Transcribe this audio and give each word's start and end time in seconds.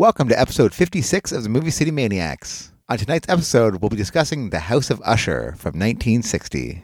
Welcome 0.00 0.30
to 0.30 0.40
episode 0.40 0.72
56 0.72 1.30
of 1.30 1.42
the 1.42 1.50
Movie 1.50 1.70
City 1.70 1.90
Maniacs. 1.90 2.72
On 2.88 2.96
tonight's 2.96 3.28
episode, 3.28 3.82
we'll 3.82 3.90
be 3.90 3.96
discussing 3.96 4.48
The 4.48 4.60
House 4.60 4.88
of 4.88 5.02
Usher 5.04 5.52
from 5.58 5.78
1960. 5.78 6.82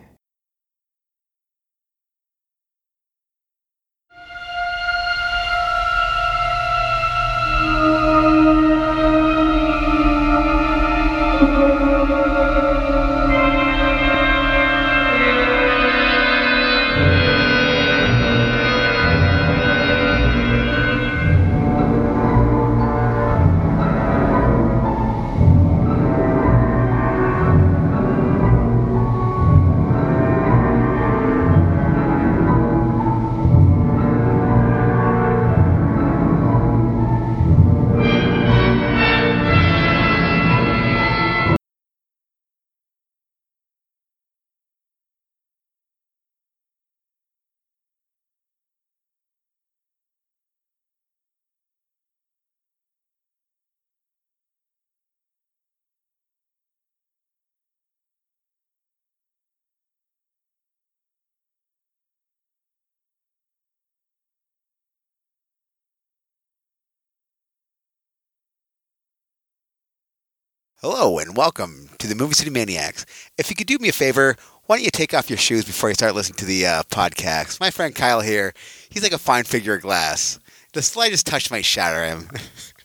Hello 70.88 71.19
and 71.19 71.37
welcome 71.37 71.91
to 71.98 72.06
the 72.06 72.15
Movie 72.15 72.34
City 72.34 72.48
Maniacs. 72.48 73.04
If 73.37 73.50
you 73.50 73.56
could 73.56 73.66
do 73.66 73.76
me 73.81 73.88
a 73.88 73.92
favor, 73.92 74.37
why 74.66 74.76
don't 74.76 74.84
you 74.84 74.93
take 74.93 75.15
off 75.15 75.28
your 75.28 75.37
shoes 75.37 75.65
before 75.65 75.88
you 75.88 75.97
start 75.97 76.15
listening 76.15 76.37
to 76.37 76.44
the 76.44 76.65
uh, 76.65 76.82
podcast? 76.84 77.59
My 77.59 77.72
friend 77.72 77.93
Kyle 77.93 78.20
here, 78.20 78.54
he's 78.88 79.03
like 79.03 79.10
a 79.10 79.19
fine 79.19 79.43
figure 79.43 79.75
of 79.75 79.82
glass. 79.82 80.38
The 80.75 80.82
slightest 80.82 81.26
touch 81.26 81.50
might 81.50 81.65
shatter 81.65 82.04
him. 82.04 82.28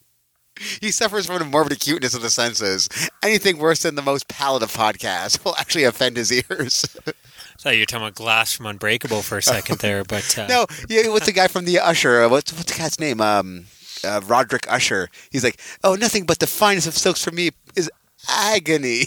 he 0.82 0.90
suffers 0.90 1.28
from 1.28 1.44
a 1.44 1.46
morbid 1.46 1.74
acuteness 1.74 2.16
of 2.16 2.24
the 2.24 2.32
senses. 2.32 2.90
Anything 3.22 3.60
worse 3.60 3.84
than 3.84 3.94
the 3.94 4.02
most 4.02 4.28
pallid 4.28 4.64
of 4.64 4.74
podcasts 4.74 5.46
will 5.46 5.56
actually 5.58 5.84
offend 5.84 6.18
his 6.18 6.34
ears. 6.34 6.82
thought 7.60 7.76
you 7.76 7.82
were 7.82 7.86
talking 7.86 8.08
about 8.08 8.16
Glass 8.16 8.52
from 8.52 8.66
Unbreakable 8.66 9.22
for 9.22 9.38
a 9.38 9.44
second 9.44 9.78
there, 9.78 10.04
but 10.04 10.40
uh, 10.40 10.48
no, 10.50 10.66
yeah, 10.90 11.08
what's 11.10 11.28
the 11.28 11.32
guy 11.32 11.48
from 11.48 11.66
the 11.66 11.78
Usher? 11.78 12.24
Uh, 12.24 12.30
What's 12.30 12.52
what's 12.52 12.72
the 12.72 12.78
cat's 12.78 13.00
name? 13.00 13.22
Um, 13.22 13.66
uh, 14.04 14.22
Roderick 14.26 14.66
Usher. 14.72 15.10
He's 15.32 15.44
like, 15.44 15.60
oh, 15.84 15.96
nothing 15.96 16.26
but 16.26 16.40
the 16.40 16.48
finest 16.48 16.88
of 16.88 16.98
silks 16.98 17.24
for 17.24 17.32
me 17.32 17.52
is 17.76 17.90
agony. 18.30 19.06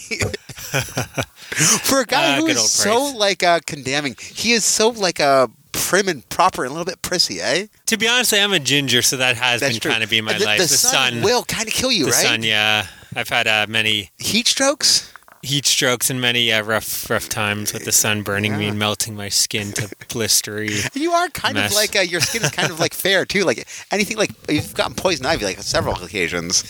for 1.83 2.01
a 2.01 2.05
guy 2.05 2.35
Ah, 2.35 2.39
who 2.39 2.47
is 2.47 2.69
so 2.71 3.11
like 3.15 3.43
uh, 3.43 3.59
condemning, 3.65 4.15
he 4.19 4.51
is 4.51 4.65
so 4.65 4.89
like 4.89 5.19
uh, 5.19 5.47
prim 5.71 6.07
and 6.07 6.27
proper 6.29 6.63
and 6.63 6.71
a 6.71 6.73
little 6.73 6.85
bit 6.85 7.01
prissy, 7.01 7.39
eh? 7.39 7.67
to 7.85 7.97
be 7.97 8.07
honest, 8.07 8.33
I 8.33 8.37
am 8.37 8.53
a 8.53 8.59
ginger, 8.59 9.01
so 9.01 9.17
that 9.17 9.35
has 9.37 9.61
been 9.61 9.79
true. 9.79 9.91
kind 9.91 10.03
of 10.03 10.09
being 10.09 10.23
my 10.23 10.37
the, 10.37 10.45
life. 10.45 10.59
The, 10.59 10.67
sun, 10.67 11.21
will 11.21 11.43
kind 11.43 11.67
of 11.67 11.73
kill 11.73 11.91
you, 11.91 12.05
the 12.05 12.11
right? 12.11 12.25
sun, 12.25 12.43
yeah. 12.43 12.87
I've 13.15 13.29
had 13.29 13.47
uh, 13.47 13.65
many 13.69 14.11
Heat 14.17 14.47
strokes. 14.47 15.13
Heat 15.45 15.65
strokes 15.65 16.09
and 16.09 16.19
many 16.19 16.51
uh, 16.51 16.63
rough, 16.63 17.09
rough 17.09 17.29
times 17.29 17.71
with 17.71 17.85
the 17.85 17.91
sun 17.91 18.23
burning 18.23 18.57
me 18.57 18.67
and 18.67 18.77
melting 18.77 19.15
my 19.15 19.29
skin 19.29 19.71
to 19.73 19.81
blistery. 20.09 20.89
You 20.95 21.11
are 21.11 21.29
kind 21.29 21.55
Mess. 21.55 21.71
of 21.71 21.75
like 21.75 21.95
uh, 21.95 21.99
your 22.01 22.21
skin 22.21 22.43
is 22.43 22.51
kind 22.51 22.71
of 22.71 22.79
like 22.79 22.93
fair 22.93 23.25
too. 23.25 23.43
Like 23.43 23.67
anything 23.91 24.17
like 24.17 24.31
you've 24.49 24.73
gotten 24.73 24.95
poison 24.95 25.25
ivy 25.25 25.45
like 25.45 25.57
on 25.57 25.63
several 25.63 25.95
occasions. 26.03 26.63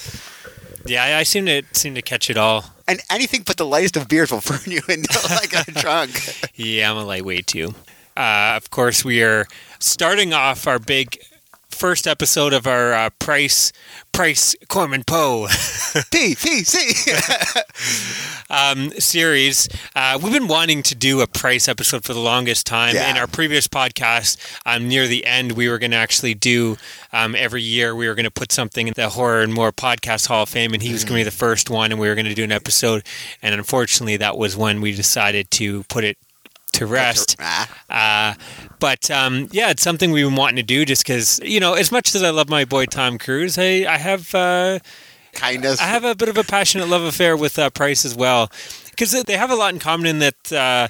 Yeah, 0.86 1.04
I, 1.04 1.20
I 1.20 1.24
seem 1.24 1.46
to 1.48 1.64
seem 1.74 1.96
to 1.96 2.02
catch 2.02 2.30
it 2.30 2.38
all. 2.38 2.66
And 2.88 3.02
anything 3.10 3.44
but 3.46 3.58
the 3.58 3.66
lightest 3.66 3.98
of 3.98 4.08
beers 4.08 4.32
will 4.32 4.42
burn 4.48 4.60
you 4.66 4.82
into 4.88 5.20
like 5.30 5.54
a 5.54 5.72
drunk. 5.72 6.12
Yeah, 6.56 6.92
I'm 6.92 6.98
a 6.98 7.04
lightweight 7.04 7.48
too. 7.48 7.74
Uh, 8.16 8.54
of 8.56 8.70
course, 8.70 9.04
we 9.04 9.24
are 9.24 9.46
starting 9.80 10.34
off 10.34 10.68
our 10.68 10.80
big 10.80 11.20
first 11.76 12.08
episode 12.08 12.54
of 12.54 12.66
our 12.66 12.94
uh, 12.94 13.10
Price 13.20 13.74
Price 14.14 14.56
Corman 14.70 15.04
Poe 15.04 15.48
P 16.12 16.36
P 16.36 16.64
C. 16.64 17.12
um, 18.50 18.92
series. 18.92 19.68
Uh, 19.94 20.18
we've 20.22 20.32
been 20.32 20.48
wanting 20.48 20.82
to 20.84 20.96
do 20.96 21.20
a 21.20 21.28
Price 21.28 21.68
episode 21.68 22.06
for 22.06 22.14
the 22.14 22.20
longest 22.20 22.66
time. 22.66 22.96
Yeah. 22.96 23.12
In 23.12 23.18
our 23.18 23.28
previous 23.28 23.68
podcast, 23.68 24.38
um, 24.66 24.88
near 24.88 25.08
the 25.08 25.26
end, 25.26 25.52
we 25.52 25.68
were 25.68 25.78
going 25.78 25.92
to 25.92 25.98
actually 25.98 26.34
do 26.34 26.78
um, 27.12 27.36
every 27.36 27.62
year. 27.62 27.94
We 27.94 28.08
were 28.08 28.16
going 28.16 28.24
to 28.24 28.32
put 28.32 28.54
something 28.54 28.88
in 28.88 28.94
the 28.96 29.10
Horror 29.10 29.42
and 29.42 29.54
More 29.54 29.74
Podcast 29.74 30.28
Hall 30.28 30.44
of 30.44 30.50
Fame, 30.50 30.74
and 30.74 30.82
he 30.82 30.94
was 30.94 31.04
going 31.04 31.20
to 31.20 31.26
be 31.26 31.30
the 31.30 31.32
first 31.32 31.70
one, 31.70 31.92
and 31.92 32.00
we 32.00 32.08
were 32.08 32.16
going 32.16 32.26
to 32.26 32.34
do 32.34 32.46
an 32.46 32.54
episode. 32.54 33.06
And 33.42 33.54
unfortunately, 33.54 34.16
that 34.18 34.38
was 34.38 34.56
when 34.56 34.80
we 34.80 34.94
decided 34.94 35.52
to 35.52 35.84
put 35.84 36.06
it 36.06 36.18
to 36.76 36.86
rest. 36.86 37.36
Uh, 37.88 38.34
but 38.80 39.10
um, 39.12 39.48
yeah, 39.52 39.70
it's 39.70 39.82
something 39.84 40.12
we've 40.12 40.26
been 40.26 40.36
wanting 40.36 40.58
to 40.58 40.64
do 40.64 40.84
just 40.86 41.04
because, 41.06 41.40
you 41.44 41.60
know, 41.60 41.76
as 41.76 41.92
much 41.92 42.14
as 42.16 42.24
I 42.24 42.30
love 42.32 42.50
my 42.50 42.66
boy 42.66 42.86
Tom 42.86 43.18
Cruise, 43.18 43.58
I, 43.58 43.86
I 43.88 43.98
have 43.98 44.34
uh, 44.36 44.80
kind 45.34 45.64
of. 45.66 45.80
I 45.80 45.84
have 45.86 46.04
a 46.04 46.14
bit 46.16 46.28
of 46.28 46.38
a 46.38 46.44
passionate 46.44 46.90
love 46.90 47.04
affair 47.04 47.38
with 47.38 47.58
uh, 47.58 47.70
Price 47.70 48.04
as 48.04 48.16
well 48.16 48.52
because 48.90 49.12
they 49.24 49.38
have 49.38 49.52
a 49.52 49.56
lot 49.56 49.74
in 49.74 49.80
common 49.80 50.08
in 50.08 50.20
that. 50.20 50.52
Uh, 50.52 50.88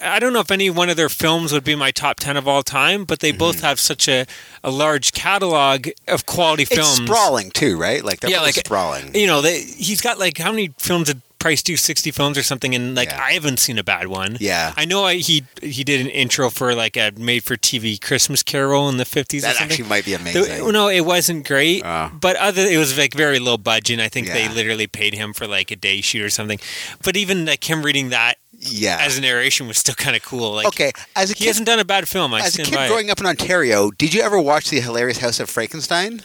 I 0.00 0.18
don't 0.18 0.32
know 0.32 0.40
if 0.40 0.50
any 0.50 0.68
one 0.68 0.90
of 0.90 0.96
their 0.96 1.08
films 1.08 1.52
would 1.52 1.62
be 1.64 1.76
my 1.76 1.92
top 1.92 2.18
10 2.18 2.36
of 2.36 2.48
all 2.48 2.62
time, 2.64 3.04
but 3.04 3.20
they 3.20 3.30
both 3.30 3.60
have 3.60 3.78
such 3.78 4.08
a, 4.08 4.26
a 4.64 4.70
large 4.70 5.12
catalog 5.12 5.88
of 6.08 6.26
quality 6.26 6.64
films. 6.64 6.98
It's 6.98 7.06
sprawling 7.08 7.52
too, 7.52 7.78
right? 7.78 8.04
Like 8.04 8.18
they're 8.20 8.30
Yeah, 8.32 8.40
like- 8.40 8.54
sprawling. 8.56 9.14
You 9.14 9.28
know, 9.28 9.40
they, 9.40 9.60
he's 9.62 10.00
got 10.00 10.18
like 10.18 10.38
how 10.38 10.50
many 10.50 10.72
films 10.78 11.06
did 11.06 11.22
Price 11.42 11.62
do? 11.62 11.76
60 11.76 12.10
films 12.12 12.38
or 12.38 12.42
something, 12.44 12.74
and 12.74 12.94
like 12.94 13.10
Yeah. 13.10 13.20
I 13.20 13.32
haven't 13.32 13.58
seen 13.58 13.76
a 13.78 13.82
bad 13.84 14.06
one. 14.06 14.36
Yeah. 14.40 14.72
I 14.76 14.84
know 14.84 15.04
I, 15.04 15.16
he 15.16 15.44
he 15.62 15.82
did 15.84 16.00
an 16.00 16.06
intro 16.08 16.50
for 16.50 16.74
like 16.74 16.96
a 16.96 17.10
made 17.16 17.42
for 17.44 17.56
TV 17.56 18.00
Christmas 18.00 18.42
Carol 18.42 18.88
in 18.88 18.96
the 18.96 19.04
50s 19.04 19.38
or 19.38 19.40
That 19.42 19.60
actually 19.60 19.88
might 19.88 20.04
be 20.04 20.14
amazing. 20.14 20.70
no, 20.72 20.88
it 20.88 21.00
wasn't 21.04 21.46
great, 21.46 21.82
Oh. 21.84 22.10
but 22.20 22.36
other 22.36 22.62
it 22.62 22.78
was 22.78 22.96
like 22.96 23.12
very 23.14 23.38
low 23.40 23.56
budget. 23.58 23.94
and 23.94 24.02
I 24.02 24.08
think 24.08 24.28
they 24.28 24.48
literally 24.48 24.86
paid 24.86 25.14
him 25.14 25.32
for 25.32 25.46
like 25.48 25.70
a 25.72 25.76
day 25.76 26.00
shoot 26.00 26.22
or 26.22 26.30
something. 26.30 26.60
But 27.02 27.16
even 27.16 27.44
like 27.46 27.68
him 27.68 27.82
reading 27.82 28.10
that 28.10 28.38
yeah. 28.58 28.98
as 29.00 29.18
a 29.18 29.20
narration 29.20 29.66
was 29.66 29.78
still 29.78 29.96
kind 29.96 30.14
of 30.14 30.22
cool. 30.22 30.52
Like 30.54 30.66
okay, 30.68 30.92
as 31.16 31.30
a 31.30 31.34
kid 31.34 31.38
he 31.38 31.44
kid, 31.46 31.50
hasn't 31.50 31.66
done 31.66 31.80
a 31.80 31.84
bad 31.84 32.06
film. 32.08 32.32
I 32.34 32.40
as 32.40 32.54
a 32.56 32.62
kid 32.62 32.72
by 32.74 32.84
it. 32.86 32.88
growing 32.88 33.10
up 33.10 33.18
in 33.20 33.26
Ontario, 33.26 33.90
did 33.90 34.14
you 34.14 34.22
ever 34.22 34.40
watch 34.40 34.70
the 34.70 34.80
hilarious 34.80 35.18
House 35.18 35.40
of 35.40 35.48
Frightenstein? 35.50 36.22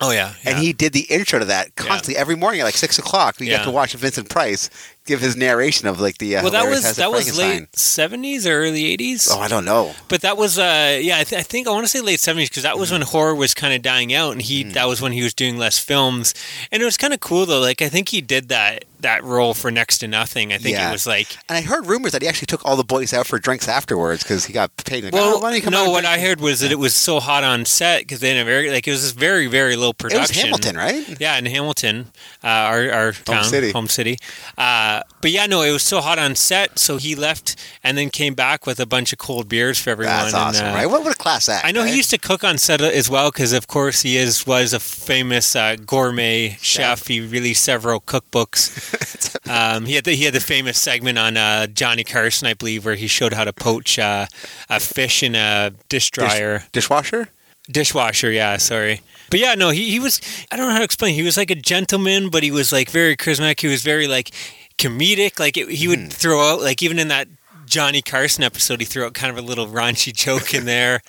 Oh 0.00 0.12
yeah, 0.12 0.34
And 0.44 0.58
he 0.58 0.72
did 0.72 0.92
the 0.92 1.00
intro 1.10 1.40
to 1.40 1.44
that 1.46 1.74
constantly 1.74 2.16
every 2.16 2.36
morning 2.36 2.60
at 2.60 2.64
like 2.64 2.76
six 2.76 2.98
o'clock. 3.00 3.40
You 3.40 3.46
Yeah. 3.46 3.58
got 3.58 3.64
to 3.64 3.70
watch 3.72 3.94
Vincent 3.94 4.28
Price 4.28 4.70
give 5.08 5.20
his 5.20 5.36
narration 5.36 5.88
of 5.88 5.98
like 6.00 6.18
the 6.18 6.36
uh, 6.36 6.42
well, 6.42 6.52
that 6.52 6.68
was 6.68 6.96
that 6.96 7.10
was 7.10 7.36
late 7.36 7.74
seventies 7.76 8.46
or 8.46 8.52
early 8.60 8.84
eighties. 8.86 9.28
Oh, 9.30 9.40
I 9.40 9.48
don't 9.48 9.64
know. 9.64 9.94
But 10.08 10.20
that 10.20 10.36
was, 10.36 10.58
uh, 10.58 10.98
yeah, 11.02 11.18
I, 11.18 11.24
th- 11.24 11.40
I 11.40 11.42
think 11.42 11.66
I 11.66 11.70
want 11.72 11.84
to 11.84 11.88
say 11.88 12.00
late 12.00 12.20
seventies 12.20 12.48
because 12.50 12.62
that 12.62 12.78
was 12.78 12.92
when 12.92 13.02
horror 13.02 13.34
was 13.34 13.54
kind 13.54 13.74
of 13.74 13.82
dying 13.82 14.14
out, 14.14 14.32
and 14.32 14.42
he 14.42 14.62
that 14.62 14.86
was 14.86 15.00
when 15.02 15.12
he 15.12 15.22
was 15.22 15.34
doing 15.34 15.58
less 15.58 15.78
films, 15.78 16.34
and 16.70 16.80
it 16.80 16.84
was 16.84 16.96
kind 16.96 17.12
of 17.12 17.18
cool 17.20 17.44
though. 17.46 17.60
Like 17.60 17.82
I 17.82 17.88
think 17.88 18.10
he 18.10 18.20
did 18.20 18.48
that 18.50 18.84
that 19.00 19.22
role 19.24 19.54
for 19.54 19.70
next 19.70 19.98
to 19.98 20.08
nothing. 20.08 20.52
I 20.52 20.58
think 20.58 20.76
Yeah. 20.76 20.88
it 20.88 20.92
was 20.92 21.06
like, 21.06 21.28
And 21.48 21.56
I 21.56 21.60
heard 21.60 21.86
rumors 21.86 22.10
that 22.10 22.20
he 22.22 22.26
actually 22.26 22.46
took 22.46 22.66
all 22.66 22.74
the 22.74 22.82
boys 22.82 23.14
out 23.14 23.28
for 23.28 23.38
drinks 23.38 23.68
afterwards 23.68 24.24
because 24.24 24.44
he 24.46 24.52
got 24.52 24.76
paid. 24.78 25.04
Like, 25.04 25.12
well, 25.12 25.34
oh, 25.36 25.38
why 25.38 25.50
don't 25.50 25.56
you 25.56 25.62
come 25.62 25.70
no, 25.72 25.88
what 25.90 26.00
drink?" 26.00 26.16
I 26.16 26.20
heard 26.20 26.40
was 26.40 26.58
that 26.60 26.72
it 26.72 26.80
was 26.80 26.96
so 26.96 27.20
hot 27.20 27.44
on 27.44 27.64
set 27.64 28.00
because 28.02 28.18
they 28.18 28.26
didn't 28.30 28.38
have 28.38 28.46
very 28.48 28.70
like 28.72 28.88
it 28.88 28.90
was 28.90 29.02
this 29.02 29.12
very 29.12 29.46
very 29.46 29.76
low 29.76 29.90
It 29.90 30.02
was 30.02 30.12
production. 30.12 30.42
Hamilton, 30.46 30.76
right? 30.76 31.20
Yeah, 31.20 31.38
in 31.38 31.46
Hamilton, 31.46 32.10
uh, 32.42 32.46
our 32.48 32.90
our 32.90 33.12
town, 33.12 33.44
city. 33.44 33.70
home 33.70 33.86
city. 33.86 34.18
Uh, 34.56 34.97
but 35.20 35.30
yeah, 35.30 35.46
no, 35.46 35.62
it 35.62 35.72
was 35.72 35.82
so 35.82 36.00
hot 36.00 36.18
on 36.18 36.34
set, 36.34 36.78
so 36.78 36.96
he 36.96 37.14
left 37.14 37.56
and 37.82 37.98
then 37.98 38.10
came 38.10 38.34
back 38.34 38.66
with 38.66 38.80
a 38.80 38.86
bunch 38.86 39.12
of 39.12 39.18
cold 39.18 39.48
beers 39.48 39.80
for 39.80 39.90
everyone. 39.90 40.14
That's 40.14 40.34
and, 40.34 40.42
awesome, 40.42 40.66
uh, 40.66 40.74
right? 40.74 40.86
What, 40.86 41.02
what 41.02 41.12
a 41.12 41.18
class 41.18 41.48
act! 41.48 41.66
I 41.66 41.72
know 41.72 41.82
right? 41.82 41.90
he 41.90 41.96
used 41.96 42.10
to 42.10 42.18
cook 42.18 42.44
on 42.44 42.58
set 42.58 42.80
as 42.80 43.10
well 43.10 43.30
because, 43.30 43.52
of 43.52 43.66
course, 43.66 44.02
he 44.02 44.16
is 44.16 44.46
was 44.46 44.72
a 44.72 44.80
famous 44.80 45.56
uh, 45.56 45.76
gourmet 45.84 46.56
chef. 46.60 47.06
He 47.06 47.20
released 47.20 47.62
several 47.62 48.00
cookbooks. 48.00 49.36
um, 49.48 49.86
he 49.86 49.94
had 49.94 50.04
the, 50.04 50.12
he 50.12 50.24
had 50.24 50.34
the 50.34 50.40
famous 50.40 50.78
segment 50.78 51.18
on 51.18 51.36
uh, 51.36 51.66
Johnny 51.66 52.04
Carson, 52.04 52.46
I 52.46 52.54
believe, 52.54 52.84
where 52.84 52.94
he 52.94 53.06
showed 53.06 53.32
how 53.32 53.44
to 53.44 53.52
poach 53.52 53.98
uh, 53.98 54.26
a 54.68 54.80
fish 54.80 55.22
in 55.22 55.34
a 55.34 55.72
dish 55.88 56.10
dryer 56.10 56.64
dishwasher. 56.72 57.28
dishwasher. 57.70 58.30
Yeah, 58.30 58.56
sorry. 58.56 59.00
But 59.30 59.40
yeah, 59.40 59.54
no, 59.54 59.70
he, 59.70 59.90
he 59.90 60.00
was. 60.00 60.20
I 60.50 60.56
don't 60.56 60.66
know 60.66 60.72
how 60.72 60.78
to 60.78 60.84
explain. 60.84 61.14
He 61.14 61.22
was 61.22 61.36
like 61.36 61.50
a 61.50 61.54
gentleman, 61.54 62.30
but 62.30 62.42
he 62.42 62.50
was 62.50 62.72
like 62.72 62.90
very 62.90 63.16
charismatic. 63.16 63.60
He 63.60 63.66
was 63.66 63.82
very 63.82 64.06
like 64.06 64.30
comedic. 64.78 65.38
Like 65.38 65.56
it, 65.56 65.68
he 65.70 65.88
would 65.88 65.98
hmm. 65.98 66.08
throw 66.08 66.40
out 66.40 66.60
like 66.60 66.82
even 66.82 66.98
in 66.98 67.08
that 67.08 67.28
Johnny 67.66 68.02
Carson 68.02 68.44
episode, 68.44 68.80
he 68.80 68.86
threw 68.86 69.04
out 69.04 69.14
kind 69.14 69.30
of 69.30 69.42
a 69.42 69.46
little 69.46 69.66
raunchy 69.66 70.14
joke 70.14 70.54
in 70.54 70.64
there. 70.64 71.02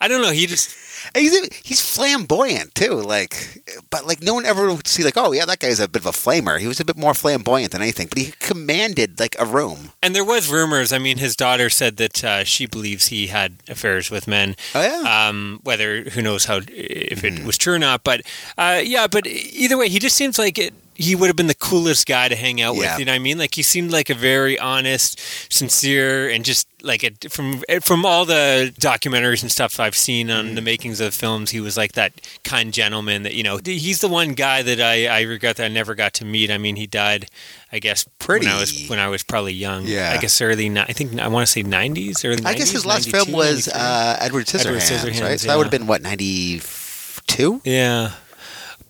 I 0.00 0.08
don't 0.08 0.22
know. 0.22 0.32
He 0.32 0.46
just 0.46 0.70
he's 1.14 1.34
he's 1.64 1.80
flamboyant 1.80 2.74
too, 2.74 2.94
like, 2.94 3.62
but 3.90 4.06
like 4.06 4.22
no 4.22 4.34
one 4.34 4.44
ever 4.46 4.72
would 4.72 4.86
see 4.86 5.02
like, 5.04 5.16
oh 5.16 5.32
yeah, 5.32 5.44
that 5.46 5.58
guy's 5.60 5.80
a 5.80 5.88
bit 5.88 6.02
of 6.02 6.06
a 6.06 6.10
flamer. 6.10 6.58
He 6.58 6.66
was 6.66 6.80
a 6.80 6.84
bit 6.84 6.96
more 6.96 7.14
flamboyant 7.14 7.72
than 7.72 7.82
anything, 7.82 8.08
but 8.08 8.18
he 8.18 8.32
commanded 8.38 9.18
like 9.20 9.36
a 9.38 9.46
room. 9.46 9.92
And 10.02 10.14
there 10.14 10.24
was 10.24 10.50
rumors. 10.50 10.92
I 10.92 10.98
mean, 10.98 11.18
his 11.18 11.36
daughter 11.36 11.70
said 11.70 11.96
that 11.98 12.24
uh, 12.24 12.44
she 12.44 12.66
believes 12.66 13.08
he 13.08 13.28
had 13.28 13.54
affairs 13.68 14.10
with 14.10 14.26
men. 14.28 14.56
Oh 14.74 14.82
yeah, 14.82 15.28
Um, 15.28 15.60
whether 15.62 16.02
who 16.10 16.22
knows 16.22 16.44
how 16.46 16.60
if 16.68 17.24
it 17.24 17.44
was 17.44 17.58
true 17.58 17.74
or 17.74 17.78
not, 17.78 18.04
but 18.04 18.22
uh, 18.58 18.80
yeah. 18.82 19.06
But 19.06 19.26
either 19.26 19.76
way, 19.78 19.88
he 19.88 19.98
just 19.98 20.16
seems 20.16 20.38
like 20.38 20.58
it. 20.58 20.74
He 21.02 21.14
would 21.14 21.28
have 21.28 21.36
been 21.36 21.46
the 21.46 21.54
coolest 21.54 22.06
guy 22.06 22.28
to 22.28 22.36
hang 22.36 22.60
out 22.60 22.74
Yeah. 22.74 22.92
with. 22.92 22.98
You 23.00 23.04
know 23.06 23.12
what 23.12 23.16
I 23.16 23.20
mean? 23.20 23.38
Like 23.38 23.54
he 23.54 23.62
seemed 23.62 23.90
like 23.90 24.10
a 24.10 24.14
very 24.14 24.58
honest, 24.58 25.18
sincere, 25.50 26.28
and 26.28 26.44
just 26.44 26.66
like 26.82 27.02
it 27.02 27.30
from 27.32 27.62
from 27.80 28.04
all 28.06 28.24
the 28.24 28.72
documentaries 28.78 29.42
and 29.42 29.50
stuff 29.50 29.80
I've 29.80 29.96
seen 29.96 30.30
on 30.30 30.54
the 30.54 30.60
makings 30.62 31.00
of 31.00 31.14
films. 31.14 31.50
He 31.50 31.60
was 31.60 31.76
like 31.76 31.92
that 31.92 32.20
kind 32.44 32.72
gentleman 32.72 33.22
that 33.22 33.34
you 33.34 33.42
know. 33.42 33.58
He's 33.64 34.00
the 34.00 34.08
one 34.08 34.34
guy 34.34 34.62
that 34.62 34.80
I, 34.80 35.06
I 35.06 35.22
regret 35.22 35.56
that 35.56 35.64
I 35.64 35.68
never 35.68 35.94
got 35.94 36.12
to 36.14 36.24
meet. 36.24 36.50
I 36.50 36.58
mean, 36.58 36.76
he 36.76 36.86
died. 36.86 37.26
I 37.72 37.78
guess 37.78 38.04
Pretty- 38.18 38.46
when 38.46 38.54
I 38.54 38.60
was 38.60 38.88
when 38.88 38.98
I 38.98 39.08
was 39.08 39.22
probably 39.22 39.52
young. 39.54 39.86
Yeah. 39.86 40.12
I 40.14 40.18
guess 40.20 40.40
early. 40.40 40.68
I 40.78 40.92
think 40.92 41.18
I 41.18 41.28
want 41.28 41.46
to 41.46 41.50
say 41.52 41.62
nineties. 41.62 42.24
Early. 42.24 42.44
I 42.44 42.54
guess 42.54 42.70
his 42.70 42.84
last 42.84 43.10
film 43.10 43.32
was 43.32 43.68
uh, 43.68 44.16
Edward 44.20 44.46
Scissorhands, 44.46 44.66
Edward 44.66 44.80
Scissorhands, 45.14 45.22
right? 45.22 45.40
So 45.40 45.46
yeah. 45.46 45.52
that 45.52 45.56
would 45.58 45.64
have 45.64 45.70
been 45.70 45.86
what 45.86 46.02
ninety 46.02 46.60
two. 47.26 47.60
Yeah. 47.64 48.12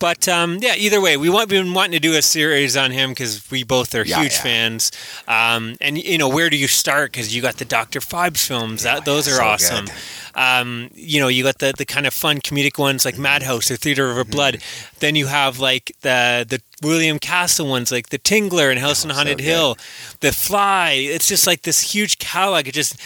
But 0.01 0.27
um, 0.29 0.59
yeah, 0.61 0.75
either 0.77 1.01
way, 1.01 1.17
we 1.17 1.29
want 1.29 1.51
we've 1.51 1.63
been 1.63 1.75
wanting 1.75 1.93
to 1.93 2.01
do 2.01 2.17
a 2.17 2.23
series 2.23 2.77
on 2.77 2.91
him 2.91 3.11
because 3.11 3.49
we 3.51 3.63
both 3.63 3.95
are 3.95 4.05
Yeah, 4.05 4.23
huge 4.23 4.33
yeah. 4.33 4.43
fans. 4.43 4.91
Um, 5.29 5.77
and 5.81 5.97
you 5.97 6.19
know, 6.19 6.29
where 6.29 6.51
do 6.51 6.57
you 6.57 6.67
start? 6.67 7.13
Because 7.13 7.35
you 7.35 7.41
got 7.43 7.59
the 7.59 7.65
Doctor 7.65 8.01
Phibes 8.01 8.45
films; 8.45 8.83
that 8.83 9.05
those 9.05 9.29
are 9.29 9.37
so 9.37 9.45
awesome. 9.45 9.87
Um, 10.35 10.91
you 10.95 11.21
know, 11.21 11.29
you 11.29 11.45
got 11.45 11.59
the 11.59 11.73
the 11.77 11.85
kind 11.85 12.07
of 12.07 12.15
fun 12.15 12.39
comedic 12.41 12.79
ones 12.79 13.05
like 13.05 13.19
Madhouse 13.19 13.71
or 13.71 13.77
Theater 13.77 14.19
of 14.19 14.31
Blood. 14.31 14.55
Mm-hmm. 14.55 14.97
Then 15.01 15.15
you 15.17 15.27
have 15.27 15.59
like 15.61 15.93
the 16.01 16.47
the 16.49 16.61
William 16.81 17.19
Castle 17.19 17.67
ones 17.69 17.91
like 17.93 18.09
The 18.09 18.19
Tingler 18.19 18.71
and 18.71 18.79
House 18.79 19.05
on 19.05 19.11
Oh, 19.11 19.15
so 19.15 19.19
Haunted 19.19 19.39
good. 19.39 19.45
Hill, 19.45 19.77
The 20.21 20.33
Fly. 20.33 20.93
It's 20.93 21.29
just 21.29 21.47
like 21.47 21.63
this 21.63 21.81
huge 21.95 22.19
catalog. 22.19 22.67
It 22.69 22.73
just 22.75 22.97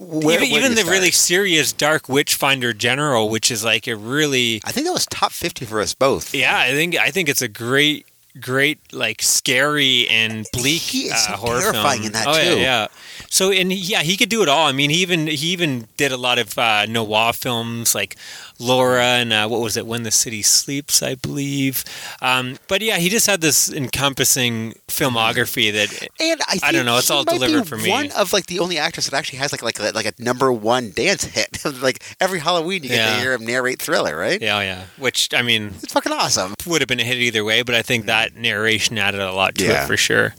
Where- 0.00 0.38
even, 0.42 0.50
where 0.52 0.60
even 0.60 0.74
the 0.74 0.80
start? 0.82 0.92
really 0.92 1.10
serious 1.10 1.72
Dark 1.72 2.08
Witchfinder 2.08 2.72
General, 2.72 3.28
which 3.28 3.50
is 3.50 3.64
like 3.64 3.86
a 3.86 3.94
really 3.96 4.60
I 4.64 4.72
think 4.72 4.86
that 4.86 4.92
was 4.92 5.06
top 5.06 5.32
fifty 5.32 5.64
for 5.64 5.80
us 5.80 5.94
both. 5.94 6.34
yeah, 6.34 6.58
I 6.58 6.70
think 6.72 6.96
I 6.96 7.10
think 7.10 7.28
it's 7.28 7.42
a 7.42 7.48
great, 7.48 8.06
great, 8.40 8.78
like 8.92 9.22
scary 9.22 10.08
and 10.08 10.46
bleak 10.52 10.82
He 10.82 11.04
is 11.06 11.12
uh, 11.12 11.16
so 11.16 11.32
horror 11.34 11.60
terrifying 11.60 12.00
film. 12.02 12.06
in 12.06 12.12
that, 12.12 12.26
oh, 12.26 12.34
too. 12.34 12.56
Yeah, 12.60 12.62
yeah. 12.62 12.86
So 13.32 13.50
and 13.50 13.72
yeah, 13.72 14.02
he 14.02 14.18
could 14.18 14.28
do 14.28 14.42
it 14.42 14.48
all. 14.50 14.66
I 14.68 14.72
mean, 14.72 14.90
he 14.90 15.00
even 15.00 15.26
he 15.26 15.48
even 15.52 15.88
did 15.96 16.12
a 16.12 16.18
lot 16.18 16.38
of 16.38 16.58
uh, 16.58 16.84
noir 16.84 17.32
films 17.32 17.94
like 17.94 18.16
Laura 18.58 19.02
and 19.02 19.32
uh, 19.32 19.48
what 19.48 19.62
was 19.62 19.74
it, 19.78 19.86
When 19.86 20.02
the 20.02 20.10
City 20.10 20.42
Sleeps, 20.42 21.02
I 21.02 21.14
believe. 21.14 21.82
Um, 22.20 22.58
but 22.68 22.82
yeah, 22.82 22.98
he 22.98 23.08
just 23.08 23.26
had 23.26 23.40
this 23.40 23.72
encompassing 23.72 24.74
filmography 24.86 25.72
that 25.72 26.08
And 26.20 26.40
I, 26.46 26.52
think 26.52 26.64
I 26.64 26.72
don't 26.72 26.84
know, 26.84 26.98
it's 26.98 27.10
all 27.10 27.24
delivered 27.24 27.66
for 27.66 27.78
me. 27.78 27.88
One 27.88 28.10
of 28.12 28.34
like 28.34 28.46
the 28.46 28.58
only 28.58 28.76
actors 28.76 29.06
that 29.08 29.16
actually 29.16 29.38
has 29.38 29.50
like 29.50 29.62
like 29.62 29.78
a, 29.80 29.92
like 29.94 30.04
a 30.04 30.12
number 30.18 30.52
one 30.52 30.90
dance 30.90 31.24
hit. 31.24 31.64
like 31.82 32.02
every 32.20 32.38
Halloween, 32.38 32.82
you 32.82 32.90
get 32.90 32.96
Yeah. 32.98 33.14
to 33.14 33.20
hear 33.22 33.32
him 33.32 33.46
narrate 33.46 33.80
Thriller, 33.80 34.14
right? 34.14 34.42
yeah, 34.42 34.60
yeah. 34.60 34.84
Which 34.98 35.32
I 35.32 35.40
mean, 35.40 35.72
It's 35.82 35.94
fucking 35.94 36.12
awesome. 36.12 36.52
would 36.66 36.82
have 36.82 36.88
been 36.88 37.00
a 37.00 37.04
hit 37.04 37.16
either 37.16 37.44
way, 37.46 37.62
but 37.62 37.74
I 37.74 37.80
think 37.80 38.04
that 38.06 38.36
narration 38.36 38.98
added 38.98 39.20
a 39.20 39.32
lot 39.32 39.54
to 39.54 39.64
Yeah. 39.64 39.84
it 39.84 39.86
for 39.86 39.96
sure. 39.96 40.34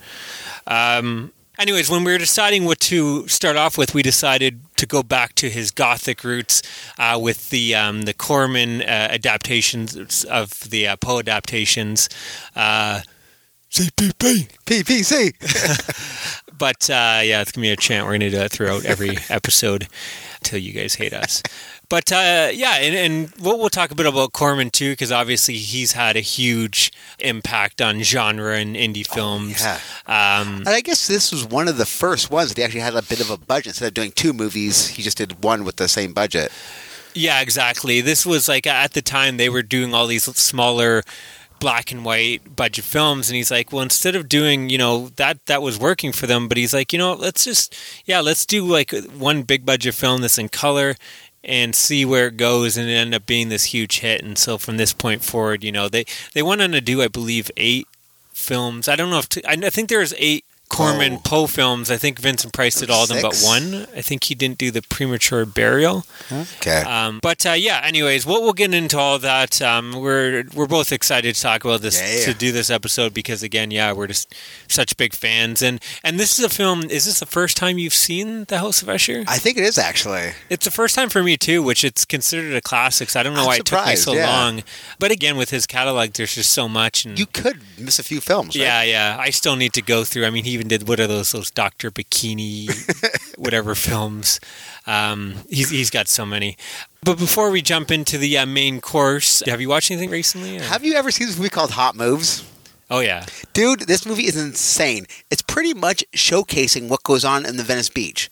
Um, 0.68 1.32
anyways, 1.64 1.90
when 1.90 2.04
we 2.04 2.12
were 2.12 2.18
deciding 2.18 2.66
what 2.66 2.80
to 2.82 3.26
start 3.30 3.56
off 3.56 3.78
with, 3.78 3.94
we 3.94 4.04
decided 4.04 4.62
to 4.76 4.86
go 4.86 5.02
back 5.02 5.34
to 5.36 5.50
his 5.50 5.72
gothic 5.72 6.24
roots 6.24 6.62
uh, 7.00 7.18
with 7.20 7.50
the 7.50 7.74
um, 7.74 8.02
the 8.04 8.14
Corman 8.14 8.82
uh, 8.82 8.86
adaptations 8.86 10.26
of 10.26 10.70
the 10.70 10.88
uh, 10.88 10.96
Poe 10.98 11.20
adaptations. 11.20 12.10
Uh, 12.56 13.02
CPP. 13.72 14.50
PPC. 14.66 16.42
But 16.64 16.90
uh, 16.90 17.20
yeah, 17.26 17.42
it's 17.42 17.52
gonna 17.52 17.64
be 17.66 17.72
a 17.72 17.76
chant. 17.76 18.06
We're 18.06 18.14
gonna 18.14 18.30
do 18.30 18.38
it 18.40 18.50
throughout 18.54 18.86
every 18.86 19.18
episode 19.30 19.90
until 20.38 20.60
you 20.60 20.72
guys 20.72 20.96
hate 20.96 21.12
us. 21.12 21.44
But 21.90 22.10
uh, 22.10 22.52
yeah, 22.54 22.76
and, 22.76 22.96
and 22.96 23.34
we'll, 23.38 23.60
we'll 23.60 23.70
talk 23.70 23.92
a 23.92 23.96
bit 23.96 24.06
about 24.06 24.32
Corman 24.32 24.70
too, 24.70 24.94
because 24.94 25.12
obviously 25.12 25.56
he's 25.56 25.92
had 25.92 26.16
a 26.16 26.22
huge 26.22 26.94
impact 27.20 27.82
on 27.82 28.02
genre 28.02 28.56
and 28.56 28.78
indie 28.78 29.06
films. 29.06 29.60
yeah. 29.62 29.78
Um, 30.08 30.60
And 30.60 30.70
I 30.70 30.80
guess 30.80 31.06
this 31.06 31.34
was 31.34 31.46
one 31.46 31.68
of 31.68 31.76
the 31.76 31.86
first 31.86 32.32
ones 32.32 32.48
that 32.50 32.58
he 32.58 32.64
actually 32.64 32.80
had 32.80 32.96
a 32.96 33.02
bit 33.02 33.20
of 33.20 33.30
a 33.30 33.36
budget. 33.38 33.68
Instead 33.68 33.88
of 33.90 33.94
doing 33.94 34.12
two 34.14 34.32
movies, 34.32 34.88
he 34.88 35.04
just 35.04 35.18
did 35.18 35.44
one 35.44 35.66
with 35.66 35.76
the 35.76 35.90
same 35.90 36.14
budget. 36.14 36.50
yeah, 37.14 37.42
exactly. 37.42 38.00
This 38.00 38.26
was 38.26 38.48
like 38.48 38.66
at 38.66 38.94
the 38.94 39.02
time 39.02 39.36
they 39.36 39.50
were 39.50 39.64
doing 39.64 39.94
all 39.94 40.08
these 40.08 40.24
smaller 40.24 41.04
black 41.64 41.94
and 41.94 42.04
white 42.04 42.58
budget 42.58 42.84
films 42.84 43.30
and 43.30 43.38
he's 43.38 43.50
like 43.50 43.72
well 43.72 43.82
instead 43.82 44.16
of 44.18 44.28
doing 44.28 44.70
you 44.70 44.78
know 44.78 45.08
that 45.16 45.38
that 45.46 45.62
was 45.62 45.80
working 45.80 46.12
for 46.12 46.28
them 46.28 46.50
but 46.50 46.58
he's 46.58 46.74
like 46.74 46.92
you 46.92 47.00
know 47.00 47.14
let's 47.14 47.46
just 47.46 47.74
yeah 48.04 48.20
let's 48.20 48.46
do 48.46 48.66
like 48.66 48.92
one 49.18 49.44
big 49.44 49.66
budget 49.66 49.94
film 49.94 50.20
that's 50.20 50.38
in 50.38 50.50
color 50.50 50.96
and 51.42 51.74
see 51.74 52.04
where 52.04 52.28
it 52.28 52.36
goes 52.36 52.76
and 52.76 52.90
it 52.90 52.94
ended 52.94 53.16
up 53.16 53.26
being 53.26 53.48
this 53.48 53.66
huge 53.66 54.00
hit 54.00 54.22
and 54.22 54.38
so 54.38 54.58
from 54.58 54.76
this 54.76 54.92
point 54.92 55.24
forward 55.24 55.64
you 55.64 55.72
know 55.72 55.88
they 55.88 56.04
they 56.34 56.44
went 56.44 56.62
on 56.62 56.72
to 56.72 56.82
do 56.82 57.02
i 57.02 57.08
believe 57.08 57.50
eight 57.56 57.88
films. 58.34 58.88
I 58.88 58.96
don't 58.96 59.10
know 59.10 59.20
if 59.20 59.28
I 59.48 59.56
think 59.70 59.90
there's 59.90 60.14
eight 60.18 60.46
Corman 60.76 61.14
Oh. 61.14 61.22
Poe 61.24 61.48
films. 61.48 61.92
I 61.92 61.98
think 61.98 62.20
Vincent 62.20 62.54
Price 62.54 62.76
did 62.80 62.90
all 62.90 63.04
of 63.04 63.10
them 63.10 63.22
but 63.22 63.40
one. 63.44 63.86
I 63.96 64.02
think 64.02 64.26
he 64.26 64.36
didn't 64.36 64.58
do 64.58 64.72
the 64.72 64.82
premature 64.82 65.46
burial. 65.46 66.06
Okay. 66.32 66.82
Um, 66.82 67.20
but 67.22 67.46
uh, 67.46 67.52
yeah, 67.52 67.82
anyways, 67.84 68.26
we'll, 68.26 68.42
we'll 68.42 68.54
get 68.54 68.74
into 68.74 68.98
all 68.98 69.20
that. 69.20 69.62
Um, 69.62 69.94
we're 69.94 70.44
we're 70.56 70.68
both 70.68 70.92
excited 70.92 71.36
to 71.36 71.42
talk 71.42 71.64
about 71.64 71.82
this 71.82 72.00
Yeah, 72.02 72.20
yeah. 72.20 72.26
to 72.26 72.34
do 72.34 72.52
this 72.52 72.70
episode 72.70 73.14
because 73.14 73.44
again, 73.44 73.72
yeah, 73.72 73.92
we're 73.94 74.08
just 74.08 74.34
such 74.68 74.98
big 74.98 75.14
fans. 75.14 75.62
And 75.62 75.80
and 76.04 76.20
this 76.20 76.38
is 76.40 76.46
a 76.46 76.50
film. 76.50 76.84
Is 76.84 77.06
this 77.06 77.20
the 77.20 77.26
first 77.26 77.58
time 77.58 77.78
you've 77.78 77.94
seen 77.94 78.46
The 78.46 78.60
House 78.60 78.82
of 78.82 78.90
Usher? 78.90 79.24
I 79.28 79.38
think 79.38 79.58
it 79.58 79.64
is 79.64 79.78
actually. 79.78 80.32
It's 80.50 80.66
the 80.66 80.72
first 80.72 80.96
time 80.96 81.10
for 81.10 81.22
me 81.24 81.38
too, 81.38 81.62
which 81.62 81.84
it's 81.84 82.06
considered 82.06 82.54
a 82.56 82.62
classic. 82.62 83.10
So 83.10 83.20
I 83.20 83.24
don't 83.24 83.34
know 83.34 83.42
I'm 83.42 83.48
why 83.48 83.56
it 83.58 83.66
took 83.66 83.86
me 83.86 83.96
so 83.96 84.14
yeah. 84.14 84.28
long. 84.28 84.64
But 85.00 85.12
again, 85.12 85.38
with 85.38 85.50
his 85.52 85.66
catalog, 85.68 86.12
there's 86.14 86.36
just 86.36 86.52
so 86.52 86.68
much. 86.68 87.06
And 87.06 87.20
You 87.20 87.26
could 87.26 87.62
miss 87.78 88.00
a 88.00 88.04
few 88.04 88.20
films. 88.22 88.56
Right? 88.56 88.64
yeah, 88.64 88.82
yeah. 88.84 89.18
I 89.20 89.30
still 89.30 89.56
need 89.56 89.74
to 89.74 89.82
go 89.82 90.04
through. 90.04 90.26
I 90.26 90.30
mean, 90.30 90.44
he 90.46 90.63
even 90.64 90.80
did 90.80 90.88
what 90.88 91.00
are 91.00 91.08
those 91.08 91.32
those 91.32 91.52
Doctor 91.52 91.92
Bikini, 91.92 92.70
whatever 93.38 93.76
films. 93.76 94.40
Um, 94.88 95.36
he's 95.50 95.70
he's 95.70 95.90
got 95.90 96.08
so 96.08 96.26
many. 96.26 96.58
But 97.04 97.18
before 97.18 97.52
we 97.52 97.62
jump 97.62 97.92
into 97.92 98.18
the 98.18 98.38
uh, 98.38 98.46
main 98.46 98.80
course, 98.82 99.44
have 99.46 99.60
you 99.62 99.70
watched 99.70 99.92
anything 99.92 100.10
recently? 100.10 100.58
or- 100.58 100.64
Have 100.64 100.86
you 100.86 100.94
ever 100.96 101.12
seen 101.12 101.28
this 101.28 101.38
movie 101.38 101.50
called 101.50 101.72
Hot 101.72 101.96
Moves? 101.96 102.44
oh 102.90 103.00
yeah, 103.00 103.26
Dude, 103.54 103.82
this 103.82 104.06
movie 104.06 104.26
is 104.28 104.38
insane. 104.38 105.06
It's 105.32 105.42
pretty 105.42 105.74
much 105.74 106.04
showcasing 106.14 106.90
what 106.90 107.04
goes 107.04 107.26
on 107.26 107.46
in 107.46 107.58
the 107.58 107.64
Venice 107.64 107.90
Beach. 107.90 108.30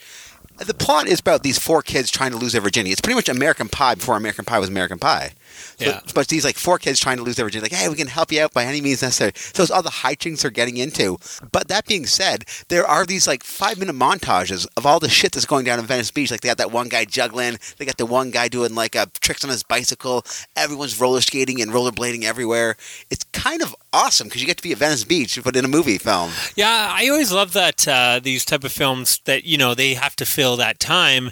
The 0.57 0.73
plot 0.75 1.07
is 1.07 1.19
about 1.19 1.41
these 1.41 1.57
four 1.57 1.81
kids 1.81 2.11
trying 2.11 2.31
to 2.31 2.37
lose 2.37 2.51
their 2.51 2.61
virginity. 2.61 2.91
It's 2.91 3.01
pretty 3.01 3.15
much 3.15 3.27
American 3.29 3.67
Pie 3.69 3.95
before 3.95 4.15
American 4.17 4.45
Pie 4.45 4.59
was 4.59 4.69
American 4.69 4.99
Pie. 4.99 5.31
So, 5.77 5.85
Yeah. 5.85 5.99
But 6.13 6.27
these 6.27 6.43
like 6.45 6.57
four 6.57 6.77
kids 6.79 6.99
trying 6.99 7.17
to 7.17 7.23
lose 7.23 7.35
their 7.35 7.45
virginity, 7.45 7.71
like, 7.73 7.79
hey, 7.81 7.89
we 7.89 7.95
can 7.95 8.07
help 8.07 8.31
you 8.31 8.41
out 8.41 8.53
by 8.53 8.65
any 8.65 8.81
means 8.81 9.01
necessary. 9.01 9.31
So 9.35 9.63
it's 9.63 9.71
all 9.71 9.81
the 9.81 9.89
hijinks 9.89 10.41
they're 10.41 10.51
getting 10.51 10.77
into. 10.77 11.17
But 11.51 11.67
that 11.67 11.85
being 11.85 12.05
said, 12.05 12.45
there 12.69 12.85
are 12.85 13.05
these 13.05 13.27
like 13.27 13.43
five 13.43 13.77
minute 13.77 13.95
montages 13.95 14.67
of 14.77 14.85
all 14.85 14.99
the 14.99 15.09
shit 15.09 15.31
that's 15.33 15.45
going 15.45 15.65
down 15.65 15.79
in 15.79 15.85
Venice 15.85 16.11
Beach. 16.11 16.31
Like 16.31 16.41
they 16.41 16.49
got 16.49 16.57
that 16.57 16.71
one 16.71 16.89
guy 16.89 17.05
juggling, 17.05 17.57
they 17.77 17.85
got 17.85 17.97
the 17.97 18.05
one 18.05 18.31
guy 18.31 18.47
doing 18.47 18.75
like 18.75 18.95
uh, 18.95 19.05
tricks 19.21 19.43
on 19.43 19.49
his 19.49 19.63
bicycle. 19.63 20.23
Everyone's 20.55 20.99
roller 20.99 21.21
skating 21.21 21.61
and 21.61 21.71
rollerblading 21.71 22.23
everywhere. 22.23 22.75
It's 23.09 23.23
kind 23.33 23.61
of 23.61 23.75
awesome 23.93 24.27
because 24.27 24.41
you 24.41 24.47
get 24.47 24.57
to 24.57 24.63
be 24.63 24.71
at 24.71 24.77
Venice 24.77 25.03
Beach, 25.03 25.39
but 25.43 25.55
in 25.55 25.65
a 25.65 25.67
movie 25.67 25.97
film. 25.97 26.31
yeah. 26.55 26.89
I 26.93 27.07
always 27.09 27.31
love 27.31 27.53
that 27.53 27.87
uh, 27.87 28.19
these 28.21 28.45
type 28.45 28.63
of 28.63 28.71
films 28.71 29.19
that 29.25 29.43
you 29.43 29.57
know 29.57 29.73
they 29.75 29.93
have 29.95 30.15
to 30.17 30.25
fill 30.25 30.57
that 30.57 30.79
time 30.79 31.29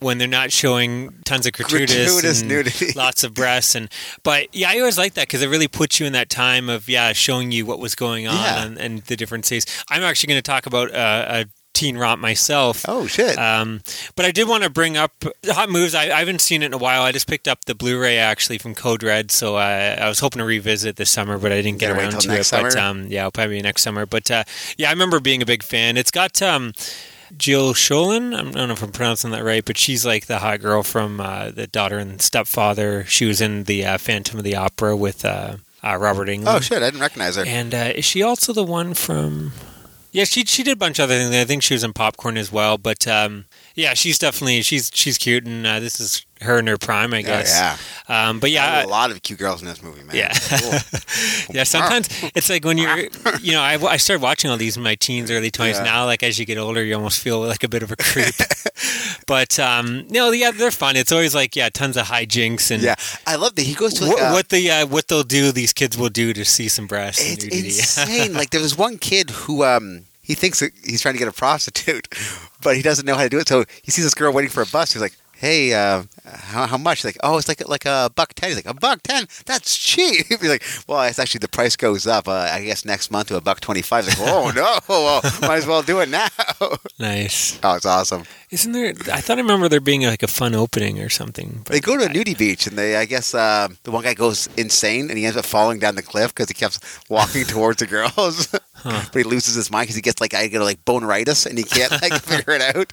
when 0.00 0.18
they're 0.18 0.28
not 0.28 0.52
showing 0.52 1.14
tons 1.24 1.46
of 1.46 1.52
gratuitous, 1.52 1.96
Mm-hmm. 1.96 2.04
Gratuitous 2.20 2.42
nudity. 2.42 2.92
lots 2.94 3.24
of 3.24 3.34
breasts, 3.56 3.74
and 3.74 3.88
but 4.22 4.54
yeah, 4.54 4.70
I 4.70 4.78
always 4.78 4.98
like 4.98 5.14
that 5.14 5.26
because 5.28 5.42
it 5.42 5.48
really 5.48 5.68
puts 5.68 5.98
you 6.00 6.06
in 6.06 6.12
that 6.12 6.28
time 6.30 6.68
of 6.68 6.88
yeah, 6.88 7.12
showing 7.12 7.52
you 7.52 7.64
what 7.66 7.78
was 7.78 7.94
going 7.94 8.26
on 8.26 8.34
Yeah. 8.36 8.64
and, 8.64 8.78
and 8.78 8.98
the 9.02 9.16
different 9.16 9.44
states. 9.46 9.84
I'm 9.90 10.02
actually 10.02 10.28
going 10.28 10.38
to 10.42 10.50
talk 10.50 10.66
about 10.66 10.92
uh, 10.94 11.26
a 11.28 11.46
teen 11.72 11.98
romp 11.98 12.20
myself. 12.20 12.84
Oh 12.88 13.06
shit! 13.06 13.38
Um, 13.38 13.80
but 14.14 14.24
I 14.26 14.30
did 14.30 14.48
want 14.48 14.64
to 14.64 14.70
bring 14.70 14.96
up 14.96 15.12
Hot 15.46 15.70
Moves. 15.70 15.94
I, 15.94 16.04
I 16.04 16.18
haven't 16.20 16.40
seen 16.40 16.62
it 16.62 16.66
in 16.66 16.74
a 16.74 16.78
while. 16.78 17.02
I 17.02 17.12
just 17.12 17.28
picked 17.28 17.48
up 17.48 17.64
the 17.66 17.74
Blu-ray 17.74 18.18
actually 18.18 18.58
from 18.58 18.74
Code 18.74 19.02
Red, 19.02 19.30
so 19.30 19.56
I, 19.56 19.90
I 19.94 20.08
was 20.08 20.20
hoping 20.20 20.38
to 20.40 20.44
revisit 20.44 20.96
this 20.96 21.10
summer, 21.10 21.38
but 21.38 21.52
I 21.52 21.62
didn't 21.62 21.78
get 21.78 21.90
around 21.90 22.12
to 22.20 22.32
it. 22.40 22.48
But 22.50 22.76
um, 22.76 23.06
yeah, 23.08 23.20
it'll 23.20 23.30
probably 23.32 23.56
be 23.56 23.62
next 23.62 23.82
summer. 23.82 24.06
But 24.06 24.30
uh, 24.30 24.44
yeah, 24.76 24.88
I 24.88 24.92
remember 24.92 25.20
being 25.20 25.42
a 25.42 25.46
big 25.46 25.62
fan. 25.62 25.96
It's 25.96 26.10
got 26.10 26.40
um, 26.42 26.72
Jill 27.36 27.72
Schoelen. 27.74 28.34
I 28.34 28.42
don't 28.42 28.54
know 28.68 28.72
if 28.74 28.82
I'm 28.82 28.92
pronouncing 28.92 29.30
that 29.30 29.44
right, 29.44 29.64
but 29.64 29.76
she's 29.76 30.04
like 30.04 30.26
the 30.26 30.38
hot 30.38 30.60
girl 30.60 30.82
from 30.82 31.20
uh, 31.20 31.50
the 31.50 31.66
Daughter 31.66 31.98
and 31.98 32.20
Stepfather. 32.20 33.04
She 33.06 33.24
was 33.24 33.40
in 33.40 33.64
the 33.64 33.84
uh, 33.84 33.98
Phantom 33.98 34.38
of 34.38 34.44
the 34.44 34.56
Opera 34.56 34.96
with 34.96 35.24
uh, 35.24 35.56
uh, 35.82 35.96
Robert 35.96 36.28
Englund. 36.28 36.56
oh 36.56 36.60
shit! 36.60 36.82
I 36.82 36.86
didn't 36.86 37.00
recognize 37.00 37.36
her. 37.36 37.44
And 37.46 37.74
uh, 37.74 37.92
is 37.94 38.04
she 38.04 38.22
also 38.22 38.52
the 38.52 38.64
one 38.64 38.94
from? 38.94 39.52
Yeah, 40.12 40.24
she 40.24 40.44
she 40.44 40.62
did 40.62 40.72
a 40.72 40.76
bunch 40.76 40.98
of 40.98 41.04
other 41.04 41.18
things. 41.18 41.34
I 41.34 41.44
think 41.44 41.62
she 41.62 41.74
was 41.74 41.84
in 41.84 41.92
Popcorn 41.92 42.36
as 42.36 42.50
well. 42.50 42.78
But 42.78 43.06
um, 43.06 43.44
Yeah, 43.76 43.92
she's 43.94 44.18
definitely 44.18 44.62
she's 44.62 44.90
she's 44.92 45.18
cute, 45.18 45.44
and 45.46 45.66
uh, 45.66 45.80
this 45.80 46.00
is 46.00 46.24
her 46.40 46.58
in 46.58 46.66
her 46.66 46.76
prime, 46.78 47.14
I 47.14 47.22
guess. 47.22 47.50
yeah. 47.54 47.76
Um, 48.28 48.40
but 48.40 48.50
Yeah, 48.50 48.80
yeah, 48.80 48.86
a 48.86 48.88
lot 48.88 49.10
of 49.10 49.22
cute 49.22 49.38
girls 49.38 49.60
in 49.62 49.68
this 49.68 49.82
movie, 49.82 50.02
man. 50.02 50.16
Yeah. 50.16 50.32
Cool. 50.32 51.00
yeah. 51.54 51.64
Sometimes 51.64 52.08
it's 52.34 52.48
like 52.50 52.64
when 52.64 52.78
you're, 52.78 52.98
you 53.40 53.52
know, 53.52 53.60
I, 53.62 53.74
I 53.82 53.96
started 53.98 54.22
watching 54.22 54.50
all 54.50 54.56
these 54.56 54.76
in 54.78 54.82
my 54.82 54.94
teens, 54.96 55.30
early 55.30 55.50
twenties. 55.50 55.76
Yeah. 55.76 55.84
Now, 55.84 56.04
like 56.06 56.22
as 56.22 56.38
you 56.38 56.44
get 56.46 56.56
older, 56.58 56.82
you 56.82 56.94
almost 56.94 57.20
feel 57.20 57.40
like 57.40 57.62
a 57.64 57.68
bit 57.68 57.82
of 57.82 57.92
a 57.92 57.96
creep. 57.96 58.34
but 59.26 59.58
um, 59.58 60.06
no, 60.08 60.30
yeah, 60.30 60.50
they're 60.50 60.70
fun. 60.70 60.96
It's 60.96 61.12
always 61.12 61.34
like 61.34 61.54
yeah, 61.56 61.68
tons 61.68 61.96
of 61.96 62.06
hijinks 62.06 62.70
and 62.70 62.82
yeah, 62.82 62.94
I 63.26 63.36
love 63.36 63.54
that 63.56 63.62
he 63.62 63.74
goes 63.74 63.94
to 63.94 64.04
like, 64.06 64.14
what, 64.16 64.22
a- 64.22 64.32
what 64.32 64.48
the 64.48 64.70
uh, 64.70 64.86
what 64.86 65.08
they'll 65.08 65.22
do. 65.22 65.52
These 65.52 65.72
kids 65.72 65.96
will 65.98 66.08
do 66.10 66.32
to 66.32 66.44
see 66.44 66.68
some 66.68 66.86
breasts. 66.86 67.22
It's 67.24 67.44
insane. 67.44 68.32
like 68.34 68.50
there 68.50 68.60
was 68.62 68.76
one 68.76 68.98
kid 68.98 69.30
who 69.30 69.64
um 69.64 70.04
he 70.26 70.34
thinks 70.34 70.58
he's 70.84 71.00
trying 71.00 71.14
to 71.14 71.18
get 71.20 71.28
a 71.28 71.32
prostitute, 71.32 72.08
but 72.62 72.76
he 72.76 72.82
doesn't 72.82 73.06
know 73.06 73.14
how 73.14 73.22
to 73.22 73.28
do 73.28 73.38
it. 73.38 73.46
So 73.46 73.64
he 73.82 73.92
sees 73.92 74.04
this 74.04 74.14
girl 74.14 74.32
waiting 74.32 74.50
for 74.50 74.60
a 74.60 74.66
bus. 74.66 74.92
He's 74.92 75.00
like, 75.00 75.16
"Hey, 75.36 75.72
uh, 75.74 76.04
how, 76.24 76.66
how 76.66 76.76
much?" 76.78 77.04
Like, 77.04 77.16
"Oh, 77.22 77.38
it's 77.38 77.48
like 77.48 77.66
like 77.68 77.84
a 77.84 78.10
buck 78.14 78.34
ten. 78.34 78.48
He's 78.50 78.56
like, 78.56 78.66
"A 78.66 78.74
buck 78.74 79.02
ten? 79.02 79.26
That's 79.44 79.76
cheap." 79.76 80.26
He's 80.28 80.42
like, 80.42 80.64
"Well, 80.86 81.02
it's 81.02 81.18
actually 81.18 81.40
the 81.40 81.48
price 81.48 81.76
goes 81.76 82.06
up. 82.06 82.26
Uh, 82.28 82.48
I 82.52 82.64
guess 82.64 82.84
next 82.84 83.10
month 83.10 83.28
to 83.28 83.36
a 83.36 83.40
buck 83.40 83.60
twenty 83.60 83.82
five. 83.82 84.06
Like, 84.06 84.18
"Oh 84.20 84.50
no, 84.56 84.78
well, 84.88 85.20
might 85.42 85.56
as 85.58 85.66
well 85.66 85.82
do 85.82 86.00
it 86.00 86.08
now." 86.08 86.28
nice. 86.98 87.58
oh, 87.62 87.74
it's 87.76 87.86
awesome. 87.86 88.24
Isn't 88.50 88.72
there? 88.72 88.94
I 89.12 89.20
thought 89.20 89.38
I 89.38 89.40
remember 89.40 89.68
there 89.68 89.80
being 89.80 90.02
like 90.02 90.22
a 90.22 90.28
fun 90.28 90.54
opening 90.54 91.00
or 91.00 91.08
something. 91.08 91.62
But 91.64 91.72
They 91.72 91.80
go 91.80 91.96
to 91.96 92.04
a 92.04 92.08
nudie 92.08 92.38
beach, 92.38 92.66
and 92.66 92.78
they, 92.78 92.96
I 92.96 93.04
guess, 93.04 93.34
uh, 93.34 93.68
the 93.82 93.90
one 93.90 94.04
guy 94.04 94.14
goes 94.14 94.48
insane, 94.56 95.10
and 95.10 95.18
he 95.18 95.26
ends 95.26 95.36
up 95.36 95.44
falling 95.44 95.80
down 95.80 95.96
the 95.96 96.02
cliff 96.02 96.32
because 96.32 96.48
he 96.48 96.54
keeps 96.54 96.78
walking 97.08 97.44
towards 97.44 97.80
the 97.80 97.86
girls. 97.86 98.48
Huh. 98.74 99.02
but 99.10 99.18
he 99.18 99.24
loses 99.24 99.54
his 99.54 99.70
mind 99.70 99.84
because 99.84 99.96
he 99.96 100.02
gets 100.02 100.20
like 100.20 100.34
I 100.34 100.46
get 100.48 100.60
like 100.60 100.84
boneritis, 100.84 101.46
and 101.46 101.58
he 101.58 101.64
can't 101.64 101.90
like 102.02 102.12
figure 102.22 102.52
it 102.54 102.76
out. 102.76 102.92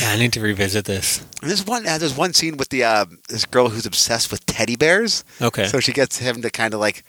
Yeah, 0.00 0.10
I 0.10 0.16
need 0.16 0.32
to 0.34 0.40
revisit 0.40 0.84
this. 0.84 1.18
And 1.40 1.50
there's 1.50 1.66
one, 1.66 1.86
uh, 1.86 1.98
there's 1.98 2.16
one 2.16 2.32
scene 2.32 2.56
with 2.56 2.68
the 2.68 2.84
uh, 2.84 3.06
this 3.28 3.44
girl 3.44 3.68
who's 3.68 3.86
obsessed 3.86 4.30
with 4.30 4.44
teddy 4.46 4.76
bears. 4.76 5.24
Okay. 5.40 5.66
So 5.66 5.80
she 5.80 5.92
gets 5.92 6.18
him 6.18 6.42
to 6.42 6.50
kind 6.50 6.74
of 6.74 6.80
like 6.80 7.04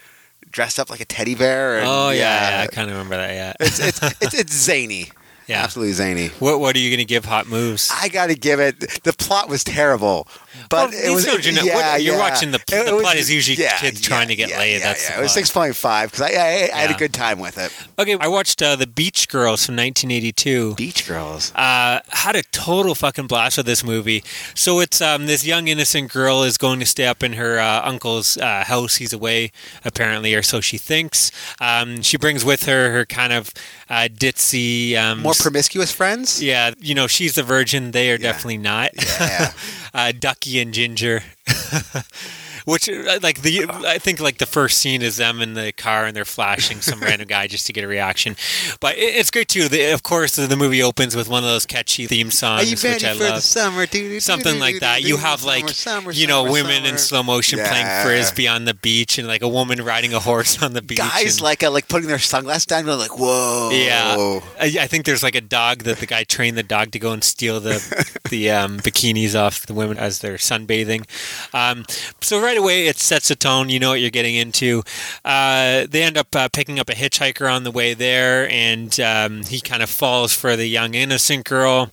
dress 0.49 0.79
up 0.79 0.89
like 0.89 1.01
a 1.01 1.05
teddy 1.05 1.35
bear. 1.35 1.79
And, 1.79 1.87
oh 1.87 2.09
yeah, 2.09 2.49
yeah, 2.49 2.63
I 2.63 2.67
kind 2.67 2.89
of 2.89 2.95
remember 2.97 3.17
that. 3.17 3.33
Yeah. 3.33 3.53
it's, 3.59 3.79
it's 3.79 4.01
it's 4.21 4.33
it's 4.33 4.53
zany. 4.53 5.11
Yeah. 5.47 5.63
absolutely 5.63 5.93
zany. 5.93 6.27
What 6.39 6.59
What 6.59 6.75
are 6.75 6.79
you 6.79 6.89
going 6.89 6.97
to 6.99 7.05
give 7.05 7.25
Hot 7.25 7.47
Moves? 7.47 7.91
I 7.93 8.09
got 8.09 8.27
to 8.27 8.35
give 8.35 8.59
it. 8.59 9.03
The 9.03 9.13
plot 9.13 9.47
was 9.47 9.63
terrible, 9.63 10.27
but 10.69 10.91
Well, 10.91 10.99
it 11.05 11.13
was. 11.13 11.27
are 11.27 11.39
yeah, 11.39 11.95
you're 11.97 12.15
yeah. 12.15 12.19
watching 12.19 12.51
the- 12.51 12.61
the 12.67 12.93
was- 12.93 13.01
plot 13.01 13.15
is 13.17 13.31
usually 13.31 13.57
kids 13.79 14.01
trying 14.01 14.27
to 14.29 14.35
get 14.35 14.49
yeah, 14.49 14.59
laid, 14.59 14.73
Yeah, 14.79 14.87
that's 14.87 15.09
yeah. 15.09 15.19
it 15.19 15.21
was 15.21 15.31
six 15.33 15.51
point 15.51 15.75
five 15.75 16.11
because 16.11 16.21
I, 16.31 16.35
I, 16.35 16.69
I 16.73 16.81
had 16.81 16.91
a 16.91 16.97
good 16.97 17.13
time 17.13 17.39
with 17.39 17.57
it. 17.57 17.71
Okay, 17.99 18.17
I 18.19 18.27
watched 18.27 18.61
uh, 18.61 18.75
the 18.75 18.87
Beach 18.87 19.27
Girls 19.29 19.65
from 19.65 19.75
1982. 19.75 20.75
Beach 20.75 21.07
Girls. 21.07 21.51
Uh, 21.55 21.99
had 22.09 22.35
a 22.35 22.43
total 22.51 22.95
fucking 22.95 23.27
blast 23.27 23.57
with 23.57 23.65
this 23.65 23.83
movie. 23.83 24.23
So 24.53 24.79
it's 24.79 25.01
um, 25.01 25.27
this 25.27 25.45
young 25.45 25.67
innocent 25.67 26.11
girl 26.11 26.43
is 26.43 26.57
going 26.57 26.79
to 26.79 26.85
stay 26.85 27.05
up 27.07 27.23
in 27.23 27.33
her 27.33 27.59
uh, 27.59 27.81
uncle's 27.87 28.37
uh, 28.37 28.63
house. 28.65 28.95
He's 28.95 29.13
away 29.13 29.51
apparently, 29.83 30.33
or 30.33 30.41
so 30.41 30.61
she 30.61 30.77
thinks. 30.77 31.31
Um, 31.61 32.01
she 32.01 32.17
brings 32.17 32.43
with 32.43 32.65
her 32.65 32.91
her 32.91 33.05
kind 33.05 33.33
of 33.33 33.51
uh, 33.89 34.07
ditzy, 34.11 34.95
um, 34.97 35.21
More 35.21 35.33
promiscuous 35.33 35.91
friends. 35.91 36.41
yeah, 36.41 36.71
you 36.79 36.95
know, 36.95 37.07
she's 37.07 37.35
the 37.35 37.43
virgin. 37.43 37.91
They 37.91 38.09
are 38.09 38.13
Yeah. 38.13 38.17
definitely 38.31 38.57
not. 38.57 38.91
Yeah. 39.19 39.51
uh, 39.95 40.11
Ducky 40.11 40.59
and 40.59 40.73
Ginger. 40.73 41.23
Which, 42.65 42.89
uh, 42.89 43.19
like 43.21 43.41
the, 43.41 43.65
I 43.85 43.97
think 43.99 44.19
like 44.19 44.37
the 44.39 44.45
first 44.45 44.77
scene 44.79 45.01
is 45.01 45.17
them 45.17 45.41
in 45.41 45.53
the 45.53 45.71
car 45.71 46.05
and 46.05 46.15
they're 46.15 46.25
flashing 46.25 46.81
some 46.81 46.99
random 47.01 47.27
guy 47.27 47.47
just 47.47 47.67
to 47.67 47.73
get 47.73 47.83
a 47.83 47.87
reaction. 47.87 48.35
But 48.79 48.97
it, 48.97 49.15
it's 49.15 49.31
great 49.31 49.47
too. 49.47 49.67
The, 49.69 49.91
of 49.93 50.03
course, 50.03 50.35
the 50.35 50.55
movie 50.55 50.81
opens 50.83 51.15
with 51.15 51.29
one 51.29 51.43
of 51.43 51.49
those 51.49 51.65
catchy 51.65 52.07
theme 52.07 52.31
songs, 52.31 52.69
which 52.83 53.03
I 53.03 53.13
love. 53.13 53.43
summer? 53.43 53.85
Something 54.19 54.59
like 54.59 54.79
that. 54.79 55.03
You 55.03 55.17
have 55.17 55.43
like, 55.43 55.69
summer, 55.69 56.11
you 56.11 56.27
know, 56.27 56.41
summer, 56.45 56.51
women 56.51 56.85
in 56.85 56.97
slow 56.97 57.23
motion 57.23 57.59
playing 57.59 57.85
frisbee 58.03 58.47
on 58.47 58.65
the 58.65 58.73
beach, 58.73 59.17
and 59.17 59.27
like 59.27 59.41
a 59.41 59.47
woman 59.47 59.83
riding 59.83 60.13
a 60.13 60.19
horse 60.19 60.61
on 60.61 60.73
the 60.73 60.81
beach. 60.81 60.97
Guys 60.97 61.35
and- 61.35 61.43
like 61.43 61.63
uh, 61.63 61.71
like 61.71 61.87
putting 61.87 62.07
their 62.07 62.19
sunglasses 62.19 62.65
down, 62.65 62.85
going 62.85 62.99
like, 62.99 63.17
"Whoa!" 63.17 63.69
Yeah, 63.71 64.39
I, 64.59 64.83
I 64.83 64.87
think 64.87 65.05
there's 65.05 65.23
like 65.23 65.35
a 65.35 65.41
dog 65.41 65.83
that 65.83 65.99
the 65.99 66.05
guy 66.05 66.23
trained 66.23 66.57
the 66.57 66.63
dog 66.63 66.91
to 66.91 66.99
go 66.99 67.11
and 67.11 67.23
steal 67.23 67.59
the 67.59 67.75
the 68.29 68.49
um, 68.51 68.79
bikinis 68.79 69.39
off 69.39 69.65
the 69.65 69.73
women 69.73 69.97
as 69.97 70.19
they're 70.19 70.35
sunbathing. 70.37 71.05
Um, 71.53 71.85
so 72.21 72.41
right 72.41 72.54
away 72.57 72.87
it 72.87 72.97
sets 72.97 73.29
a 73.31 73.35
tone. 73.35 73.69
You 73.69 73.79
know 73.79 73.89
what 73.89 74.01
you're 74.01 74.09
getting 74.09 74.35
into. 74.35 74.83
Uh, 75.23 75.85
they 75.89 76.03
end 76.03 76.17
up 76.17 76.35
uh, 76.35 76.49
picking 76.51 76.79
up 76.79 76.89
a 76.89 76.93
hitchhiker 76.93 77.51
on 77.51 77.63
the 77.63 77.71
way 77.71 77.93
there, 77.93 78.49
and 78.49 78.97
um, 78.99 79.43
he 79.43 79.59
kind 79.61 79.83
of 79.83 79.89
falls 79.89 80.33
for 80.33 80.55
the 80.55 80.67
young 80.67 80.93
innocent 80.93 81.45
girl. 81.45 81.91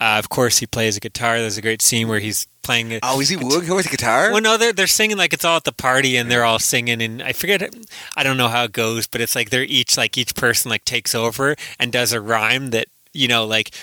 Uh, 0.00 0.16
of 0.18 0.28
course, 0.28 0.58
he 0.58 0.66
plays 0.66 0.96
a 0.96 1.00
guitar. 1.00 1.38
There's 1.38 1.58
a 1.58 1.62
great 1.62 1.82
scene 1.82 2.08
where 2.08 2.20
he's 2.20 2.46
playing 2.62 2.92
it. 2.92 3.00
Oh, 3.02 3.20
is 3.20 3.30
he 3.30 3.36
wooing 3.36 3.66
her 3.66 3.74
with 3.74 3.86
a 3.86 3.88
guitar? 3.88 4.30
Well, 4.30 4.42
no, 4.42 4.56
they're 4.56 4.72
they're 4.72 4.86
singing 4.86 5.16
like 5.16 5.32
it's 5.32 5.44
all 5.44 5.56
at 5.56 5.64
the 5.64 5.72
party, 5.72 6.16
and 6.16 6.30
they're 6.30 6.44
all 6.44 6.58
singing, 6.58 7.00
and 7.02 7.22
I 7.22 7.32
forget, 7.32 7.74
I 8.16 8.22
don't 8.22 8.36
know 8.36 8.48
how 8.48 8.64
it 8.64 8.72
goes, 8.72 9.06
but 9.06 9.20
it's 9.20 9.34
like 9.34 9.50
they're 9.50 9.64
each 9.64 9.96
like 9.96 10.18
each 10.18 10.34
person 10.34 10.70
like 10.70 10.84
takes 10.84 11.14
over 11.14 11.56
and 11.78 11.90
does 11.90 12.12
a 12.12 12.20
rhyme 12.20 12.68
that 12.68 12.88
you 13.12 13.26
know 13.26 13.46
like 13.46 13.74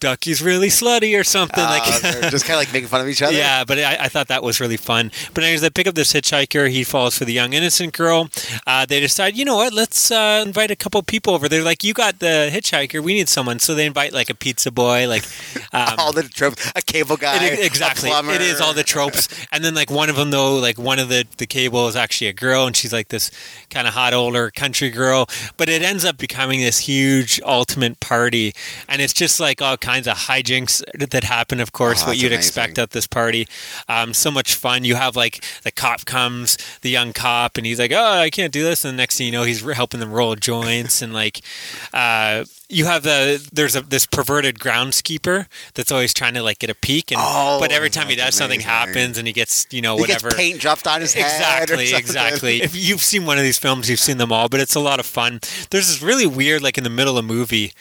Ducky's 0.00 0.42
really 0.42 0.68
slutty 0.68 1.18
or 1.18 1.24
something 1.24 1.62
Uh, 1.62 1.68
like. 1.78 2.00
they're 2.02 2.30
just 2.30 2.44
kind 2.46 2.54
of 2.54 2.60
like 2.60 2.72
making 2.72 2.88
fun 2.88 3.00
of 3.00 3.08
each 3.08 3.22
other. 3.22 3.32
Yeah, 3.36 3.64
but 3.64 3.78
I, 3.78 3.96
I 4.04 4.08
thought 4.08 4.28
that 4.28 4.42
was 4.42 4.58
really 4.60 4.76
fun. 4.76 5.10
But 5.34 5.44
anyways, 5.44 5.60
they 5.60 5.70
pick 5.70 5.86
up 5.86 5.94
this 5.94 6.12
hitchhiker. 6.12 6.70
He 6.70 6.84
falls 6.84 7.16
for 7.18 7.24
the 7.24 7.32
young 7.32 7.52
innocent 7.52 7.92
girl. 7.92 8.28
Uh, 8.66 8.86
they 8.86 8.98
decide, 9.00 9.36
you 9.36 9.44
know 9.44 9.56
what? 9.56 9.72
Let's 9.72 10.10
uh, 10.10 10.42
invite 10.46 10.70
a 10.70 10.76
couple 10.76 11.02
people 11.02 11.34
over. 11.34 11.48
They're 11.48 11.62
like, 11.62 11.84
you 11.84 11.92
got 11.94 12.18
the 12.18 12.50
hitchhiker. 12.52 13.02
We 13.02 13.14
need 13.14 13.28
someone. 13.28 13.58
So 13.58 13.74
they 13.74 13.86
invite 13.86 14.12
like 14.12 14.30
a 14.30 14.34
pizza 14.34 14.70
boy, 14.70 15.06
like 15.08 15.24
um, 15.72 15.94
all 15.98 16.12
the 16.12 16.22
tropes. 16.22 16.72
A 16.74 16.82
cable 16.82 17.16
guy. 17.16 17.44
it, 17.44 17.60
exactly. 17.60 18.10
It 18.10 18.40
is 18.40 18.60
all 18.60 18.72
the 18.72 18.82
tropes. 18.84 19.28
And 19.52 19.62
then 19.64 19.74
like 19.74 19.90
one 19.90 20.08
of 20.08 20.16
them 20.16 20.30
though, 20.30 20.56
like 20.56 20.78
one 20.78 20.98
of 20.98 21.08
the 21.08 21.26
the 21.36 21.46
cable 21.46 21.86
is 21.88 21.96
actually 21.96 22.28
a 22.28 22.32
girl, 22.32 22.66
and 22.66 22.74
she's 22.76 22.92
like 22.92 23.08
this 23.08 23.30
kind 23.68 23.86
of 23.86 23.92
hot 23.94 24.14
older 24.14 24.50
country 24.50 24.88
girl. 24.90 25.26
But 25.56 25.68
it 25.68 25.82
ends 25.82 26.04
up 26.04 26.16
becoming 26.16 26.60
this 26.60 26.78
huge 26.78 27.40
ultimate 27.44 28.00
party, 28.00 28.54
and 28.88 29.02
it's 29.02 29.12
just 29.12 29.40
like 29.40 29.60
all 29.60 29.76
kinds 29.76 29.89
of 30.06 30.16
hijinks 30.16 30.82
that 31.10 31.24
happen. 31.24 31.60
Of 31.60 31.72
course, 31.72 32.02
Oh, 32.02 32.08
what 32.08 32.16
you'd 32.16 32.32
amazing. 32.32 32.38
expect 32.38 32.78
at 32.78 32.90
this 32.90 33.06
party. 33.06 33.46
Um, 33.88 34.14
so 34.14 34.30
much 34.30 34.54
fun. 34.54 34.84
You 34.84 34.94
have 34.96 35.16
like 35.16 35.44
the 35.62 35.70
cop 35.70 36.04
comes, 36.04 36.56
the 36.82 36.90
young 36.90 37.12
cop, 37.12 37.56
and 37.56 37.66
he's 37.66 37.78
like, 37.78 37.92
"Oh, 37.92 38.12
I 38.18 38.30
can't 38.30 38.52
do 38.52 38.62
this." 38.62 38.84
And 38.84 38.92
the 38.94 39.02
next 39.02 39.18
thing 39.18 39.26
you 39.26 39.32
know, 39.32 39.42
he's 39.44 39.60
helping 39.60 40.00
them 40.00 40.12
roll 40.12 40.34
joints, 40.36 41.02
and 41.02 41.12
like. 41.12 41.40
Uh, 41.92 42.44
you 42.72 42.84
have 42.84 43.02
the 43.02 43.44
there's 43.52 43.74
a 43.74 43.80
this 43.80 44.06
perverted 44.06 44.60
groundskeeper 44.60 45.46
that's 45.74 45.90
always 45.90 46.14
trying 46.14 46.34
to 46.34 46.42
like 46.44 46.60
get 46.60 46.70
a 46.70 46.74
peek 46.76 47.10
and 47.10 47.20
Oh, 47.20 47.58
but 47.60 47.72
every 47.72 47.90
time 47.90 48.06
he 48.06 48.14
does 48.14 48.36
something 48.36 48.60
happens 48.60 49.18
and 49.18 49.26
he 49.26 49.32
gets 49.32 49.66
you 49.72 49.82
know 49.82 49.96
He 49.96 50.02
whatever 50.02 50.28
gets 50.28 50.36
paint 50.40 50.60
dropped 50.60 50.86
on 50.86 51.00
his 51.00 51.12
head. 51.12 51.24
exactly 51.24 51.86
something. 51.86 51.98
exactly 51.98 52.62
if 52.62 52.76
you've 52.76 53.02
seen 53.02 53.26
one 53.26 53.38
of 53.38 53.42
these 53.42 53.58
films 53.58 53.90
you've 53.90 53.98
seen 53.98 54.18
them 54.18 54.30
all 54.30 54.48
but 54.48 54.60
it's 54.60 54.76
a 54.76 54.80
lot 54.80 55.00
of 55.00 55.06
fun 55.06 55.40
there's 55.70 55.88
this 55.88 56.00
really 56.00 56.28
weird 56.28 56.62
like 56.62 56.78
in 56.78 56.84
the 56.84 56.90
middle 56.90 57.18
of 57.18 57.24
a 57.24 57.26
movie 57.26 57.72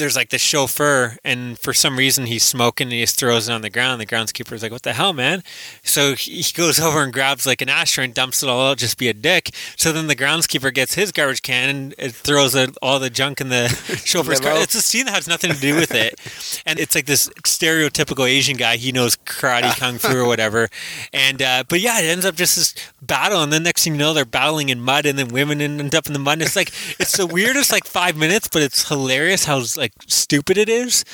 there's 0.00 0.16
like 0.16 0.30
the 0.30 0.38
chauffeur 0.38 1.16
and 1.24 1.58
for 1.58 1.72
some 1.72 1.96
reason 1.96 2.26
he's 2.26 2.42
smoking 2.42 2.86
and 2.86 2.92
he 2.92 3.02
just 3.02 3.18
throws 3.18 3.48
it 3.48 3.52
on 3.52 3.60
the 3.60 3.70
ground 3.70 4.00
the 4.00 4.06
groundskeeper's 4.06 4.62
like 4.62 4.72
what 4.72 4.82
the 4.82 4.94
hell 4.94 5.12
man? 5.12 5.42
So 5.84 6.14
he 6.14 6.42
goes 6.54 6.80
over 6.86 7.02
and 7.02 7.12
grabs 7.12 7.46
like 7.46 7.60
an 7.62 7.68
ashtray 7.68 8.06
and 8.06 8.14
dumps 8.14 8.42
it 8.42 8.48
all 8.48 8.70
out 8.70 8.78
just 8.78 8.98
be 8.98 9.08
a 9.08 9.12
dick. 9.12 9.50
So 9.76 9.92
then 9.92 10.08
the 10.08 10.16
groundskeeper 10.16 10.74
gets 10.74 10.94
his 10.94 11.12
garbage 11.12 11.42
can 11.42 11.68
and 11.68 11.94
it 11.98 12.12
throws 12.12 12.56
all 12.82 12.98
the 12.98 13.10
junk 13.10 13.40
in 13.40 13.50
the 13.50 13.68
chauffeur's 14.04 14.40
car. 14.40 14.54
It's 14.56 14.74
a 14.74 14.82
scene 14.82 15.06
that 15.06 15.14
has 15.14 15.28
nothing 15.28 15.52
to 15.52 15.60
do 15.60 15.76
with 15.76 15.94
it. 15.94 16.18
And 16.66 16.80
it's 16.80 16.94
like 16.94 17.06
this 17.06 17.28
stereotypical 17.44 18.28
asian 18.28 18.56
guy. 18.56 18.76
He 18.76 18.90
knows 18.90 19.16
karate 19.16 19.78
kung 19.78 19.98
fu 19.98 20.16
or 20.16 20.26
whatever. 20.26 20.68
And 21.12 21.42
uh, 21.42 21.64
but 21.68 21.80
yeah 21.80 22.00
it 22.00 22.06
ends 22.06 22.24
up 22.24 22.34
just 22.34 22.56
this 22.56 22.74
battle 23.02 23.42
and 23.42 23.52
then 23.52 23.62
next 23.62 23.84
thing 23.84 23.94
you 23.94 23.98
know 23.98 24.14
they're 24.14 24.24
battling 24.24 24.70
in 24.70 24.80
mud 24.80 25.04
and 25.04 25.18
then 25.18 25.28
women 25.28 25.60
end 25.60 25.94
up 25.94 26.06
in 26.06 26.14
the 26.14 26.18
mud. 26.18 26.34
And 26.34 26.42
it's 26.42 26.56
like 26.56 26.72
it's 26.98 27.16
the 27.16 27.26
weirdest 27.26 27.70
like 27.70 27.84
five 27.84 28.16
minutes 28.16 28.48
but 28.48 28.62
it's 28.62 28.88
hilarious 28.88 29.44
how 29.44 29.62
like 29.76 29.89
stupid 30.06 30.58
it 30.58 30.68
is. 30.68 31.04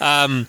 Um, 0.00 0.48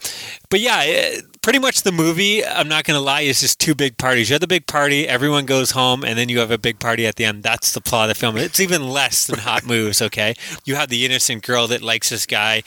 but 0.50 0.60
yeah 0.60 0.84
it, 0.84 1.26
pretty 1.46 1.60
much 1.60 1.84
the 1.84 1.92
movie 1.92 2.44
i'm 2.44 2.68
not 2.68 2.84
gonna 2.86 3.00
lie 3.00 3.22
is 3.22 3.40
just 3.40 3.60
two 3.60 3.76
big 3.76 3.96
parties 4.00 4.30
you 4.30 4.34
have 4.34 4.42
the 4.42 4.48
big 4.48 4.66
party 4.66 5.08
everyone 5.08 5.46
goes 5.46 5.70
home 5.72 6.04
and 6.04 6.18
then 6.18 6.28
you 6.28 6.40
have 6.40 6.50
a 6.50 6.58
big 6.58 6.80
party 6.80 7.06
at 7.06 7.18
the 7.18 7.24
end 7.24 7.44
that's 7.44 7.72
the 7.74 7.80
plot 7.80 8.10
of 8.10 8.16
the 8.16 8.20
film 8.20 8.36
it's 8.36 8.60
even 8.60 8.90
less 8.90 9.28
than 9.28 9.38
hot 9.38 9.64
moves 9.74 10.02
okay 10.02 10.34
you 10.64 10.76
have 10.76 10.90
the 10.90 11.06
innocent 11.06 11.44
girl 11.44 11.68
that 11.68 11.84
likes 11.84 12.10
this 12.10 12.26
guy 12.26 12.64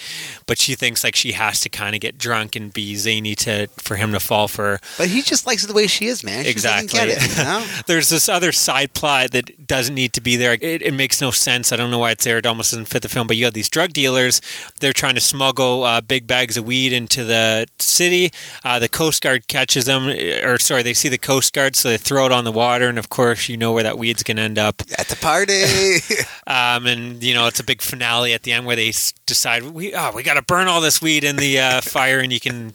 but 0.46 0.58
she 0.58 0.76
thinks 0.76 1.02
like 1.02 1.16
she 1.16 1.32
has 1.32 1.58
to 1.58 1.68
kind 1.68 1.96
of 1.96 2.00
get 2.00 2.16
drunk 2.16 2.54
and 2.54 2.72
be 2.72 2.94
zany 2.94 3.34
to 3.34 3.66
for 3.78 3.96
him 3.96 4.12
to 4.12 4.20
fall 4.20 4.46
for 4.46 4.68
her 4.68 4.80
But 4.96 5.08
he 5.08 5.22
just 5.22 5.46
likes 5.46 5.64
it 5.64 5.66
the 5.66 5.74
way 5.74 5.86
she 5.86 6.06
is, 6.06 6.22
man. 6.22 6.44
She 6.44 6.50
Exactly. 6.50 6.98
get 6.98 7.08
it, 7.08 7.36
you 7.36 7.42
know? 7.42 7.66
there's 7.86 8.08
this 8.08 8.28
other 8.28 8.52
side 8.52 8.92
plot 8.94 9.30
that 9.32 9.66
doesn't 9.66 9.94
need 9.94 10.12
to 10.12 10.20
be 10.20 10.36
there. 10.36 10.52
It, 10.52 10.82
it 10.82 10.94
makes 10.94 11.20
no 11.20 11.30
sense. 11.30 11.72
I 11.72 11.76
don't 11.76 11.90
know 11.90 11.98
why 11.98 12.12
it's 12.12 12.24
there. 12.24 12.38
It 12.38 12.46
almost 12.46 12.72
doesn't 12.72 12.86
fit 12.86 13.02
the 13.02 13.08
film. 13.08 13.26
But 13.26 13.36
you 13.36 13.44
have 13.46 13.54
these 13.54 13.68
drug 13.68 13.92
dealers. 13.92 14.40
They're 14.80 14.92
trying 14.92 15.14
to 15.14 15.20
smuggle 15.20 15.84
uh, 15.84 16.00
big 16.00 16.26
bags 16.26 16.56
of 16.56 16.66
weed 16.66 16.92
into 16.92 17.24
the 17.24 17.66
city. 17.78 18.30
Uh, 18.64 18.67
the 18.78 18.88
Coast 18.88 19.22
Guard 19.22 19.46
catches 19.46 19.84
them, 19.84 20.08
or 20.44 20.58
sorry, 20.58 20.82
they 20.82 20.94
see 20.94 21.08
the 21.08 21.16
Coast 21.16 21.52
Guard, 21.54 21.76
so 21.76 21.90
they 21.90 21.96
throw 21.96 22.26
it 22.26 22.32
on 22.32 22.42
the 22.44 22.52
water, 22.52 22.88
and 22.88 22.98
of 22.98 23.08
course, 23.08 23.48
you 23.48 23.56
know 23.56 23.72
where 23.72 23.84
that 23.84 23.96
weed's 23.96 24.24
going 24.24 24.36
to 24.36 24.42
end 24.42 24.58
up. 24.58 24.82
At 24.98 25.08
the 25.08 25.16
party. 25.16 25.62
Um, 26.48 26.86
and 26.86 27.22
you 27.22 27.34
know, 27.34 27.46
it's 27.46 27.60
a 27.60 27.64
big 27.64 27.82
finale 27.82 28.32
at 28.32 28.42
the 28.42 28.52
end 28.52 28.64
where 28.64 28.74
they 28.74 28.92
decide 29.26 29.64
we 29.64 29.94
oh 29.94 30.12
we 30.14 30.22
got 30.22 30.34
to 30.34 30.42
burn 30.42 30.66
all 30.66 30.80
this 30.80 31.02
weed 31.02 31.22
in 31.22 31.36
the 31.36 31.60
uh, 31.60 31.80
fire, 31.82 32.20
and 32.20 32.32
you 32.32 32.40
can 32.40 32.72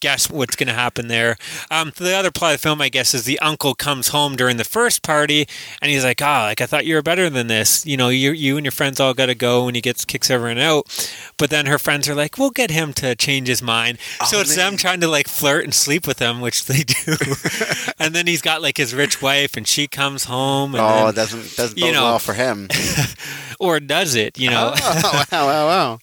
guess 0.00 0.30
what's 0.30 0.56
going 0.56 0.68
to 0.68 0.72
happen 0.74 1.08
there. 1.08 1.36
Um, 1.70 1.92
the 1.96 2.14
other 2.14 2.30
plot 2.30 2.54
of 2.54 2.60
the 2.60 2.62
film, 2.62 2.80
I 2.80 2.88
guess, 2.88 3.14
is 3.14 3.24
the 3.24 3.38
uncle 3.40 3.74
comes 3.74 4.08
home 4.08 4.36
during 4.36 4.56
the 4.56 4.64
first 4.64 5.02
party, 5.02 5.46
and 5.82 5.90
he's 5.90 6.04
like, 6.04 6.22
"Ah, 6.22 6.44
like 6.44 6.60
I 6.60 6.66
thought 6.66 6.86
you 6.86 6.94
were 6.94 7.02
better 7.02 7.28
than 7.28 7.46
this. 7.48 7.84
You 7.84 7.96
know, 7.96 8.08
you 8.08 8.30
you 8.32 8.56
and 8.56 8.64
your 8.64 8.72
friends 8.72 9.00
all 9.00 9.14
got 9.14 9.26
to 9.26 9.34
go," 9.34 9.66
and 9.66 9.74
he 9.76 9.82
gets 9.82 10.04
kicks 10.04 10.30
everyone 10.30 10.58
out. 10.58 10.86
But 11.36 11.50
then 11.50 11.66
her 11.66 11.78
friends 11.78 12.08
are 12.08 12.14
like, 12.14 12.38
"We'll 12.38 12.50
get 12.50 12.70
him 12.70 12.92
to 12.94 13.14
change 13.16 13.48
his 13.48 13.62
mind." 13.62 13.98
so 14.26 14.38
Oh, 14.38 14.40
it's 14.40 14.56
man. 14.56 14.70
them 14.72 14.76
trying 14.76 15.00
to 15.00 15.08
like 15.08 15.28
flirt 15.28 15.64
and 15.64 15.74
sleep 15.74 16.06
with 16.06 16.18
him, 16.20 16.40
which 16.40 16.66
they 16.66 16.82
do. 16.84 17.16
and 17.98 18.14
then 18.14 18.26
he's 18.26 18.42
got 18.42 18.62
like 18.62 18.76
his 18.76 18.94
rich 18.94 19.20
wife, 19.20 19.56
and 19.56 19.66
she 19.66 19.86
comes 19.88 20.24
home, 20.24 20.74
and 20.74 20.82
oh, 20.82 20.86
then- 20.86 21.08
it 21.08 21.14
doesn't 21.16 21.56
doesn't 21.56 21.78
you 21.78 21.92
know. 21.92 22.04
well 22.04 22.18
for 22.18 22.34
him. 22.34 22.68
or 23.58 23.80
does 23.80 24.14
it? 24.14 24.38
You 24.38 24.50
know. 24.50 24.72
Oh, 24.80 25.24
wow, 25.32 25.46
wow, 25.46 25.66
wow. 25.66 25.98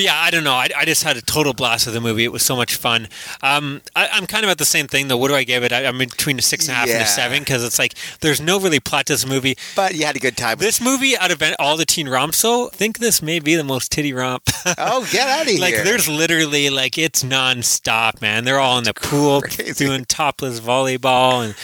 But 0.00 0.04
yeah, 0.06 0.18
I 0.18 0.30
don't 0.30 0.44
know. 0.44 0.54
I, 0.54 0.70
I 0.74 0.86
just 0.86 1.04
had 1.04 1.18
a 1.18 1.20
total 1.20 1.52
blast 1.52 1.84
with 1.84 1.94
the 1.94 2.00
movie. 2.00 2.24
It 2.24 2.32
was 2.32 2.42
so 2.42 2.56
much 2.56 2.74
fun. 2.74 3.06
Um, 3.42 3.82
I, 3.94 4.08
I'm 4.10 4.26
kind 4.26 4.44
of 4.44 4.50
at 4.50 4.56
the 4.56 4.64
same 4.64 4.86
thing 4.86 5.08
though. 5.08 5.18
What 5.18 5.28
do 5.28 5.34
I 5.34 5.44
give 5.44 5.62
it? 5.62 5.74
I, 5.74 5.84
I'm 5.84 5.98
between 5.98 6.38
a 6.38 6.42
six 6.42 6.68
and 6.68 6.72
a 6.72 6.76
half 6.76 6.88
and 6.88 7.02
a 7.02 7.06
seven 7.06 7.40
because 7.40 7.62
it's 7.62 7.78
like 7.78 7.94
there's 8.22 8.40
no 8.40 8.58
really 8.58 8.80
plot 8.80 9.04
to 9.08 9.12
this 9.12 9.26
movie. 9.26 9.58
But 9.76 9.94
you 9.96 10.06
had 10.06 10.16
a 10.16 10.18
good 10.18 10.38
time. 10.38 10.56
This 10.56 10.80
movie, 10.80 11.18
out 11.18 11.30
of 11.30 11.42
all 11.58 11.76
the 11.76 11.84
teen 11.84 12.08
romps, 12.08 12.40
though, 12.40 12.68
I 12.68 12.70
think 12.70 12.96
this 12.96 13.20
may 13.20 13.40
be 13.40 13.56
the 13.56 13.62
most 13.62 13.92
titty 13.92 14.14
romp. 14.14 14.44
oh, 14.78 15.06
get 15.12 15.28
out 15.38 15.42
of 15.42 15.48
here. 15.48 15.60
like 15.60 15.74
there's 15.74 16.08
literally 16.08 16.70
like 16.70 16.96
it's 16.96 17.22
nonstop, 17.22 18.22
man. 18.22 18.44
They're 18.44 18.58
all 18.58 18.78
in 18.78 18.84
the 18.84 18.94
pool 18.94 19.42
crazy. 19.42 19.84
doing 19.84 20.06
topless 20.06 20.60
volleyball 20.60 21.44
and. 21.44 21.54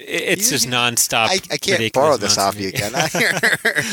It- 0.00 0.38
It's 0.38 0.46
You- 0.50 0.56
just 0.58 0.68
nonstop. 0.68 1.28
I, 1.28 1.40
I 1.50 1.56
can't 1.56 1.92
borrow 1.92 2.16
this 2.16 2.38
off 2.38 2.58
you 2.58 2.68
again. 2.68 2.92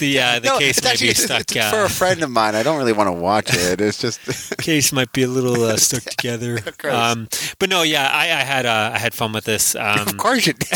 The 0.00 0.18
uh, 0.20 0.38
the 0.40 0.48
No, 0.48 0.58
case 0.58 0.78
it's 0.78 0.84
might 0.84 0.90
actually- 0.92 1.08
be 1.08 1.14
stuck. 1.14 1.40
it's 1.42 1.56
uh, 1.56 1.70
for 1.70 1.84
a 1.84 1.88
friend 1.90 2.22
of 2.22 2.30
mine. 2.30 2.54
I 2.56 2.62
don't 2.62 2.78
really 2.78 2.92
want 2.92 3.08
to 3.08 3.12
watch 3.12 3.50
it. 3.54 3.80
It's 3.80 3.98
just 4.00 4.20
case 4.58 4.92
might 4.92 5.12
be 5.12 5.22
a 5.22 5.28
little 5.28 5.62
uh, 5.64 5.76
stuck 5.76 6.02
together. 6.04 6.58
Um, 6.84 7.28
but 7.58 7.68
no, 7.68 7.82
yeah, 7.82 8.08
I, 8.12 8.24
I 8.24 8.42
had 8.44 8.66
uh, 8.66 8.90
I 8.94 8.98
had 8.98 9.14
fun 9.14 9.32
with 9.32 9.44
this. 9.44 9.74
Um, 9.76 10.00
of 10.00 10.16
course 10.16 10.46
you 10.46 10.52
did. 10.54 10.68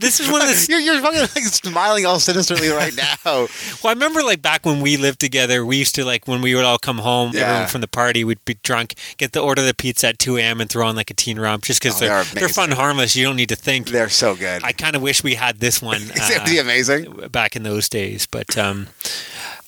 this 0.00 0.20
is 0.20 0.30
one 0.30 0.42
of 0.42 0.48
the. 0.48 0.66
you're, 0.70 0.80
you're 0.80 1.00
fucking 1.02 1.20
like 1.20 1.44
smiling 1.44 2.06
all 2.06 2.18
sinisterly 2.18 2.68
right 2.68 2.94
now. 2.96 3.14
Well, 3.24 3.48
I 3.84 3.90
remember 3.92 4.22
like 4.22 4.40
back 4.42 4.64
when 4.64 4.80
we 4.80 4.96
lived 4.96 5.20
together, 5.20 5.64
we 5.64 5.76
used 5.76 5.94
to 5.96 6.04
like 6.04 6.26
when 6.26 6.40
we 6.42 6.54
would 6.54 6.64
all 6.64 6.78
come 6.78 6.98
home, 6.98 7.32
Yeah. 7.34 7.42
everyone 7.42 7.68
from 7.68 7.80
the 7.82 7.88
party, 7.88 8.24
we'd 8.24 8.44
be 8.44 8.54
drunk, 8.62 8.94
get 9.18 9.32
the 9.32 9.40
order 9.40 9.62
the 9.62 9.74
pizza 9.74 10.08
at 10.08 10.18
two 10.18 10.36
a.m. 10.38 10.60
and 10.60 10.70
throw 10.70 10.86
on 10.86 10.96
like 10.96 11.10
a 11.10 11.14
teen 11.14 11.38
romp 11.38 11.64
just 11.64 11.80
because 11.82 11.96
Oh, 11.96 12.06
they're 12.06 12.24
they're 12.24 12.40
they're 12.40 12.48
fun, 12.48 12.70
harmless. 12.72 13.14
You 13.16 13.24
don't 13.24 13.35
need 13.36 13.48
to 13.50 13.56
think. 13.56 13.88
They're 13.88 14.08
so 14.08 14.34
good. 14.34 14.62
I 14.64 14.72
kind 14.72 14.96
of 14.96 15.02
wish 15.02 15.22
we 15.22 15.34
had 15.34 15.58
this 15.58 15.80
one. 15.82 15.96
Is 16.02 16.30
it 16.30 16.40
uh, 16.42 16.44
be 16.44 16.58
amazing? 16.58 17.28
back 17.30 17.56
in 17.56 17.62
those 17.62 17.88
days, 17.88 18.26
but 18.26 18.56
um, 18.58 18.88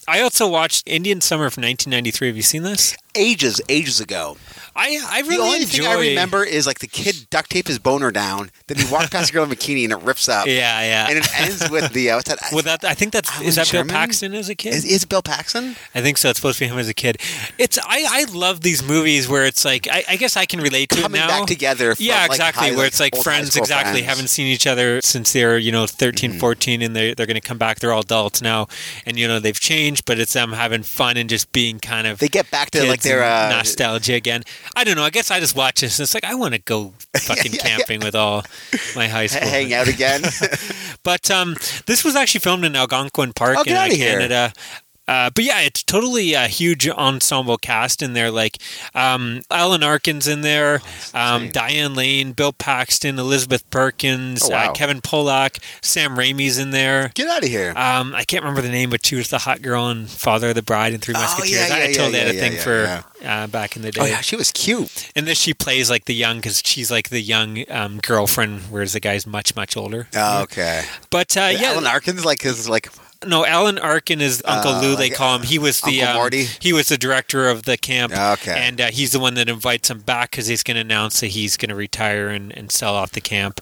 I 0.07 0.21
also 0.21 0.49
watched 0.49 0.87
Indian 0.87 1.21
Summer 1.21 1.51
from 1.51 1.63
1993. 1.63 2.29
Have 2.29 2.37
you 2.37 2.43
seen 2.43 2.63
this? 2.63 2.97
Ages, 3.15 3.61
ages 3.69 4.01
ago. 4.01 4.37
I 4.77 5.01
I 5.11 5.21
really 5.23 5.37
The 5.39 5.43
only 5.43 5.61
enjoy. 5.63 5.79
thing 5.79 5.87
I 5.89 5.95
remember 6.11 6.45
is 6.45 6.65
like 6.65 6.79
the 6.79 6.87
kid 6.87 7.27
duct 7.31 7.51
tape 7.51 7.67
his 7.67 7.81
boner 7.81 8.13
down, 8.13 8.53
then 8.69 8.77
he 8.77 8.85
walked 8.93 9.11
past 9.11 9.31
a 9.31 9.33
girl 9.33 9.43
in 9.45 9.51
a 9.51 9.55
bikini 9.57 9.83
and 9.83 9.93
it 9.93 9.99
rips 10.03 10.29
up. 10.29 10.47
Yeah, 10.59 10.81
yeah. 10.83 11.07
And 11.09 11.19
it 11.19 11.27
ends 11.41 11.69
with 11.69 11.93
the 11.93 12.11
uh, 12.11 12.17
what's 12.17 12.29
that? 12.29 12.39
well, 12.53 12.63
that 12.63 12.85
I 12.85 12.95
think 12.95 13.13
that's 13.13 13.29
Alan 13.33 13.47
is 13.47 13.57
that 13.57 13.67
Sherman? 13.67 13.89
Bill 13.89 13.97
Paxton 13.97 14.35
as 14.35 14.49
a 14.49 14.55
kid. 14.55 14.75
is, 14.75 14.85
is 14.85 15.03
it 15.03 15.09
Bill 15.09 15.23
Paxton? 15.23 15.75
I 15.97 16.01
think 16.01 16.17
so. 16.17 16.29
It's 16.31 16.39
supposed 16.39 16.59
to 16.59 16.65
be 16.65 16.69
him 16.69 16.79
as 16.79 16.89
a 16.89 16.95
kid. 16.95 17.17
It's 17.59 17.77
I, 17.79 18.07
I 18.09 18.33
love 18.33 18.61
these 18.61 18.87
movies 18.87 19.29
where 19.29 19.47
it's 19.47 19.65
like 19.65 19.89
I, 19.91 20.05
I 20.11 20.17
guess 20.17 20.37
I 20.37 20.47
can 20.47 20.61
relate 20.61 20.91
to 20.91 21.01
Coming 21.03 21.21
it 21.23 21.25
now. 21.25 21.41
back 21.41 21.47
together. 21.49 21.97
From, 21.97 22.05
yeah, 22.05 22.21
like, 22.23 22.31
exactly. 22.33 22.69
high- 22.71 22.77
where 22.77 22.87
it's 22.87 23.01
like 23.01 23.17
friends, 23.17 23.57
exactly. 23.57 23.85
friends. 23.95 23.99
Mm-hmm. 23.99 24.09
Haven't 24.09 24.29
seen 24.29 24.47
each 24.47 24.67
other 24.69 25.01
since 25.03 25.33
they're 25.33 25.59
you 25.59 25.73
know 25.73 25.87
13, 25.89 26.39
14, 26.39 26.83
and 26.83 26.95
they 26.95 27.15
they're 27.15 27.27
going 27.27 27.35
to 27.35 27.41
come 27.41 27.59
back. 27.59 27.81
They're 27.81 27.93
all 27.93 28.03
adults 28.03 28.41
now, 28.43 28.69
and 29.07 29.19
you 29.19 29.27
know 29.27 29.41
they've 29.41 29.59
changed, 29.59 30.05
but 30.05 30.21
it's 30.21 30.35
them 30.35 30.53
having 30.53 30.85
fun 30.85 31.17
and 31.17 31.29
just 31.29 31.51
being 31.53 31.81
kind 31.81 32.07
of 32.07 32.21
They 32.21 32.29
get 32.29 32.49
back 32.53 32.71
to 32.71 32.79
kids 32.79 32.89
like 32.91 32.98
and 33.07 33.21
uh, 33.21 33.49
nostalgia 33.57 34.15
again. 34.15 34.43
I 34.77 34.85
don't 34.85 34.97
know. 34.97 35.05
I 35.05 35.11
guess 35.11 35.31
I 35.31 35.41
just 35.41 35.57
watch 35.57 35.81
this 35.81 35.99
and 35.99 36.05
it's 36.05 36.15
like 36.15 36.25
I 36.25 36.35
want 36.35 36.55
to 36.55 36.61
go 36.61 36.95
fucking 37.17 37.53
yeah, 37.53 37.59
yeah. 37.65 37.77
camping 37.77 38.01
with 38.01 38.15
all 38.15 38.43
my 38.97 39.07
high 39.09 39.27
school. 39.27 39.49
hang 39.49 39.73
out 39.73 39.89
again. 39.89 40.23
But 41.05 41.31
um, 41.31 41.55
this 41.87 42.05
was 42.05 42.17
actually 42.17 42.41
filmed 42.41 42.65
in 42.65 42.75
Algonquin 42.77 43.33
Park 43.33 43.57
Oh, 43.57 43.61
in 43.61 43.67
get 43.69 43.77
outta 43.77 43.95
here. 43.95 44.13
Canada. 44.19 44.53
Uh, 45.09 45.31
but 45.35 45.43
yeah, 45.43 45.61
it's 45.63 45.83
totally 45.83 46.35
a 46.35 46.47
huge 46.47 46.89
ensemble 46.89 47.57
cast 47.57 48.03
in 48.03 48.13
there. 48.13 48.31
Like 48.31 48.59
um, 48.95 49.41
Alan 49.51 49.83
Arkin's 49.83 50.29
in 50.29 50.43
there, 50.43 50.81
um. 51.15 51.49
Diane 51.49 51.95
Lane, 51.95 52.33
Bill 52.33 52.53
Paxton, 52.53 53.19
Elizabeth 53.19 53.69
Perkins, 53.71 54.43
Oh, 54.45 54.51
wow. 54.51 54.71
uh, 54.71 54.73
Kevin 54.75 55.01
Pollak, 55.01 55.59
Sam 55.83 56.17
Raimi's 56.17 56.59
in 56.59 56.71
there. 56.73 57.11
Get 57.15 57.27
out 57.29 57.43
of 57.43 57.49
here. 57.49 57.73
Um, 57.75 58.15
I 58.15 58.25
can't 58.25 58.43
remember 58.45 58.61
the 58.61 58.69
name, 58.69 58.91
but 58.91 59.05
she 59.07 59.17
was 59.17 59.29
the 59.29 59.39
hot 59.39 59.63
girl 59.63 59.89
in 59.89 60.07
Father 60.07 60.51
of 60.51 60.55
the 60.55 60.63
Bride 60.63 60.93
and 60.93 61.03
Three 61.03 61.15
Oh, 61.17 61.21
Musketeers. 61.21 61.69
yeah, 61.69 61.75
I, 61.75 61.79
I 61.79 61.85
yeah, 61.87 61.97
totally 61.97 62.19
yeah, 62.19 62.25
had 62.25 62.31
a 62.31 62.35
yeah, 62.35 62.41
thing 62.41 62.53
yeah, 62.53 63.01
for 63.03 63.05
Uh, 63.25 63.47
back 63.49 63.77
in 63.77 63.83
the 63.83 63.91
day. 63.91 64.01
oh 64.03 64.05
yeah, 64.05 64.21
she 64.21 64.37
was 64.37 64.53
cute. 64.53 65.11
And 65.17 65.27
then 65.27 65.35
she 65.35 65.55
plays 65.55 65.89
like 65.91 66.05
the 66.05 66.15
young 66.15 66.37
because 66.37 66.63
she's 66.65 66.91
like 66.91 67.09
the 67.09 67.21
young 67.21 67.65
um, 67.71 67.99
girlfriend, 67.99 68.61
whereas 68.71 68.93
the 68.93 69.01
guy's 69.01 69.27
much 69.27 69.57
much 69.57 69.77
older. 69.77 70.09
Oh, 70.15 70.43
okay. 70.43 70.85
But 71.11 71.37
uh, 71.37 71.51
yeah, 71.53 71.71
Alan 71.73 71.87
Arkin's 71.87 72.25
like 72.25 72.43
his 72.43 72.69
like 72.69 72.91
no, 73.27 73.45
Alan 73.45 73.79
Arkin 73.79 74.21
is 74.21 74.43
Uncle 74.45 74.73
Uh, 74.73 74.81
Lou. 74.83 74.97
They 74.97 75.09
like, 75.11 75.15
call 75.15 75.37
him. 75.37 75.43
He 75.43 75.59
was 75.59 75.81
the 75.81 76.03
um, 76.03 76.31
He 76.61 76.73
was 76.73 76.89
the 76.89 76.97
director 76.97 77.49
of 77.49 77.65
the 77.65 77.77
camp. 77.77 78.13
Okay. 78.13 78.55
and 78.57 78.81
uh, 78.81 78.87
he's 78.87 79.13
the 79.13 79.19
one 79.21 79.35
that 79.35 79.49
invites 79.49 79.91
him 79.91 80.01
back 80.01 80.31
because 80.31 80.47
he's 80.47 80.63
going 80.63 80.77
to 80.77 80.81
announce 80.81 81.21
that 81.21 81.29
he's 81.29 81.57
going 81.57 81.69
to 81.71 81.75
retire 81.75 82.29
and, 82.29 82.57
and 82.57 82.71
sell 82.71 82.95
off 82.95 83.13
the 83.13 83.21
camp. 83.21 83.61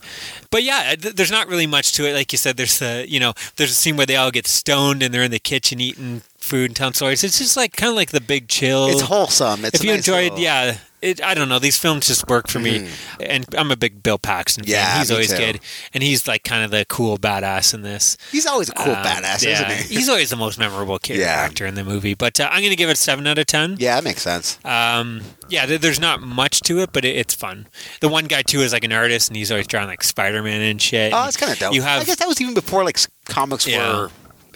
But 0.51 0.63
yeah, 0.63 0.95
th- 0.95 1.15
there's 1.15 1.31
not 1.31 1.49
really 1.49 1.67
much 1.67 1.93
to 1.95 2.07
it. 2.07 2.13
Like 2.15 2.33
you 2.33 2.39
said, 2.39 2.57
there's 2.57 2.79
the 2.79 3.07
you 3.09 3.19
know 3.21 3.33
there's 3.57 3.71
a 3.71 3.75
scene 3.75 3.97
where 3.97 4.07
they 4.07 4.17
all 4.17 4.31
get 4.31 4.47
stoned 4.47 5.03
and 5.03 5.13
they're 5.15 5.23
in 5.23 5.31
the 5.31 5.39
kitchen 5.39 5.81
eating 5.81 6.23
food 6.37 6.71
and 6.71 6.77
telling 6.77 6.95
stories. 6.95 7.25
It's 7.25 7.39
just 7.39 7.57
like 7.57 7.77
kind 7.77 7.91
of 7.91 7.97
like 7.97 8.11
the 8.11 8.21
big 8.21 8.49
chill. 8.49 8.87
it's 8.89 9.01
wholesome. 9.03 9.65
It's 9.65 9.81
if 9.81 9.85
you 9.85 9.91
nice 9.93 9.99
enjoyed, 10.07 10.33
little- 10.33 10.39
yeah. 10.41 10.77
It, 11.07 11.23
I 11.23 11.35
don't 11.35 11.49
know. 11.49 11.59
These 11.59 11.79
films 11.79 12.07
just 12.09 12.29
work 12.29 12.49
for 12.49 12.59
me, 12.59 12.89
and 13.21 13.47
I'm 13.57 13.71
a 13.71 13.77
big 13.77 14.03
Bill 14.03 14.19
Paxton 14.19 14.65
fan. 14.65 14.73
Yeah, 14.73 14.99
he's 14.99 15.09
me 15.11 15.15
always 15.15 15.31
too. 15.31 15.37
good, 15.37 15.61
and 15.95 16.03
he's 16.03 16.27
like 16.27 16.43
kind 16.45 16.65
of 16.65 16.71
the 16.71 16.85
cool 16.89 17.17
badass 17.17 17.73
in 17.75 17.83
this. 17.83 18.17
He's 18.33 18.47
always 18.47 18.69
a 18.69 18.73
cool 18.73 18.95
Um, 18.95 19.05
badass, 19.05 19.45
yeah, 19.45 19.71
isn't 19.71 19.89
he? 19.89 19.95
he's 19.97 20.09
always 20.09 20.31
the 20.31 20.37
most 20.37 20.59
memorable 20.59 20.99
character 20.99 21.65
Yeah. 21.65 21.69
in 21.69 21.75
the 21.77 21.85
movie. 21.85 22.15
But 22.15 22.41
uh, 22.41 22.49
I'm 22.51 22.61
going 22.61 22.71
to 22.71 22.77
give 22.77 22.91
it 22.91 22.99
seven 22.99 23.27
out 23.27 23.39
of 23.39 23.47
ten. 23.47 23.77
yeah, 23.79 23.95
that 23.97 24.05
makes 24.05 24.23
sense. 24.23 24.59
Um, 24.65 25.23
yeah, 25.49 25.65
th- 25.67 25.81
there's 25.81 26.01
not 26.01 26.21
much 26.21 26.61
to 26.63 26.81
it, 26.81 26.91
but 26.93 27.05
it, 27.05 27.17
it's 27.17 27.35
fun. 27.35 27.67
The 28.01 28.09
one 28.09 28.25
guy 28.27 28.43
too 28.43 28.61
is 28.61 28.73
like 28.73 28.85
an 28.85 28.93
artist, 28.93 29.29
and 29.29 29.37
he's 29.37 29.51
always 29.53 29.67
drawing 29.69 29.87
like 29.87 30.03
Spider-Man 30.03 30.61
and 30.61 30.83
shit. 30.83 31.13
Oh, 31.15 31.25
that's 31.25 31.37
kind 31.37 31.53
of 31.53 31.59
dope. 31.59 31.73
You 31.75 31.83
have 31.83 32.03
I 32.03 32.05
guess 32.05 32.17
that 32.17 32.27
was 32.29 32.41
even 32.41 32.55
before 32.55 32.83
like 32.85 32.99
comics 33.27 33.67
Yeah. 33.67 33.97
were 33.97 34.11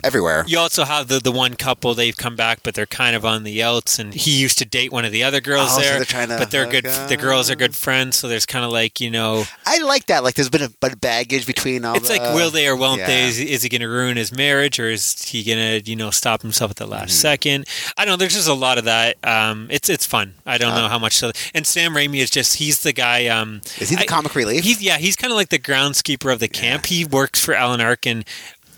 everywhere. 0.04 0.44
You 0.46 0.58
also 0.58 0.84
have 0.84 1.08
the 1.08 1.18
the 1.20 1.32
one 1.32 1.54
couple 1.54 1.94
they've 1.94 2.16
come 2.16 2.36
back, 2.36 2.60
but 2.62 2.74
they're 2.74 2.86
kind 2.86 3.14
of 3.16 3.24
on 3.24 3.44
the 3.44 3.62
outs, 3.62 3.98
and 3.98 4.12
he 4.14 4.40
used 4.40 4.58
to 4.58 4.64
date 4.64 4.92
one 4.92 5.04
of 5.04 5.12
the 5.12 5.22
other 5.22 5.40
girls 5.40 5.68
Oh, 5.72 5.76
so 5.76 5.80
there. 5.80 6.04
they're 6.04 6.26
to 6.26 6.38
but 6.38 6.50
they're 6.50 6.66
good. 6.66 6.84
The 6.84 7.16
girls 7.16 7.50
are 7.50 7.56
good 7.56 7.74
friends, 7.74 8.16
so 8.16 8.28
there's 8.28 8.46
kind 8.46 8.64
of 8.64 8.70
like 8.70 9.00
you 9.00 9.10
know, 9.10 9.44
I 9.66 9.78
like 9.82 10.06
that. 10.06 10.24
Like, 10.24 10.34
there's 10.34 10.50
been 10.50 10.62
a 10.62 10.68
bit 10.68 10.92
of 10.92 11.00
baggage 11.00 11.46
between 11.46 11.84
all. 11.84 11.94
it's 11.94 12.08
the, 12.08 12.16
like 12.18 12.34
will 12.34 12.50
they 12.50 12.66
or 12.68 12.76
won't 12.76 13.00
yeah. 13.00 13.06
they? 13.06 13.28
Is, 13.28 13.38
is 13.38 13.62
he 13.62 13.68
going 13.68 13.80
to 13.82 13.88
ruin 13.88 14.16
his 14.16 14.32
marriage, 14.36 14.78
or 14.78 14.88
is 14.88 15.22
he 15.22 15.42
going 15.44 15.82
to 15.82 15.90
you 15.90 15.96
know 15.96 16.10
stop 16.10 16.42
himself 16.42 16.70
at 16.70 16.76
the 16.76 16.86
last 16.86 17.00
Mm-hmm. 17.10 17.10
second? 17.20 17.66
I 17.96 18.04
don't 18.04 18.12
know. 18.12 18.16
There's 18.16 18.34
just 18.34 18.48
a 18.48 18.54
lot 18.54 18.78
of 18.78 18.84
that. 18.84 19.16
Um, 19.24 19.66
it's 19.70 19.88
it's 19.88 20.06
fun. 20.06 20.34
I 20.46 20.58
don't 20.58 20.74
know 20.74 20.88
how 20.88 20.98
much. 20.98 21.16
So, 21.16 21.32
and 21.54 21.66
Sam 21.66 21.92
Raimi 21.94 22.18
is 22.18 22.30
just 22.30 22.56
he's 22.56 22.82
the 22.82 22.92
guy. 22.92 23.26
Um, 23.26 23.60
Is 23.78 23.88
he 23.90 23.96
the 23.96 24.02
I- 24.02 24.06
comic 24.06 24.34
relief? 24.34 24.64
He's 24.64 24.82
yeah, 24.82 24.98
he's 24.98 25.16
kind 25.16 25.30
of 25.32 25.36
like 25.36 25.48
the 25.50 25.58
groundskeeper 25.58 26.32
of 26.32 26.40
the 26.40 26.48
camp. 26.48 26.86
He 26.86 27.04
works 27.04 27.44
for 27.44 27.54
Alan 27.54 27.80
Arkin. 27.80 28.24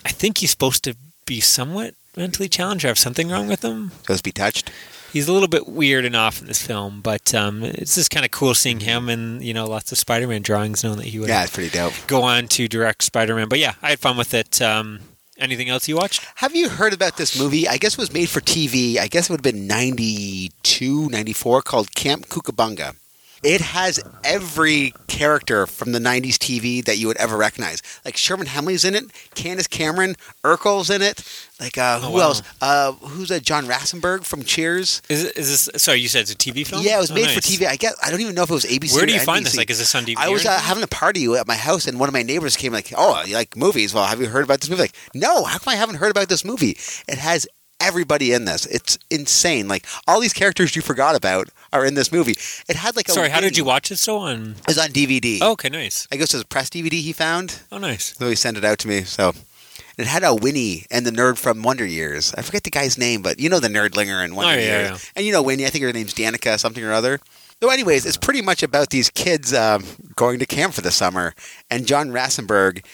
I 0.05 0.11
think 0.11 0.39
he's 0.39 0.51
supposed 0.51 0.85
to 0.85 0.97
be 1.27 1.41
somewhat 1.41 1.95
mentally 2.17 2.49
challenged 2.49 2.85
or 2.85 2.89
have 2.89 2.99
something 2.99 3.29
wrong 3.31 3.49
with 3.49 3.63
him. 3.65 3.93
to 4.07 4.23
be 4.23 4.33
touched. 4.33 4.71
He's 5.13 5.29
a 5.29 5.33
little 5.33 5.49
bit 5.49 5.69
weird 5.69 6.07
and 6.07 6.17
off 6.17 6.41
in 6.41 6.47
this 6.47 6.65
film, 6.67 7.03
but 7.03 7.35
um, 7.35 7.63
it's 7.63 7.95
just 7.97 8.11
kind 8.11 8.25
of 8.25 8.31
cool 8.31 8.55
seeing 8.55 8.81
him 8.81 9.11
and 9.11 9.43
you 9.45 9.53
know 9.53 9.67
lots 9.67 9.93
of 9.93 9.99
Spider-Man 9.99 10.41
drawings, 10.41 10.83
knowing 10.83 10.97
that 10.99 11.07
he 11.07 11.19
would 11.19 11.29
Yeah, 11.29 11.43
it's 11.43 11.53
pretty 11.53 11.69
dope. 11.71 11.93
go 12.07 12.23
on 12.23 12.49
to 12.49 12.67
direct 12.67 13.03
Spider-Man. 13.03 13.49
But 13.49 13.59
yeah, 13.59 13.75
I 13.83 13.91
had 13.91 13.99
fun 14.01 14.17
with 14.17 14.33
it. 14.33 14.63
Um, 14.63 15.01
anything 15.37 15.69
else 15.69 15.87
you 15.87 15.97
watched? 15.97 16.25
Have 16.37 16.55
you 16.57 16.71
heard 16.71 16.95
about 16.95 17.19
this 17.19 17.39
movie? 17.39 17.69
I 17.69 17.77
guess 17.77 17.93
it 17.93 17.99
was 17.99 18.13
made 18.13 18.31
for 18.31 18.41
TV. 18.41 18.97
I 18.97 19.07
guess 19.07 19.29
it 19.29 19.33
would 19.33 19.45
have 19.45 19.55
been 19.55 19.67
92, 19.67 21.09
94, 21.11 21.63
called 21.63 21.95
Camp 21.95 22.27
Cucamonga. 22.29 22.97
It 23.43 23.61
has 23.61 23.99
every 24.23 24.95
character 25.09 25.67
from 25.67 25.91
the 25.93 25.99
90s 25.99 26.35
TV 26.37 26.85
that 26.85 26.97
you 26.99 27.09
would 27.09 27.17
ever 27.17 27.37
recognize. 27.37 27.83
Like 28.05 28.17
Sherman 28.17 28.47
Hemsley's 28.47 28.85
in 28.85 28.95
it, 28.95 29.11
Candace 29.35 29.67
Cameron, 29.67 30.15
Urkel's 30.45 30.91
in 30.91 31.03
it. 31.03 31.23
Like, 31.59 31.77
uh, 31.77 31.99
who 32.01 32.07
Oh, 32.07 32.11
wow. 32.13 32.19
else? 32.21 32.43
Uh, 32.61 32.93
who's 32.93 33.31
uh, 33.33 33.41
John 33.41 33.67
Ratzenberger 33.67 34.25
from 34.25 34.43
Cheers? 34.45 35.03
Is, 35.09 35.25
it, 35.25 35.37
is 35.37 35.67
this? 35.67 35.83
Sorry, 35.83 35.99
you 35.99 36.09
said 36.09 36.23
it's 36.23 36.33
a 36.33 36.37
TV 36.37 36.67
film. 36.67 36.83
Yeah, 36.83 36.97
it 36.97 37.01
was 37.01 37.11
Oh, 37.11 37.15
made 37.15 37.31
for. 37.31 37.41
TV. 37.41 37.67
I 37.67 37.77
guess 37.77 37.95
I 38.05 38.11
don't 38.11 38.21
even 38.21 38.35
know 38.35 38.43
if 38.45 38.51
it 38.51 38.55
was 38.55 38.65
ABC. 38.65 38.95
Where 38.95 39.07
do 39.07 39.13
you 39.13 39.21
find 39.21 39.45
this? 39.45 39.57
Like, 39.57 39.71
is 39.71 39.79
this 39.79 39.95
on 39.95 40.05
DVD? 40.05 40.17
I 40.19 40.29
was 40.29 40.47
uh, 40.47 40.59
having 40.59 40.83
a 40.83 40.89
party 40.89 41.25
at 41.35 41.47
my 41.49 41.57
house, 41.57 41.87
and 41.87 41.99
one 41.99 42.09
of 42.09 42.13
my 42.13 42.23
neighbors 42.23 42.57
came 42.57 42.73
like, 42.73 42.93
"Oh, 42.97 43.23
you 43.27 43.35
like 43.35 43.57
movies? 43.57 43.93
Well, 43.93 44.05
have 44.07 44.21
you 44.21 44.29
heard 44.29 44.45
about 44.45 44.61
this 44.61 44.71
movie?" 44.71 44.83
Like, 44.83 44.97
no. 45.15 45.45
How 45.45 45.59
come 45.59 45.73
I 45.73 45.77
haven't 45.77 45.97
heard 45.97 46.11
about 46.13 46.29
this 46.29 46.45
movie? 46.45 46.77
It 47.09 47.19
has 47.19 47.47
everybody 47.81 48.33
in 48.33 48.45
this. 48.45 48.65
It's 48.67 48.97
insane. 49.11 49.67
Like 49.67 49.85
all 50.07 50.21
these 50.21 50.33
characters 50.33 50.77
you 50.77 50.83
forgot 50.83 51.17
about 51.17 51.49
are 51.73 51.85
in 51.85 51.95
this 51.95 52.13
movie. 52.13 52.35
It 52.69 52.77
had 52.77 52.97
like 52.97 53.09
a 53.09 53.13
Sorry, 53.13 53.29
how 53.31 53.41
did 53.41 53.57
you 53.57 53.65
watch 53.65 53.91
it 53.91 53.97
so 53.99 54.19
on? 54.19 54.53
It 54.61 54.67
was 54.69 54.79
on 54.79 54.89
DVD. 54.91 55.39
Oh, 55.41 55.53
okay, 55.53 55.69
nice. 55.69 56.07
I 56.13 56.17
guess 56.17 56.33
it 56.35 56.37
was 56.37 56.43
a 56.43 56.47
press 56.47 56.69
DVD 56.71 56.93
he 57.01 57.13
found. 57.13 57.61
Oh, 57.73 57.79
nice. 57.79 58.17
So 58.17 58.29
he 58.29 58.35
sent 58.35 58.57
it 58.57 58.65
out 58.65 58.79
to 58.81 58.89
me. 58.89 59.03
So 59.03 59.33
it 59.99 60.07
had 60.07 60.23
a 60.25 60.35
Winnie 60.35 60.87
and 60.91 61.07
the 61.07 61.11
nerd 61.11 61.39
from 61.39 61.63
Wonder 61.63 61.85
Years. 61.87 62.35
I 62.37 62.43
forget 62.43 62.65
the 62.65 62.71
guy's 62.71 62.99
name, 62.99 63.23
but 63.23 63.41
you 63.41 63.49
know 63.49 63.61
the 63.61 63.69
nerdlinger 63.69 64.25
in 64.25 64.35
Wonder 64.35 64.53
Oh, 64.55 64.57
yeah, 64.57 64.89
Years. 64.89 64.91
yeah. 65.05 65.11
And 65.17 65.27
you 65.27 65.33
know 65.33 65.43
Winnie. 65.43 65.67
I 65.67 65.71
think 65.71 65.85
her 65.85 65.93
name's 65.93 66.15
Danica 66.15 66.59
something 66.59 66.85
or 66.85 66.93
other. 66.93 67.21
So, 67.63 67.71
anyways, 67.71 68.05
it's 68.07 68.17
pretty 68.17 68.43
much 68.43 68.65
about 68.65 68.91
these 68.91 69.09
kids 69.09 69.55
um, 69.55 69.85
going 70.17 70.41
to 70.41 70.47
camp 70.47 70.75
for 70.75 70.81
the 70.81 70.91
summer, 70.91 71.33
and 71.71 71.87
John 71.87 72.09
Ratzenberger 72.11 72.85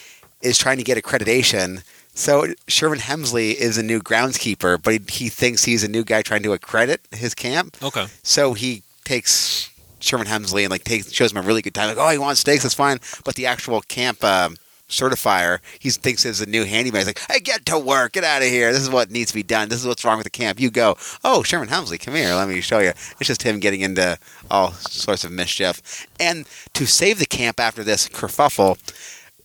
is 0.42 0.58
trying 0.58 0.76
to 0.76 0.84
get 0.84 1.02
accreditation. 1.02 1.82
So 2.18 2.52
Sherman 2.66 2.98
Hemsley 2.98 3.54
is 3.54 3.78
a 3.78 3.82
new 3.82 4.00
groundskeeper, 4.00 4.82
but 4.82 4.92
he, 4.92 5.00
he 5.08 5.28
thinks 5.28 5.62
he's 5.62 5.84
a 5.84 5.88
new 5.88 6.02
guy 6.02 6.22
trying 6.22 6.42
to 6.42 6.52
accredit 6.52 7.00
his 7.12 7.32
camp. 7.32 7.76
Okay. 7.80 8.06
So 8.24 8.54
he 8.54 8.82
takes 9.04 9.70
Sherman 10.00 10.26
Hemsley 10.26 10.62
and 10.62 10.70
like 10.72 10.82
takes 10.82 11.12
shows 11.12 11.30
him 11.30 11.38
a 11.38 11.42
really 11.42 11.62
good 11.62 11.74
time. 11.74 11.86
Like, 11.86 11.96
oh, 11.96 12.10
he 12.10 12.18
wants 12.18 12.40
steaks, 12.40 12.64
that's 12.64 12.74
fine. 12.74 12.98
But 13.24 13.36
the 13.36 13.46
actual 13.46 13.82
camp 13.82 14.24
um, 14.24 14.56
certifier, 14.88 15.60
he 15.78 15.90
thinks 15.90 16.24
is 16.24 16.40
a 16.40 16.46
new 16.46 16.64
handyman. 16.64 17.02
He's 17.02 17.06
like, 17.06 17.20
hey, 17.30 17.38
get 17.38 17.64
to 17.66 17.78
work, 17.78 18.14
get 18.14 18.24
out 18.24 18.42
of 18.42 18.48
here. 18.48 18.72
This 18.72 18.82
is 18.82 18.90
what 18.90 19.12
needs 19.12 19.30
to 19.30 19.36
be 19.36 19.44
done. 19.44 19.68
This 19.68 19.78
is 19.78 19.86
what's 19.86 20.04
wrong 20.04 20.18
with 20.18 20.24
the 20.24 20.30
camp. 20.30 20.58
You 20.58 20.72
go. 20.72 20.96
Oh, 21.22 21.44
Sherman 21.44 21.68
Hemsley, 21.68 22.04
come 22.04 22.16
here. 22.16 22.34
Let 22.34 22.48
me 22.48 22.60
show 22.60 22.80
you. 22.80 22.88
It's 22.88 23.28
just 23.28 23.44
him 23.44 23.60
getting 23.60 23.82
into 23.82 24.18
all 24.50 24.72
sorts 24.72 25.22
of 25.22 25.30
mischief. 25.30 26.08
And 26.18 26.48
to 26.74 26.84
save 26.84 27.20
the 27.20 27.26
camp 27.26 27.60
after 27.60 27.84
this 27.84 28.08
kerfuffle, 28.08 28.76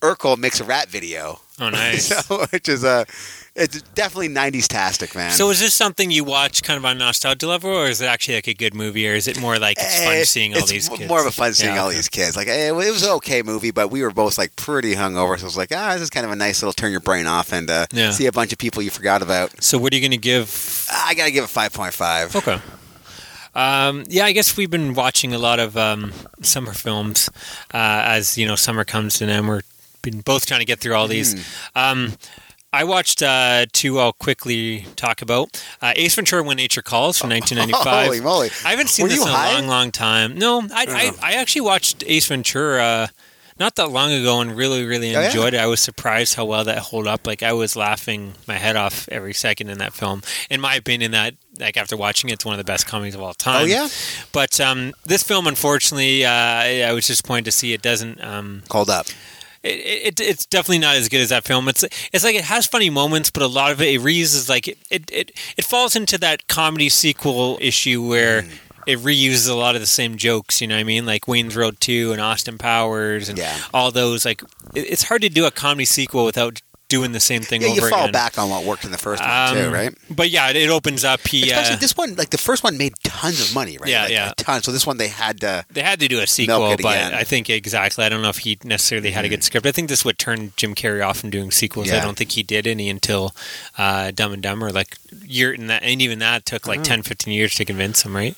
Urkel 0.01 0.39
makes 0.39 0.59
a 0.59 0.63
rap 0.63 0.87
video. 0.87 1.39
Oh, 1.63 1.69
nice. 1.85 2.07
so, 2.07 2.45
which 2.51 2.67
is 2.69 2.83
a, 2.83 3.05
it's 3.55 3.81
definitely 3.93 4.29
'90s 4.29 4.67
tastic, 4.67 5.13
man. 5.15 5.31
So 5.31 5.49
is 5.51 5.59
this 5.59 5.73
something 5.73 6.09
you 6.11 6.23
watch 6.23 6.63
kind 6.63 6.77
of 6.77 6.85
on 6.85 6.97
nostalgia 6.97 7.47
level, 7.47 7.69
or 7.69 7.85
is 7.87 8.01
it 8.01 8.05
actually 8.05 8.35
like 8.35 8.47
a 8.47 8.53
good 8.53 8.73
movie, 8.73 9.07
or 9.07 9.13
is 9.13 9.27
it 9.27 9.39
more 9.39 9.59
like 9.59 9.77
it's 9.79 10.03
fun 10.03 10.13
Eh, 10.15 10.23
seeing 10.23 10.53
all 10.53 10.59
it's 10.59 10.71
these 10.71 10.89
kids? 10.89 11.07
More 11.07 11.19
of 11.21 11.27
a 11.27 11.31
fun 11.31 11.53
seeing 11.53 11.75
Yeah, 11.75 11.81
all 11.83 11.89
these 11.89 12.09
kids. 12.09 12.35
Like 12.35 12.47
eh, 12.47 12.69
it 12.69 12.73
was 12.75 13.03
an 13.03 13.11
okay 13.11 13.41
movie, 13.43 13.71
but 13.71 13.89
we 13.91 14.01
were 14.01 14.11
both 14.11 14.37
like 14.37 14.55
pretty 14.55 14.95
hungover, 14.95 15.37
so 15.37 15.43
it 15.43 15.45
was 15.45 15.57
like, 15.57 15.69
ah, 15.71 15.93
this 15.93 16.01
is 16.01 16.09
kind 16.09 16.25
of 16.25 16.31
a 16.31 16.35
nice 16.35 16.61
little 16.63 16.73
turn 16.73 16.91
your 16.91 16.99
brain 16.99 17.27
off 17.27 17.53
and 17.53 17.69
uh, 17.69 17.85
Yeah. 17.93 18.09
see 18.11 18.25
a 18.25 18.31
bunch 18.31 18.51
of 18.53 18.57
people 18.59 18.81
you 18.81 18.89
forgot 18.89 19.21
about. 19.21 19.63
So 19.63 19.77
what 19.77 19.93
are 19.93 19.95
you 19.95 20.01
going 20.01 20.11
to 20.11 20.17
give? 20.17 20.87
I 20.91 21.13
gotta 21.13 21.31
give 21.31 21.43
it 21.43 21.49
five 21.49 21.73
point 21.73 21.93
five. 21.93 22.35
Okay. 22.35 22.59
Um, 23.55 24.03
yeah, 24.07 24.25
I 24.25 24.31
guess 24.31 24.57
we've 24.57 24.71
been 24.71 24.95
watching 24.95 25.33
a 25.33 25.37
lot 25.37 25.59
of 25.59 25.77
um, 25.77 26.11
summer 26.41 26.73
films 26.73 27.29
uh, 27.71 28.01
as 28.03 28.35
you 28.35 28.47
know 28.47 28.55
summer 28.55 28.83
comes 28.83 29.19
to 29.19 29.25
an 29.25 29.29
end. 29.29 29.47
We're 29.47 29.61
been 30.03 30.21
both 30.21 30.45
trying 30.45 30.59
to 30.59 30.65
get 30.65 30.79
through 30.79 30.93
all 30.93 31.07
these. 31.07 31.33
Hmm. 31.73 31.79
Um, 31.79 32.13
I 32.71 32.83
watched 32.85 33.21
uh, 33.21 33.65
two. 33.71 33.99
I'll 33.99 34.13
quickly 34.13 34.85
talk 34.95 35.21
about 35.21 35.63
uh, 35.81 35.93
Ace 35.95 36.15
Ventura: 36.15 36.43
When 36.43 36.57
Nature 36.57 36.81
Calls 36.81 37.17
from 37.19 37.29
1995. 37.31 38.05
Holy 38.07 38.21
moly! 38.21 38.49
I 38.65 38.71
haven't 38.71 38.89
seen 38.89 39.03
Were 39.03 39.09
this 39.09 39.21
in 39.21 39.27
a 39.27 39.31
long, 39.31 39.67
long 39.67 39.91
time. 39.91 40.35
No, 40.37 40.61
I, 40.73 40.85
I, 40.89 41.11
Oh. 41.13 41.19
I 41.21 41.33
actually 41.33 41.61
watched 41.61 42.03
Ace 42.07 42.27
Ventura 42.27 43.09
not 43.59 43.75
that 43.75 43.89
long 43.91 44.11
ago 44.11 44.41
and 44.41 44.57
really, 44.57 44.83
really 44.83 45.15
Oh, 45.15 45.19
yeah? 45.19 45.27
enjoyed 45.27 45.53
it. 45.53 45.59
I 45.59 45.67
was 45.67 45.79
surprised 45.79 46.33
how 46.33 46.45
well 46.45 46.63
that 46.63 46.83
held 46.89 47.05
up. 47.05 47.27
Like 47.27 47.43
I 47.43 47.53
was 47.53 47.75
laughing 47.75 48.33
my 48.47 48.55
head 48.55 48.75
off 48.75 49.07
every 49.09 49.35
second 49.35 49.69
in 49.69 49.77
that 49.77 49.93
film. 49.93 50.23
In 50.49 50.59
my 50.59 50.73
opinion, 50.73 51.11
that 51.11 51.35
like 51.59 51.77
after 51.77 51.95
watching 51.95 52.31
it, 52.31 52.33
it's 52.33 52.45
one 52.45 52.55
of 52.55 52.57
the 52.57 52.63
best 52.63 52.87
comedies 52.87 53.13
of 53.13 53.21
all 53.21 53.35
time. 53.35 53.61
Oh 53.61 53.65
yeah, 53.65 53.87
But 54.31 54.59
um, 54.59 54.93
this 55.05 55.21
film, 55.21 55.45
unfortunately, 55.45 56.25
uh, 56.25 56.31
I 56.31 56.81
I 56.87 56.93
was 56.93 57.05
disappointed 57.05 57.45
to 57.45 57.51
see 57.51 57.73
it 57.73 57.83
doesn't. 57.83 58.19
Um, 58.23 58.63
called 58.67 58.89
up. 58.89 59.05
It, 59.63 60.19
it, 60.19 60.19
it's 60.19 60.45
definitely 60.45 60.79
not 60.79 60.95
as 60.97 61.07
good 61.09 61.21
as 61.21 61.29
that 61.29 61.45
film. 61.45 61.69
It's 61.69 61.83
it's 62.11 62.23
like 62.23 62.35
it 62.35 62.43
has 62.43 62.67
funny 62.67 62.89
moments, 62.89 63.31
but 63.31 63.41
a 63.43 63.47
lot 63.47 63.71
of 63.71 63.81
it, 63.81 63.95
it 63.95 64.01
reuses 64.01 64.49
like 64.49 64.67
it 64.67 64.77
it, 64.91 65.09
it 65.11 65.31
it 65.57 65.63
falls 65.65 65.95
into 65.95 66.17
that 66.19 66.47
comedy 66.47 66.89
sequel 66.89 67.57
issue 67.61 68.05
where. 68.05 68.43
Mm. 68.43 68.51
It 68.85 68.99
reuses 68.99 69.49
a 69.49 69.53
lot 69.53 69.75
of 69.75 69.81
the 69.81 69.87
same 69.87 70.17
jokes, 70.17 70.59
you 70.59 70.67
know 70.67 70.75
what 70.75 70.81
I 70.81 70.83
mean? 70.83 71.05
Like 71.05 71.25
Wayne's 71.25 71.55
World 71.55 71.79
2 71.79 72.11
and 72.11 72.19
Austin 72.19 72.57
Powers 72.57 73.29
and 73.29 73.37
Yeah. 73.37 73.57
all 73.73 73.91
those. 73.91 74.25
Like, 74.25 74.41
it, 74.75 74.81
it's 74.91 75.03
hard 75.03 75.21
to 75.21 75.29
do 75.29 75.45
a 75.45 75.51
comedy 75.51 75.85
sequel 75.85 76.25
without 76.25 76.61
doing 76.93 77.11
the 77.11 77.19
same 77.19 77.41
thing 77.41 77.61
Yeah, 77.61 77.69
over 77.69 77.81
you 77.81 77.89
fall 77.89 78.01
again. 78.03 78.11
back 78.13 78.37
on 78.37 78.49
what 78.49 78.63
worked 78.65 78.85
in 78.85 78.91
the 78.91 78.97
first 78.97 79.21
one 79.23 79.29
Um, 79.31 79.55
too, 79.57 79.69
right? 79.71 79.93
But 80.09 80.29
yeah, 80.29 80.49
it, 80.51 80.55
it 80.55 80.69
opens 80.69 81.03
up. 81.03 81.27
He, 81.27 81.43
Especially 81.49 81.75
uh, 81.75 81.79
this 81.79 81.97
one, 81.97 82.15
like 82.15 82.29
the 82.29 82.37
first 82.37 82.63
one 82.63 82.77
made 82.77 82.93
tons 83.03 83.41
of 83.41 83.53
money, 83.55 83.77
right? 83.79 83.89
Yeah, 83.89 84.03
like, 84.03 84.11
yeah. 84.11 84.33
ton. 84.37 84.61
So 84.61 84.71
this 84.71 84.85
one 84.85 84.97
they 84.97 85.07
had 85.07 85.41
to. 85.41 85.65
They 85.71 85.81
had 85.81 85.99
to 86.01 86.07
do 86.07 86.19
a 86.19 86.27
sequel, 86.27 86.75
but. 86.81 86.85
I 87.13 87.23
think 87.23 87.49
exactly. 87.49 88.05
I 88.05 88.09
don't 88.09 88.21
know 88.21 88.29
if 88.29 88.39
he 88.39 88.57
necessarily 88.63 89.11
had 89.11 89.25
a 89.25 89.29
good 89.29 89.43
script. 89.43 89.65
I 89.65 89.71
think 89.71 89.89
this 89.89 90.05
would 90.05 90.17
turn 90.19 90.53
Jim 90.55 90.75
Carrey 90.75 91.05
off 91.05 91.17
from 91.19 91.29
doing 91.31 91.51
sequels. 91.51 91.91
I 91.91 91.99
don't 91.99 92.17
think 92.17 92.31
he 92.33 92.43
did 92.43 92.67
any 92.67 92.89
until 92.89 93.33
uh, 93.77 94.11
Dumb 94.11 94.33
and 94.33 94.43
Dumber. 94.43 94.71
Like 94.71 94.97
year, 95.25 95.51
and 95.53 95.69
that, 95.69 95.83
and 95.83 96.01
even 96.01 96.19
that 96.19 96.45
took 96.45 96.67
like 96.67 96.83
10, 96.83 97.01
15 97.03 97.33
years 97.33 97.55
to 97.55 97.65
convince 97.65 98.03
him, 98.05 98.15
right? 98.15 98.35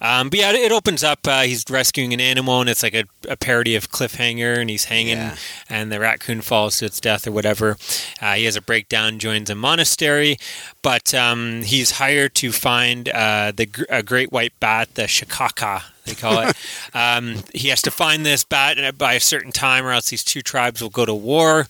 Um, 0.00 0.28
but 0.30 0.38
yeah, 0.40 0.50
it, 0.50 0.56
it 0.56 0.72
opens 0.72 1.02
up. 1.04 1.20
Uh, 1.26 1.42
he's 1.42 1.64
rescuing 1.70 2.12
an 2.12 2.20
animal, 2.20 2.60
and 2.60 2.68
it's 2.70 2.82
like 2.82 2.94
a, 2.94 3.04
a 3.28 3.36
parody 3.36 3.74
of 3.76 3.90
Cliffhanger, 3.90 4.58
and 4.58 4.68
he's 4.70 4.84
hanging, 4.86 5.16
Yeah. 5.18 5.36
and 5.68 5.90
the 5.92 6.00
raccoon 6.00 6.40
falls 6.40 6.78
to 6.78 6.86
its 6.86 7.00
death 7.00 7.26
or 7.26 7.32
whatever. 7.32 7.75
Uh, 8.20 8.34
he 8.34 8.44
has 8.44 8.56
a 8.56 8.60
breakdown, 8.62 9.18
joins 9.18 9.50
a 9.50 9.54
monastery, 9.54 10.36
but 10.82 11.14
um, 11.14 11.62
he's 11.62 11.92
hired 11.92 12.34
to 12.36 12.52
find 12.52 13.08
uh, 13.08 13.52
the 13.54 13.68
a 13.88 14.02
great 14.02 14.32
white 14.32 14.52
bat, 14.60 14.94
the 14.94 15.02
shikaka. 15.02 15.82
They 16.04 16.14
call 16.14 16.38
it. 16.40 16.56
um, 16.94 17.42
he 17.52 17.68
has 17.68 17.82
to 17.82 17.90
find 17.90 18.24
this 18.24 18.44
bat 18.44 18.96
by 18.96 19.14
a 19.14 19.20
certain 19.20 19.52
time, 19.52 19.84
or 19.84 19.90
else 19.92 20.10
these 20.10 20.22
two 20.24 20.42
tribes 20.42 20.80
will 20.80 20.90
go 20.90 21.04
to 21.04 21.14
war. 21.14 21.66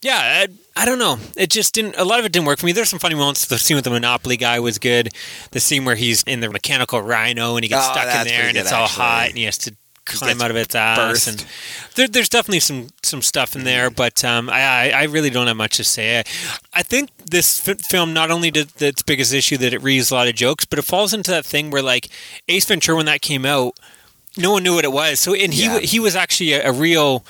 Yeah, 0.00 0.18
I, 0.76 0.82
I 0.82 0.84
don't 0.84 0.98
know. 0.98 1.18
It 1.36 1.48
just 1.48 1.74
didn't. 1.74 1.94
A 1.96 2.04
lot 2.04 2.18
of 2.18 2.24
it 2.26 2.32
didn't 2.32 2.46
work 2.46 2.58
for 2.58 2.66
me. 2.66 2.72
There's 2.72 2.88
some 2.88 2.98
funny 2.98 3.14
moments. 3.14 3.46
The 3.46 3.56
scene 3.56 3.76
with 3.76 3.84
the 3.84 3.90
Monopoly 3.90 4.36
guy 4.36 4.58
was 4.58 4.78
good. 4.80 5.10
The 5.52 5.60
scene 5.60 5.84
where 5.84 5.94
he's 5.94 6.24
in 6.24 6.40
the 6.40 6.50
mechanical 6.50 7.00
rhino 7.00 7.54
and 7.54 7.62
he 7.62 7.68
gets 7.68 7.86
Oh, 7.88 7.92
stuck 7.92 8.06
in 8.20 8.26
there 8.26 8.48
and 8.48 8.56
it's 8.56 8.72
all 8.72 8.86
actually. 8.86 9.00
hot 9.04 9.28
and 9.28 9.38
he 9.38 9.44
has 9.44 9.58
to 9.58 9.76
climb 10.04 10.40
out 10.42 10.50
of 10.50 10.56
its 10.56 10.74
ass. 10.74 10.98
burst. 10.98 11.28
And 11.28 11.46
there, 11.94 12.08
there's 12.08 12.28
definitely 12.28 12.60
some 12.60 12.88
some 13.02 13.22
stuff 13.22 13.54
in 13.56 13.64
there, 13.64 13.90
but 13.90 14.24
um, 14.24 14.48
I, 14.50 14.90
I 14.90 15.02
really 15.04 15.30
don't 15.30 15.46
have 15.46 15.56
much 15.56 15.76
to 15.76 15.84
say. 15.84 16.18
I, 16.20 16.24
I 16.74 16.82
think 16.82 17.10
this 17.30 17.66
f- 17.68 17.80
film 17.80 18.12
not 18.12 18.30
only 18.30 18.50
did 18.50 18.80
its 18.80 19.02
biggest 19.02 19.32
issue 19.32 19.56
that 19.58 19.72
it 19.74 19.80
reused 19.82 20.10
a 20.10 20.14
lot 20.14 20.28
of 20.28 20.34
jokes, 20.34 20.64
but 20.64 20.78
it 20.78 20.82
falls 20.82 21.12
into 21.14 21.30
that 21.30 21.44
thing 21.44 21.70
where 21.70 21.82
like 21.82 22.08
Ace 22.48 22.64
Ventura 22.66 22.96
when 22.96 23.06
that 23.06 23.20
came 23.22 23.44
out, 23.46 23.74
no 24.36 24.52
one 24.52 24.62
knew 24.62 24.74
what 24.74 24.84
it 24.84 24.92
was. 24.92 25.20
So 25.20 25.34
and 25.34 25.52
he 25.54 25.64
Yeah. 25.64 25.78
he 25.80 26.00
was 26.00 26.16
actually 26.16 26.52
a, 26.52 26.68
a 26.68 26.72
real. 26.72 27.24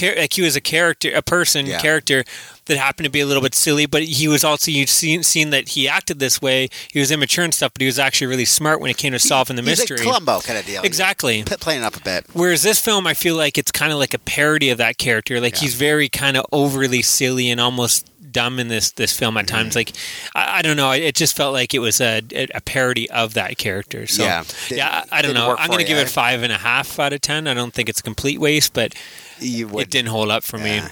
Like 0.00 0.32
he 0.32 0.42
was 0.42 0.56
a 0.56 0.60
character, 0.60 1.10
a 1.14 1.22
person, 1.22 1.66
Yeah. 1.66 1.80
character 1.80 2.24
that 2.66 2.78
happened 2.78 3.04
to 3.04 3.10
be 3.10 3.20
a 3.20 3.26
little 3.26 3.42
bit 3.42 3.54
silly, 3.54 3.84
but 3.86 4.02
he 4.04 4.26
was 4.26 4.42
also 4.42 4.70
you've 4.70 4.88
seen, 4.88 5.22
seen 5.22 5.50
that 5.50 5.68
he 5.70 5.86
acted 5.88 6.18
this 6.18 6.40
way. 6.40 6.68
He 6.92 6.98
was 6.98 7.10
immature 7.10 7.44
and 7.44 7.52
stuff, 7.52 7.72
but 7.74 7.82
he 7.82 7.86
was 7.86 7.98
actually 7.98 8.28
really 8.28 8.46
smart 8.46 8.80
when 8.80 8.90
it 8.90 8.96
came 8.96 9.12
to 9.12 9.18
solving 9.18 9.56
the 9.56 9.62
He's 9.62 9.78
mystery. 9.80 9.98
like 9.98 10.06
Columbo 10.06 10.40
kind 10.40 10.58
of 10.58 10.64
deal. 10.64 10.82
Exactly. 10.82 11.42
P- 11.42 11.56
playing 11.56 11.82
up 11.82 11.94
a 11.96 12.00
bit. 12.00 12.24
Whereas 12.32 12.62
this 12.62 12.78
film, 12.80 13.06
I 13.06 13.12
feel 13.14 13.36
like 13.36 13.58
it's 13.58 13.70
kind 13.70 13.92
of 13.92 13.98
like 13.98 14.14
a 14.14 14.18
parody 14.18 14.70
of 14.70 14.78
that 14.78 14.96
character. 14.98 15.40
Like 15.40 15.54
Yeah. 15.54 15.60
he's 15.60 15.74
very 15.74 16.08
kind 16.08 16.36
of 16.36 16.46
overly 16.52 17.02
silly 17.02 17.50
and 17.50 17.60
almost 17.60 18.06
dumb 18.32 18.58
in 18.58 18.66
this 18.68 18.90
this 18.92 19.12
film 19.16 19.34
Mm-hmm. 19.34 19.38
at 19.40 19.46
times. 19.46 19.76
Like 19.76 19.92
I, 20.34 20.58
I 20.58 20.62
don't 20.62 20.76
know, 20.76 20.90
it 20.90 21.14
just 21.14 21.36
felt 21.36 21.52
like 21.52 21.72
it 21.74 21.78
was 21.80 22.00
a, 22.00 22.20
a 22.54 22.60
parody 22.62 23.08
of 23.10 23.34
that 23.34 23.58
character. 23.58 24.06
So 24.06 24.22
Yeah. 24.24 24.42
yeah, 24.70 25.04
I, 25.12 25.18
I 25.18 25.22
don't 25.22 25.34
know. 25.34 25.54
I'm 25.56 25.68
going 25.68 25.78
to 25.80 25.82
you, 25.84 25.88
give 25.88 25.98
eh? 25.98 26.02
it 26.02 26.08
five 26.08 26.42
and 26.42 26.50
a 26.52 26.56
half 26.58 26.98
out 26.98 27.12
of 27.12 27.20
ten. 27.20 27.46
I 27.46 27.52
don't 27.54 27.72
think 27.74 27.88
it's 27.90 28.00
a 28.00 28.02
complete 28.02 28.40
waste, 28.40 28.72
but 28.72 28.94
You. 28.94 29.00
It 29.40 29.90
didn't 29.90 30.08
hold 30.08 30.30
up 30.30 30.44
for 30.44 30.58
Yeah. 30.58 30.84
me. 30.86 30.88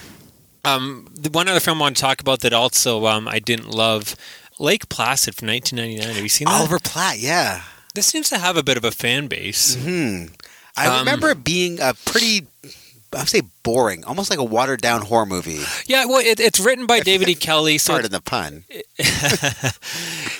Um, 0.65 1.09
the 1.19 1.31
one 1.31 1.49
other 1.49 1.59
film 1.61 1.79
I 1.79 1.87
want 1.87 1.97
to 1.97 2.01
talk 2.03 2.21
about 2.21 2.41
that 2.41 2.53
also 2.53 3.07
um, 3.07 3.27
I 3.29 3.39
didn't 3.39 3.71
love. 3.71 4.15
Lake 4.61 4.89
Placid 4.89 5.35
from 5.35 5.49
1999. 5.49 6.15
Have 6.15 6.23
you 6.23 6.29
seen 6.29 6.47
that? 6.47 6.55
Oliver 6.61 6.79
Platt, 6.79 7.19
yeah. 7.19 7.63
This 7.95 8.07
seems 8.07 8.29
to 8.29 8.39
have 8.39 8.57
a 8.57 8.63
bit 8.63 8.77
of 8.77 8.85
a 8.85 8.93
fan 8.93 9.27
base. 9.27 9.75
Hmm. 9.75 10.27
I 10.77 10.87
Um, 10.87 11.01
remember 11.01 11.31
it 11.31 11.43
being 11.43 11.81
a 11.81 11.95
pretty, 12.05 12.47
I 13.15 13.19
would 13.19 13.29
say 13.29 13.43
boring, 13.63 14.05
almost 14.05 14.31
like 14.31 14.39
a 14.39 14.45
watered 14.45 14.81
down 14.81 15.03
horror 15.03 15.27
movie. 15.27 15.61
Yeah, 15.87 16.07
well, 16.07 16.19
it, 16.19 16.41
it's 16.41 16.59
written 16.59 16.87
by 16.87 17.01
David 17.01 17.29
E. 17.29 17.35
Kelley, 17.43 17.79
so 17.79 17.93
Pardon 17.93 18.11
the 18.11 18.21
pun. 18.21 18.65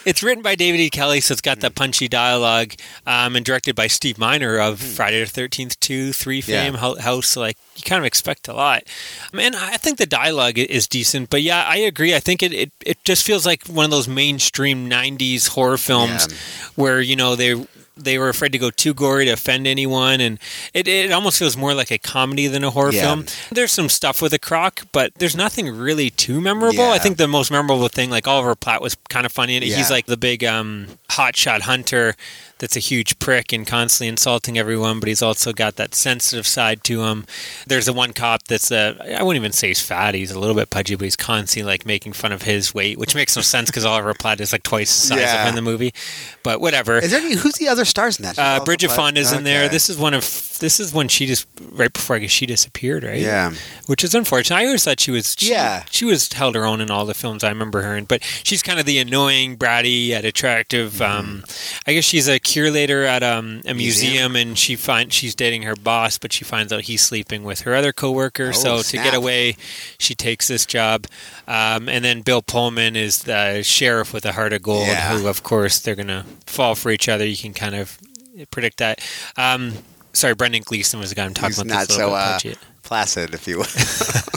it's 0.05 0.23
written 0.23 0.43
by 0.43 0.55
David 0.55 0.81
E. 0.81 0.91
Kelley, 0.91 1.21
so 1.21 1.33
it's 1.33 1.41
got 1.41 1.61
that 1.61 1.73
hmm. 1.73 1.77
punchy 1.77 2.09
dialogue, 2.09 2.75
um, 3.07 3.37
and 3.37 3.45
directed 3.45 3.77
by 3.77 3.87
Steve 3.87 4.19
Miner 4.19 4.59
of 4.59 4.81
hmm. 4.81 4.87
Friday 4.87 5.21
the 5.21 5.27
Thirteenth 5.27 5.79
Two, 5.81 6.13
Three 6.13 6.41
fame, 6.41 6.75
Yeah. 6.75 7.01
House. 7.01 7.37
Like 7.37 7.57
you 7.77 7.83
kind 7.83 7.99
of 7.99 8.07
expect 8.07 8.49
a 8.49 8.55
lot. 8.55 8.83
Um, 9.33 9.39
Man, 9.39 9.55
I 9.55 9.77
think 9.77 9.99
the 9.99 10.07
dialogue 10.07 10.59
is 10.59 10.87
decent, 10.89 11.31
but 11.31 11.43
yeah, 11.43 11.65
I 11.67 11.77
agree. 11.77 12.15
I 12.15 12.21
think 12.21 12.43
it, 12.43 12.53
it, 12.53 12.73
it 12.85 13.05
just 13.05 13.25
feels 13.27 13.45
like 13.45 13.67
one 13.67 13.85
of 13.85 13.91
those 13.91 14.09
mainstream 14.09 14.89
'90s 14.89 15.49
horror 15.49 15.79
films 15.79 16.27
Yeah. 16.29 16.37
where 16.77 17.01
you 17.01 17.17
know 17.17 17.37
they 17.37 17.67
they 17.97 18.19
were 18.19 18.29
afraid 18.29 18.53
to 18.53 18.59
go 18.59 18.71
too 18.71 18.95
gory 18.95 19.27
to 19.27 19.33
offend 19.33 19.67
anyone, 19.67 20.21
and 20.21 20.39
it, 20.73 20.89
it 20.89 21.13
almost 21.13 21.39
feels 21.39 21.57
more 21.57 21.75
like 21.75 21.91
a 21.91 21.99
comedy 21.99 22.47
than 22.47 22.65
a 22.65 22.71
horror 22.71 22.93
Yeah. 22.93 23.03
film. 23.03 23.27
There's 23.51 23.73
some 23.73 23.89
stuff 23.89 24.23
with 24.23 24.33
a 24.33 24.39
croc, 24.39 24.83
but 24.93 25.13
there's 25.17 25.37
nothing 25.37 25.69
really 25.69 26.11
too 26.11 26.41
memorable. 26.41 26.91
I 26.91 26.99
think 26.99 27.17
the 27.19 27.29
most 27.29 27.51
memorable 27.51 27.89
thing, 27.89 28.09
like 28.11 28.27
Oliver 28.27 28.55
Platt, 28.55 28.81
was 28.81 28.97
kind 29.09 29.27
of 29.27 29.33
funny, 29.33 29.57
and 29.57 29.65
Yeah. 29.65 29.77
he's 29.77 29.91
like 29.91 30.07
the 30.07 30.17
big 30.17 30.43
um, 30.45 30.87
hotshot 31.11 31.61
hunter 31.63 32.17
that's 32.63 32.77
a 32.77 32.81
huge 32.81 33.19
prick 33.19 33.53
and 33.53 33.67
constantly 33.67 34.07
insulting 34.07 34.57
everyone, 34.57 35.01
but 35.01 35.09
he's 35.09 35.21
also 35.21 35.53
got 35.53 35.75
that 35.77 35.97
sensitive 35.97 36.47
side 36.47 36.85
to 36.85 37.03
him. 37.03 37.27
There's 37.67 37.87
the 37.87 37.93
one 37.93 38.13
cop 38.13 38.45
that's 38.45 38.71
uh, 38.71 38.95
I 39.19 39.21
wouldn't 39.25 39.43
even 39.43 39.51
say 39.51 39.67
he's 39.67 39.81
fat; 39.81 40.15
he's 40.15 40.31
a 40.31 40.39
little 40.39 40.55
bit 40.55 40.71
pudgy, 40.71 40.95
but 40.95 41.03
he's 41.03 41.17
constantly 41.17 41.69
like 41.69 41.85
making 41.85 42.13
fun 42.13 42.31
of 42.31 42.43
his 42.43 42.73
weight, 42.73 42.99
which 42.99 43.17
makes 43.17 43.35
no 43.35 43.43
sense 43.43 43.69
because 43.69 43.85
Oliver 43.85 44.15
Platt 44.15 44.41
is 44.41 44.53
like 44.53 44.63
twice 44.63 44.95
the 44.95 45.09
size 45.09 45.35
of 45.35 45.41
him 45.41 45.49
in 45.49 45.55
the 45.57 45.63
movie. 45.63 45.93
But 46.45 46.61
whatever. 46.61 46.99
Is 46.99 47.11
there 47.11 47.21
any, 47.21 47.35
who's 47.35 47.55
the 47.55 47.67
other 47.67 47.85
stars 47.85 48.21
in 48.21 48.27
that? 48.27 48.39
Uh, 48.39 48.65
Bridget 48.65 48.89
Platt? 48.89 48.97
Fonda's 48.97 49.33
in 49.33 49.43
there. 49.43 49.69
This 49.69 49.91
is 49.91 49.99
one 49.99 50.15
of 50.15 50.23
this 50.63 50.81
is 50.81 50.95
when 50.95 51.09
she 51.09 51.27
just 51.27 51.47
right 51.73 51.93
before 51.93 52.17
I 52.17 52.21
guess 52.21 52.31
she 52.31 52.47
disappeared, 52.47 53.05
right? 53.05 53.21
Yeah. 53.21 53.53
which 53.87 54.03
is 54.03 54.15
unfortunate. 54.15 54.57
I 54.57 54.65
always 54.67 54.85
thought 54.85 55.01
she 55.01 55.11
was 55.11 55.37
she, 55.39 55.51
Yeah. 55.51 55.85
she 55.91 56.05
was 56.07 56.33
held 56.33 56.55
her 56.55 56.65
own 56.65 56.81
in 56.81 56.91
all 56.91 57.05
the 57.05 57.13
films 57.15 57.45
I 57.45 57.49
remember 57.51 57.83
her 57.83 57.97
in, 57.97 58.05
but 58.07 58.23
she's 58.45 58.63
kind 58.63 58.81
of 58.81 58.87
the 58.87 58.99
annoying, 58.99 59.57
bratty, 59.59 60.07
yet 60.09 60.25
attractive. 60.25 60.95
Mm-hmm. 60.95 61.19
Um, 61.19 61.45
I 61.87 61.93
guess 61.93 62.05
she's 62.05 62.29
a 62.29 62.39
curator 62.39 63.05
at 63.05 63.23
um, 63.23 63.61
a 63.67 63.75
Museum? 63.75 64.33
museum, 64.33 64.37
and 64.37 64.57
she 64.59 64.77
find 64.77 65.13
she's 65.13 65.35
dating 65.35 65.63
her 65.65 65.75
boss, 65.77 66.17
but 66.17 66.33
she 66.33 66.45
finds 66.45 66.73
out 66.73 66.83
he's 66.83 67.03
sleeping 67.03 67.43
with 67.45 67.63
her 67.63 67.75
other 67.75 67.93
coworker. 67.93 68.49
Oh, 68.49 68.53
so 68.53 68.83
to 68.83 68.97
get 68.97 69.15
away, 69.15 69.57
she 69.99 70.15
takes 70.15 70.49
this 70.49 70.65
job. 70.65 71.07
Um, 71.49 71.89
and 71.89 72.05
then 72.05 72.23
Bill 72.23 72.41
Pullman 72.43 72.97
is 72.97 73.25
the 73.25 73.63
sheriff 73.63 74.13
with 74.15 74.25
a 74.25 74.33
heart 74.33 74.53
of 74.53 74.63
gold, 74.63 74.87
Yeah. 74.87 75.19
who 75.19 75.27
of 75.27 75.43
course 75.43 75.81
they're 75.81 75.97
gonna 75.97 76.25
fall 76.47 76.75
for 76.77 76.91
each 76.91 77.09
other. 77.09 77.27
You 77.27 77.37
can 77.37 77.53
kind 77.53 77.75
of 77.75 77.99
predict 78.51 78.79
that. 78.79 79.01
Um, 79.37 79.75
sorry, 80.13 80.35
Brendan 80.35 80.63
Gleeson 80.65 81.01
was 81.01 81.11
the 81.11 81.15
guy 81.17 81.25
I'm 81.25 81.35
talking 81.35 81.51
He's 81.51 81.59
about. 81.59 81.69
not 81.69 81.79
that's 81.89 81.95
so 81.95 82.13
uh, 82.15 82.39
placid, 82.83 83.35
if 83.35 83.47
you 83.49 83.59
will. 83.59 83.65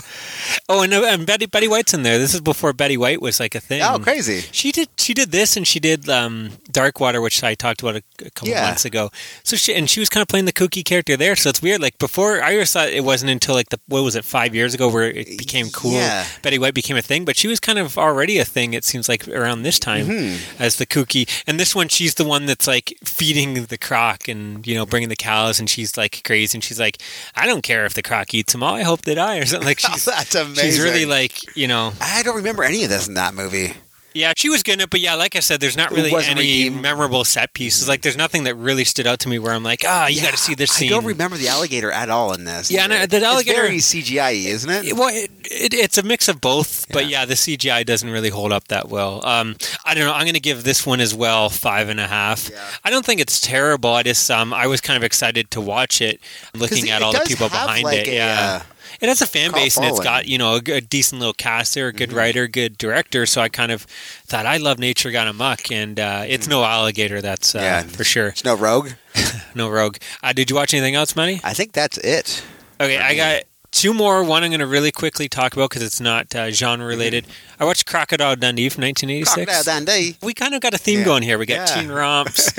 Oh, 0.67 0.81
and, 0.81 0.91
uh, 0.93 1.03
and 1.05 1.27
Betty 1.27 1.45
Betty 1.45 1.67
White's 1.67 1.93
in 1.93 2.01
there. 2.01 2.17
This 2.17 2.33
is 2.33 2.41
before 2.41 2.73
Betty 2.73 2.97
White 2.97 3.21
was 3.21 3.39
like 3.39 3.53
a 3.53 3.59
thing. 3.59 3.83
oh, 3.83 3.99
crazy. 3.99 4.39
She 4.51 4.71
did 4.71 4.89
she 4.97 5.13
did 5.13 5.31
this 5.31 5.55
and 5.55 5.67
she 5.67 5.79
did 5.79 6.09
um, 6.09 6.53
Dark 6.71 6.99
Water, 6.99 7.21
which 7.21 7.43
I 7.43 7.53
talked 7.53 7.81
about 7.83 7.97
a, 7.97 8.03
a 8.25 8.31
couple 8.31 8.49
Yeah. 8.49 8.65
months 8.65 8.83
ago. 8.83 9.11
So 9.43 9.57
she 9.57 9.75
and 9.75 9.87
she 9.87 9.99
was 9.99 10.09
kind 10.09 10.23
of 10.23 10.27
playing 10.27 10.45
the 10.45 10.51
kooky 10.53 10.83
character 10.83 11.15
there. 11.15 11.35
So 11.35 11.49
it's 11.49 11.61
weird. 11.61 11.81
Like 11.81 11.99
before, 11.99 12.41
I 12.41 12.53
always 12.53 12.71
thought 12.73 12.89
it 12.89 13.03
wasn't 13.03 13.29
until 13.31 13.53
like 13.53 13.69
the 13.69 13.79
what 13.87 14.03
was 14.03 14.15
it 14.15 14.25
five 14.25 14.55
years 14.55 14.73
ago 14.73 14.89
where 14.89 15.03
it 15.11 15.37
became 15.37 15.67
cool. 15.69 15.91
Yeah. 15.91 16.25
Betty 16.41 16.57
White 16.57 16.73
became 16.73 16.97
a 16.97 17.01
thing, 17.03 17.25
but 17.25 17.37
she 17.37 17.47
was 17.47 17.59
kind 17.59 17.77
of 17.77 17.95
already 17.97 18.39
a 18.39 18.45
thing. 18.45 18.73
It 18.73 18.83
seems 18.83 19.07
like 19.07 19.27
around 19.27 19.61
this 19.61 19.77
time 19.77 20.07
Mm-hmm. 20.07 20.61
as 20.63 20.77
the 20.77 20.87
kooky. 20.87 21.29
And 21.45 21.59
this 21.59 21.75
one, 21.75 21.89
she's 21.89 22.15
the 22.15 22.25
one 22.25 22.47
that's 22.47 22.65
like 22.65 22.97
feeding 23.03 23.65
the 23.65 23.77
croc 23.77 24.27
and 24.27 24.65
you 24.65 24.73
know 24.73 24.87
bringing 24.87 25.09
the 25.09 25.15
cows, 25.15 25.59
and 25.59 25.69
she's 25.69 25.95
like 25.95 26.23
crazy, 26.23 26.55
and 26.57 26.63
she's 26.63 26.79
like, 26.79 26.97
I 27.35 27.45
don't 27.45 27.61
care 27.61 27.85
if 27.85 27.93
the 27.93 28.01
croc 28.01 28.33
eats 28.33 28.53
them 28.53 28.63
all. 28.63 28.73
I 28.73 28.81
hope 28.81 29.01
they 29.03 29.13
die 29.13 29.37
or 29.37 29.45
something. 29.45 29.67
Like 29.67 29.79
she's 29.85 30.05
That's 30.05 30.33
amazing. 30.33 30.54
She's 30.61 30.79
really 30.81 31.05
like 31.05 31.55
you 31.55 31.67
know 31.67 31.91
I 32.01 32.23
don't 32.23 32.35
remember 32.37 32.63
any 32.63 32.83
of 32.83 32.89
this 32.89 33.07
in 33.07 33.13
that 33.15 33.33
movie. 33.33 33.73
yeah, 34.13 34.31
she 34.37 34.47
was 34.47 34.63
good 34.63 34.75
in 34.75 34.79
it, 34.79 34.89
but 34.89 35.01
yeah, 35.01 35.15
like 35.15 35.35
I 35.35 35.41
said, 35.41 35.59
there's 35.59 35.75
not 35.75 35.91
really 35.91 36.09
any 36.15 36.39
redeemed. 36.39 36.81
memorable 36.81 37.25
set 37.25 37.53
pieces. 37.53 37.89
Like, 37.89 38.01
there's 38.01 38.15
nothing 38.15 38.45
that 38.45 38.55
really 38.55 38.85
stood 38.85 39.05
out 39.07 39.19
to 39.19 39.27
me 39.29 39.39
where 39.39 39.51
I'm 39.51 39.61
like, 39.61 39.83
ah, 39.85 40.07
you 40.07 40.21
got 40.21 40.31
to 40.31 40.37
see 40.37 40.55
this 40.55 40.71
scene. 40.71 40.87
I 40.89 40.95
don't 40.95 41.03
remember 41.03 41.35
the 41.35 41.49
alligator 41.49 41.91
at 41.91 42.09
all 42.09 42.31
in 42.31 42.45
this. 42.45 42.71
Yeah, 42.71 42.87
no, 42.87 43.05
the 43.05 43.21
alligator- 43.21 43.65
It's 43.65 43.91
very 43.91 44.03
CGI, 44.03 44.45
isn't 44.45 44.69
it? 44.69 44.87
It- 44.87 44.93
well, 44.95 45.09
it, 45.09 45.29
it, 45.43 45.73
it's 45.73 45.97
a 45.97 46.03
mix 46.03 46.29
of 46.29 46.39
both, 46.39 46.85
but 46.93 47.03
Yeah. 47.09 47.19
yeah, 47.21 47.25
the 47.25 47.33
CGI 47.33 47.85
doesn't 47.85 48.09
really 48.09 48.29
hold 48.29 48.53
up 48.53 48.69
that 48.69 48.87
well. 48.87 49.19
Um, 49.25 49.57
I 49.83 49.93
don't 49.93 50.05
know. 50.05 50.13
I'm 50.13 50.21
going 50.23 50.33
to 50.35 50.39
give 50.39 50.63
this 50.63 50.85
one 50.85 51.01
as 51.01 51.13
well 51.13 51.49
five 51.49 51.89
and 51.89 51.99
a 51.99 52.07
half. 52.07 52.49
Yeah. 52.49 52.63
I 52.85 52.91
don't 52.91 53.05
think 53.05 53.19
it's 53.19 53.41
terrible. 53.41 53.89
I 53.89 54.03
just 54.03 54.31
um, 54.31 54.53
I 54.53 54.67
was 54.67 54.79
kind 54.79 54.95
of 54.95 55.03
excited 55.03 55.51
to 55.51 55.59
watch 55.59 55.99
it, 56.01 56.21
looking 56.53 56.89
at 56.89 57.01
all 57.01 57.11
the 57.11 57.19
people 57.27 57.49
behind 57.49 57.83
like, 57.83 58.07
it. 58.07 58.11
a, 58.11 58.15
yeah. 58.15 58.61
uh, 58.61 58.65
It 59.01 59.09
has 59.09 59.21
a 59.21 59.27
fan 59.27 59.51
base 59.51 59.77
and 59.77 59.85
it's. 59.85 59.95
Mm-hmm. 59.97 60.03
got 60.03 60.27
you 60.27 60.37
know 60.37 60.55
a, 60.55 60.61
good, 60.61 60.89
decent 60.89 61.19
little 61.19 61.33
cast 61.33 61.73
there, 61.75 61.87
a 61.87 61.93
good 61.93 62.13
writer, 62.13 62.47
good 62.47 62.77
director. 62.77 63.25
So 63.25 63.41
I 63.41 63.49
kind 63.49 63.71
of 63.71 63.83
thought 64.25 64.45
I 64.45 64.57
love 64.57 64.79
Nature 64.79 65.11
Got 65.11 65.27
Amok, 65.27 65.71
and 65.71 65.99
uh, 65.99 66.23
it's 66.27 66.47
no 66.47 66.63
alligator. 66.63 67.21
That's 67.21 67.53
uh, 67.55 67.59
Mm. 67.59 67.61
Yeah. 67.63 67.83
for 67.83 68.03
sure. 68.03 68.27
It's 68.29 68.43
no 68.45 68.55
rogue. 68.55 68.91
No 69.55 69.69
rogue. 69.69 69.95
Uh, 70.21 70.33
did 70.33 70.49
you 70.49 70.55
watch 70.57 70.73
anything 70.73 70.95
else, 70.95 71.15
Manny? 71.15 71.39
I 71.41 71.53
think 71.53 71.71
that's 71.71 71.97
it. 71.99 72.43
Okay, 72.81 72.97
I 72.97 73.15
got 73.15 73.43
two 73.71 73.93
more. 73.93 74.21
One 74.21 74.43
I'm 74.43 74.49
going 74.49 74.59
to 74.59 74.67
really 74.67 74.91
quickly 74.91 75.29
talk 75.29 75.53
about 75.53 75.69
because 75.69 75.81
it's 75.81 76.01
not 76.01 76.35
uh, 76.35 76.51
genre 76.51 76.85
related. 76.85 77.25
I 77.57 77.63
watched 77.63 77.85
Crocodile 77.85 78.35
Dundee 78.35 78.67
from 78.67 78.83
1986. 78.83 79.33
Crocodile 79.33 79.63
Dundee. 79.63 80.17
we 80.21 80.33
kind 80.33 80.53
of 80.55 80.59
got 80.59 80.73
a 80.73 80.77
theme 80.77 80.99
Yeah. 80.99 81.05
going 81.05 81.23
here. 81.23 81.37
We 81.37 81.45
got 81.45 81.69
Yeah. 81.69 81.81
teen 81.81 81.89
romps, 81.89 82.51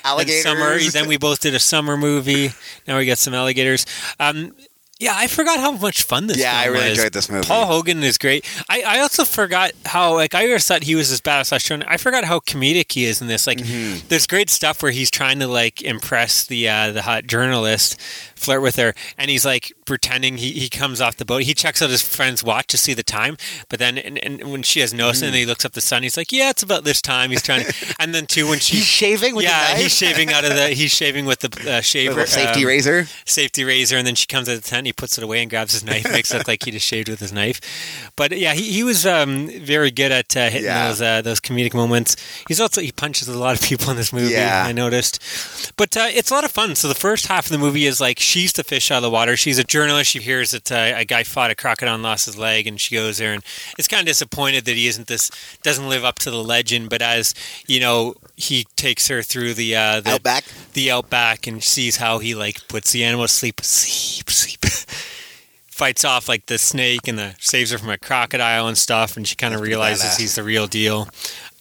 Alligators. 0.04 0.44
summer. 0.44 0.78
Then 0.78 1.08
we 1.08 1.16
both 1.16 1.40
did 1.40 1.54
a 1.56 1.58
summer 1.58 1.96
movie. 1.96 2.52
Now 2.86 2.98
we 2.98 3.06
got 3.06 3.18
some 3.18 3.34
alligators. 3.34 3.84
Um, 4.20 4.54
yeah, 5.00 5.12
I 5.14 5.26
forgot 5.26 5.58
how 5.60 5.72
much 5.72 6.02
fun 6.04 6.26
this. 6.28 6.36
Is. 6.36 6.42
Yeah, 6.42 6.56
I 6.56 6.66
really 6.66 6.90
was. 6.90 6.98
enjoyed 6.98 7.12
this 7.12 7.28
movie. 7.30 7.46
Paul 7.46 7.66
Hogan 7.66 8.02
is 8.02 8.16
great. 8.18 8.44
I, 8.68 8.82
I 8.82 9.00
also 9.00 9.24
forgot 9.24 9.72
how 9.86 10.14
like 10.14 10.34
I 10.34 10.46
always 10.46 10.66
thought 10.66 10.84
he 10.84 10.94
was 10.94 11.10
as 11.10 11.20
badass 11.20 11.40
as 11.40 11.52
I 11.52 11.58
shown. 11.58 11.82
I 11.84 11.96
forgot 11.96 12.24
how 12.24 12.40
comedic 12.40 12.92
he 12.92 13.04
is 13.04 13.20
in 13.20 13.26
this. 13.26 13.46
Like, 13.46 13.58
Mm-hmm. 13.58 14.06
there's 14.08 14.26
great 14.26 14.50
stuff 14.50 14.82
where 14.82 14.92
he's 14.92 15.10
trying 15.10 15.38
to 15.40 15.46
like 15.48 15.82
impress 15.82 16.44
the 16.46 16.68
uh, 16.68 16.92
the 16.92 17.02
hot 17.02 17.26
journalist, 17.26 17.98
flirt 18.36 18.62
with 18.62 18.76
her, 18.76 18.94
and 19.18 19.30
he's 19.30 19.44
like 19.44 19.72
pretending 19.84 20.38
he, 20.38 20.52
he 20.52 20.68
comes 20.68 21.00
off 21.00 21.16
the 21.16 21.24
boat. 21.24 21.42
He 21.42 21.54
checks 21.54 21.80
out 21.82 21.90
his 21.90 22.02
friend's 22.02 22.42
watch 22.44 22.66
to 22.68 22.78
see 22.78 22.94
the 22.94 23.02
time, 23.02 23.36
but 23.68 23.78
then 23.78 23.98
and, 23.98 24.18
and 24.24 24.50
when 24.50 24.62
she 24.62 24.80
has 24.80 24.92
noticed, 24.94 25.22
Mm. 25.22 25.26
and 25.28 25.36
he 25.36 25.46
looks 25.46 25.64
up 25.64 25.72
the 25.72 25.80
sun, 25.80 26.02
he's 26.02 26.16
like, 26.16 26.32
"Yeah, 26.32 26.50
it's 26.50 26.62
about 26.62 26.84
this 26.84 27.00
time." 27.02 27.30
He's 27.30 27.42
trying, 27.42 27.64
to, 27.64 27.94
and 28.00 28.14
then 28.14 28.26
too 28.26 28.48
when 28.48 28.58
she. 28.58 28.76
He's 28.76 28.84
shaving 28.86 29.34
with 29.34 29.44
yeah, 29.44 29.76
he's 29.76 29.94
shaving 29.96 30.30
out 30.32 30.44
of 30.44 30.50
the. 30.54 30.68
He's 30.70 30.90
shaving 30.90 31.24
with 31.26 31.40
the 31.40 31.70
uh, 31.76 31.80
shaver, 31.80 32.26
safety 32.26 32.62
um, 32.62 32.66
razor. 32.68 33.06
safety 33.26 33.64
razor, 33.64 33.96
and 33.96 34.06
then 34.06 34.14
she 34.14 34.26
comes 34.26 34.48
out 34.48 34.56
of 34.56 34.62
the 34.64 34.68
tent. 34.68 34.86
He 34.86 34.92
puts 34.92 35.16
it 35.18 35.24
away 35.24 35.40
and 35.42 35.50
grabs 35.50 35.72
his 35.72 35.84
knife, 35.84 36.10
makes 36.10 36.32
it 36.32 36.38
look 36.38 36.48
like 36.48 36.64
he 36.64 36.70
just 36.70 36.86
shaved 36.86 37.08
with 37.08 37.20
his 37.20 37.32
knife. 37.32 37.60
But 38.16 38.36
yeah, 38.38 38.54
he, 38.54 38.62
he 38.72 38.82
was 38.82 39.06
um, 39.06 39.48
very 39.60 39.90
good 39.90 40.10
at 40.12 40.36
uh, 40.36 40.48
hitting 40.50 40.64
Yeah. 40.64 40.88
those 40.88 41.00
uh, 41.02 41.22
those 41.22 41.40
comedic 41.40 41.74
moments. 41.74 42.16
He's 42.48 42.60
also 42.60 42.80
he 42.80 42.92
punches 42.92 43.28
a 43.28 43.38
lot 43.38 43.54
of 43.58 43.62
people 43.66 43.90
in 43.90 43.96
this 43.96 44.12
movie. 44.12 44.32
Yeah. 44.32 44.64
I 44.66 44.72
noticed, 44.72 45.72
but 45.76 45.96
uh, 45.96 46.08
it's 46.10 46.30
a 46.30 46.34
lot 46.34 46.44
of 46.44 46.50
fun. 46.50 46.74
So 46.74 46.88
the 46.88 46.94
first 46.94 47.26
half 47.26 47.46
of 47.46 47.52
the 47.52 47.58
movie 47.58 47.86
is 47.86 48.00
like 48.00 48.18
she's 48.34 48.52
the 48.52 48.64
fish 48.64 48.90
out 48.90 48.96
of 48.96 49.02
the 49.04 49.10
water. 49.10 49.36
She's 49.36 49.60
a 49.60 49.64
journalist. 49.64 50.10
She 50.10 50.18
hears 50.18 50.50
that 50.50 50.72
uh, 50.72 50.92
a 50.96 51.04
guy 51.04 51.22
fought 51.22 51.52
a 51.52 51.54
crocodile 51.54 51.94
and 51.94 52.02
lost 52.02 52.26
his 52.26 52.36
leg, 52.36 52.66
and 52.66 52.80
she 52.80 52.96
goes 52.96 53.18
there 53.18 53.32
and 53.32 53.44
is 53.78 53.86
kind 53.86 54.00
of 54.00 54.06
disappointed 54.06 54.64
that 54.64 54.74
he 54.74 54.88
isn't 54.88 55.06
this 55.06 55.30
doesn't 55.62 55.88
live 55.88 56.04
up 56.04 56.18
to 56.20 56.32
the 56.32 56.42
legend. 56.42 56.90
But 56.90 57.00
as 57.00 57.32
you 57.68 57.78
know, 57.78 58.16
he 58.34 58.66
takes 58.74 59.06
her 59.06 59.22
through 59.22 59.54
the 59.54 59.76
uh, 59.76 60.00
the 60.00 60.14
Outback. 60.14 60.44
the 60.72 60.90
outback 60.90 61.46
and 61.46 61.62
sees 61.62 61.98
how 61.98 62.18
he 62.18 62.34
like 62.34 62.66
puts 62.66 62.90
the 62.90 63.04
animal 63.04 63.26
to 63.26 63.32
sleep, 63.32 63.60
sleep, 63.60 64.28
sleep. 64.28 64.64
Fights 65.68 66.04
off 66.04 66.28
like 66.28 66.46
the 66.46 66.58
snake 66.58 67.08
and 67.08 67.18
the 67.18 67.34
saves 67.40 67.70
her 67.70 67.78
from 67.78 67.90
a 67.90 67.98
crocodile 67.98 68.66
and 68.66 68.78
stuff, 68.78 69.16
and 69.16 69.26
she 69.26 69.36
kind 69.36 69.54
of 69.54 69.60
realizes 69.60 70.16
he's 70.16 70.34
the 70.34 70.42
real 70.42 70.66
deal. 70.66 71.08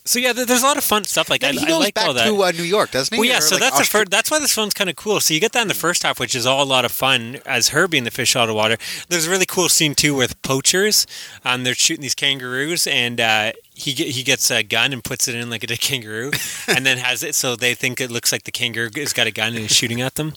So 0.06 0.20
yeah, 0.20 0.34
there's 0.34 0.62
a 0.62 0.66
lot 0.66 0.78
of 0.78 0.84
fun 0.84 1.06
stuff. 1.06 1.30
Like 1.30 1.44
I, 1.44 1.50
And 1.50 1.60
he 1.60 1.66
I 1.66 1.70
goes 1.70 1.80
like 1.80 1.94
back 1.94 2.08
all 2.08 2.14
that. 2.14 2.26
to 2.26 2.44
uh, 2.44 2.52
New 2.52 2.64
York, 2.64 2.92
doesn't 2.92 3.14
he? 3.16 3.20
Well, 3.20 3.30
yeah, 3.30 3.38
Or, 3.38 3.42
so 3.42 3.56
like, 3.56 3.62
that's 3.64 3.78
the 3.78 3.86
first, 3.86 4.10
that's 4.12 4.30
why 4.30 4.40
this 4.40 4.54
film's 4.54 4.74
kind 4.74 4.90
of 4.90 4.96
cool. 4.98 5.20
So 5.22 5.34
you 5.34 5.40
get 5.40 5.54
that 5.54 5.62
in 5.62 5.68
the 5.70 5.74
first 5.74 6.04
half, 6.04 6.20
which 6.20 6.36
is 6.36 6.46
all 6.46 6.62
a 6.62 6.66
lot 6.66 6.84
of 6.84 6.92
fun 6.92 7.38
as 7.46 7.70
her 7.70 7.88
being 7.88 8.04
the 8.04 8.12
fish 8.12 8.36
out 8.36 8.50
of 8.50 8.56
water. 8.56 8.78
There's 9.08 9.28
a 9.28 9.30
really 9.30 9.46
cool 9.46 9.70
scene 9.70 9.96
too 9.96 10.14
with 10.16 10.42
poachers. 10.42 11.08
Um, 11.46 11.64
they're 11.64 11.74
shooting 11.74 12.02
these 12.02 12.16
kangaroos, 12.16 12.86
and 12.86 13.22
uh, 13.22 13.54
he 13.76 13.94
get, 13.94 14.08
he 14.10 14.24
gets 14.24 14.52
a 14.52 14.64
gun 14.64 14.94
and 14.94 15.04
puts 15.04 15.28
it 15.28 15.36
in 15.36 15.50
like 15.50 15.64
a 15.64 15.68
kangaroo, 15.78 16.32
and 16.68 16.86
then 16.86 16.98
has 16.98 17.24
it 17.24 17.36
so 17.36 17.56
they 17.56 17.74
think 17.74 18.00
it 18.00 18.12
looks 18.12 18.32
like 18.32 18.44
the 18.44 18.52
kangaroo 18.52 18.90
has 18.96 19.14
got 19.14 19.28
a 19.28 19.32
gun 19.32 19.56
and 19.56 19.66
is 19.66 19.72
shooting 19.72 20.02
at 20.02 20.16
them. 20.16 20.34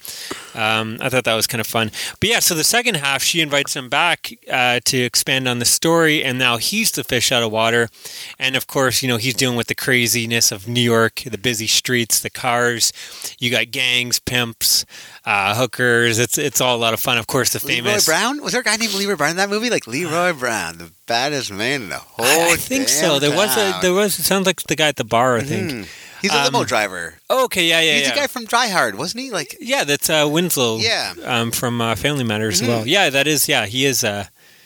Um, 0.55 0.99
I 1.01 1.09
thought 1.09 1.25
that 1.25 1.35
was 1.35 1.47
kind 1.47 1.61
of 1.61 1.67
fun. 1.67 1.91
But 2.21 2.31
yeah, 2.31 2.39
so 2.39 2.55
the 2.55 2.65
second 2.65 2.97
half, 2.97 3.23
she 3.23 3.41
invites 3.41 3.77
him 3.77 3.89
back 3.89 4.33
uh, 4.51 4.81
to 4.87 4.99
expand 4.99 5.47
on 5.49 5.59
the 5.59 5.65
story, 5.65 6.25
and 6.25 6.39
now 6.39 6.57
he's 6.57 6.91
the 6.93 7.05
fish 7.05 7.31
out 7.31 7.43
of 7.43 7.53
water. 7.53 7.89
And 8.39 8.57
of 8.57 8.67
course, 8.67 9.03
you 9.03 9.09
know, 9.09 9.19
he's 9.19 9.35
dealing 9.35 9.57
with 9.57 9.67
the 9.67 9.75
craziness 9.75 10.51
of 10.51 10.67
New 10.67 10.81
York, 10.81 11.23
the 11.27 11.39
busy 11.39 11.67
streets, 11.67 12.21
the 12.21 12.31
cars. 12.31 12.93
You 13.39 13.51
got 13.51 13.71
gangs, 13.71 14.19
pimps, 14.19 14.87
uh, 15.27 15.55
hookers. 15.57 16.19
It's 16.19 16.39
it's 16.39 16.61
all 16.61 16.77
a 16.77 16.79
lot 16.79 16.95
of 16.95 17.01
fun. 17.01 17.19
Of 17.19 17.27
course, 17.27 17.53
the 17.53 17.61
famous 17.61 18.07
Leroy. 18.09 18.19
Brown? 18.19 18.43
Was 18.43 18.53
there 18.53 18.61
a 18.63 18.65
guy 18.65 18.77
named 18.77 18.95
Leroy 18.95 19.17
Brown 19.17 19.31
in 19.33 19.37
that 19.37 19.51
movie? 19.51 19.69
Like 19.69 19.87
Leroy 19.87 20.33
Brown, 20.33 20.79
the 20.79 20.91
baddest 21.07 21.53
man 21.53 21.83
in 21.83 21.89
the 21.91 21.97
whole 21.99 22.25
I, 22.25 22.53
I 22.53 22.57
think 22.57 22.89
so. 22.89 23.19
There 23.19 23.37
was 23.37 23.57
a 23.57 23.79
there 23.83 23.93
was. 23.93 24.19
It 24.19 24.23
sounds 24.23 24.47
like 24.47 24.63
the 24.63 24.77
guy 24.77 24.89
at 24.89 24.97
the 24.97 25.05
bar. 25.05 25.37
I 25.37 25.43
think. 25.43 25.71
Mhm. 25.73 25.89
He's 26.23 26.33
a 26.33 26.39
Um, 26.39 26.45
limo 26.45 26.65
driver. 26.65 27.17
Oh, 27.29 27.45
okay, 27.45 27.67
yeah, 27.69 27.81
yeah, 27.81 27.93
He's 27.99 28.03
yeah. 28.09 28.15
the 28.15 28.21
guy 28.21 28.27
from 28.27 28.47
Die 28.47 28.69
Hard, 28.69 28.97
wasn't 28.97 29.23
he? 29.25 29.31
Like, 29.31 29.55
Yeah, 29.61 29.85
that's 29.85 30.09
uh, 30.09 30.27
Winslow. 30.29 30.79
Yeah. 30.79 31.13
um, 31.25 31.51
from 31.51 31.79
uh, 31.83 31.95
Family 31.95 32.25
Matters 32.25 32.63
as 32.63 32.67
well. 32.69 32.87
Yeah, 32.87 33.11
that 33.11 33.27
is. 33.27 33.49
Yeah, 33.51 33.67
he 33.67 33.85
is 33.85 34.03
uh, 34.03 34.25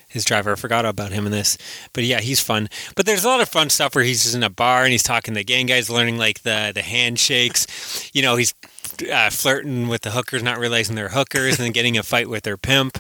his 0.08 0.24
driver. 0.24 0.52
I 0.52 0.54
forgot 0.54 0.84
about 0.86 1.10
him 1.10 1.26
in 1.26 1.32
this, 1.32 1.58
but 1.92 2.04
yeah, 2.04 2.20
he's 2.20 2.38
fun. 2.38 2.68
But 2.94 3.04
there's 3.04 3.24
a 3.24 3.28
lot 3.28 3.40
of 3.40 3.48
fun 3.48 3.68
stuff 3.68 3.96
where 3.96 4.04
he's 4.04 4.22
just 4.22 4.36
in 4.36 4.44
a 4.44 4.48
bar 4.48 4.84
and 4.84 4.92
he's 4.92 5.02
talking 5.02 5.34
to 5.34 5.40
the 5.40 5.44
gang 5.44 5.66
guys, 5.66 5.90
learning 5.90 6.18
like 6.18 6.42
the 6.44 6.70
the 6.72 6.82
handshakes. 6.82 7.66
You 8.14 8.22
know, 8.22 8.36
he's 8.36 8.54
uh, 9.02 9.30
flirting 9.30 9.88
with 9.88 10.02
the 10.02 10.10
hookers, 10.10 10.42
not 10.42 10.58
realizing 10.58 10.96
they're 10.96 11.08
hookers, 11.10 11.58
and 11.58 11.64
then 11.66 11.72
getting 11.72 11.96
a 11.98 12.02
fight 12.02 12.28
with 12.28 12.42
their 12.44 12.56
pimp. 12.56 12.98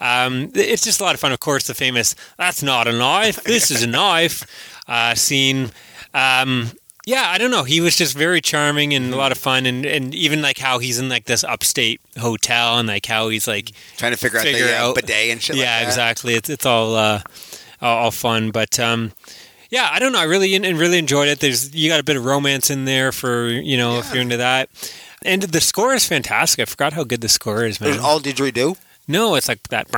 Um, 0.00 0.50
it's 0.54 0.82
just 0.82 1.00
a 1.00 1.04
lot 1.04 1.14
of 1.14 1.20
fun. 1.20 1.32
Of 1.32 1.40
course, 1.40 1.66
the 1.66 1.74
famous 1.74 2.14
"That's 2.38 2.62
not 2.62 2.86
a 2.86 2.92
knife. 2.92 3.42
This 3.44 3.70
is 3.70 3.82
a 3.82 3.86
knife" 3.86 4.44
uh, 4.88 5.14
scene. 5.14 5.70
Um, 6.14 6.70
yeah, 7.06 7.24
I 7.28 7.38
don't 7.38 7.50
know. 7.50 7.64
He 7.64 7.80
was 7.80 7.96
just 7.96 8.16
very 8.16 8.40
charming 8.40 8.92
and 8.94 9.12
a 9.12 9.16
lot 9.16 9.32
of 9.32 9.38
fun, 9.38 9.64
and, 9.66 9.86
and 9.86 10.14
even 10.14 10.42
like 10.42 10.58
how 10.58 10.78
he's 10.78 10.98
in 10.98 11.08
like 11.08 11.24
this 11.24 11.42
upstate 11.44 12.00
hotel, 12.18 12.78
and 12.78 12.86
like 12.88 13.06
how 13.06 13.28
he's 13.30 13.48
like 13.48 13.70
Trying 13.96 14.12
to 14.12 14.18
figure, 14.18 14.40
Figure 14.40 14.66
out 14.66 14.68
the 14.68 14.76
out- 14.76 14.94
bidet 14.96 15.30
and 15.30 15.42
shit. 15.42 15.56
yeah, 15.56 15.62
like 15.62 15.80
that. 15.80 15.86
exactly. 15.88 16.34
It's 16.34 16.50
it's 16.50 16.66
all 16.66 16.94
uh, 16.96 17.22
all 17.80 18.10
fun, 18.10 18.50
but 18.50 18.78
um, 18.78 19.12
yeah, 19.70 19.88
I 19.90 20.00
don't 20.00 20.12
know. 20.12 20.18
I 20.20 20.24
really 20.24 20.54
and 20.54 20.78
really 20.78 20.98
enjoyed 20.98 21.28
it. 21.28 21.40
There's 21.40 21.74
you 21.74 21.88
got 21.88 22.00
a 22.00 22.04
bit 22.04 22.16
of 22.16 22.24
romance 22.24 22.70
in 22.70 22.84
there 22.84 23.12
for 23.12 23.48
you 23.48 23.76
know 23.76 23.94
yeah. 23.94 23.98
if 24.00 24.12
you're 24.12 24.22
into 24.22 24.36
that, 24.38 24.68
and 25.24 25.42
the 25.42 25.60
score 25.60 25.94
is 25.94 26.04
fantastic. 26.04 26.60
I 26.62 26.64
forgot 26.64 26.92
how 26.92 27.04
good 27.04 27.20
the 27.20 27.28
score 27.28 27.64
is, 27.64 27.80
man. 27.80 27.90
There's 27.90 28.02
all 28.02 28.20
didgeridoo. 28.20 28.76
No, 29.06 29.34
it's 29.36 29.48
like 29.48 29.62
that. 29.68 29.88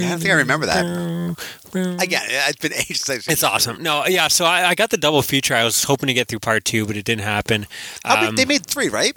Yeah, 0.00 0.14
I 0.14 0.16
think 0.16 0.30
I 0.30 0.34
remember 0.34 0.66
that. 0.66 1.36
Again, 1.74 2.22
it's 2.28 2.60
been 2.60 2.72
ages. 2.72 3.00
Since 3.00 3.28
it's 3.28 3.42
awesome. 3.42 3.82
No, 3.82 4.06
yeah. 4.06 4.28
So 4.28 4.44
I, 4.44 4.68
I, 4.68 4.74
got 4.74 4.90
the 4.90 4.98
double 4.98 5.22
feature. 5.22 5.54
I 5.54 5.64
was 5.64 5.84
hoping 5.84 6.08
to 6.08 6.14
get 6.14 6.28
through 6.28 6.40
part 6.40 6.64
two, 6.64 6.86
but 6.86 6.96
it 6.96 7.04
didn't 7.04 7.22
happen. 7.22 7.66
Um, 8.04 8.20
many, 8.20 8.36
they 8.36 8.44
made 8.44 8.66
three, 8.66 8.88
right? 8.88 9.16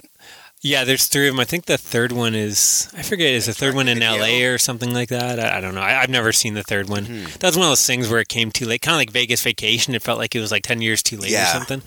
Yeah, 0.62 0.82
there's 0.84 1.06
three 1.06 1.28
of 1.28 1.34
them. 1.34 1.40
I 1.40 1.44
think 1.44 1.66
the 1.66 1.78
third 1.78 2.10
one 2.10 2.34
is 2.34 2.90
I 2.96 3.02
forget. 3.02 3.28
Is 3.28 3.46
the 3.46 3.52
third 3.52 3.74
one 3.74 3.86
in 3.88 4.02
L.A. 4.02 4.42
or 4.46 4.58
something 4.58 4.92
like 4.92 5.10
that? 5.10 5.38
I, 5.38 5.58
I 5.58 5.60
don't 5.60 5.74
know. 5.76 5.80
I, 5.82 6.00
I've 6.00 6.08
never 6.08 6.32
seen 6.32 6.54
the 6.54 6.62
third 6.64 6.88
one. 6.88 7.04
Hmm. 7.04 7.24
That 7.38 7.42
was 7.44 7.56
one 7.56 7.66
of 7.66 7.70
those 7.70 7.86
things 7.86 8.08
where 8.08 8.18
it 8.20 8.28
came 8.28 8.50
too 8.50 8.64
late, 8.64 8.82
kind 8.82 8.94
of 8.94 8.98
like 8.98 9.10
Vegas 9.10 9.42
Vacation. 9.42 9.94
It 9.94 10.02
felt 10.02 10.18
like 10.18 10.34
it 10.34 10.40
was 10.40 10.50
like 10.50 10.64
ten 10.64 10.80
years 10.82 11.02
too 11.04 11.18
late 11.18 11.34
or 11.34 11.44
something. 11.44 11.82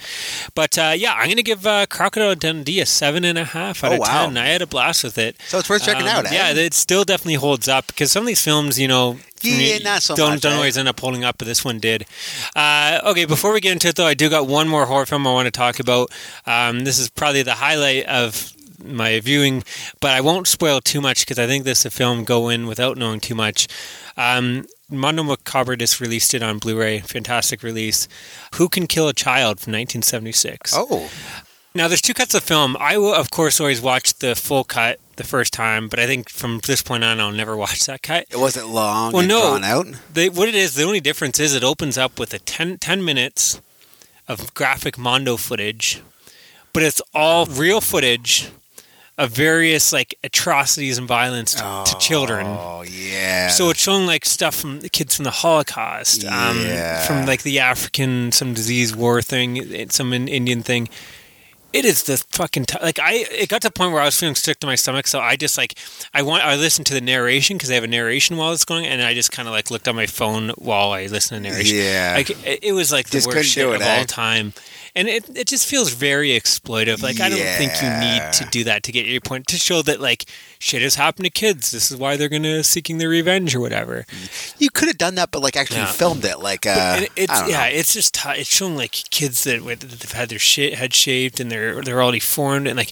But 0.55 0.77
uh, 0.77 0.93
yeah, 0.95 1.13
I'm 1.13 1.27
gonna 1.27 1.41
give 1.43 1.65
uh, 1.67 1.87
Crocodile 1.87 2.35
Dundee 2.35 2.79
a 2.79 2.85
seven 2.85 3.25
and 3.25 3.37
a 3.37 3.43
half 3.43 3.83
out 3.83 3.91
Oh, 3.91 3.95
of 3.95 3.99
wow. 4.01 4.25
ten. 4.27 4.37
I 4.37 4.45
had 4.45 4.61
a 4.61 4.67
blast 4.67 5.03
with 5.03 5.17
it. 5.17 5.35
So 5.47 5.57
it's 5.59 5.69
worth 5.69 5.83
checking 5.83 6.03
Um, 6.03 6.07
out. 6.07 6.25
Eh? 6.27 6.33
Yeah, 6.33 6.51
it 6.53 6.73
still 6.73 7.03
definitely 7.03 7.33
holds 7.33 7.67
up 7.67 7.87
because 7.87 8.11
some 8.13 8.21
of 8.23 8.27
these 8.27 8.41
films, 8.41 8.79
you 8.79 8.87
know, 8.87 9.17
Yeah, 9.41 9.79
not 9.79 10.03
so 10.03 10.15
don't 10.15 10.29
much, 10.35 10.41
don't 10.41 10.53
eh? 10.53 10.55
always 10.57 10.77
end 10.77 10.87
up 10.87 10.99
holding 10.99 11.23
up, 11.25 11.37
but 11.39 11.47
this 11.47 11.65
one 11.65 11.79
did. 11.79 12.05
Uh, 12.55 13.01
okay, 13.07 13.25
before 13.25 13.51
we 13.51 13.59
get 13.61 13.73
into 13.73 13.89
it, 13.89 13.95
though, 13.95 14.05
I 14.07 14.13
do 14.13 14.29
got 14.29 14.47
one 14.47 14.69
more 14.69 14.85
horror 14.85 15.05
film 15.07 15.27
I 15.27 15.33
want 15.33 15.47
to 15.47 15.51
talk 15.51 15.79
about. 15.81 16.11
Um, 16.45 16.81
this 16.85 16.97
is 16.99 17.09
probably 17.09 17.41
the 17.43 17.55
highlight 17.55 18.05
of 18.05 18.53
my 18.83 19.19
viewing, 19.19 19.63
but 19.99 20.11
I 20.11 20.21
won't 20.21 20.47
spoil 20.47 20.81
too 20.81 21.01
much 21.01 21.21
because 21.21 21.39
I 21.39 21.47
think 21.47 21.63
this 21.63 21.79
is 21.79 21.85
a 21.85 21.89
film 21.91 22.23
go 22.23 22.49
in 22.49 22.67
without 22.67 22.97
knowing 22.97 23.19
too 23.19 23.35
much. 23.35 23.67
Um, 24.17 24.65
Mondo 24.89 25.23
Macabro 25.23 25.77
just 25.77 25.99
released 26.01 26.33
it 26.33 26.41
on 26.41 26.57
Blu-ray. 26.57 26.99
Fantastic 26.99 27.61
release. 27.63 28.07
Who 28.55 28.67
Can 28.69 28.87
Kill 28.87 29.07
a 29.07 29.13
Child 29.13 29.59
from 29.59 29.73
1976. 29.73 30.73
oh, 30.75 31.09
Now, 31.75 31.87
there's 31.87 32.01
two 32.01 32.13
cuts 32.15 32.33
of 32.33 32.43
film. 32.43 32.75
I 32.79 32.97
will, 32.97 33.13
of 33.13 33.29
course, 33.29 33.59
always 33.59 33.81
watch 33.81 34.15
the 34.15 34.35
full 34.35 34.63
cut 34.63 34.99
the 35.17 35.23
first 35.23 35.53
time, 35.53 35.87
but 35.89 35.99
I 35.99 36.07
think 36.07 36.29
from 36.29 36.59
this 36.65 36.81
point 36.81 37.03
on, 37.03 37.19
I'll 37.19 37.31
never 37.31 37.55
watch 37.65 37.85
that 37.85 38.01
cut. 38.01 38.25
it 38.31 38.39
wasn't 38.39 38.69
long 38.69 39.13
Well, 39.13 39.27
no. 39.27 39.57
They, 40.11 40.29
what 40.29 40.47
it 40.49 40.55
is, 40.55 40.73
the 40.75 40.83
only 40.83 40.99
difference 41.01 41.39
is 41.39 41.53
it 41.53 41.63
opens 41.63 41.97
up 41.97 42.17
with 42.19 42.33
a 42.33 42.39
10, 42.39 42.79
10 42.79 43.05
minutes 43.05 43.61
of 44.27 44.53
graphic 44.53 44.97
Mondo 44.97 45.37
footage, 45.37 46.01
but 46.73 46.83
it's 46.83 47.01
all 47.13 47.45
real 47.45 47.81
footage 47.81 48.49
of 49.19 49.31
various 49.31 49.91
like 49.91 50.15
atrocities 50.23 50.97
and 50.97 51.05
violence 51.07 51.53
to, 51.53 51.83
to 51.85 51.97
children. 51.99 52.47
Oh 52.47 52.83
yeah. 52.83 53.49
So 53.49 53.69
it's 53.69 53.81
showing 53.81 54.05
like 54.07 54.25
stuff 54.25 54.55
from 54.55 54.79
the 54.79 54.89
kids 54.89 55.15
from 55.15 55.25
the 55.25 55.31
Holocaust, 55.31 56.23
um, 56.25 56.57
Yeah. 56.61 57.05
from 57.05 57.25
like 57.25 57.43
the 57.43 57.59
African 57.59 58.31
some 58.31 58.53
disease 58.53 58.95
war 58.95 59.21
thing, 59.21 59.89
some 59.89 60.13
Indian 60.13 60.63
thing. 60.63 60.87
It 61.71 61.85
is 61.85 62.03
the 62.03 62.17
fucking 62.31 62.65
t- 62.65 62.79
like 62.81 62.97
I. 62.97 63.25
It 63.29 63.47
got 63.49 63.61
to 63.61 63.67
the 63.67 63.71
point 63.71 63.91
where 63.91 64.01
I 64.01 64.05
was 64.05 64.19
feeling 64.19 64.33
sick 64.33 64.59
to 64.61 64.65
my 64.65 64.73
stomach, 64.73 65.05
so 65.05 65.19
I 65.19 65.35
just 65.35 65.55
like 65.55 65.75
I 66.15 66.23
want 66.23 66.43
I 66.43 66.55
listened 66.55 66.87
to 66.87 66.95
the 66.95 67.01
narration 67.01 67.57
because 67.57 67.69
they 67.69 67.75
have 67.75 67.83
a 67.83 67.87
narration 67.87 68.37
while 68.37 68.51
it's 68.53 68.65
going, 68.65 68.87
and 68.87 69.03
I 69.03 69.13
just 69.13 69.31
kind 69.31 69.47
of 69.47 69.53
like 69.53 69.69
looked 69.69 69.87
on 69.87 69.95
my 69.95 70.07
phone 70.07 70.49
while 70.57 70.93
I 70.93 71.05
listened 71.05 71.43
to 71.43 71.51
narration. 71.51 71.77
Yeah. 71.77 72.13
like 72.15 72.31
it, 72.47 72.63
it 72.63 72.71
was 72.71 72.91
like 72.91 73.07
the 73.09 73.17
Just 73.17 73.27
worst 73.27 73.49
shit 73.51 73.67
it, 73.67 73.75
of 73.75 73.81
eh? 73.83 73.97
all 73.99 74.05
time. 74.05 74.53
And 74.99 75.07
it, 75.07 75.37
it 75.37 75.47
just 75.47 75.65
feels 75.65 75.93
very 75.93 76.29
exploitive. 76.31 77.01
Like 77.01 77.19
I 77.21 77.29
don't 77.29 77.39
think 77.39 77.71
you 77.81 77.89
need 77.89 78.33
to 78.33 78.45
do 78.51 78.65
that 78.65 78.83
to 78.83 78.91
get 78.91 79.05
your 79.05 79.21
point 79.21 79.47
to 79.47 79.55
show 79.57 79.81
that 79.83 80.01
like 80.01 80.25
shit 80.59 80.81
has 80.81 80.95
happened 80.95 81.23
to 81.25 81.29
kids. 81.31 81.71
This 81.71 81.89
is 81.89 81.95
why 81.97 82.17
they're 82.17 82.27
gonna 82.27 82.63
seeking 82.63 82.97
their 82.97 83.09
revenge 83.09 83.55
or 83.55 83.61
whatever. 83.61 84.05
you 84.57 84.69
could 84.69 84.87
have 84.89 84.97
done 84.97 85.15
that, 85.15 85.31
but 85.31 85.41
like 85.41 85.55
actually 85.55 85.77
Yeah. 85.77 85.91
filmed 85.91 86.25
it. 86.25 86.39
Like 86.39 86.65
uh, 86.65 86.99
it- 87.03 87.11
it's 87.15 87.47
yeah, 87.49 87.65
it's 87.67 87.93
just 87.93 88.13
t- 88.15 88.29
it's 88.41 88.49
showing 88.49 88.75
like 88.75 88.91
kids 89.09 89.43
that 89.45 89.63
that 89.65 90.01
have 90.01 90.11
had 90.11 90.29
their 90.29 90.39
shit 90.39 90.73
head 90.73 90.93
shaved 90.93 91.39
and 91.39 91.49
they're 91.51 91.81
they're 91.81 92.01
all 92.01 92.11
deformed 92.11 92.67
and 92.67 92.75
like 92.77 92.91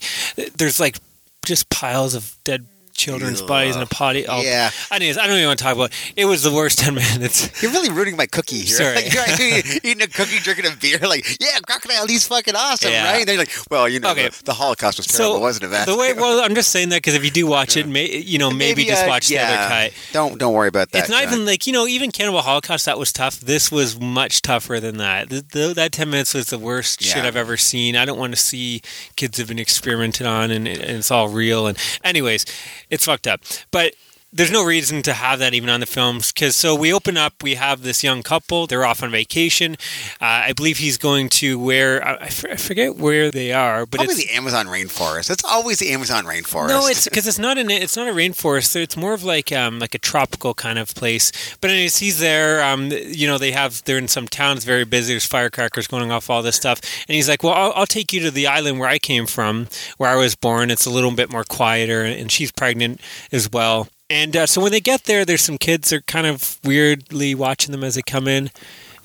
there's 0.57 0.79
like 0.79 0.97
just 1.45 1.69
piles 1.69 2.13
of 2.15 2.35
dead 2.45 2.65
children's 2.97 3.41
Ugh. 3.41 3.47
bodies 3.47 3.75
in 3.75 3.81
a 3.81 3.85
potty. 3.85 4.27
all- 4.27 4.43
Yeah. 4.43 4.71
Anyways, 4.91 5.17
I 5.17 5.27
don't 5.27 5.37
even 5.37 5.47
want 5.47 5.59
to 5.59 5.63
talk 5.63 5.75
about. 5.75 5.91
It. 5.91 6.23
it 6.23 6.25
was 6.25 6.43
the 6.43 6.51
worst 6.51 6.79
ten 6.83 6.95
minutes. 6.95 7.61
You're 7.61 7.71
really 7.71 7.89
ruining 7.89 8.17
my 8.17 8.25
cookie 8.25 8.59
here. 8.59 8.77
Sorry. 8.77 8.95
Like, 8.95 9.85
eating 9.85 10.01
a 10.01 10.07
cookie, 10.07 10.39
drinking 10.39 10.65
a 10.65 10.75
beer. 10.75 10.97
Like, 11.07 11.25
yeah, 11.39 11.59
crocodile, 11.65 12.07
he's 12.07 12.27
fucking 12.27 12.55
awesome, 12.55 12.91
Yeah. 12.91 13.09
right? 13.11 13.19
And 13.19 13.29
they're 13.29 13.37
like, 13.37 13.51
well, 13.71 13.87
you 13.87 13.99
know, 13.99 14.11
Okay. 14.11 14.29
the, 14.29 14.43
the 14.45 14.53
Holocaust 14.53 14.97
was 14.97 15.07
terrible, 15.07 15.35
So 15.35 15.39
wasn't 15.39 15.71
it? 15.73 15.85
The 15.85 15.95
way, 15.95 16.13
well, 16.13 16.43
I'm 16.43 16.55
just 16.55 16.69
saying 16.71 16.89
that 16.89 16.97
because 16.97 17.13
if 17.13 17.23
you 17.23 17.31
do 17.31 17.47
watch 17.47 17.77
it, 17.77 17.87
may, 17.87 18.17
you 18.17 18.39
know, 18.39 18.49
maybe, 18.51 18.83
just 18.85 19.05
uh, 19.05 19.07
watch 19.07 19.27
the 19.27 19.37
other 19.39 19.55
cut. 19.55 19.93
Don't 20.11 20.37
don't 20.39 20.53
worry 20.53 20.67
about 20.67 20.91
that. 20.91 20.99
It's 20.99 21.09
not 21.09 21.23
John. 21.23 21.33
even 21.33 21.45
like 21.45 21.67
you 21.67 21.73
know, 21.73 21.85
even 21.87 22.11
Cannibal 22.11 22.41
Holocaust 22.41 22.85
that 22.85 22.97
was 22.97 23.13
tough. 23.13 23.39
This 23.39 23.71
was 23.71 23.99
much 23.99 24.41
tougher 24.41 24.79
than 24.79 24.97
that. 24.97 25.29
The, 25.29 25.45
the, 25.51 25.73
that 25.75 25.91
ten 25.91 26.09
minutes 26.09 26.33
was 26.33 26.47
the 26.47 26.57
worst 26.59 27.01
shit 27.01 27.23
I've 27.23 27.35
ever 27.35 27.57
seen. 27.57 27.95
I 27.95 28.05
don't 28.05 28.17
want 28.17 28.33
to 28.33 28.39
see 28.39 28.81
kids 29.15 29.37
have 29.37 29.47
been 29.47 29.59
experimented 29.59 30.25
on 30.25 30.49
and, 30.51 30.67
and 30.67 30.79
it's 30.97 31.11
all 31.11 31.27
real. 31.29 31.67
And 31.67 31.77
anyways, 32.03 32.45
it's 32.89 33.05
fucked 33.05 33.27
up. 33.27 33.41
But 33.71 33.93
there's 34.31 34.51
no 34.51 34.63
reason 34.63 35.01
to 35.01 35.13
have 35.13 35.39
that 35.39 35.53
even 35.53 35.69
on 35.69 35.79
the 35.79 35.85
films 35.85 36.31
because 36.31 36.55
so 36.55 36.75
we 36.75 36.93
open 36.93 37.17
up 37.17 37.41
we 37.41 37.55
have 37.55 37.81
this 37.81 38.03
young 38.03 38.21
couple 38.21 38.67
they're 38.67 38.85
off 38.85 39.01
on 39.01 39.09
vacation 39.09 39.73
uh, 40.21 40.49
i 40.49 40.53
believe 40.53 40.77
he's 40.77 40.97
going 40.97 41.29
to 41.29 41.57
where 41.57 42.05
I 42.05 42.29
forget 42.29 42.95
where 42.95 43.31
they 43.31 43.51
are 43.53 43.85
but 43.85 43.97
Probably 43.97 44.15
it's 44.15 44.27
the 44.27 44.35
Amazon 44.35 44.67
rainforest. 44.67 45.29
It's 45.29 45.43
always 45.43 45.79
the 45.79 45.91
Amazon 45.91 46.25
rainforest. 46.25 46.69
no, 46.69 46.87
it's 46.87 47.05
because 47.05 47.27
it's 47.27 47.39
not 47.39 47.57
an 47.57 47.69
it's 47.69 47.95
not 47.95 48.07
a 48.07 48.11
rainforest. 48.11 48.75
It's 48.75 48.97
more 48.97 49.13
of 49.13 49.23
like 49.23 49.51
um 49.51 49.79
like 49.79 49.95
a 49.95 49.99
tropical 49.99 50.53
kind 50.53 50.77
of 50.79 50.93
place. 50.95 51.31
But 51.61 51.71
anyways, 51.71 51.97
he's 51.97 52.19
there. 52.19 52.63
Um, 52.63 52.91
you 52.91 53.27
know, 53.27 53.37
they 53.37 53.51
have 53.51 53.83
they're 53.83 53.97
in 53.97 54.07
some 54.07 54.27
town. 54.27 54.57
It's 54.57 54.65
very 54.65 54.85
busy. 54.85 55.13
There's 55.13 55.25
firecrackers 55.25 55.87
going 55.87 56.11
off, 56.11 56.29
all 56.29 56.41
this 56.41 56.55
stuff. 56.55 56.79
And 57.07 57.15
he's 57.15 57.29
like, 57.29 57.43
well, 57.43 57.53
I'll, 57.53 57.73
I'll 57.75 57.85
take 57.85 58.13
you 58.13 58.19
to 58.21 58.31
the 58.31 58.47
island 58.47 58.79
where 58.79 58.89
I 58.89 58.99
came 58.99 59.25
from, 59.25 59.67
where 59.97 60.09
I 60.09 60.15
was 60.15 60.35
born. 60.35 60.69
It's 60.71 60.85
a 60.85 60.91
little 60.91 61.11
bit 61.11 61.31
more 61.31 61.43
quieter, 61.43 62.03
and 62.03 62.31
she's 62.31 62.51
pregnant 62.51 63.01
as 63.31 63.51
well. 63.51 63.87
And 64.09 64.37
uh, 64.37 64.45
so 64.45 64.61
when 64.61 64.71
they 64.71 64.79
get 64.79 65.03
there, 65.03 65.25
there's 65.25 65.41
some 65.41 65.57
kids. 65.57 65.89
They're 65.89 66.01
kind 66.01 66.27
of 66.27 66.59
weirdly 66.63 67.35
watching 67.35 67.71
them 67.71 67.83
as 67.83 67.95
they 67.95 68.01
come 68.01 68.27
in 68.27 68.51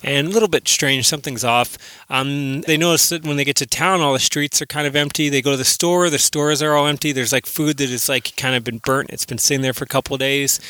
and 0.02 0.28
a 0.28 0.30
little 0.30 0.48
bit 0.48 0.68
strange. 0.68 1.06
Something's 1.06 1.44
off. 1.44 1.76
Um, 2.08 2.62
they 2.62 2.76
notice 2.76 3.08
that 3.08 3.24
when 3.24 3.36
they 3.36 3.44
get 3.44 3.56
to 3.56 3.66
town, 3.66 4.00
all 4.00 4.12
the 4.12 4.18
streets 4.18 4.62
are 4.62 4.66
kind 4.66 4.86
of 4.86 4.94
empty. 4.94 5.28
They 5.28 5.42
go 5.42 5.52
to 5.52 5.56
the 5.56 5.64
store, 5.64 6.10
the 6.10 6.18
stores 6.18 6.62
are 6.62 6.74
all 6.74 6.86
empty. 6.86 7.12
There's 7.12 7.32
like 7.32 7.46
food 7.46 7.78
that 7.78 7.90
is 7.90 8.08
like 8.08 8.36
kind 8.36 8.54
of 8.54 8.64
been 8.64 8.78
burnt. 8.78 9.10
It's 9.10 9.26
been 9.26 9.38
sitting 9.38 9.62
there 9.62 9.74
for 9.74 9.84
a 9.84 9.88
couple 9.88 10.14
of 10.14 10.20
days. 10.20 10.60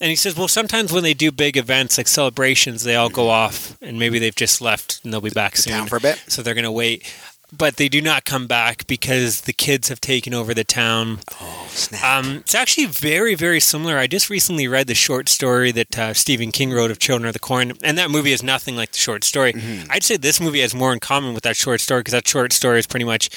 And 0.00 0.08
he 0.08 0.16
says, 0.16 0.34
well, 0.34 0.48
sometimes 0.48 0.92
when 0.92 1.02
they 1.02 1.12
do 1.12 1.30
big 1.30 1.58
events 1.58 1.98
like 1.98 2.08
celebrations, 2.08 2.84
they 2.84 2.96
all 2.96 3.10
go 3.10 3.28
off, 3.28 3.76
and 3.82 3.98
maybe 3.98 4.18
they've 4.18 4.34
just 4.34 4.62
left 4.62 5.00
and 5.04 5.12
they'll 5.12 5.20
be 5.20 5.28
back 5.28 5.58
soon. 5.58 5.74
Down 5.74 5.88
for 5.88 5.96
a 5.96 6.00
bit. 6.00 6.24
So 6.26 6.42
they're 6.42 6.54
going 6.54 6.64
to 6.64 6.72
wait. 6.72 7.12
But 7.56 7.76
they 7.76 7.88
do 7.88 8.00
not 8.00 8.24
come 8.24 8.46
back 8.46 8.86
because 8.86 9.42
the 9.42 9.52
kids 9.52 9.88
have 9.88 10.00
taken 10.00 10.32
over 10.32 10.54
the 10.54 10.64
town. 10.64 11.18
Oh, 11.40 11.66
snap. 11.70 12.04
Um, 12.24 12.36
it's 12.36 12.54
actually 12.54 12.86
very, 12.86 13.34
very 13.34 13.60
similar. 13.60 13.98
I 13.98 14.06
just 14.06 14.30
recently 14.30 14.68
read 14.68 14.86
the 14.86 14.94
short 14.94 15.28
story 15.28 15.72
that 15.72 15.98
uh, 15.98 16.14
Stephen 16.14 16.52
King 16.52 16.72
wrote 16.72 16.90
of 16.90 16.98
Children 17.00 17.26
of 17.28 17.32
the 17.32 17.38
Corn, 17.40 17.72
and 17.82 17.98
that 17.98 18.10
movie 18.10 18.32
is 18.32 18.42
nothing 18.42 18.76
like 18.76 18.92
the 18.92 18.98
short 18.98 19.24
story. 19.24 19.52
Mm-hmm. 19.52 19.90
I'd 19.90 20.04
say 20.04 20.16
this 20.16 20.40
movie 20.40 20.60
has 20.60 20.74
more 20.74 20.92
in 20.92 21.00
common 21.00 21.34
with 21.34 21.42
that 21.42 21.56
short 21.56 21.80
story 21.80 22.00
because 22.00 22.12
that 22.12 22.26
short 22.28 22.52
story 22.52 22.78
is 22.78 22.86
pretty 22.86 23.04
much 23.04 23.30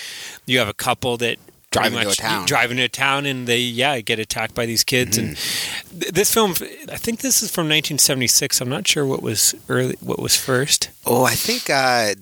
you 0.46 0.60
have 0.60 0.68
a 0.70 0.74
couple 0.74 1.18
that 1.18 1.38
pretty 1.72 1.90
Drive 1.90 1.94
into 1.94 2.10
a 2.12 2.14
town. 2.16 2.46
drive 2.46 2.70
into 2.70 2.84
a 2.84 2.88
town 2.88 3.26
and 3.26 3.48
they 3.48 3.58
yeah 3.58 4.00
get 4.02 4.20
attacked 4.20 4.54
by 4.54 4.68
these 4.68 4.84
kids 4.84 5.18
and 5.18 5.30
Mm-hmm. 5.36 6.00
th- 6.02 6.12
this 6.12 6.32
film 6.32 6.52
I 6.52 6.98
think 6.98 7.22
this 7.22 7.42
is 7.42 7.50
from 7.50 7.64
1976 7.64 8.62
I'm 8.62 8.70
not 8.70 8.88
sure 8.88 9.04
what 9.08 9.24
was 9.24 9.56
early 9.68 9.96
what 10.00 10.20
was 10.20 10.38
first 10.38 10.92
oh, 11.08 11.24
I 11.24 11.34
think 11.34 11.72
uh, 11.72 12.14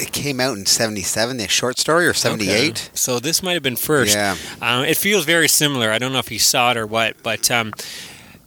it 0.00 0.12
came 0.12 0.40
out 0.40 0.56
in 0.56 0.66
'77. 0.66 1.36
The 1.36 1.48
short 1.48 1.78
story 1.78 2.06
or 2.06 2.14
'78. 2.14 2.70
Okay. 2.70 2.90
so 2.94 3.18
this 3.20 3.42
might 3.42 3.54
have 3.54 3.62
been 3.62 3.76
first 3.76 4.14
Yeah. 4.14 4.36
Um, 4.62 4.84
it 4.84 4.96
feels 4.96 5.24
very 5.24 5.48
similar. 5.48 5.90
I 5.90 5.98
don't 5.98 6.12
know 6.12 6.18
if 6.18 6.30
you 6.30 6.38
saw 6.38 6.70
it 6.72 6.76
or 6.76 6.86
what, 6.86 7.22
but 7.22 7.50
um, 7.50 7.72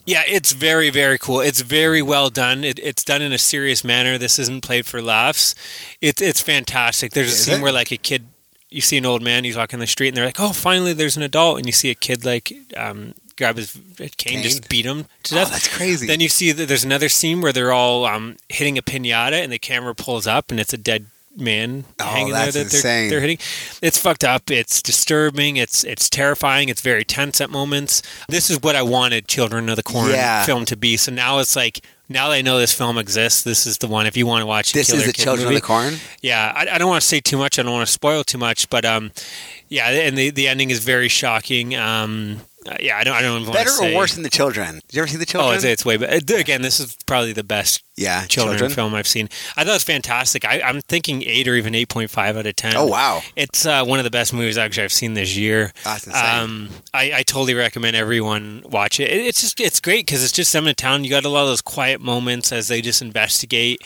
yeah, 0.06 0.24
it's 0.28 0.52
very, 0.52 0.90
very 0.90 1.18
cool. 1.18 1.40
It's 1.40 1.62
very 1.62 2.02
well 2.02 2.30
done. 2.30 2.64
It, 2.64 2.78
it's 2.80 3.04
done 3.04 3.22
in 3.22 3.32
a 3.32 3.38
serious 3.38 3.84
manner. 3.84 4.18
This 4.18 4.38
isn't 4.40 4.62
played 4.62 4.86
for 4.86 5.02
laughs. 5.02 5.56
It's 6.02 6.22
it's 6.22 6.42
fantastic. 6.42 7.14
There's 7.14 7.28
a 7.30 7.32
Is 7.32 7.46
scene 7.46 7.60
it? 7.60 7.64
where 7.64 7.72
like 7.72 7.92
a 7.92 7.98
kid, 7.98 8.26
you 8.70 8.82
see 8.82 8.98
an 8.98 9.06
old 9.06 9.22
man, 9.22 9.44
he's 9.46 9.56
walking 9.56 9.80
the 9.80 9.88
street, 9.88 10.10
and 10.10 10.18
they're 10.18 10.26
like, 10.26 10.40
"Oh, 10.40 10.52
finally, 10.52 10.94
there's 10.94 11.16
an 11.18 11.24
adult," 11.24 11.58
and 11.58 11.66
you 11.66 11.72
see 11.72 11.90
a 11.90 11.96
kid 11.96 12.26
like 12.26 12.52
um, 12.76 13.14
grab 13.38 13.56
his 13.58 13.80
cane, 13.98 14.10
Cane? 14.18 14.44
just 14.44 14.68
beat 14.68 14.86
him 14.86 15.06
to 15.24 15.36
Oh, 15.36 15.38
death. 15.40 15.52
that's 15.52 15.68
crazy. 15.78 16.06
Then 16.08 16.20
you 16.20 16.30
see 16.30 16.52
that 16.52 16.68
there's 16.68 16.84
another 16.84 17.08
scene 17.10 17.40
where 17.42 17.54
they're 17.54 17.72
all 17.72 18.06
um, 18.06 18.36
hitting 18.50 18.78
a 18.78 18.82
pinata, 18.82 19.42
and 19.42 19.52
the 19.54 19.60
camera 19.60 19.96
pulls 19.96 20.28
up, 20.28 20.52
and 20.52 20.60
it's 20.60 20.74
a 20.74 20.78
dead 20.78 21.06
man 21.36 21.86
Oh, 22.00 22.06
hanging 22.06 22.34
that's 22.34 22.54
there 22.54 22.64
that 22.64 22.74
insane. 22.74 22.84
they're, 22.84 23.10
they're 23.10 23.22
hitting. 23.22 23.38
It's 23.82 23.98
fucked 23.98 24.24
up. 24.24 24.52
It's 24.52 24.82
disturbing. 24.82 25.58
It's 25.58 25.84
it's 25.84 26.10
terrifying. 26.10 26.70
It's 26.70 26.82
very 26.82 27.04
tense 27.04 27.42
at 27.42 27.50
moments. 27.50 28.02
This 28.30 28.50
is 28.50 28.62
what 28.62 28.76
I 28.76 28.82
wanted 28.82 29.28
Children 29.28 29.70
of 29.70 29.76
the 29.76 29.84
Corn 29.84 30.12
Yeah. 30.12 30.46
film 30.46 30.66
to 30.66 30.76
be. 30.78 30.98
So 30.98 31.12
now 31.12 31.40
it's 31.40 31.56
like 31.56 31.82
now 32.10 32.28
that 32.30 32.36
I 32.36 32.42
know 32.42 32.60
this 32.60 32.74
film 32.74 32.98
exists, 32.98 33.44
this 33.44 33.66
is 33.66 33.78
the 33.80 33.88
one. 33.88 34.06
If 34.06 34.16
you 34.18 34.28
want 34.28 34.42
to 34.42 34.46
watch 34.46 34.74
This 34.74 34.88
Killer 34.92 35.00
is 35.02 35.06
the 35.08 35.14
Children 35.14 35.46
movie. 35.46 35.56
of 35.56 35.62
the 35.62 35.66
Corn. 35.68 35.96
Yeah, 36.22 36.52
I, 36.56 36.76
I 36.76 36.78
don't 36.78 36.90
want 36.90 37.02
to 37.02 37.08
say 37.08 37.20
too 37.20 37.38
much. 37.38 37.58
I 37.58 37.64
don't 37.64 37.72
want 37.74 37.88
to 37.88 37.92
spoil 37.92 38.24
too 38.24 38.38
much, 38.38 38.70
but 38.70 38.86
um, 38.86 39.12
yeah, 39.70 39.90
and 39.90 40.18
the 40.18 40.30
the 40.30 40.48
ending 40.48 40.70
is 40.70 40.80
very 40.84 41.08
shocking. 41.08 41.76
Um, 41.76 42.42
uh, 42.68 42.76
yeah, 42.80 42.98
I 42.98 43.04
don't 43.04 43.14
I 43.16 43.22
don't 43.22 43.42
even 43.42 43.54
Better 43.54 43.70
say. 43.70 43.94
or 43.94 43.98
worse 43.98 44.14
than 44.14 44.24
the 44.24 44.30
children? 44.30 44.76
Did 44.88 44.96
you 44.96 45.02
ever 45.02 45.08
see 45.10 45.18
the 45.18 45.24
Oh, 45.24 45.26
children? 45.26 45.56
it's, 45.56 45.64
it's 45.66 45.86
way 45.86 45.98
better. 45.98 46.36
Again, 46.38 46.62
this 46.62 46.80
is 46.80 46.96
probably 47.06 47.34
the 47.34 47.44
best 47.44 47.84
yeah, 47.96 48.26
children, 48.26 48.72
film 48.72 48.96
I've 48.96 49.08
seen. 49.08 49.30
I 49.58 49.64
thought 49.64 49.72
it 49.72 49.74
was 49.74 49.84
fantastic. 49.84 50.46
I, 50.46 50.62
I'm 50.62 50.82
thinking 50.82 51.24
eight 51.24 51.48
or 51.48 51.56
even 51.56 51.76
eight 51.76 51.90
point 51.90 52.10
five 52.10 52.38
out 52.38 52.46
of 52.46 52.56
ten. 52.56 52.76
Oh 52.76 52.86
wow, 52.88 53.22
It's 53.36 53.66
uh, 53.66 53.84
one 53.86 54.00
of 54.00 54.04
the 54.06 54.12
best 54.12 54.34
movies 54.34 54.58
actually 54.58 54.84
I've 54.84 54.94
seen 54.94 55.14
this 55.14 55.36
year. 55.38 55.74
that's 55.84 56.08
insane. 56.08 56.40
Um, 56.40 56.70
I, 56.94 57.12
I 57.18 57.24
totally 57.24 57.54
recommend 57.54 57.96
everyone 57.96 58.64
watch 58.66 59.00
it. 59.00 59.10
it 59.12 59.26
it's 59.26 59.42
just 59.42 59.60
it's 59.60 59.80
great 59.80 60.06
because 60.06 60.24
it's 60.24 60.34
just 60.34 60.52
them 60.54 60.68
in 60.68 60.76
town. 60.76 61.04
You 61.04 61.10
got 61.10 61.26
a 61.26 61.30
lot 61.30 61.42
of 61.44 61.50
those 61.50 61.62
quiet 61.62 62.02
moments 62.02 62.52
as 62.52 62.68
they 62.70 62.82
just 62.82 63.02
investigate, 63.02 63.82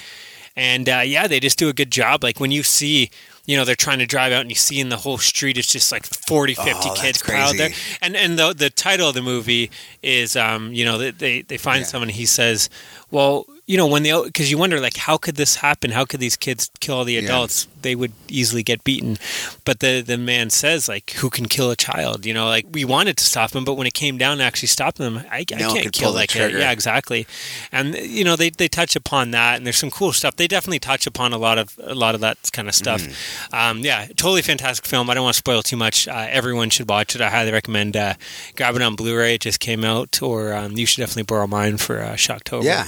and 0.55 0.87
uh, 0.87 1.01
yeah, 1.05 1.27
they 1.27 1.39
just 1.39 1.57
do 1.57 1.67
a 1.69 1.73
good 1.73 1.91
job. 1.91 2.23
Like 2.23 2.39
when 2.39 2.51
you 2.51 2.63
see. 2.63 3.09
You 3.47 3.57
know, 3.57 3.65
they're 3.65 3.75
trying 3.75 3.99
to 3.99 4.05
drive 4.05 4.31
out 4.33 4.41
and 4.41 4.51
you 4.51 4.55
see 4.55 4.79
in 4.79 4.89
the 4.89 4.97
whole 4.97 5.17
street 5.17 5.57
it's 5.57 5.71
just 5.71 5.91
like 5.91 6.05
40, 6.05 6.53
50 6.53 6.71
Oh, 6.89 6.93
kids 6.93 7.23
crowd 7.23 7.57
there. 7.57 7.71
And 8.01 8.15
and 8.15 8.37
the 8.37 8.53
the 8.53 8.69
title 8.69 9.07
of 9.09 9.15
the 9.15 9.21
movie 9.23 9.71
is 10.03 10.35
um, 10.35 10.71
you 10.73 10.85
know, 10.85 10.97
they 10.99 11.11
they, 11.11 11.41
they 11.41 11.57
find 11.57 11.79
Yeah. 11.79 11.85
someone 11.87 12.09
he 12.09 12.25
says, 12.27 12.69
"Well, 13.09 13.45
you 13.67 13.75
know, 13.77 13.85
when 13.85 14.03
they 14.03 14.13
because 14.23 14.49
you 14.49 14.57
wonder 14.57 14.79
like 14.79 14.95
how 14.97 15.17
could 15.17 15.35
this 15.35 15.57
happen? 15.57 15.91
How 15.91 16.05
could 16.05 16.19
these 16.21 16.37
kids 16.37 16.71
kill 16.79 16.95
all 16.95 17.03
the 17.03 17.13
Yeah. 17.13 17.21
adults? 17.21 17.67
They 17.81 17.95
would 17.95 18.13
easily 18.29 18.63
get 18.63 18.83
beaten." 18.83 19.17
But 19.65 19.81
the 19.81 20.01
the 20.01 20.17
man 20.17 20.49
says 20.49 20.87
like, 20.87 21.11
"Who 21.19 21.29
can 21.29 21.47
kill 21.47 21.69
a 21.69 21.75
child?" 21.75 22.25
You 22.25 22.33
know, 22.33 22.47
like 22.47 22.65
we 22.71 22.85
wanted 22.85 23.17
to 23.17 23.23
stop 23.25 23.53
him, 23.53 23.65
but 23.65 23.73
when 23.75 23.85
it 23.85 23.93
came 23.93 24.17
down 24.17 24.37
to 24.37 24.43
actually 24.43 24.69
stop 24.69 24.95
them, 24.95 25.17
I, 25.29 25.45
I 25.51 25.55
No 25.59 25.67
one 25.67 25.81
can't 25.81 25.93
kill 25.93 26.13
that 26.13 26.29
kid. 26.29 26.53
Yeah, 26.53 26.71
exactly. 26.71 27.27
And 27.71 27.93
you 27.95 28.23
know, 28.23 28.35
they 28.37 28.49
they 28.49 28.69
touch 28.69 28.95
upon 28.95 29.31
that, 29.31 29.57
and 29.57 29.65
there's 29.65 29.77
some 29.77 29.91
cool 29.91 30.13
stuff. 30.13 30.37
They 30.37 30.47
definitely 30.47 30.79
touch 30.79 31.05
upon 31.05 31.33
a 31.33 31.37
lot 31.37 31.57
of 31.57 31.77
a 31.83 31.93
lot 31.93 32.15
of 32.15 32.21
that 32.21 32.37
kind 32.53 32.69
of 32.69 32.73
stuff. 32.75 33.01
Mm-hmm. 33.01 33.55
Um, 33.55 33.77
yeah, 33.79 34.07
totally 34.15 34.41
fantastic 34.41 34.85
film. 34.85 35.09
I 35.09 35.13
don't 35.13 35.23
want 35.23 35.33
to 35.35 35.39
spoil 35.39 35.61
too 35.61 35.77
much. 35.77 36.07
Uh, 36.07 36.27
everyone 36.29 36.69
should 36.69 36.89
watch 36.89 37.15
it. 37.15 37.21
I 37.21 37.29
highly 37.29 37.51
recommend 37.51 37.97
uh, 37.97 38.13
grab 38.55 38.75
it 38.77 38.81
on 38.81 38.95
Blu-ray. 38.95 39.35
It 39.35 39.41
just 39.41 39.59
came 39.59 39.83
out, 39.83 40.21
or 40.21 40.53
um, 40.53 40.77
you 40.77 40.85
should 40.85 41.01
definitely 41.01 41.23
borrow 41.23 41.47
mine 41.47 41.75
for 41.77 42.01
uh, 42.01 42.13
Shocktober. 42.13 42.63
Yeah. 42.63 42.87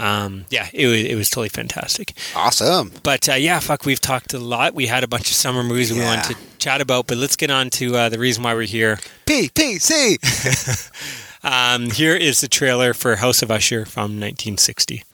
Um, 0.00 0.46
yeah, 0.50 0.68
it 0.72 0.86
was 0.86 1.02
it 1.02 1.14
was 1.14 1.30
totally 1.30 1.48
fantastic. 1.48 2.14
awesome. 2.34 2.92
But 3.02 3.28
uh, 3.28 3.34
yeah, 3.34 3.60
fuck, 3.60 3.84
we've 3.84 4.00
talked 4.00 4.34
a 4.34 4.38
lot. 4.38 4.74
We 4.74 4.86
had 4.86 5.04
a 5.04 5.08
bunch 5.08 5.28
of 5.30 5.34
summer 5.34 5.62
movies 5.62 5.92
we 5.92 6.00
wanted 6.00 6.24
to 6.24 6.36
chat 6.58 6.80
about, 6.80 7.06
but 7.06 7.18
let's 7.18 7.36
get 7.36 7.50
on 7.50 7.70
to 7.70 7.96
uh, 7.96 8.08
the 8.08 8.18
reason 8.18 8.42
why 8.42 8.54
we're 8.54 8.62
here. 8.62 8.98
PPC. 9.26 10.18
Um, 11.42 11.90
here 11.90 12.14
is 12.14 12.40
the 12.42 12.48
trailer 12.48 12.92
for 12.92 13.16
House 13.16 13.42
of 13.42 13.50
Usher 13.50 13.86
from 13.86 14.20
1960. 14.20 15.04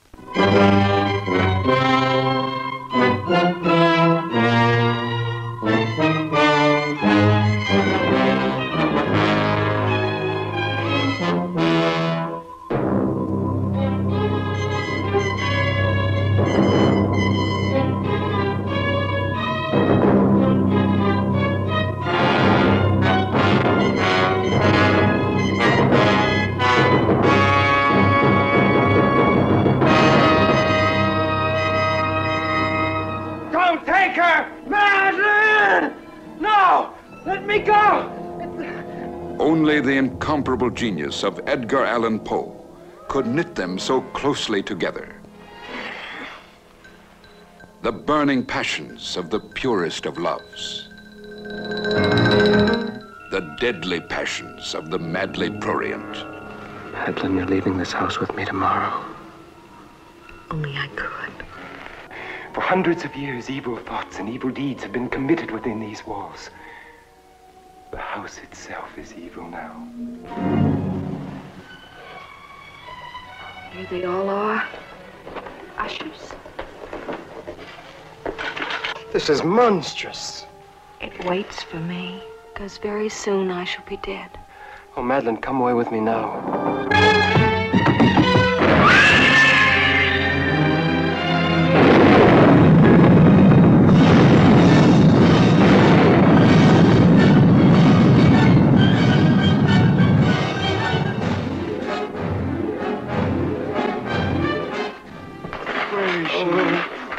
Let 37.27 37.45
me 37.45 37.59
go! 37.59 38.13
Only 39.41 39.81
the 39.81 39.97
incomparable 39.97 40.71
genius 40.71 41.25
of 41.25 41.41
Edgar 41.49 41.85
Allan 41.85 42.21
Poe 42.21 42.65
could 43.09 43.27
knit 43.27 43.57
them 43.57 43.81
so 43.81 44.01
closely 44.01 44.63
together. 44.63 45.21
The 47.83 47.91
burning 47.91 48.47
passions 48.47 49.17
of 49.17 49.31
the 49.31 49.41
purest 49.41 50.07
of 50.07 50.19
loves. 50.19 50.89
The 53.33 53.57
deadly 53.61 54.01
passions 54.01 54.75
of 54.75 54.91
the 54.91 54.99
madly 54.99 55.51
prurient. 55.51 56.25
Madeline, 56.93 57.37
you're 57.37 57.47
leaving 57.47 57.77
this 57.77 57.93
house 57.93 58.21
with 58.21 58.35
me 58.37 58.45
tomorrow. 58.45 59.05
Only 60.51 60.77
I 60.77 60.87
could. 60.95 61.45
For 62.55 62.61
hundreds 62.61 63.05
of 63.05 63.15
years, 63.17 63.51
evil 63.51 63.77
thoughts 63.77 64.21
and 64.21 64.29
evil 64.29 64.51
deeds 64.51 64.85
have 64.85 64.93
been 64.93 65.09
committed 65.09 65.51
within 65.51 65.81
these 65.81 66.07
walls. 66.07 66.51
The 67.91 67.99
house 67.99 68.39
itself 68.39 68.99
is 68.99 69.15
evil 69.15 69.49
now. 69.49 69.87
Here 73.73 73.87
they 73.91 74.05
all 74.05 74.29
are. 74.29 74.65
Ushers. 75.79 76.33
This 79.13 79.31
is 79.31 79.43
monstrous. 79.45 80.47
It 81.01 81.25
waits 81.25 81.63
for 81.63 81.77
me, 81.77 82.23
because 82.53 82.79
very 82.79 83.09
soon 83.09 83.51
I 83.51 83.65
shall 83.65 83.85
be 83.85 83.99
dead. 83.99 84.31
Oh, 84.97 85.03
Madeline, 85.03 85.37
come 85.37 85.61
away 85.61 85.75
with 85.75 85.93
me 85.93 86.01
now. 86.01 87.46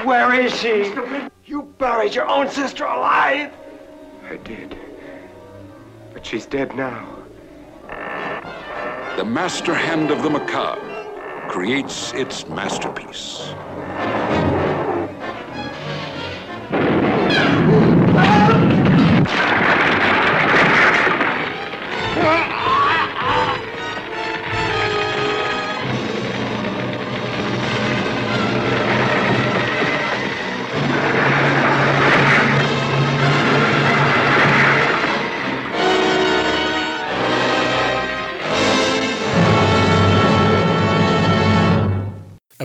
Where 0.07 0.33
is 0.39 0.55
she? 0.57 0.93
You 1.45 1.63
buried 1.79 2.15
your 2.15 2.29
own 2.29 2.49
sister 2.49 2.85
alive? 2.85 3.51
I 4.29 4.37
did. 4.37 4.77
But 6.13 6.25
she's 6.25 6.45
dead 6.45 6.73
now. 6.77 7.13
The 9.17 9.25
master 9.25 9.73
hand 9.73 10.09
of 10.09 10.23
the 10.23 10.29
macabre 10.29 10.79
creates 11.49 12.13
its 12.13 12.47
masterpiece. 12.47 13.53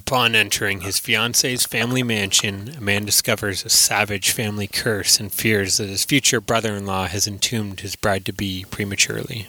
Upon 0.06 0.34
entering 0.34 0.80
his 0.80 0.98
fiance's 0.98 1.64
family 1.64 2.02
mansion, 2.02 2.74
a 2.76 2.80
man 2.80 3.04
discovers 3.04 3.64
a 3.64 3.70
savage 3.70 4.32
family 4.32 4.66
curse 4.66 5.20
and 5.20 5.32
fears 5.32 5.76
that 5.76 5.88
his 5.88 6.04
future 6.04 6.40
brother 6.40 6.74
in 6.74 6.84
law 6.86 7.06
has 7.06 7.28
entombed 7.28 7.80
his 7.80 7.94
bride 7.94 8.26
to 8.26 8.32
be 8.32 8.66
prematurely. 8.68 9.46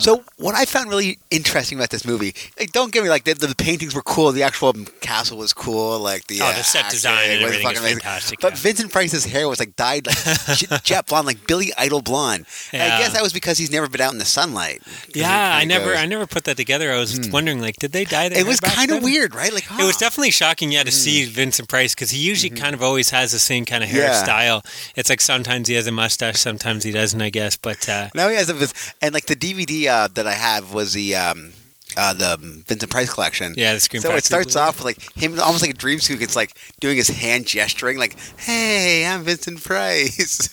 So 0.00 0.24
what 0.38 0.54
I 0.54 0.64
found 0.64 0.90
really 0.90 1.18
interesting 1.30 1.78
about 1.78 1.90
this 1.90 2.04
movie, 2.04 2.34
like, 2.58 2.72
don't 2.72 2.92
get 2.92 3.02
me 3.02 3.08
like 3.10 3.24
the, 3.24 3.34
the 3.34 3.54
paintings 3.54 3.94
were 3.94 4.02
cool, 4.02 4.32
the 4.32 4.42
actual 4.42 4.72
castle 5.00 5.38
was 5.38 5.52
cool, 5.52 5.98
like 5.98 6.26
the 6.26 6.40
Oh, 6.42 6.46
uh, 6.46 6.56
the 6.56 6.62
set 6.64 6.84
acting 6.86 6.96
design 6.96 7.30
and 7.30 7.42
everything 7.42 7.58
is 7.58 7.62
fucking 7.64 7.78
amazing. 7.78 7.98
fantastic, 8.00 8.40
But 8.40 8.52
yeah. 8.54 8.58
Vincent 8.58 8.92
Price's 8.92 9.24
hair 9.24 9.48
was 9.48 9.58
like 9.60 9.76
dyed 9.76 10.06
like 10.06 10.16
jet 10.84 11.06
blonde, 11.06 11.26
like 11.26 11.46
Billy 11.46 11.72
Idol 11.78 12.02
blonde. 12.02 12.46
And 12.72 12.82
I 12.82 12.98
guess 12.98 13.12
that 13.12 13.22
was 13.22 13.32
because 13.32 13.58
he's 13.58 13.70
never 13.70 13.88
been 13.88 14.00
out 14.00 14.12
in 14.12 14.18
the 14.18 14.24
sunlight. 14.24 14.82
Yeah, 15.14 15.54
I 15.56 15.64
never, 15.64 15.86
goes- 15.92 15.98
I 15.98 16.06
never 16.06 16.26
put 16.26 16.44
that 16.44 16.56
together. 16.56 16.92
I 16.92 16.98
was 16.98 17.28
wondering, 17.30 17.60
like, 17.60 17.76
did 17.76 17.92
they 17.92 18.04
dye 18.04 18.28
their 18.28 18.38
It 18.40 18.46
was 18.46 18.60
kind 18.60 18.90
of 18.90 19.02
weird, 19.02 19.34
right? 19.34 19.52
Like 19.52 19.64
It 19.70 19.84
was 19.84 19.96
definitely 19.96 20.30
shocking, 20.32 20.72
yeah, 20.72 20.82
to 20.82 20.90
see 20.92 21.24
Vincent 21.24 21.68
Price 21.68 21.94
because 21.94 22.10
he 22.10 22.18
usually 22.18 22.50
kind 22.50 22.74
of 22.74 22.82
always 22.82 23.10
has 23.10 23.32
the 23.32 23.38
same 23.38 23.64
kind 23.64 23.82
of 23.84 23.92
Yeah. 23.92 24.10
hairstyle. 24.12 24.64
It's 24.96 25.08
like 25.10 25.20
sometimes 25.20 25.68
he 25.68 25.74
has 25.74 25.86
a 25.86 25.92
mustache, 25.92 26.36
sometimes 26.38 26.84
he 26.84 26.92
doesn't, 26.92 27.20
I 27.20 27.30
guess. 27.30 27.56
But 27.56 27.88
uh, 27.88 28.08
Now 28.14 28.28
he 28.28 28.36
has 28.36 28.48
a 28.50 28.68
and 29.04 29.12
like 29.14 29.26
the 29.26 29.36
DVD 29.36 29.71
uh, 29.88 30.08
that 30.14 30.26
I 30.26 30.32
have 30.34 30.72
was 30.72 30.92
the 30.92 31.16
um, 31.16 31.52
uh, 31.96 32.14
the 32.14 32.36
Vincent 32.66 32.90
Price 32.90 33.12
collection. 33.12 33.54
Yeah, 33.56 33.74
the 33.74 33.80
Scream 33.80 34.02
So 34.02 34.14
it 34.14 34.24
starts 34.24 34.56
off 34.56 34.76
with 34.78 34.84
like 34.86 35.00
him, 35.16 35.38
almost 35.40 35.62
like 35.62 35.72
a 35.72 35.78
dream 35.84 35.98
sequence, 36.00 36.22
it's 36.30 36.36
like 36.36 36.52
doing 36.80 36.96
his 36.96 37.08
hand 37.08 37.46
gesturing, 37.46 37.98
like 37.98 38.16
"Hey, 38.38 39.04
I'm 39.06 39.22
Vincent 39.24 39.62
Price." 39.62 40.48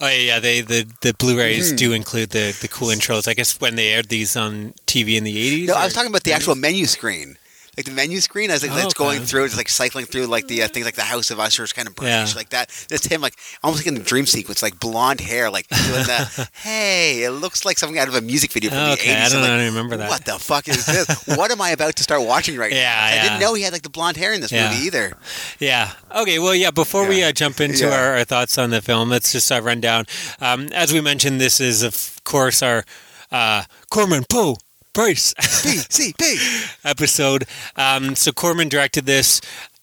Oh 0.00 0.06
yeah, 0.06 0.14
yeah. 0.34 0.38
They 0.40 0.60
the 0.60 0.86
the 1.00 1.12
Blu-rays 1.14 1.72
Mhm. 1.72 1.76
do 1.76 1.92
include 1.92 2.30
the 2.30 2.56
the 2.60 2.68
cool 2.68 2.88
intros. 2.88 3.26
I 3.26 3.34
guess 3.34 3.58
when 3.60 3.74
they 3.74 3.88
aired 3.88 4.08
these 4.08 4.36
on 4.36 4.74
TV 4.86 5.16
in 5.16 5.24
the 5.24 5.36
eighties. 5.36 5.68
no, 5.68 5.74
I 5.74 5.84
was 5.84 5.92
talking 5.94 6.10
about 6.10 6.22
the 6.24 6.32
actual 6.32 6.54
menu 6.54 6.86
screen. 6.86 7.37
Like 7.78 7.84
the 7.86 7.92
menu 7.92 8.18
screen, 8.20 8.50
as 8.50 8.62
like, 8.62 8.72
Oh, 8.72 8.84
it's 8.84 8.92
going 8.94 9.20
through, 9.20 9.44
it's 9.44 9.56
like 9.56 9.68
cycling 9.68 10.04
through 10.04 10.26
like 10.26 10.48
the 10.48 10.64
uh, 10.64 10.68
things 10.68 10.84
like 10.84 10.96
the 10.96 11.02
House 11.02 11.30
of 11.30 11.38
Ushers 11.38 11.72
kind 11.72 11.86
of 11.86 11.94
British, 11.94 12.32
Yeah. 12.32 12.36
like 12.36 12.48
that. 12.50 12.70
It's 12.90 13.06
him, 13.06 13.20
like 13.20 13.36
almost 13.62 13.80
like 13.80 13.86
in 13.86 13.94
the 13.94 14.02
dream 14.02 14.26
sequence, 14.26 14.62
like 14.62 14.80
blonde 14.80 15.20
hair, 15.20 15.48
like 15.48 15.68
doing 15.68 16.02
the. 16.02 16.48
hey, 16.54 17.22
it 17.22 17.30
looks 17.30 17.64
like 17.64 17.78
something 17.78 17.96
out 17.96 18.08
of 18.08 18.14
a 18.16 18.20
music 18.20 18.50
video 18.52 18.70
from 18.70 18.80
Oh, 18.80 18.86
the 18.88 18.92
okay, 18.94 19.12
eighties. 19.12 19.26
I 19.26 19.28
don't 19.32 19.42
like, 19.42 19.48
know, 19.50 19.54
I 19.54 19.58
don't 19.58 19.66
remember 19.68 19.96
that. 19.96 20.08
What 20.10 20.24
the 20.24 20.32
fuck 20.40 20.66
is 20.66 20.84
this? 20.86 21.24
what 21.36 21.52
am 21.52 21.60
I 21.60 21.70
about 21.70 21.94
to 21.96 22.02
start 22.02 22.22
watching 22.22 22.56
right 22.58 22.72
Yeah, 22.72 22.92
now? 22.92 23.04
I 23.06 23.22
didn't 23.28 23.40
know 23.40 23.54
he 23.54 23.62
had 23.62 23.72
like 23.72 23.82
the 23.82 23.90
blonde 23.90 24.16
hair 24.16 24.32
in 24.34 24.40
this 24.40 24.50
Yeah. 24.50 24.70
movie 24.72 24.82
either. 24.86 25.12
Yeah. 25.60 25.92
Okay. 26.14 26.40
Well, 26.40 26.56
yeah. 26.56 26.72
Before 26.72 27.06
we 27.08 27.22
uh, 27.22 27.30
jump 27.30 27.60
into 27.60 27.86
Yeah. 27.86 27.94
our, 27.94 28.16
our 28.18 28.24
thoughts 28.24 28.58
on 28.58 28.70
the 28.70 28.82
film, 28.82 29.08
let's 29.08 29.30
just 29.30 29.52
uh, 29.52 29.62
run 29.62 29.80
down. 29.80 30.06
Um, 30.40 30.68
as 30.72 30.92
we 30.92 31.00
mentioned, 31.00 31.40
this 31.40 31.60
is 31.60 31.84
of 31.84 32.20
course 32.24 32.60
our 32.60 32.84
uh, 33.30 33.62
Corman 33.88 34.24
Poe 34.28 34.56
Price 34.98 35.32
B 35.62 35.78
C 35.88 36.12
B. 36.18 36.38
episode. 36.84 37.44
Um, 37.76 38.16
so 38.16 38.32
Corman 38.32 38.68
directed 38.68 39.06
this. 39.06 39.40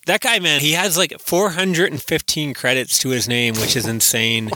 That 0.07 0.19
guy, 0.19 0.39
man, 0.39 0.59
he 0.59 0.73
has 0.73 0.97
like 0.97 1.17
415 1.21 2.53
credits 2.53 2.99
to 2.99 3.09
his 3.09 3.25
name, 3.25 3.53
which 3.53 3.77
is 3.77 3.87
insane. 3.87 4.51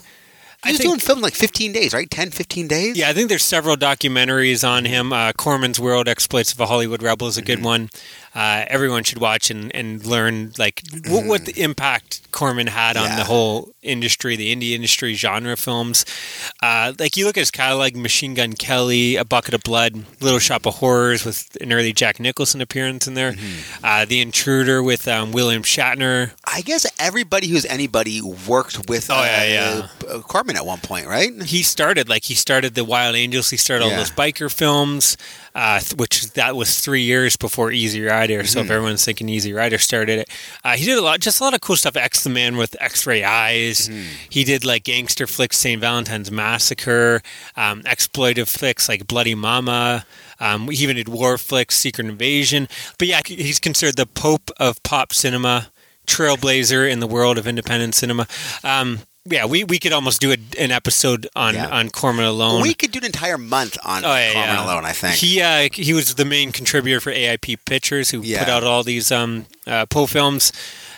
He 0.66 0.74
was 0.74 0.82
doing 0.82 1.00
film 1.00 1.22
like 1.22 1.34
15 1.34 1.72
days, 1.72 1.94
right? 1.94 2.12
10, 2.12 2.32
15 2.32 2.68
days? 2.68 2.98
Yeah, 2.98 3.08
I 3.08 3.14
think 3.14 3.30
there's 3.30 3.46
several 3.46 3.78
documentaries 3.78 4.68
on 4.68 4.84
him. 4.84 5.14
Uh, 5.14 5.32
Corman's 5.32 5.80
World 5.80 6.10
Exploits 6.10 6.52
of 6.52 6.60
a 6.60 6.66
Hollywood 6.66 7.02
Rebel 7.02 7.28
is 7.28 7.38
a 7.38 7.42
good 7.42 7.64
one. 7.64 7.90
Uh, 8.36 8.64
everyone 8.68 9.04
should 9.04 9.20
watch 9.20 9.50
and, 9.50 9.74
and 9.76 10.06
learn 10.06 10.52
like 10.58 10.84
what, 11.08 11.26
what 11.26 11.46
the 11.46 11.62
impact 11.62 12.22
Corman 12.32 12.68
had 12.68 12.96
on 12.96 13.06
Yeah. 13.06 13.16
the 13.18 13.24
whole 13.24 13.70
industry, 13.82 14.36
the 14.36 14.56
indie 14.56 14.72
industry, 14.74 15.14
genre 15.16 15.58
films. 15.58 16.06
Uh, 16.62 16.94
like 17.00 17.18
you 17.18 17.26
look 17.26 17.38
at 17.38 17.42
his 17.42 17.52
catalog: 17.52 17.96
Machine 17.96 18.34
Gun 18.36 18.54
Kelly, 18.54 19.16
A 19.16 19.26
Bucket 19.26 19.54
of 19.56 19.64
Blood, 19.64 20.04
Little 20.22 20.38
Shop 20.40 20.66
of 20.68 20.76
Horrors 20.76 21.26
with 21.26 21.58
an 21.60 21.74
early 21.74 21.92
Jack 21.94 22.20
Nicholson 22.20 22.62
appearance 22.62 23.08
in 23.08 23.16
there, 23.16 23.34
uh, 23.84 24.06
The 24.06 24.22
Intruder 24.22 24.84
with 24.84 25.08
um, 25.08 25.32
William 25.32 25.64
Shatner. 25.64 26.32
I 26.46 26.62
guess 26.62 26.86
everybody 27.00 27.48
who's 27.48 27.66
anybody 27.66 28.22
worked 28.22 28.88
with 28.90 29.10
Oh, 29.10 29.16
uh, 29.16 29.24
yeah, 29.24 29.88
uh, 30.08 30.20
Corman 30.20 30.56
at 30.56 30.66
one 30.66 30.80
point, 30.80 31.08
right? 31.08 31.32
he 31.44 31.64
started 31.64 32.08
like 32.10 32.26
he 32.26 32.36
started 32.36 32.76
the 32.76 32.84
Wild 32.86 33.16
Angels. 33.16 33.50
He 33.50 33.58
started 33.58 33.86
all 33.86 33.92
those 33.92 34.12
biker 34.12 34.54
films, 34.54 35.18
uh, 35.56 35.80
which 35.98 36.32
that 36.34 36.56
was 36.56 36.80
three 36.80 37.02
years 37.02 37.36
before 37.36 37.72
Easy 37.72 38.02
Rider. 38.04 38.44
So 38.46 38.60
Mm-hmm. 38.60 38.66
if 38.66 38.72
everyone's 38.72 39.06
thinking 39.06 39.30
Easy 39.30 39.54
Rider 39.54 39.78
started 39.78 40.20
it, 40.20 40.30
uh, 40.64 40.76
he 40.76 40.86
did 40.86 40.98
a 40.98 41.02
lot, 41.02 41.20
just 41.20 41.40
a 41.40 41.44
lot 41.44 41.54
of 41.54 41.62
cool 41.62 41.76
stuff. 41.76 41.96
X 41.96 42.24
the 42.24 42.30
Man 42.30 42.58
with 42.58 42.76
X-ray 42.80 43.24
eyes. 43.24 43.88
Mm-hmm. 43.90 44.08
He 44.30 44.44
did 44.44 44.66
like 44.66 44.84
gangster 44.84 45.28
flicks, 45.28 45.58
St. 45.58 45.80
Valentine's 45.82 46.32
Massacre, 46.32 47.22
um, 47.56 47.82
exploitive 47.84 48.48
flicks 48.48 48.88
like 48.90 49.08
Bloody 49.08 49.36
Mama. 49.36 50.06
Um, 50.40 50.68
he 50.70 50.84
even 50.84 50.96
did 50.96 51.10
war 51.10 51.38
flicks, 51.38 51.76
Secret 51.76 52.08
Invasion. 52.08 52.68
But 52.98 53.08
yeah, 53.08 53.22
he's 53.26 53.60
considered 53.60 53.98
the 53.98 54.06
Pope 54.06 54.52
of 54.58 54.82
pop 54.84 55.12
cinema, 55.14 55.70
trailblazer 56.08 56.90
in 56.90 57.00
the 57.00 57.08
world 57.08 57.38
of 57.38 57.46
independent 57.48 57.96
cinema. 57.96 58.28
Um, 58.64 59.00
yeah, 59.26 59.46
we, 59.46 59.64
we 59.64 59.80
could 59.80 59.92
almost 59.94 60.22
do 60.22 60.32
a, 60.32 60.38
an 60.58 60.72
episode 60.72 61.28
on 61.36 61.54
Yeah. 61.54 61.68
on 61.68 61.90
Corman 61.90 62.26
alone. 62.26 62.62
We 62.62 62.74
could 62.74 62.92
do 62.92 63.00
an 63.00 63.06
entire 63.06 63.38
month 63.38 63.78
on 63.84 64.04
Oh, 64.06 64.16
yeah, 64.16 64.34
Corman 64.34 64.56
yeah. 64.56 64.66
alone, 64.66 64.86
I 64.86 64.92
think. 64.94 65.16
He 65.16 65.42
uh, 65.42 65.70
he 65.74 65.94
was 65.94 66.16
the 66.16 66.26
main 66.26 66.52
contributor 66.52 67.00
for 67.00 67.12
AIP 67.12 67.58
Pictures, 67.66 68.10
who 68.12 68.22
put 68.22 68.48
out 68.50 68.64
all 68.64 68.84
these 68.84 69.12
um, 69.12 69.46
uh, 69.68 69.86
Poe 69.86 70.06
films. 70.08 70.52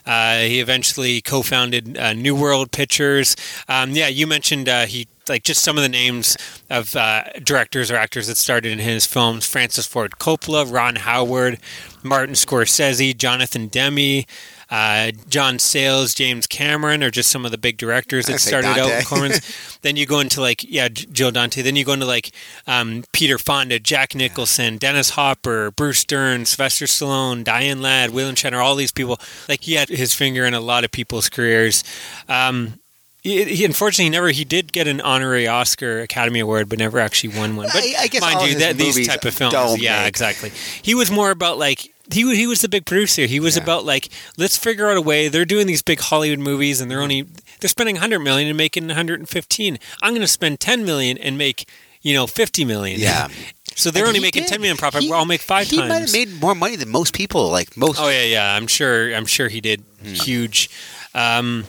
Uh, 0.03 0.39
he 0.39 0.59
eventually 0.59 1.22
co-founded 1.22 1.95
uh, 1.95 2.11
New 2.13 2.36
World 2.36 2.72
Pictures. 2.72 3.36
Um, 3.67 3.91
yeah, 3.91 4.07
you 4.07 4.26
mentioned 4.26 4.67
uh, 4.67 4.88
he 4.88 5.07
like 5.30 5.43
just 5.43 5.61
some 5.61 5.78
of 5.78 5.84
the 5.84 5.89
names 5.89 6.36
of 6.72 6.95
uh, 6.95 7.24
directors 7.43 7.91
or 7.91 7.95
actors 7.97 8.26
that 8.28 8.38
started 8.38 8.72
in 8.72 8.80
his 8.80 9.05
films: 9.05 9.45
Francis 9.45 9.86
Ford 9.86 10.13
Coppola, 10.19 10.65
Ron 10.72 10.95
Howard, 10.95 11.59
Martin 12.01 12.34
Scorsese, 12.34 13.15
Jonathan 13.15 13.67
Demme. 13.67 14.24
Uh, 14.72 15.11
John 15.28 15.59
Sayles, 15.59 16.13
James 16.13 16.47
Cameron 16.47 17.03
are 17.03 17.11
just 17.11 17.30
some 17.30 17.43
of 17.43 17.51
the 17.51 17.57
big 17.57 17.78
directors 17.78 18.28
that 18.28 18.39
started 18.39 18.69
out 18.69 18.78
Dante. 18.78 18.95
with 18.95 19.07
Corman's. 19.07 19.78
then 19.82 19.97
you 19.97 20.05
go 20.05 20.22
into 20.22 20.39
like 20.39 20.63
yeah, 20.63 20.88
Joe 20.88 21.30
Dante. 21.30 21.61
Then 21.61 21.76
you 21.76 21.84
go 21.84 21.91
into 21.91 22.05
like 22.05 22.32
um, 22.67 23.03
Peter 23.11 23.38
Fonda, 23.38 23.80
Jack 23.80 24.15
Nicholson, 24.15 24.78
Dennis 24.78 25.11
Hopper, 25.11 25.72
Bruce 25.72 26.05
Dern, 26.05 26.45
Sylvester 26.45 26.86
Stallone, 26.86 27.43
Diane 27.43 27.82
Ladd, 27.82 28.11
William 28.11 28.36
Shatner, 28.36 28.63
all 28.63 28.76
these 28.76 28.93
people. 28.93 29.19
Like 29.49 29.63
he 29.63 29.74
had 29.74 29.89
his 29.89 30.13
finger 30.13 30.45
in 30.45 30.53
a 30.53 30.61
lot 30.61 30.86
of 30.86 30.91
people's 30.91 31.28
careers. 31.28 31.84
Um, 32.30 32.80
he, 33.22 33.43
he 33.45 33.65
unfortunately 33.65 34.09
never 34.09 34.30
he 34.30 34.43
did 34.43 34.74
get 34.74 34.88
an 34.88 34.99
honorary 35.01 35.47
Oscar 35.47 36.01
Academy 36.01 36.39
Award, 36.39 36.67
but 36.69 36.80
never 36.80 36.99
actually 36.99 37.38
won 37.38 37.55
one. 37.55 37.67
But 37.74 37.84
I- 37.84 37.95
I 37.99 38.07
guess 38.07 38.22
mind 38.22 38.49
you, 38.51 38.59
that 38.59 38.78
these 38.78 39.07
type 39.07 39.24
of 39.26 39.34
films, 39.34 39.80
yeah, 39.82 39.99
make- 40.01 40.09
exactly. 40.09 40.51
He 40.82 40.95
was 40.95 41.09
more 41.11 41.32
about 41.32 41.57
like 41.57 41.93
he 42.11 42.36
he 42.36 42.47
was 42.47 42.61
the 42.61 42.69
big 42.69 42.86
producer. 42.86 43.26
He 43.26 43.39
was 43.39 43.55
Yeah. 43.57 43.63
about 43.63 43.86
like 43.86 44.09
let's 44.38 44.57
figure 44.57 44.89
out 44.89 44.97
a 44.97 45.01
way. 45.01 45.28
They're 45.28 45.45
doing 45.45 45.67
these 45.67 45.82
big 45.82 45.99
Hollywood 45.99 46.39
movies, 46.39 46.82
and 46.82 46.89
they're 46.91 47.01
only 47.01 47.26
they're 47.59 47.69
spending 47.69 47.95
100 47.95 48.19
million 48.19 48.47
and 48.49 48.57
making 48.57 48.88
115. 48.88 49.80
I'm 50.01 50.11
going 50.11 50.22
to 50.22 50.28
spend 50.28 50.59
10 50.59 50.84
million 50.84 51.17
and 51.19 51.38
make 51.38 51.69
you 52.01 52.13
know 52.15 52.26
50 52.28 52.65
million. 52.65 52.99
Yeah. 52.99 53.28
So 53.74 53.89
they're 53.89 54.03
And 54.03 54.09
only 54.09 54.19
making 54.19 54.43
did. 54.43 54.49
10 54.49 54.59
million 54.59 54.76
profit. 54.76 55.01
He- 55.01 55.11
I'll 55.13 55.24
make 55.26 55.39
five 55.39 55.65
he 55.69 55.78
times. 55.78 55.89
might 55.89 55.99
have 56.01 56.11
made 56.11 56.41
more 56.41 56.53
money 56.53 56.76
than 56.76 56.89
most 56.89 57.13
people, 57.13 57.49
like 57.49 57.78
most. 57.78 58.01
Oh 58.01 58.09
yeah, 58.09 58.24
yeah. 58.26 58.53
I'm 58.53 58.67
sure. 58.67 59.15
I'm 59.15 59.26
sure 59.26 59.47
he 59.47 59.61
did 59.61 59.82
Hmm. 60.03 60.13
huge. 60.13 60.69
Um, 61.15 61.67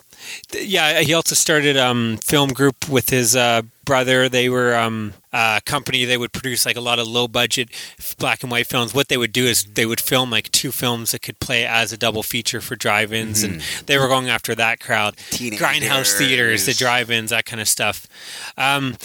yeah, 0.52 1.00
he 1.00 1.14
also 1.14 1.34
started 1.34 1.76
um, 1.76 2.18
film 2.18 2.50
group 2.52 2.88
with 2.88 3.10
his 3.10 3.34
uh, 3.36 3.62
brother. 3.84 4.28
They 4.28 4.48
were 4.48 4.74
um, 4.74 5.14
a 5.32 5.60
company. 5.64 6.04
They 6.04 6.16
would 6.16 6.32
produce 6.32 6.64
like 6.66 6.76
a 6.76 6.80
lot 6.80 6.98
of 6.98 7.06
low 7.06 7.28
budget 7.28 7.68
black 8.18 8.42
and 8.42 8.50
white 8.50 8.66
films. 8.66 8.94
What 8.94 9.08
they 9.08 9.16
would 9.16 9.32
do 9.32 9.44
is 9.46 9.64
they 9.64 9.86
would 9.86 10.00
film 10.00 10.30
like 10.30 10.50
two 10.52 10.72
films 10.72 11.12
that 11.12 11.22
could 11.22 11.40
play 11.40 11.66
as 11.66 11.92
a 11.92 11.96
double 11.96 12.22
feature 12.22 12.60
for 12.60 12.76
drive-ins, 12.76 13.42
and 13.42 13.60
they 13.86 13.98
were 13.98 14.08
going 14.08 14.28
after 14.28 14.54
that 14.54 14.80
crowd. 14.80 15.16
Teenagers. 15.30 15.60
Grindhouse 15.66 16.16
theaters, 16.18 16.66
the 16.66 16.74
drive-ins, 16.74 17.30
that 17.30 17.44
kind 17.44 17.60
of 17.60 17.68
stuff. 17.68 18.06
Um, 18.56 18.96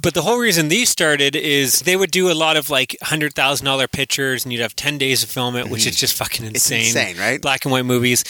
but 0.00 0.14
the 0.14 0.22
whole 0.22 0.38
reason 0.38 0.68
these 0.68 0.88
started 0.88 1.34
is 1.34 1.80
they 1.80 1.96
would 1.96 2.12
do 2.12 2.30
a 2.30 2.34
lot 2.34 2.56
of 2.56 2.70
like 2.70 2.96
hundred 3.02 3.34
thousand 3.34 3.64
dollar 3.66 3.88
pictures, 3.88 4.44
and 4.44 4.52
you'd 4.52 4.60
have 4.62 4.76
ten 4.76 4.96
days 4.96 5.22
to 5.22 5.26
film 5.26 5.56
it, 5.56 5.68
which 5.68 5.86
is 5.86 5.96
just 5.96 6.14
fucking 6.14 6.46
Mm-hmm. 6.46 6.54
It's 6.54 6.70
insane. 6.70 6.86
insane, 6.86 7.18
right? 7.18 7.42
Black 7.42 7.64
and 7.64 7.72
white 7.72 7.84
movies. 7.84 8.22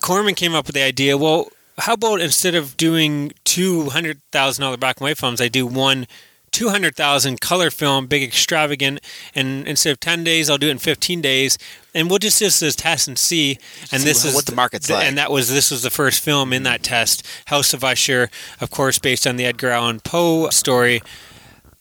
Corman 0.00 0.34
came 0.34 0.52
up 0.54 0.66
with 0.66 0.74
the 0.74 0.82
idea. 0.82 1.16
Well, 1.16 1.46
how 1.78 1.94
about 1.94 2.20
instead 2.20 2.54
of 2.54 2.76
doing 2.76 3.32
two 3.44 3.90
hundred 3.90 4.20
thousand 4.30 4.62
dollar 4.62 4.76
black 4.76 4.98
and 5.00 5.04
white 5.06 5.18
films, 5.18 5.40
I 5.40 5.48
do 5.48 5.66
one. 5.66 6.06
200,000 6.52 7.40
color 7.40 7.70
film, 7.70 8.06
big 8.06 8.22
extravagant, 8.22 9.00
and 9.34 9.66
instead 9.66 9.90
of 9.90 9.98
10 10.00 10.22
days, 10.22 10.50
I'll 10.50 10.58
do 10.58 10.68
it 10.68 10.72
in 10.72 10.76
15 10.78 11.22
days, 11.22 11.56
and 11.94 12.10
we'll 12.10 12.18
just 12.18 12.38
do 12.38 12.44
this 12.50 12.76
test 12.76 13.08
and 13.08 13.18
see. 13.18 13.58
And 13.90 14.02
See 14.02 14.04
this 14.08 14.22
what- 14.22 14.28
is 14.28 14.34
what 14.34 14.44
the 14.44 14.54
market's 14.54 14.86
th- 14.86 14.98
like. 14.98 15.06
And 15.06 15.16
that 15.16 15.30
was 15.30 15.48
this 15.48 15.70
was 15.70 15.80
the 15.80 15.88
first 15.88 16.20
film 16.22 16.52
in 16.52 16.62
that 16.64 16.82
test, 16.82 17.26
House 17.46 17.72
of 17.72 17.82
Usher, 17.82 18.28
of 18.60 18.70
course, 18.70 18.98
based 18.98 19.26
on 19.26 19.36
the 19.36 19.46
Edgar 19.46 19.70
Allan 19.70 20.00
Poe 20.00 20.50
story. 20.50 21.02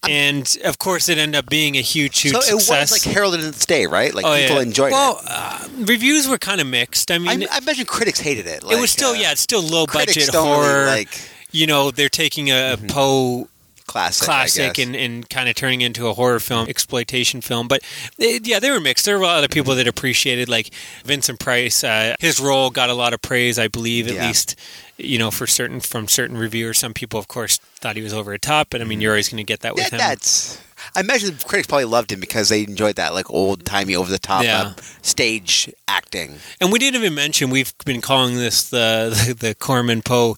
And 0.10 0.58
of 0.66 0.80
course, 0.80 1.10
it 1.10 1.18
ended 1.20 1.36
up 1.38 1.48
being 1.50 1.78
a 1.78 1.82
huge, 1.82 2.20
huge 2.22 2.34
so 2.34 2.40
it 2.40 2.44
success. 2.46 2.92
was 2.92 3.06
like 3.06 3.14
heralded 3.14 3.42
in 3.42 3.48
its 3.50 3.66
day, 3.66 3.86
right? 3.86 4.14
Like 4.14 4.26
Oh, 4.26 4.36
people 4.36 4.56
yeah. 4.58 4.62
enjoyed 4.64 4.92
well, 4.92 5.20
it. 5.20 5.26
uh, 5.28 5.68
reviews 5.78 6.28
were 6.28 6.40
kind 6.40 6.60
of 6.60 6.68
mixed. 6.68 7.12
I 7.12 7.20
mean, 7.20 7.44
I, 7.44 7.48
I 7.56 7.58
imagine 7.60 7.86
critics 7.86 8.20
hated 8.20 8.48
it. 8.48 8.64
it 8.64 8.80
was 8.82 8.90
still 8.92 9.12
uh, 9.12 9.14
yeah, 9.14 9.32
it's 9.32 9.42
still 9.42 9.62
low 9.62 9.86
budget 9.86 10.30
don't 10.32 10.44
really 10.46 10.66
horror. 10.68 10.86
like 10.88 11.10
Mm-hmm. 11.10 11.58
you 11.58 11.68
know, 11.68 11.92
they're 11.92 12.10
taking 12.10 12.50
a, 12.50 12.74
a 12.74 12.78
Poe 12.78 13.48
classic, 13.86 14.24
classic 14.26 14.78
and, 14.80 14.96
and 14.96 15.30
kind 15.30 15.50
of 15.50 15.56
turning 15.56 15.82
it 15.82 15.88
into 15.88 16.08
a 16.08 16.14
horror 16.14 16.40
film, 16.40 16.68
exploitation 16.70 17.42
film. 17.42 17.68
But 17.68 17.82
it, 18.18 18.48
yeah, 18.48 18.60
they 18.60 18.72
were 18.72 18.80
mixed. 18.80 19.06
There 19.06 19.18
were 19.18 19.24
a 19.26 19.28
lot 19.28 19.44
of 19.44 19.50
people 19.52 19.76
that 19.76 19.86
appreciated, 19.88 20.48
like 20.50 20.72
Vincent 21.04 21.40
Price. 21.40 21.84
Uh, 21.84 22.16
his 22.20 22.40
role 22.40 22.70
got 22.70 22.90
a 22.90 22.94
lot 22.94 23.14
of 23.14 23.22
praise, 23.22 23.60
I 23.60 23.68
believe, 23.68 24.08
at 24.08 24.14
Yeah. 24.16 24.28
least. 24.28 24.56
You 25.04 25.18
know, 25.20 25.32
for 25.32 25.48
certain 25.48 25.80
from 25.80 26.08
certain 26.08 26.38
reviewers, 26.38 26.80
some 26.80 26.94
people, 26.94 27.20
of 27.20 27.28
course, 27.28 27.58
thought 27.58 27.96
he 27.96 28.02
was 28.02 28.14
over 28.14 28.32
the 28.32 28.40
top. 28.40 28.68
But 28.70 28.82
I 28.82 28.84
mean, 28.86 29.02
you're 29.02 29.12
always 29.14 29.30
going 29.30 29.38
to 29.38 29.44
get 29.44 29.62
that 29.62 29.76
with. 29.76 29.86
Yeah, 29.86 29.90
him. 29.92 29.98
that's. 30.00 30.62
I 30.96 31.02
imagine 31.02 31.38
the 31.38 31.44
critics 31.46 31.68
probably 31.68 31.86
loved 31.86 32.12
him 32.12 32.20
because 32.20 32.50
they 32.50 32.64
enjoyed 32.64 32.96
that 32.96 33.14
like 33.14 33.30
old 33.30 33.66
timey, 33.66 33.96
over 33.96 34.10
the 34.12 34.18
top 34.20 34.44
Yeah. 34.44 34.62
uh, 34.62 34.74
stage 35.04 35.72
acting. 35.88 36.36
And 36.60 36.72
we 36.72 36.80
didn't 36.80 37.00
even 37.02 37.14
mention 37.14 37.50
we've 37.52 37.74
been 37.86 38.02
calling 38.02 38.36
this 38.36 38.70
the 38.70 39.14
the, 39.28 39.34
the 39.48 39.56
Corman 39.56 40.02
Poe 40.02 40.38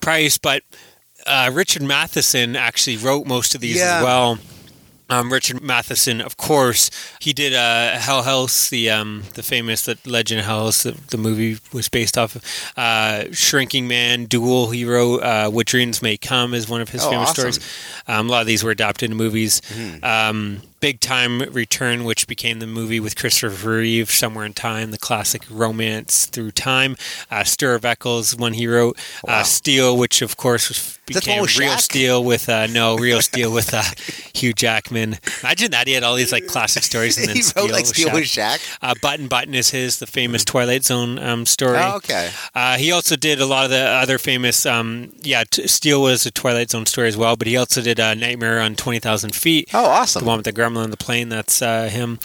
Price, 0.00 0.36
but 0.38 0.62
uh, 1.26 1.50
Richard 1.54 1.82
Matheson 1.82 2.56
actually 2.56 2.96
wrote 2.96 3.26
most 3.26 3.54
of 3.54 3.60
these 3.60 3.76
Yeah. 3.76 3.98
as 3.98 4.04
well. 4.04 4.38
Um, 5.10 5.30
Richard 5.30 5.60
Matheson, 5.62 6.20
of 6.22 6.36
course, 6.38 6.90
he 7.20 7.32
did 7.34 7.52
uh, 7.52 7.98
Hell 7.98 8.22
House, 8.22 8.70
the 8.70 8.88
um, 8.90 9.24
the 9.34 9.42
famous 9.42 9.84
the 9.84 9.98
Legend 10.06 10.40
of 10.40 10.46
Hell 10.46 10.64
House, 10.64 10.82
the, 10.82 10.92
the 11.10 11.18
movie 11.18 11.58
was 11.72 11.88
based 11.90 12.16
off 12.16 12.36
of. 12.36 12.42
Uh, 12.76 13.24
Shrinking 13.32 13.86
Man, 13.86 14.24
Duel, 14.24 14.70
he 14.70 14.84
wrote 14.86 15.22
uh, 15.22 15.50
What 15.50 15.66
Dreams 15.66 16.00
May 16.00 16.16
Come 16.16 16.54
is 16.54 16.68
one 16.68 16.80
of 16.80 16.88
his 16.88 17.04
Oh, 17.04 17.10
famous 17.10 17.30
awesome. 17.30 17.52
stories. 17.52 18.02
Um, 18.08 18.28
a 18.28 18.32
lot 18.32 18.40
of 18.40 18.46
these 18.46 18.64
were 18.64 18.70
adapted 18.70 19.10
into 19.10 19.22
movies. 19.22 19.60
Mm-hmm. 19.62 20.04
Bid 20.84 21.00
Time 21.00 21.40
Return, 21.40 22.04
which 22.04 22.26
became 22.26 22.58
the 22.58 22.66
movie 22.66 23.00
with 23.00 23.16
Christopher 23.16 23.70
Reeve, 23.70 24.10
Somewhere 24.10 24.44
in 24.44 24.52
Time, 24.52 24.90
the 24.90 24.98
classic 24.98 25.40
romance 25.50 26.26
through 26.26 26.50
time. 26.50 26.98
Uh, 27.30 27.42
Stir 27.42 27.74
of 27.74 27.86
Echoes, 27.86 28.36
one 28.36 28.52
he 28.52 28.66
wrote. 28.66 28.98
Uh, 29.26 29.44
Steel, 29.44 29.96
which 29.96 30.20
of 30.20 30.36
course 30.36 30.68
was, 30.68 30.98
That's 31.06 31.24
the 31.24 31.30
one 31.30 31.38
became 31.38 31.40
with 31.40 31.58
Real 31.58 31.72
Shaq? 31.72 31.80
Steel 31.80 32.22
with 32.22 32.50
uh, 32.50 32.66
no 32.66 32.96
Real 32.98 33.22
Steel 33.22 33.50
with 33.50 33.72
uh, 33.72 33.82
Hugh 34.34 34.52
Jackman. 34.52 35.16
Imagine 35.42 35.70
that 35.70 35.86
he 35.86 35.94
had 35.94 36.02
all 36.02 36.16
these 36.16 36.32
like 36.32 36.46
classic 36.48 36.82
stories 36.82 37.16
and 37.16 37.28
then 37.28 37.36
he 37.36 37.40
Steel 37.40 37.62
wrote 37.64 37.72
like 37.72 37.86
with 37.86 37.96
Steel 37.96 38.08
Shaq. 38.10 38.14
with 38.14 38.24
Shaq. 38.24 38.78
Uh, 38.82 38.94
Button 39.00 39.26
Button 39.26 39.54
is 39.54 39.70
his, 39.70 40.00
the 40.00 40.06
famous 40.06 40.44
Twilight 40.44 40.84
Zone 40.84 41.18
um, 41.18 41.46
story. 41.46 41.78
Oh, 41.78 41.96
okay. 41.96 42.28
Uh, 42.54 42.76
he 42.76 42.92
also 42.92 43.16
did 43.16 43.40
a 43.40 43.46
lot 43.46 43.64
of 43.64 43.70
the 43.70 43.80
other 43.80 44.18
famous, 44.18 44.66
um, 44.66 45.12
yeah, 45.22 45.44
t- 45.50 45.66
Steel 45.66 46.02
was 46.02 46.26
a 46.26 46.30
Twilight 46.30 46.72
Zone 46.72 46.84
story 46.84 47.08
as 47.08 47.16
well, 47.16 47.36
but 47.36 47.46
he 47.46 47.56
also 47.56 47.80
did 47.80 47.98
uh, 47.98 48.12
Nightmare 48.12 48.60
on 48.60 48.74
20,000 48.74 49.34
Feet. 49.34 49.70
Oh, 49.72 49.86
awesome. 49.86 50.20
The 50.20 50.28
one 50.28 50.36
with 50.36 50.44
the 50.44 50.52
gremlin 50.52 50.73
on 50.76 50.90
the 50.90 50.96
plane, 50.96 51.28
that's 51.28 51.62
uh, 51.62 51.88
him. 51.88 52.18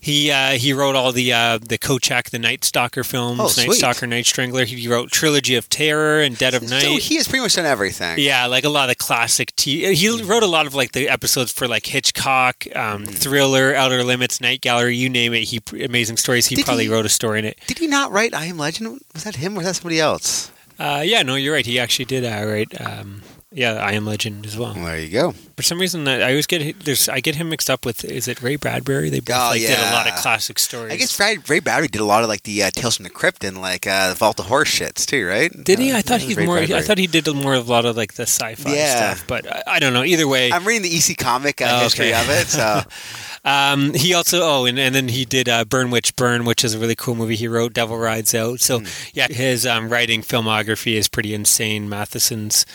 He 0.00 0.30
uh, 0.30 0.52
he 0.52 0.72
wrote 0.72 0.94
all 0.96 1.12
the 1.12 1.32
uh, 1.32 1.58
the 1.58 1.78
Kolchak, 1.78 2.30
the 2.30 2.38
Night 2.38 2.64
Stalker 2.64 3.04
films, 3.04 3.40
Oh, 3.40 3.44
Night. 3.62 3.72
Stalker, 3.72 4.06
Night 4.06 4.26
Strangler. 4.26 4.64
He 4.64 4.88
wrote 4.88 5.10
Trilogy 5.10 5.54
of 5.54 5.68
Terror 5.68 6.20
and 6.20 6.36
Dead 6.38 6.54
of 6.54 6.62
Night. 6.62 6.82
So 6.82 6.96
he 6.96 7.16
has 7.16 7.28
pretty 7.28 7.42
much 7.42 7.54
done 7.54 7.66
everything. 7.66 8.18
Yeah, 8.18 8.46
like 8.46 8.64
a 8.64 8.68
lot 8.68 8.90
of 8.90 8.98
classic. 8.98 9.54
T- 9.56 9.94
he 9.94 10.22
wrote 10.22 10.42
a 10.42 10.46
lot 10.46 10.66
of 10.66 10.74
like 10.74 10.92
the 10.92 11.08
episodes 11.08 11.52
for 11.52 11.66
like 11.68 11.86
Hitchcock, 11.86 12.64
um, 12.74 13.04
Hmm. 13.04 13.10
Thriller, 13.12 13.74
Outer 13.74 14.02
Limits, 14.04 14.40
Night 14.40 14.60
Gallery, 14.60 14.96
you 14.96 15.08
name 15.08 15.34
it. 15.34 15.44
He 15.44 15.60
amazing 15.84 16.16
stories. 16.16 16.46
He 16.46 16.54
Did 16.56 16.64
probably 16.64 16.84
he- 16.84 16.90
wrote 16.90 17.06
a 17.06 17.10
story 17.10 17.38
in 17.40 17.44
it. 17.44 17.58
Did 17.66 17.78
he 17.78 17.86
not 17.86 18.10
write 18.12 18.34
I 18.34 18.46
Am 18.46 18.58
Legend? 18.58 19.00
Was 19.14 19.24
that 19.24 19.36
him 19.36 19.54
or 19.54 19.58
was 19.58 19.66
that 19.66 19.74
somebody 19.76 20.00
else? 20.00 20.50
Uh, 20.78 21.02
yeah, 21.04 21.22
no, 21.22 21.36
you're 21.36 21.54
right. 21.54 21.64
He 21.64 21.78
actually 21.78 22.04
did 22.04 22.24
uh, 22.24 22.44
write. 22.46 22.78
Um, 22.80 23.22
yeah, 23.52 23.74
I 23.74 23.92
Am 23.92 24.04
Legend 24.04 24.44
as 24.44 24.56
well. 24.58 24.74
Well, 24.74 24.86
there 24.86 24.98
you 24.98 25.10
go. 25.10 25.32
For 25.56 25.62
some 25.62 25.80
reason, 25.80 26.06
I 26.08 26.20
I 26.20 26.30
always 26.30 26.46
get 26.46 26.80
there's 26.84 27.08
I 27.08 27.20
get 27.20 27.36
him 27.36 27.48
mixed 27.48 27.70
up 27.70 27.86
with 27.86 28.04
is 28.04 28.26
it 28.28 28.42
Ray 28.42 28.56
Bradbury? 28.56 29.08
They 29.08 29.20
both 29.20 29.36
Oh, 29.36 29.48
like, 29.50 29.60
did 29.60 29.78
a 29.78 29.92
lot 29.92 30.08
of 30.08 30.14
classic 30.16 30.58
stories. 30.58 30.92
I 30.92 30.96
guess 30.96 31.18
Ray, 31.18 31.38
Ray 31.48 31.60
Bradbury 31.60 31.88
did 31.88 32.00
a 32.00 32.04
lot 32.04 32.22
of 32.22 32.28
like 32.28 32.42
the 32.42 32.62
uh, 32.64 32.70
Tales 32.70 32.96
from 32.96 33.04
the 33.04 33.10
Crypt 33.10 33.44
and 33.44 33.60
like 33.60 33.86
uh, 33.86 34.08
the 34.10 34.14
Vault 34.16 34.38
of 34.40 34.46
Horror 34.46 34.64
shits 34.64 35.06
too, 35.06 35.26
right? 35.26 35.50
did 35.64 35.78
he? 35.78 35.92
Uh, 35.92 35.98
I 35.98 36.02
thought 36.02 36.20
that 36.20 36.26
he's 36.28 36.38
more. 36.38 36.58
I 36.58 36.82
thought 36.82 36.98
he 36.98 37.06
did 37.06 37.26
more 37.34 37.54
of 37.54 37.68
a 37.68 37.70
lot 37.70 37.84
of 37.86 37.96
like 37.96 38.14
the 38.14 38.24
sci-fi 38.24 38.74
Yeah. 38.74 39.14
stuff, 39.14 39.26
but 39.28 39.46
I, 39.50 39.62
I 39.66 39.78
don't 39.78 39.92
know. 39.94 40.02
Either 40.04 40.26
way, 40.28 40.50
I'm 40.52 40.64
reading 40.66 40.82
the 40.82 40.94
EC 40.96 41.16
comic 41.16 41.62
uh, 41.62 41.68
Oh, 41.70 41.84
history 41.84 42.12
okay. 42.12 42.20
of 42.20 42.28
it, 42.30 42.46
so 42.48 42.82
Um, 43.44 43.94
he 43.94 44.12
also 44.12 44.40
oh, 44.42 44.64
and, 44.66 44.76
and 44.76 44.92
then 44.92 45.06
he 45.08 45.24
did 45.24 45.48
uh, 45.48 45.64
Burn 45.64 45.90
Witch 45.92 46.16
Burn, 46.16 46.44
which 46.44 46.64
is 46.64 46.74
a 46.74 46.78
really 46.80 46.96
cool 46.96 47.14
movie. 47.14 47.36
He 47.36 47.46
wrote 47.46 47.74
Devil 47.74 47.96
Rides 47.96 48.34
Out. 48.34 48.58
So 48.60 48.80
Hmm. 48.80 48.86
yeah, 49.14 49.28
his 49.28 49.64
um, 49.64 49.88
writing 49.88 50.22
filmography 50.22 50.94
is 50.96 51.06
pretty 51.06 51.32
insane. 51.32 51.88
Matheson's. 51.88 52.66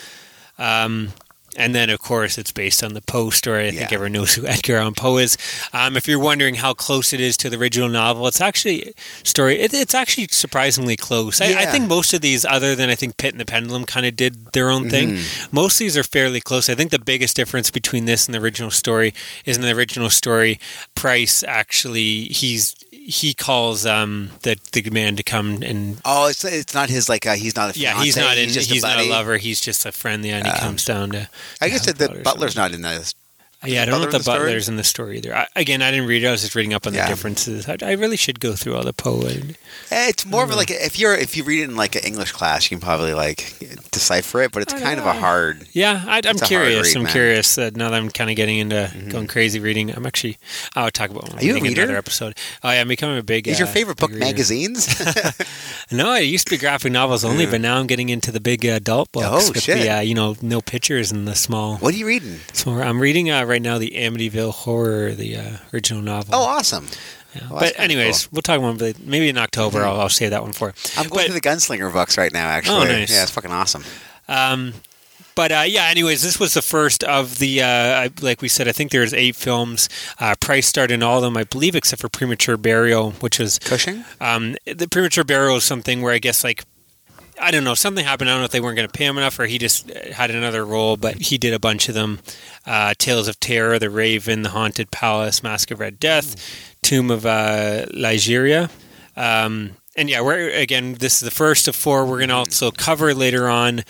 Um, 0.58 1.12
and 1.54 1.74
then, 1.74 1.90
of 1.90 2.00
course, 2.00 2.38
it's 2.38 2.50
based 2.50 2.82
on 2.82 2.94
the 2.94 3.02
Poe 3.02 3.28
story. 3.28 3.66
I 3.66 3.70
think 3.72 3.90
Yeah. 3.90 3.96
everyone 3.96 4.12
knows 4.12 4.32
who 4.34 4.46
Edgar 4.46 4.78
Allan 4.78 4.94
Poe 4.94 5.18
is. 5.18 5.36
Um, 5.74 5.98
if 5.98 6.08
you're 6.08 6.18
wondering 6.18 6.54
how 6.54 6.72
close 6.72 7.12
it 7.12 7.20
is 7.20 7.36
to 7.38 7.50
the 7.50 7.58
original 7.58 7.90
novel, 7.90 8.26
it's 8.26 8.40
actually 8.40 8.94
story. 9.22 9.60
It, 9.60 9.74
it's 9.74 9.94
actually 9.94 10.28
surprisingly 10.30 10.96
close. 10.96 11.42
I, 11.42 11.62
I 11.62 11.66
think 11.66 11.88
most 11.88 12.14
of 12.14 12.22
these, 12.22 12.46
other 12.46 12.74
than 12.74 12.88
I 12.88 12.94
think 12.94 13.18
Pit 13.18 13.34
and 13.34 13.40
the 13.40 13.44
Pendulum, 13.44 13.84
kind 13.84 14.06
of 14.06 14.16
did 14.16 14.52
their 14.52 14.70
own 14.70 14.88
thing. 14.88 15.10
Mm-hmm. 15.16 15.54
Most 15.54 15.74
of 15.74 15.80
these 15.80 15.96
are 15.98 16.02
fairly 16.02 16.40
close. 16.40 16.70
I 16.70 16.74
think 16.74 16.90
the 16.90 16.98
biggest 16.98 17.36
difference 17.36 17.70
between 17.70 18.06
this 18.06 18.26
and 18.26 18.34
the 18.34 18.40
original 18.40 18.70
story 18.70 19.12
is 19.44 19.56
in 19.56 19.62
the 19.62 19.72
original 19.76 20.08
story, 20.08 20.58
Price 20.94 21.42
actually 21.46 22.24
he's 22.28 22.74
he 23.04 23.34
calls 23.34 23.84
um 23.84 24.30
the 24.42 24.56
the 24.72 24.88
man 24.90 25.16
to 25.16 25.22
come 25.22 25.62
and 25.62 26.00
oh, 26.04 26.28
it's 26.28 26.44
it's 26.44 26.72
not 26.74 26.88
his 26.88 27.08
like 27.08 27.26
uh, 27.26 27.34
he's 27.34 27.56
not 27.56 27.76
a 27.76 27.78
yeah 27.78 28.00
he's 28.02 28.16
not 28.16 28.38
in 28.38 28.48
just 28.48 28.70
he's, 28.70 28.84
a 28.84 28.86
not 28.86 28.98
a 29.00 29.08
lover 29.10 29.36
he's 29.38 29.60
just 29.60 29.84
a 29.86 29.92
friend 29.92 30.24
yeah 30.24 30.36
and 30.38 30.46
he 30.46 30.52
Uh, 30.52 30.58
comes 30.60 30.84
down 30.84 31.10
to 31.10 31.28
I 31.60 31.68
guess 31.68 31.86
that 31.86 31.98
the 31.98 32.08
butler's 32.22 32.54
something. 32.54 32.82
not 32.82 32.92
in 32.92 32.98
this. 32.98 33.14
Yeah 33.64 33.82
I 33.82 33.84
don't 33.86 34.00
know 34.00 34.06
if 34.06 34.12
the 34.12 34.18
the 34.18 34.24
butler's 34.24 34.68
in 34.68 34.76
the 34.76 34.84
story 34.84 35.18
either 35.18 35.34
I, 35.34 35.46
again 35.56 35.82
I 35.82 35.90
didn't 35.90 36.06
read 36.06 36.22
it 36.24 36.28
I 36.28 36.30
was 36.32 36.42
just 36.42 36.54
reading 36.54 36.74
up 36.74 36.86
on 36.86 36.92
the 36.92 37.02
differences 37.06 37.68
I, 37.68 37.76
I 37.82 37.92
really 37.92 38.16
should 38.16 38.40
go 38.40 38.54
through 38.54 38.76
all 38.76 38.84
the 38.84 38.92
Poe 38.92 39.22
and- 39.26 39.56
Eh, 39.90 40.08
It's 40.08 40.24
more 40.26 40.42
of 40.44 40.50
a, 40.50 40.56
like 40.56 40.70
if 40.70 40.98
you're 40.98 41.14
if 41.14 41.36
you 41.36 41.44
read 41.44 41.60
it 41.60 41.70
in 41.70 41.76
like 41.76 41.94
an 41.96 42.02
English 42.04 42.32
class, 42.32 42.70
you 42.70 42.76
can 42.76 42.84
probably 42.84 43.14
like 43.14 43.54
decipher 43.90 44.42
it, 44.42 44.52
but 44.52 44.62
it's 44.62 44.72
I 44.74 44.80
kind 44.80 45.00
of 45.00 45.06
a 45.06 45.12
hard. 45.12 45.66
Yeah, 45.72 46.02
I, 46.06 46.18
I'm 46.18 46.18
It's 46.18 46.42
a 46.42 46.44
hard 46.44 46.48
curious. 46.48 46.86
read, 46.88 46.96
I'm 46.96 47.02
man. 47.02 47.08
Mm-hmm. 47.10 47.12
curious. 47.12 47.54
that 47.56 47.76
now 47.76 47.90
that 47.90 47.96
I'm 47.96 48.10
kind 48.10 48.30
of 48.30 48.36
getting 48.36 48.58
into 48.58 48.90
going 49.10 49.26
crazy 49.26 49.60
reading, 49.60 49.90
I'm 49.94 50.04
actually. 50.06 50.38
I'll 50.76 50.90
talk 50.90 51.10
about. 51.10 51.34
Are 51.34 51.44
you 51.44 51.54
a 51.54 51.56
in 51.58 51.62
reader? 51.62 51.82
Another 51.82 51.98
episode. 51.98 52.36
Oh 52.62 52.70
yeah, 52.70 52.80
I'm 52.80 52.88
becoming 52.88 53.18
a 53.18 53.22
big. 53.22 53.48
Is 53.48 53.58
your 53.58 53.68
uh, 53.68 53.72
favorite 53.72 53.96
book 53.98 54.10
reader. 54.10 54.24
magazines? 54.24 54.86
No, 55.90 56.14
it 56.14 56.22
used 56.22 56.46
to 56.46 56.50
be 56.52 56.56
graphic 56.58 56.90
novels 56.90 57.22
only, 57.22 57.44
but 57.44 57.60
now 57.60 57.76
I'm 57.78 57.86
getting 57.86 58.08
into 58.08 58.32
the 58.32 58.40
big 58.40 58.64
adult 58.64 59.12
books 59.12 59.26
Oh, 59.28 59.52
with 59.52 59.62
shit. 59.62 59.76
the 59.78 59.90
uh, 59.90 60.00
you 60.00 60.14
know 60.14 60.36
no 60.40 60.62
pictures 60.62 61.12
and 61.12 61.28
the 61.28 61.34
small. 61.34 61.76
what 61.78 61.92
are 61.92 61.96
you 61.98 62.06
reading? 62.06 62.38
small 62.54 62.80
I'm 62.80 62.98
reading 63.00 63.30
uh, 63.30 63.44
right 63.52 63.62
now 63.62 63.78
the 63.78 63.90
Amityville 63.90 64.52
Horror, 64.52 65.12
the 65.12 65.36
uh, 65.36 65.56
original 65.72 66.02
novel. 66.02 66.34
Oh, 66.34 66.42
awesome! 66.44 66.88
Yeah. 67.34 67.48
well, 67.50 67.60
but 67.60 67.78
anyways, 67.78 68.30
we'll 68.32 68.42
talk 68.42 68.58
about 68.58 68.82
it 68.82 68.98
maybe 69.06 69.28
in 69.28 69.38
October. 69.38 69.80
Mhm. 69.80 69.84
I'll, 69.86 70.00
I'll 70.00 70.08
save 70.08 70.30
that 70.30 70.42
one 70.42 70.52
for. 70.52 70.74
I'm 70.96 71.08
going 71.08 71.10
But- 71.10 71.24
through 71.26 71.34
the 71.34 71.40
Gunslinger 71.40 71.92
books 71.92 72.18
right 72.18 72.32
now. 72.32 72.48
Actually, 72.48 72.76
Oh, 72.76 72.84
nice. 72.84 73.10
yeah, 73.12 73.22
it's 73.22 73.30
fucking 73.30 73.52
awesome. 73.52 73.84
Um, 74.28 74.74
but 75.34 75.50
uh, 75.50 75.64
yeah, 75.66 75.84
anyways, 75.86 76.22
this 76.22 76.38
was 76.38 76.52
the 76.52 76.60
first 76.60 77.02
of 77.04 77.38
the, 77.38 77.62
uh, 77.62 78.08
like 78.20 78.42
we 78.42 78.48
said, 78.48 78.68
I 78.68 78.72
think 78.72 78.90
there's 78.90 79.14
eight 79.14 79.34
films. 79.34 79.88
Uh, 80.20 80.34
Price 80.40 80.66
starred 80.66 80.90
in 80.90 81.02
all 81.02 81.16
of 81.16 81.22
them, 81.22 81.38
I 81.38 81.44
believe, 81.44 81.74
except 81.74 82.02
for 82.02 82.10
Premature 82.10 82.58
Burial, 82.58 83.12
which 83.12 83.38
was 83.38 83.58
Cushing. 83.58 84.04
um, 84.20 84.56
the 84.66 84.86
Premature 84.88 85.24
Burial 85.24 85.56
is 85.56 85.64
something 85.64 86.02
where 86.02 86.12
I 86.12 86.18
guess 86.18 86.44
like. 86.44 86.64
I 87.42 87.50
don't 87.50 87.64
know. 87.64 87.74
Something 87.74 88.04
happened. 88.04 88.30
I 88.30 88.34
don't 88.34 88.40
know 88.40 88.44
if 88.46 88.52
they 88.52 88.60
weren't 88.60 88.76
going 88.76 88.88
to 88.88 88.92
pay 88.92 89.04
him 89.04 89.18
enough, 89.18 89.38
or 89.38 89.46
he 89.46 89.58
just 89.58 89.90
had 89.90 90.30
another 90.30 90.64
role. 90.64 90.96
But 90.96 91.16
he 91.16 91.38
did 91.38 91.52
a 91.52 91.58
bunch 91.58 91.88
of 91.88 91.94
them: 91.94 92.20
uh, 92.66 92.94
Tales 92.96 93.28
of 93.28 93.40
Terror, 93.40 93.78
The 93.78 93.90
Raven, 93.90 94.42
The 94.42 94.50
Haunted 94.50 94.90
Palace, 94.90 95.42
Mask 95.42 95.70
of 95.70 95.80
Red 95.80 95.98
Death, 95.98 96.36
Tomb 96.82 97.10
of 97.10 97.26
uh, 97.26 97.86
Ligeia. 97.92 98.70
Um, 99.16 99.72
and 99.96 100.08
yeah, 100.08 100.20
we're 100.20 100.50
again. 100.50 100.94
This 100.94 101.14
is 101.14 101.20
the 101.20 101.34
first 101.34 101.68
of 101.68 101.76
four. 101.76 102.06
We're 102.06 102.18
going 102.18 102.28
to 102.28 102.36
also 102.36 102.70
cover 102.70 103.12
later 103.12 103.48
on 103.48 103.82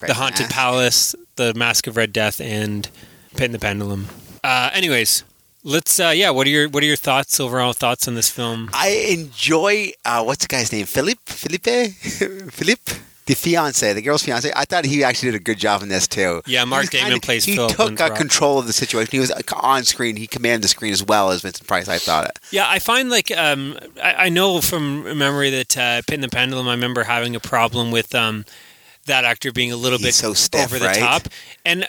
Red 0.00 0.10
the 0.10 0.14
Haunted 0.14 0.44
Mask. 0.44 0.54
Palace, 0.54 1.14
the 1.36 1.54
Mask 1.54 1.86
of 1.86 1.96
Red 1.96 2.12
Death, 2.12 2.40
and 2.40 2.88
Pit 3.32 3.46
and 3.46 3.54
the 3.54 3.58
Pendulum. 3.58 4.06
Uh, 4.44 4.70
anyways, 4.72 5.24
let's. 5.64 5.98
Uh, 6.00 6.12
yeah, 6.14 6.30
what 6.30 6.46
are 6.46 6.50
your 6.50 6.68
what 6.68 6.82
are 6.82 6.86
your 6.86 6.96
thoughts? 6.96 7.38
Overall 7.40 7.72
thoughts 7.72 8.06
on 8.08 8.14
this 8.14 8.30
film? 8.30 8.70
I 8.72 8.88
enjoy 9.10 9.92
uh, 10.04 10.22
what's 10.24 10.44
the 10.44 10.48
guy's 10.48 10.72
name? 10.72 10.86
Philippe. 10.86 11.20
Philippe. 11.26 11.88
Philippe. 12.50 12.92
The 13.26 13.36
fiance, 13.36 13.92
the 13.92 14.02
girl's 14.02 14.24
fiance. 14.24 14.50
I 14.56 14.64
thought 14.64 14.84
he 14.84 15.04
actually 15.04 15.30
did 15.30 15.40
a 15.40 15.44
good 15.44 15.58
job 15.58 15.82
in 15.82 15.88
this 15.88 16.08
too. 16.08 16.42
Yeah, 16.46 16.64
Mark 16.64 16.90
Damon 16.90 17.10
kinda- 17.10 17.24
plays 17.24 17.44
He 17.44 17.54
Philip 17.54 17.76
took 17.76 18.00
uh, 18.00 18.12
control 18.16 18.58
of 18.58 18.66
the 18.66 18.72
situation. 18.72 19.10
He 19.12 19.20
was 19.20 19.30
uh, 19.30 19.40
on 19.62 19.84
screen. 19.84 20.16
He 20.16 20.26
commanded 20.26 20.64
the 20.64 20.68
screen 20.68 20.92
as 20.92 21.04
well 21.04 21.30
as 21.30 21.42
Vincent 21.42 21.68
Price. 21.68 21.86
I 21.86 21.98
thought 21.98 22.24
it. 22.24 22.40
Yeah, 22.50 22.64
I 22.68 22.80
find 22.80 23.08
like 23.08 23.30
um, 23.36 23.78
I, 24.02 24.14
I 24.26 24.28
know 24.30 24.60
from 24.60 25.04
memory 25.16 25.50
that 25.50 25.76
uh, 25.78 26.02
Pit 26.08 26.14
and 26.14 26.24
the 26.24 26.28
Pendulum. 26.28 26.66
I 26.66 26.72
remember 26.72 27.04
having 27.04 27.36
a 27.36 27.40
problem 27.40 27.92
with 27.92 28.16
um, 28.16 28.46
that 29.06 29.24
actor 29.24 29.52
being 29.52 29.70
a 29.70 29.76
little 29.76 29.98
He's 29.98 30.08
bit 30.08 30.14
so 30.14 30.34
stiff, 30.34 30.64
over 30.64 30.80
the 30.80 30.86
right? 30.86 30.96
top, 30.98 31.28
and 31.64 31.86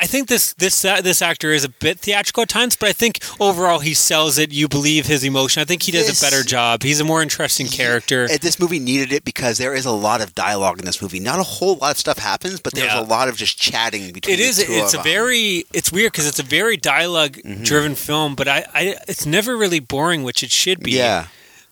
I 0.00 0.06
think 0.06 0.28
this 0.28 0.52
this 0.54 0.84
uh, 0.84 1.00
this 1.00 1.22
actor 1.22 1.52
is 1.52 1.64
a 1.64 1.68
bit 1.68 1.98
theatrical 2.00 2.42
at 2.44 2.48
times, 2.48 2.76
but 2.76 2.88
I 2.88 2.92
think 2.92 3.18
overall 3.40 3.80
he 3.80 3.94
sells 3.94 4.38
it. 4.38 4.52
You 4.52 4.68
believe 4.68 5.06
his 5.06 5.24
emotion. 5.24 5.60
I 5.60 5.64
think 5.64 5.82
he 5.82 5.92
does 5.92 6.06
This- 6.06 6.20
a 6.22 6.24
better 6.24 6.42
job. 6.42 6.82
He's 6.82 7.00
a 7.00 7.04
more 7.04 7.22
interesting 7.22 7.66
character. 7.68 8.24
Uh, 8.30 8.38
This 8.40 8.58
movie 8.58 8.78
needed 8.78 9.12
it 9.12 9.24
because 9.24 9.58
there 9.58 9.74
is 9.74 9.84
a 9.86 9.90
lot 9.92 10.20
of 10.20 10.34
dialogue 10.34 10.78
in 10.78 10.84
this 10.84 11.00
movie. 11.02 11.20
Not 11.20 11.38
a 11.38 11.42
whole 11.42 11.76
lot 11.76 11.92
of 11.92 11.98
stuff 11.98 12.18
happens, 12.18 12.60
but 12.60 12.74
there's 12.74 12.86
Yeah. 12.92 13.00
a 13.00 13.06
lot 13.16 13.28
of 13.28 13.36
just 13.36 13.58
chatting 13.58 14.12
between. 14.12 14.34
It 14.34 14.40
is. 14.40 14.58
It's 14.58 14.94
a 14.94 15.02
very. 15.02 15.64
It's 15.72 15.90
weird 15.92 16.12
because 16.12 16.26
it's 16.26 16.38
a 16.38 16.42
very 16.44 16.76
dialogue-driven 16.76 17.94
film, 17.94 18.34
but 18.34 18.48
I, 18.48 18.64
I. 18.74 18.96
It's 19.08 19.26
never 19.26 19.56
really 19.56 19.80
boring, 19.80 20.22
which 20.22 20.42
it 20.42 20.50
should 20.50 20.80
be. 20.80 20.92
Yeah, 20.92 21.26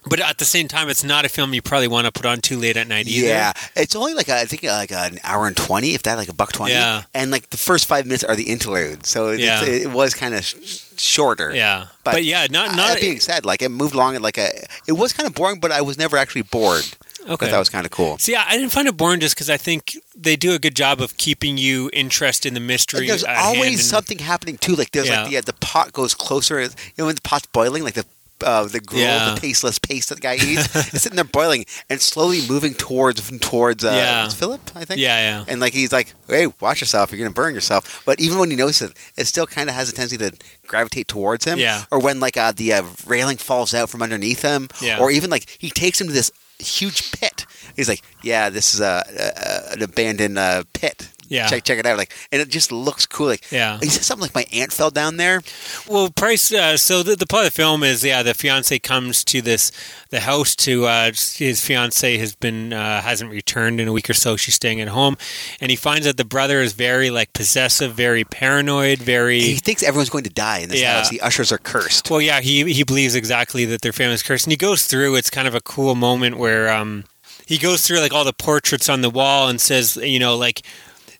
But 0.06 0.18
at 0.20 0.38
the 0.38 0.44
same 0.46 0.66
time, 0.66 0.88
it's 0.88 1.04
not 1.04 1.24
a 1.26 1.28
film 1.28 1.52
you 1.52 1.60
probably 1.60 1.86
want 1.88 2.06
to 2.06 2.12
put 2.12 2.24
on 2.24 2.40
too 2.40 2.56
late 2.58 2.76
at 2.78 2.88
night 2.88 3.06
either. 3.06 3.26
yeah. 3.26 3.52
It's 3.76 3.94
only 3.94 4.14
like 4.14 4.28
a, 4.28 4.36
I 4.40 4.44
think 4.46 4.62
like 4.62 4.90
an 4.92 5.18
hour 5.24 5.46
and 5.46 5.56
twenty, 5.56 5.94
if 5.94 6.02
that, 6.04 6.16
like 6.16 6.28
a 6.28 6.34
buck 6.34 6.52
twenty. 6.52 6.72
Yeah. 6.72 7.02
and 7.14 7.30
like 7.30 7.50
the 7.50 7.58
first 7.58 7.86
five 7.86 8.06
minutes 8.06 8.24
are 8.24 8.34
the 8.34 8.44
interlude, 8.50 9.04
so 9.04 9.30
Yeah. 9.32 9.62
it 9.64 9.90
was 9.90 10.14
kind 10.14 10.34
of 10.34 10.44
sh- 10.44 10.78
shorter. 10.96 11.54
Yeah. 11.54 11.86
But, 12.02 12.12
But, 12.12 12.24
yeah, 12.24 12.46
not 12.50 12.74
not 12.76 12.88
that 12.94 13.00
being 13.00 13.20
said, 13.20 13.44
like 13.44 13.60
it 13.62 13.68
moved 13.68 13.94
along 13.94 14.16
at 14.16 14.22
like 14.22 14.38
a. 14.38 14.48
It 14.88 14.92
was 14.92 15.12
kind 15.12 15.26
of 15.26 15.34
boring, 15.34 15.60
but 15.60 15.70
I 15.70 15.82
was 15.82 15.98
never 15.98 16.16
actually 16.16 16.42
bored. 16.42 16.84
okay. 17.28 17.50
That 17.50 17.58
was 17.58 17.68
kind 17.68 17.84
of 17.84 17.92
cool. 17.92 18.16
See, 18.16 18.34
I 18.34 18.52
didn't 18.52 18.70
find 18.70 18.88
it 18.88 18.96
boring 18.96 19.20
just 19.20 19.34
because 19.34 19.50
I 19.50 19.58
think 19.58 19.98
they 20.16 20.34
do 20.34 20.52
a 20.54 20.58
good 20.58 20.74
job 20.74 21.02
of 21.02 21.18
keeping 21.18 21.58
you 21.58 21.90
interested 21.92 22.48
in 22.48 22.54
the 22.54 22.60
mystery. 22.60 23.00
And 23.00 23.10
there's 23.10 23.24
always 23.24 23.72
and- 23.74 23.80
something 23.80 24.18
happening 24.18 24.56
too. 24.56 24.76
Like 24.76 24.92
there's 24.92 25.08
Yeah. 25.08 25.22
like 25.24 25.30
the 25.30 25.36
uh, 25.36 25.42
the 25.42 25.52
pot 25.52 25.92
goes 25.92 26.14
closer. 26.14 26.58
You 26.62 26.70
know 26.96 27.04
when 27.06 27.16
the 27.16 27.20
pot's 27.20 27.46
boiling, 27.52 27.84
like 27.84 27.94
the 27.94 28.06
uh, 28.44 28.64
the 28.64 28.80
gruel, 28.80 29.02
Yeah. 29.02 29.34
the 29.34 29.40
tasteless 29.40 29.78
paste 29.78 30.08
that 30.08 30.16
the 30.16 30.20
guy 30.20 30.34
eats, 30.36 30.74
it's 30.92 31.02
sitting 31.02 31.16
there 31.16 31.24
boiling 31.24 31.64
and 31.88 32.00
slowly 32.00 32.40
moving 32.48 32.74
towards 32.74 33.20
towards 33.40 33.84
uh, 33.84 33.90
Yeah. 33.92 34.24
it's 34.26 34.34
Philip, 34.34 34.60
I 34.74 34.84
think. 34.84 35.00
Yeah, 35.00 35.18
yeah. 35.18 35.44
And 35.48 35.60
like 35.60 35.72
he's 35.72 35.92
like, 35.92 36.14
"Hey, 36.28 36.46
watch 36.60 36.80
yourself! 36.80 37.10
You're 37.12 37.18
gonna 37.18 37.34
burn 37.34 37.54
yourself." 37.54 38.02
But 38.06 38.20
even 38.20 38.38
when 38.38 38.50
he 38.50 38.56
knows 38.56 38.80
it, 38.82 38.92
it 39.16 39.26
still 39.26 39.46
kind 39.46 39.68
of 39.68 39.74
has 39.74 39.88
a 39.88 39.92
tendency 39.92 40.18
to 40.18 40.32
gravitate 40.66 41.08
towards 41.08 41.44
him. 41.44 41.58
Yeah. 41.58 41.84
Or 41.90 41.98
when 42.00 42.20
like 42.20 42.36
uh, 42.36 42.52
the 42.52 42.72
uh, 42.72 42.82
railing 43.06 43.36
falls 43.36 43.74
out 43.74 43.90
from 43.90 44.02
underneath 44.02 44.42
him. 44.42 44.68
Yeah. 44.80 44.98
Or 45.00 45.10
even 45.10 45.30
like 45.30 45.48
he 45.58 45.70
takes 45.70 46.00
him 46.00 46.06
to 46.08 46.12
this 46.12 46.30
huge 46.58 47.12
pit. 47.12 47.46
He's 47.76 47.88
like, 47.88 48.02
"Yeah, 48.22 48.50
this 48.50 48.74
is 48.74 48.80
a, 48.80 49.04
a, 49.08 49.22
a 49.70 49.72
an 49.74 49.82
abandoned 49.82 50.38
uh, 50.38 50.64
pit." 50.72 51.08
Yeah. 51.30 51.46
check 51.48 51.64
check 51.64 51.78
it 51.78 51.86
out. 51.86 51.96
Like, 51.96 52.12
and 52.30 52.42
it 52.42 52.48
just 52.48 52.70
looks 52.72 53.06
cool. 53.06 53.28
Like, 53.28 53.50
Yeah. 53.50 53.78
he 53.80 53.88
said 53.88 54.02
something 54.02 54.22
like 54.22 54.34
my 54.34 54.44
aunt 54.52 54.72
fell 54.72 54.90
down 54.90 55.16
there. 55.16 55.40
Well, 55.88 56.10
Price. 56.10 56.52
Uh, 56.52 56.76
so 56.76 57.02
the, 57.02 57.16
the 57.16 57.24
plot 57.26 57.46
of 57.46 57.52
the 57.52 57.56
film 57.56 57.82
is, 57.82 58.04
yeah, 58.04 58.22
the 58.22 58.34
fiance 58.34 58.78
comes 58.80 59.24
to 59.24 59.40
this 59.40 59.72
the 60.10 60.20
house 60.20 60.54
to 60.56 60.86
uh, 60.86 61.06
his 61.36 61.64
fiance 61.64 62.18
has 62.18 62.34
been 62.34 62.72
uh, 62.72 63.00
hasn't 63.00 63.30
returned 63.30 63.80
in 63.80 63.88
a 63.88 63.92
week 63.92 64.10
or 64.10 64.14
so. 64.14 64.36
She's 64.36 64.56
staying 64.56 64.80
at 64.80 64.88
home, 64.88 65.16
and 65.60 65.70
he 65.70 65.76
finds 65.76 66.04
that 66.04 66.16
the 66.16 66.24
brother 66.24 66.60
is 66.60 66.72
very 66.72 67.10
like 67.10 67.32
possessive, 67.32 67.94
very 67.94 68.24
paranoid, 68.24 68.98
very. 68.98 69.40
He 69.40 69.54
thinks 69.54 69.82
everyone's 69.82 70.10
going 70.10 70.24
to 70.24 70.30
die 70.30 70.58
in 70.58 70.68
this 70.68 70.80
Yeah. 70.80 70.98
house. 70.98 71.10
The 71.10 71.20
ushers 71.20 71.52
are 71.52 71.58
cursed. 71.58 72.10
Well, 72.10 72.20
yeah, 72.20 72.40
he 72.40 72.72
he 72.72 72.82
believes 72.82 73.14
exactly 73.14 73.64
that 73.66 73.82
their 73.82 73.92
family's 73.92 74.24
cursed, 74.24 74.46
and 74.46 74.52
he 74.52 74.56
goes 74.56 74.86
through. 74.86 75.14
It's 75.14 75.30
kind 75.30 75.46
of 75.46 75.54
a 75.54 75.60
cool 75.60 75.94
moment 75.94 76.38
where 76.38 76.68
um, 76.70 77.04
he 77.46 77.56
goes 77.56 77.86
through 77.86 78.00
like 78.00 78.12
all 78.12 78.24
the 78.24 78.32
portraits 78.32 78.88
on 78.88 79.00
the 79.02 79.10
wall 79.10 79.48
and 79.48 79.60
says, 79.60 79.96
you 79.96 80.18
know, 80.18 80.36
like 80.36 80.62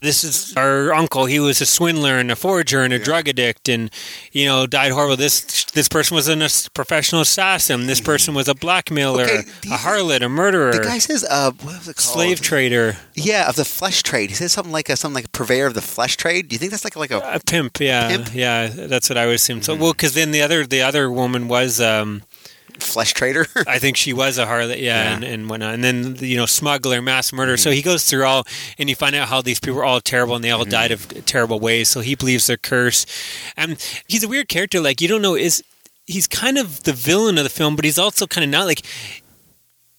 this 0.03 0.25
is 0.25 0.55
our 0.57 0.93
uncle. 0.95 1.27
He 1.27 1.39
was 1.41 1.61
a 1.61 1.67
swindler 1.67 2.19
and 2.19 2.31
a 2.31 2.37
forger 2.37 2.83
and 2.83 2.93
a 2.93 2.99
drug 2.99 3.29
addict, 3.29 3.69
and 3.69 3.91
you 4.33 4.47
know, 4.47 4.67
died 4.67 4.93
horrible. 4.93 5.17
This 5.17 5.65
this 5.73 5.89
person 5.89 6.15
was 6.15 6.29
a 6.29 6.71
professional 6.71 7.23
assassin. 7.23 7.87
This 7.87 8.01
person 8.01 8.35
was 8.35 8.49
a 8.49 8.55
blackmailer, 8.55 9.25
Okay, 9.25 9.39
a 9.65 9.77
harlot, 9.77 10.23
a 10.23 10.29
murderer, 10.29 10.73
The 10.73 10.81
guy 10.81 10.99
says, 10.99 11.25
uh, 11.29 11.53
what 11.53 11.79
was 11.79 11.89
it 11.89 11.97
called? 11.97 12.15
slave 12.15 12.41
trader, 12.41 12.97
Yeah, 13.15 13.49
of 13.49 13.57
the 13.57 13.65
flesh 13.65 14.03
trade. 14.03 14.31
He 14.31 14.37
says 14.37 14.53
something 14.53 14.73
like 14.73 14.89
a, 14.89 14.97
something 14.97 15.15
like 15.15 15.27
a 15.27 15.31
purveyor 15.31 15.67
of 15.67 15.75
the 15.75 15.81
flesh 15.83 16.17
trade. 16.17 16.49
Do 16.49 16.55
you 16.55 16.59
think 16.59 16.71
that's 16.73 16.85
like 16.85 16.97
like 16.97 17.11
a 17.11 17.21
a 17.21 17.39
pimp. 17.41 17.79
Yeah, 17.81 18.09
Pimp? 18.09 18.35
yeah, 18.35 18.67
that's 18.69 19.09
what 19.09 19.17
I 19.19 19.27
would 19.27 19.35
assume. 19.37 19.63
So, 19.63 19.75
well, 19.77 19.93
because 19.93 20.15
then 20.15 20.31
the 20.33 20.43
other 20.43 20.67
the 20.67 20.83
other 20.83 21.11
woman 21.11 21.49
was. 21.49 21.81
Um, 21.81 22.23
flesh 22.71 23.13
trader? 23.13 23.47
I 23.67 23.79
think 23.79 23.97
she 23.97 24.13
was 24.13 24.39
a 24.39 24.47
harlot, 24.47 24.81
yeah, 24.81 25.03
Yeah. 25.03 25.15
And, 25.15 25.25
and 25.25 25.51
whatnot. 25.51 25.75
And 25.75 25.85
then 25.85 26.17
you 26.21 26.37
know, 26.37 26.47
smuggler, 26.47 27.03
mass 27.03 27.33
murder. 27.33 27.57
So 27.57 27.71
mm-hmm. 27.71 27.77
he 27.77 27.83
goes 27.83 28.05
through 28.05 28.25
all, 28.25 28.45
and 28.79 28.89
you 28.89 28.97
find 28.97 29.15
out 29.15 29.29
how 29.29 29.43
these 29.43 29.61
people 29.61 29.81
are 29.81 29.85
all 29.85 30.01
terrible, 30.01 30.35
and 30.35 30.45
they 30.45 30.51
all 30.51 30.63
mm-hmm. 30.63 30.71
died 30.71 30.93
of 30.93 31.27
terrible 31.27 31.61
ways. 31.61 31.89
So 31.89 32.01
he 32.01 32.15
believes 32.15 32.47
they're 32.47 32.57
cursed. 32.57 33.11
And 33.57 33.77
he's 34.07 34.23
a 34.23 34.29
weird 34.29 34.49
character. 34.49 34.81
Like 34.81 35.01
you 35.01 35.09
don't 35.09 35.23
know 35.23 35.35
is 35.35 35.63
he's 36.07 36.27
kind 36.27 36.59
of 36.59 36.83
the 36.85 36.93
villain 36.93 37.39
of 37.39 37.45
the 37.45 37.51
film, 37.51 37.77
but 37.77 37.85
he's 37.85 37.99
also 37.99 38.27
kind 38.27 38.45
of 38.45 38.51
not 38.51 38.67
like. 38.67 38.83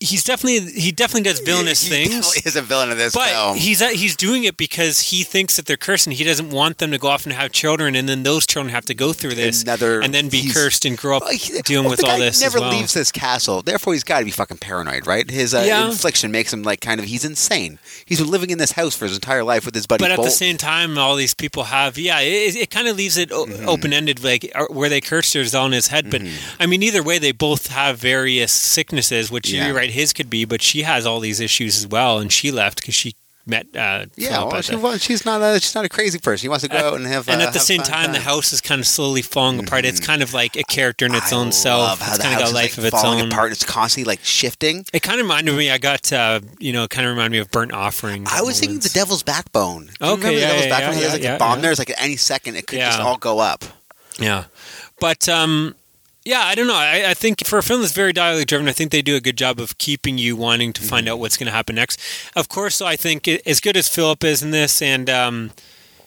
He's 0.04 0.24
definitely 0.24 0.72
he 0.74 0.92
definitely 0.92 1.30
does 1.30 1.40
villainous 1.40 1.84
he 1.84 1.90
things. 2.08 2.36
is 2.46 2.56
a 2.56 2.62
villain 2.62 2.92
of 2.92 2.98
this 2.98 3.14
But 3.14 3.30
film. 3.30 3.56
he's 3.58 3.80
he's 3.92 4.16
doing 4.16 4.44
it 4.46 4.58
because 4.58 5.00
he 5.12 5.24
thinks 5.24 5.58
that 5.58 5.68
they're 5.68 5.78
cursed, 5.78 6.08
and 6.08 6.14
he 6.16 6.24
doesn't 6.24 6.50
want 6.50 6.80
them 6.80 6.90
to 6.92 6.98
go 6.98 7.08
off 7.08 7.26
and 7.26 7.34
have 7.34 7.52
children, 7.52 7.96
and 7.96 8.10
then 8.10 8.24
those 8.24 8.48
children 8.48 8.74
have 8.74 8.86
to 8.86 8.94
go 8.96 9.14
through 9.14 9.36
this, 9.36 9.62
Another- 9.64 10.02
and 10.02 10.14
then 10.14 10.28
be 10.30 10.52
cursed 10.52 10.86
and 10.86 10.98
grow 10.98 11.18
up 11.18 11.24
Well, 11.24 11.34
he- 11.34 11.62
dealing 11.62 11.86
well, 11.86 11.92
with 11.92 12.04
all 12.04 12.18
this. 12.18 12.42
Never 12.42 12.60
well. 12.60 12.72
leaves 12.72 12.94
this 12.94 13.12
castle. 13.12 13.62
Therefore, 13.62 13.94
he's 13.94 14.04
got 14.04 14.20
to 14.20 14.26
be 14.26 14.32
fucking 14.32 14.58
paranoid, 14.58 15.06
right? 15.06 15.30
His 15.30 15.54
uh, 15.54 15.64
Yeah. 15.68 15.86
infliction 15.86 16.32
makes 16.32 16.52
him 16.52 16.64
like 16.64 16.82
kind 16.82 17.00
of 17.00 17.06
he's 17.06 17.24
insane. 17.24 17.78
He's 18.06 18.20
been 18.20 18.32
living 18.32 18.50
in 18.50 18.58
this 18.58 18.72
house 18.72 18.96
for 18.96 19.06
his 19.06 19.14
entire 19.16 19.44
life 19.44 19.66
with 19.66 19.76
his 19.76 19.86
buddy. 19.86 20.04
but 20.04 20.10
at 20.12 20.16
Bolt. 20.18 20.28
the 20.28 20.32
same 20.32 20.58
time, 20.58 20.98
all 20.98 21.16
these 21.16 21.34
people 21.36 21.66
have, 21.66 21.98
yeah, 22.00 22.20
it, 22.22 22.56
it 22.56 22.70
kind 22.72 22.88
of 22.88 22.98
leaves 22.98 23.18
it 23.18 23.30
Mm-hmm. 23.30 23.70
open 23.70 23.94
ended, 23.94 24.24
like 24.24 24.52
where 24.70 24.90
they 24.90 25.00
cursed 25.02 25.36
is 25.36 25.54
all 25.56 25.66
in 25.68 25.72
his 25.74 25.88
head. 25.88 26.10
But 26.10 26.22
I 26.60 26.66
mean, 26.66 26.82
either 26.84 27.04
way, 27.04 27.20
they 27.20 27.32
both 27.32 27.68
have 27.68 27.98
various 28.00 28.52
sicknesses, 28.52 29.30
which 29.30 29.50
Yeah. 29.52 29.68
you're 29.68 29.76
right, 29.76 29.91
his 29.92 30.14
could 30.14 30.30
be, 30.30 30.46
but 30.46 30.62
she 30.62 30.82
has 30.84 31.06
all 31.06 31.20
these 31.20 31.40
issues 31.40 31.78
as 31.78 31.88
well, 31.88 32.20
and 32.20 32.32
she 32.32 32.52
left 32.52 32.80
because 32.82 32.96
she 32.96 33.16
met. 33.46 33.66
Uh, 33.76 34.06
yeah, 34.16 34.44
well, 34.44 34.62
she, 34.62 34.76
wa- 34.76 34.98
she's 34.98 35.26
not 35.26 35.42
a 35.42 35.60
she's 35.60 35.74
not 35.74 35.84
a 35.84 35.90
crazy 35.90 36.20
person. 36.20 36.44
She 36.44 36.48
wants 36.50 36.62
to 36.64 36.70
go 36.70 36.78
out 36.78 36.94
and 36.94 37.08
have 37.08 37.28
and 37.28 37.42
uh, 37.42 37.46
at 37.46 37.54
the 37.54 37.60
same 37.60 37.82
fun 37.82 37.88
time, 37.88 38.12
the 38.14 38.20
house 38.20 38.54
is 38.54 38.62
kind 38.62 38.80
of 38.80 38.86
slowly 38.88 39.22
falling 39.24 39.60
apart. 39.60 39.84
It's 39.84 40.00
kind 40.00 40.22
of 40.22 40.34
like 40.34 40.56
a 40.56 40.64
character 40.64 41.06
in 41.08 41.16
its 41.16 41.26
Mm-hmm. 41.26 41.36
I 41.36 41.40
own 41.40 41.52
self. 41.52 42.00
how 42.02 42.08
It's 42.10 42.18
the 42.18 42.24
kind 42.24 42.36
of 42.36 42.40
got 42.42 42.52
a 42.52 42.54
life 42.54 42.78
like, 42.78 42.78
of 42.78 42.86
its 42.94 43.04
own. 43.04 43.32
apart. 43.32 43.52
It's 43.52 43.66
constantly 43.66 44.12
like 44.12 44.20
shifting. 44.24 44.86
It 44.94 45.02
kind 45.02 45.20
of 45.20 45.26
reminded 45.26 45.56
me. 45.56 45.72
I 45.72 45.78
got, 45.80 46.14
uh, 46.14 46.40
you 46.60 46.72
know, 46.72 46.84
it 46.84 46.92
kind 46.92 47.08
of 47.08 47.12
reminded 47.16 47.32
me 47.32 47.40
of 47.40 47.50
Burnt 47.52 47.74
Offering. 47.74 48.26
I 48.30 48.42
was 48.44 48.60
thinking 48.60 48.80
the. 48.80 48.90
Devil's 48.90 49.24
Backbone. 49.24 49.88
Do 49.88 49.92
you 50.06 50.12
Okay, 50.14 50.36
remember 50.36 50.36
the 50.36 50.40
Devil's 50.40 50.66
yeah, 50.66 50.70
Backbone? 50.70 50.94
yeah, 50.94 51.00
There's 51.02 51.14
like 51.14 51.24
yeah, 51.24 51.36
a 51.36 51.40
bomb 51.40 51.58
yeah. 51.58 51.62
there. 51.64 51.72
It's 51.72 51.80
like 51.80 51.90
at 51.90 52.02
any 52.02 52.16
second 52.18 52.56
it 52.58 52.68
could 52.68 52.80
just 52.80 53.00
all 53.00 53.18
go 53.18 53.40
up. 53.40 53.64
Yeah, 54.20 54.44
but 55.00 55.28
um, 55.28 55.74
yeah, 56.24 56.42
I 56.46 56.56
don't 56.56 56.68
know. 56.68 56.76
I, 56.76 57.10
I 57.10 57.14
think 57.14 57.46
for 57.46 57.58
a 57.58 57.64
film 57.64 57.82
that's 57.82 57.94
very 57.94 58.14
dialogue 58.14 58.46
driven, 58.48 58.68
I 58.68 58.74
think 58.74 58.92
they 58.92 59.02
do 59.02 59.16
a 59.16 59.22
good 59.22 59.38
job 59.38 59.60
of 59.60 59.78
keeping 59.78 60.18
you 60.18 60.36
wanting 60.36 60.72
to 60.74 60.82
Mm-hmm. 60.82 60.90
find 60.90 61.10
out 61.10 61.20
what's 61.20 61.38
going 61.38 61.48
to 61.48 61.52
happen 61.54 61.76
next. 61.76 62.00
Of 62.36 62.48
course, 62.50 62.82
I 62.82 62.96
think 62.96 63.28
it- 63.28 63.42
as 63.46 63.60
good 63.60 63.76
as 63.78 63.88
Philip 63.88 64.24
is 64.24 64.44
in 64.44 64.52
this, 64.52 64.82
and 64.82 65.10
um, 65.10 65.52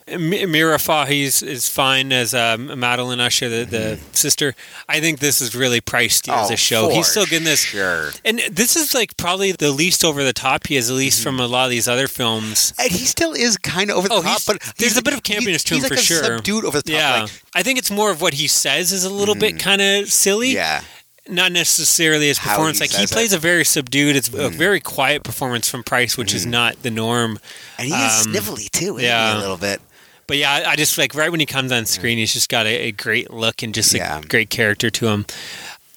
Myrna 0.07 0.79
Fahey's 0.79 1.43
is 1.43 1.69
fine 1.69 2.13
as 2.13 2.35
um, 2.35 2.79
Madeline 2.79 3.21
Usher, 3.21 3.49
the, 3.49 3.65
the 3.65 3.99
sister. 4.13 4.55
I 4.89 5.01
think 5.01 5.19
this 5.19 5.41
is 5.41 5.55
really 5.55 5.81
priced 5.81 6.29
as 6.29 6.35
Mm-hmm. 6.35 6.51
Oh, 6.51 6.55
a 6.55 6.57
show. 6.57 6.89
He's 6.91 7.07
still 7.07 7.25
getting 7.25 7.45
this. 7.45 7.61
Sure. 7.61 8.11
And 8.25 8.39
this 8.51 8.77
is 8.77 8.93
like 8.95 9.17
probably 9.17 9.53
the 9.53 9.71
least 9.73 10.05
over 10.05 10.23
the 10.23 10.33
top 10.35 10.67
he 10.67 10.77
is, 10.77 10.91
at 10.91 10.97
least 10.97 11.21
Mm-hmm. 11.21 11.37
from 11.37 11.41
a 11.41 11.47
lot 11.47 11.65
of 11.65 11.71
these 11.71 11.89
other 11.89 12.07
films. 12.07 12.75
And 12.79 12.91
he 12.91 13.07
still 13.07 13.33
is 13.33 13.57
kind 13.57 13.91
of 13.91 13.97
over 13.97 14.09
the 14.09 14.15
Oh, 14.15 14.23
top, 14.23 14.43
but 14.47 14.61
there's 14.77 14.97
a 14.99 15.03
bit 15.03 15.15
of 15.15 15.23
campiness 15.23 15.65
to 15.65 15.75
him 15.77 15.83
like 15.83 15.89
for 15.93 15.95
a 15.95 16.03
sure. 16.03 16.23
Subdued 16.37 16.65
over 16.67 16.79
the 16.83 16.83
top. 16.83 16.91
Yeah, 16.93 17.23
Like, 17.23 17.43
I 17.55 17.63
think 17.63 17.79
it's 17.79 17.91
more 17.91 18.11
of 18.11 18.21
what 18.21 18.35
he 18.35 18.47
says 18.47 18.93
is 18.93 19.05
a 19.05 19.11
little 19.11 19.35
bit 19.35 19.59
kind 19.59 19.81
of 19.81 20.13
silly. 20.13 20.51
yeah. 20.53 20.83
Not 21.27 21.53
necessarily 21.53 22.27
his 22.27 22.39
performance. 22.39 22.77
he 22.79 22.83
like 22.85 22.91
he 22.91 23.07
plays 23.07 23.33
it. 23.33 23.37
a 23.37 23.39
very 23.39 23.65
subdued, 23.65 24.15
it's 24.15 24.29
a 24.29 24.51
very 24.51 24.79
quiet 24.81 25.23
performance 25.23 25.71
from 25.71 25.83
Price, 25.83 26.19
which 26.19 26.35
is 26.35 26.45
not 26.45 26.83
the 26.83 26.91
norm. 26.91 27.39
And 27.79 27.89
he 27.89 27.95
is 27.95 28.27
Um, 28.27 28.33
snivelly 28.35 28.71
too, 28.71 28.99
yeah. 29.01 29.39
a 29.39 29.41
little 29.41 29.57
bit. 29.57 29.81
But 30.27 30.37
yeah, 30.39 30.53
I 30.53 30.71
I 30.73 30.77
just 30.77 30.97
like 30.99 31.15
right 31.15 31.31
when 31.31 31.41
he 31.41 31.47
comes 31.47 31.71
on 31.73 31.87
screen, 31.87 32.19
he's 32.19 32.33
just 32.33 32.49
got 32.49 32.67
a, 32.67 32.75
a 32.89 32.93
great 32.93 33.31
look 33.31 33.63
and 33.63 33.75
just 33.75 33.95
a 33.95 33.99
Yeah. 33.99 34.21
great 34.23 34.51
character 34.51 34.91
to 34.91 35.07
him. 35.09 35.27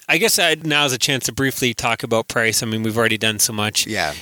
I 0.10 0.18
guess 0.18 0.40
I, 0.40 0.56
now 0.56 0.86
is 0.86 0.94
a 0.94 0.98
chance 0.98 1.26
to 1.26 1.34
briefly 1.34 1.74
talk 1.74 2.02
about 2.04 2.28
Price. 2.30 2.64
I 2.64 2.66
mean, 2.66 2.82
we've 2.82 2.98
already 2.98 3.18
done 3.18 3.40
so 3.40 3.52
much. 3.52 3.86
Yeah. 3.88 4.14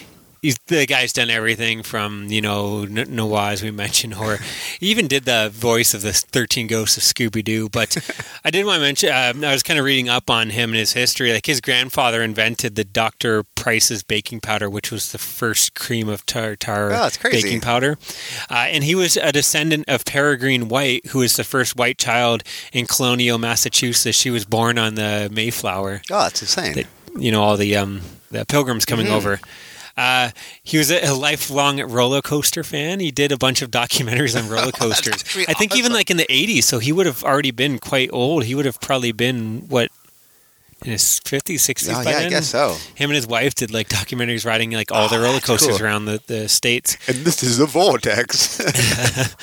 He's 0.46 0.58
the 0.68 0.86
guy's 0.86 1.12
done 1.12 1.32
everything 1.32 1.82
from 1.82 2.28
you 2.28 2.40
know 2.42 2.84
N- 2.84 3.08
Noah 3.10 3.50
as 3.50 3.64
we 3.64 3.72
mentioned, 3.86 4.14
or 4.14 4.38
he 4.80 4.88
even 4.92 5.08
did 5.08 5.26
the 5.26 5.50
voice 5.52 5.94
of 5.96 6.04
the 6.04 6.14
Thirteen 6.14 6.68
Ghosts 6.68 6.98
of 6.98 7.04
Scooby 7.04 7.44
Doo. 7.44 7.68
But 7.68 7.98
I 8.46 8.52
did 8.52 8.64
want 8.66 8.76
to 8.78 8.82
mention 8.82 9.10
um, 9.10 9.44
I 9.44 9.52
was 9.52 9.64
kind 9.64 9.80
of 9.80 9.86
reading 9.86 10.08
up 10.08 10.30
on 10.30 10.52
him 10.52 10.70
and 10.70 10.78
his 10.78 10.94
history. 10.94 11.34
Like 11.34 11.48
his 11.48 11.62
grandfather 11.62 12.22
invented 12.22 12.76
the 12.76 12.84
Dr. 12.84 13.44
Price's 13.56 14.04
baking 14.04 14.42
powder, 14.42 14.70
which 14.70 14.92
was 14.92 15.12
the 15.12 15.18
first 15.18 15.74
cream 15.74 16.08
of 16.10 16.26
tartar 16.28 16.92
Oh, 16.94 17.10
baking 17.24 17.62
powder, 17.62 17.98
uh, 18.52 18.68
and 18.70 18.84
he 18.84 18.94
was 18.94 19.18
a 19.18 19.32
descendant 19.32 19.86
of 19.88 20.06
Peregrine 20.06 20.68
White, 20.68 21.08
who 21.08 21.20
was 21.20 21.36
the 21.38 21.44
first 21.44 21.76
white 21.76 21.98
child 21.98 22.44
in 22.72 22.86
colonial 22.86 23.40
Massachusetts. 23.40 24.16
She 24.18 24.30
was 24.30 24.46
born 24.46 24.78
on 24.78 24.94
the 24.94 25.28
Mayflower 25.34 26.02
Oh, 26.12 26.20
that's 26.24 26.42
insane. 26.44 26.74
that 26.76 26.86
you 27.18 27.32
know 27.32 27.42
all 27.42 27.58
the 27.58 27.76
um 27.76 28.02
the 28.30 28.46
pilgrims 28.46 28.86
coming 28.86 29.06
Mm-hmm. 29.08 29.16
over. 29.16 29.40
Uh, 29.98 30.32
he 30.64 30.78
was 30.78 30.92
a, 30.92 31.06
a 31.06 31.14
lifelong 31.14 31.80
roller 31.82 32.22
coaster 32.22 32.64
fan. 32.64 33.00
He 33.00 33.12
did 33.12 33.32
a 33.32 33.38
bunch 33.38 33.62
of 33.62 33.72
documentaries 33.72 34.38
on 34.42 34.50
roller 34.50 34.72
coasters. 34.74 35.24
I 35.48 35.54
think 35.54 35.76
even 35.76 35.94
like 35.94 36.10
in 36.12 36.18
the 36.18 36.28
'80s, 36.30 36.64
so 36.64 36.80
he 36.80 36.92
would 36.92 37.06
have 37.06 37.24
already 37.24 37.52
been 37.52 37.80
quite 37.80 38.10
old. 38.12 38.44
He 38.44 38.56
would 38.56 38.66
have 38.66 38.80
probably 38.82 39.12
been 39.12 39.68
what 39.70 39.90
in 40.84 40.92
his 40.92 41.04
50s, 41.24 41.56
60s. 41.56 41.94
oh, 41.96 42.08
yeah, 42.10 42.18
I 42.18 42.30
guess 42.30 42.48
so. 42.48 42.76
Him 42.96 43.10
and 43.10 43.16
his 43.16 43.26
wife 43.26 43.56
did 43.56 43.72
like 43.72 43.88
documentaries 43.88 44.46
riding 44.46 44.72
like 44.72 44.92
all 44.92 45.08
the 45.10 45.16
Oh, 45.18 45.22
roller 45.24 45.40
coasters 45.40 45.78
cool. 45.78 45.86
around 45.86 46.06
the, 46.06 46.22
the 46.28 46.48
states. 46.50 46.98
And 47.08 47.18
this 47.26 47.42
is 47.44 47.58
the 47.58 47.66
vortex. 47.66 48.60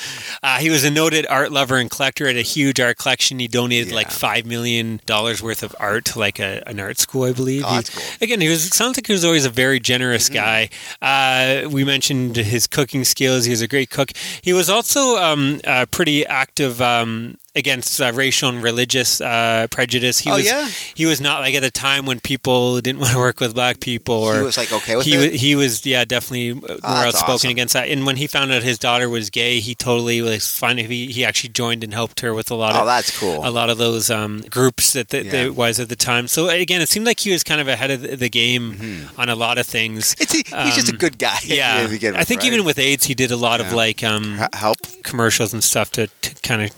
Uh, 0.43 0.57
he 0.57 0.69
was 0.69 0.83
a 0.83 0.91
noted 0.91 1.25
art 1.27 1.53
lover 1.53 1.77
and 1.77 1.89
collector. 1.89 2.27
at 2.27 2.35
a 2.35 2.41
huge 2.41 2.77
art 2.79 2.97
collection. 2.97 3.39
He 3.39 3.47
donated 3.47 3.93
like 3.93 4.11
five 4.11 4.45
million 4.45 4.99
dollars 5.05 5.41
worth 5.41 5.63
of 5.63 5.73
art 5.79 6.03
to 6.05 6.19
like 6.19 6.37
a, 6.37 6.61
an 6.67 6.81
art 6.81 6.99
school, 6.99 7.23
I 7.23 7.31
believe. 7.31 7.63
Oh, 7.65 7.77
He- 7.77 7.83
cool. 7.83 8.03
Again, 8.21 8.41
he 8.41 8.49
was 8.49 8.69
sounds 8.75 8.97
like 8.97 9.07
he 9.07 9.13
was 9.13 9.23
always 9.23 9.45
a 9.45 9.49
very 9.49 9.79
generous 9.79 10.27
guy. 10.27 10.69
Uh, 11.01 11.69
we 11.69 11.85
mentioned 11.85 12.35
his 12.35 12.67
cooking 12.67 13.05
skills. 13.05 13.45
He 13.45 13.51
was 13.51 13.61
a 13.61 13.69
great 13.69 13.89
cook. 13.89 14.11
He 14.41 14.51
was 14.51 14.69
also 14.69 15.15
um, 15.15 15.61
uh, 15.65 15.85
pretty 15.91 16.25
active. 16.25 16.81
Um, 16.81 17.37
Against 17.55 18.01
uh, 18.01 18.11
racial 18.15 18.49
and 18.49 18.63
religious 18.63 19.21
uh, 19.21 19.67
prejudice, 19.69 20.17
he 20.17 20.31
Oh, 20.31 20.37
was 20.37 20.45
yeah? 20.45 20.67
he 20.95 21.05
was 21.05 21.21
not 21.21 21.41
like 21.41 21.53
at 21.53 21.61
the 21.61 21.69
time 21.69 22.07
when 22.07 22.19
people 22.19 22.81
didn't 22.81 22.99
want 23.01 23.11
to 23.13 23.19
work 23.19 23.39
with 23.39 23.53
black 23.53 23.79
people, 23.79 24.15
or 24.15 24.37
he 24.37 24.41
was 24.41 24.57
like 24.57 24.73
okay 24.73 24.95
with 24.95 25.05
he 25.05 25.13
it. 25.13 25.31
was 25.33 25.41
he 25.41 25.55
was 25.55 25.85
yeah 25.85 26.03
definitely 26.03 26.53
more 26.53 26.67
that's 26.67 26.85
outspoken 26.85 27.33
awesome. 27.33 27.49
against 27.51 27.73
that. 27.75 27.89
And 27.89 28.07
when 28.07 28.15
he 28.15 28.25
found 28.25 28.51
out 28.51 28.63
his 28.63 28.79
daughter 28.79 29.07
was 29.07 29.29
gay, 29.29 29.59
he 29.59 29.75
totally 29.75 30.19
was 30.23 30.47
fine. 30.47 30.79
He 30.79 31.05
he 31.11 31.23
actually 31.23 31.51
joined 31.51 31.83
and 31.83 31.93
helped 31.93 32.21
her 32.21 32.33
with 32.33 32.49
a 32.49 32.55
lot 32.55 32.73
oh, 32.75 32.79
of 32.79 32.85
that's 32.87 33.15
cool. 33.19 33.47
a 33.47 33.51
lot 33.51 33.69
of 33.69 33.77
those 33.77 34.09
um, 34.09 34.41
groups 34.49 34.93
that, 34.93 35.09
that 35.09 35.25
Yeah. 35.25 35.31
there 35.31 35.53
was 35.53 35.79
at 35.79 35.89
the 35.89 35.95
time. 35.95 36.27
So 36.27 36.49
again, 36.49 36.81
it 36.81 36.89
seemed 36.89 37.05
like 37.05 37.19
he 37.19 37.31
was 37.31 37.43
kind 37.43 37.61
of 37.61 37.67
ahead 37.67 37.91
of 37.91 38.01
the- 38.19 38.29
game 38.33 39.07
on 39.15 39.29
a 39.29 39.35
lot 39.35 39.59
of 39.59 39.67
things. 39.67 40.15
It's 40.19 40.33
he's 40.33 40.75
just 40.75 40.89
a 40.89 40.93
um, 40.93 40.97
good 40.97 41.19
guy. 41.19 41.37
Yeah, 41.43 41.85
I 42.15 42.23
think 42.23 42.41
right? 42.41 42.47
even 42.51 42.65
with 42.65 42.79
AIDS, 42.79 43.05
he 43.05 43.13
did 43.13 43.29
a 43.29 43.37
lot 43.37 43.61
of 43.61 43.71
like 43.73 44.03
um, 44.03 44.39
help. 44.53 44.77
commercials 45.03 45.53
and 45.53 45.63
stuff 45.63 45.91
to, 45.91 46.07
to 46.07 46.33
kind 46.41 46.63
of 46.63 46.71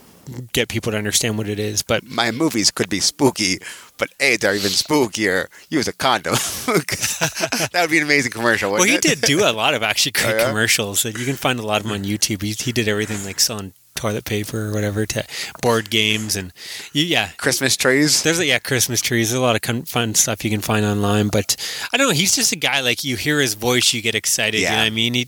get 0.53 0.69
people 0.69 0.91
to 0.91 0.97
understand 0.97 1.37
what 1.37 1.47
it 1.47 1.59
is. 1.59 1.81
But 1.83 2.03
My 2.03 2.31
movies 2.31 2.71
could 2.71 2.89
be 2.89 2.99
spooky, 2.99 3.59
but 3.97 4.09
AIDS 4.19 4.43
are 4.45 4.53
even 4.53 4.71
spookier. 4.71 5.47
Use 5.69 5.87
a 5.87 5.93
condom. 5.93 6.33
that 6.65 7.69
would 7.81 7.89
be 7.89 7.97
an 7.97 8.03
amazing 8.03 8.31
commercial. 8.31 8.71
well, 8.71 8.83
he 8.83 8.95
it? 8.95 9.01
did 9.01 9.21
do 9.21 9.47
a 9.47 9.51
lot 9.51 9.73
of 9.73 9.83
actually 9.83 10.13
great 10.13 10.33
Oh, 10.35 10.37
yeah? 10.37 10.47
commercials. 10.47 11.05
You 11.05 11.13
can 11.13 11.35
find 11.35 11.59
a 11.59 11.63
lot 11.65 11.77
of 11.81 11.83
them 11.83 11.93
on 11.93 12.03
YouTube. 12.03 12.41
He, 12.41 12.51
he 12.51 12.71
did 12.71 12.87
everything 12.87 13.23
like 13.25 13.39
selling 13.39 13.73
toilet 13.95 14.25
paper 14.25 14.67
or 14.69 14.71
whatever 14.73 15.05
to 15.05 15.25
board 15.61 15.89
games 15.89 16.35
and 16.35 16.51
you, 16.93 17.03
yeah. 17.03 17.29
Christmas 17.37 17.75
trees. 17.77 18.23
There's 18.23 18.39
a, 18.39 18.45
yeah 18.45 18.59
Christmas 18.59 19.01
trees. 19.01 19.29
There's 19.31 19.39
a 19.39 19.41
lot 19.41 19.55
of 19.55 19.87
fun 19.87 20.13
stuff 20.15 20.43
you 20.43 20.51
can 20.51 20.61
find 20.61 20.85
online, 20.85 21.29
but 21.29 21.55
I 21.93 21.97
don't 21.97 22.07
know. 22.07 22.13
He's 22.13 22.35
just 22.35 22.51
a 22.51 22.55
guy 22.57 22.81
like 22.81 23.03
you 23.03 23.15
hear 23.15 23.39
his 23.39 23.53
voice, 23.55 23.93
you 23.93 24.01
get 24.01 24.15
excited. 24.15 24.59
You 24.59 24.65
know 24.65 24.71
Yeah. 24.73 24.79
what 24.81 24.85
I 24.87 24.89
mean? 24.91 25.13
He, 25.13 25.27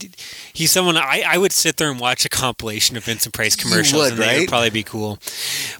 he's 0.54 0.72
someone 0.72 0.98
I, 0.98 1.24
I 1.26 1.38
would 1.38 1.52
sit 1.52 1.78
there 1.78 1.90
and 1.90 2.00
watch 2.00 2.26
a 2.26 2.30
compilation 2.30 2.98
of 2.98 3.06
Vincent 3.06 3.34
Price 3.34 3.56
commercials, 3.56 4.02
would, 4.04 4.12
and 4.14 4.22
they 4.22 4.28
right? 4.28 4.40
would 4.42 4.50
probably 4.50 4.70
be 4.70 4.84
cool. 4.84 5.18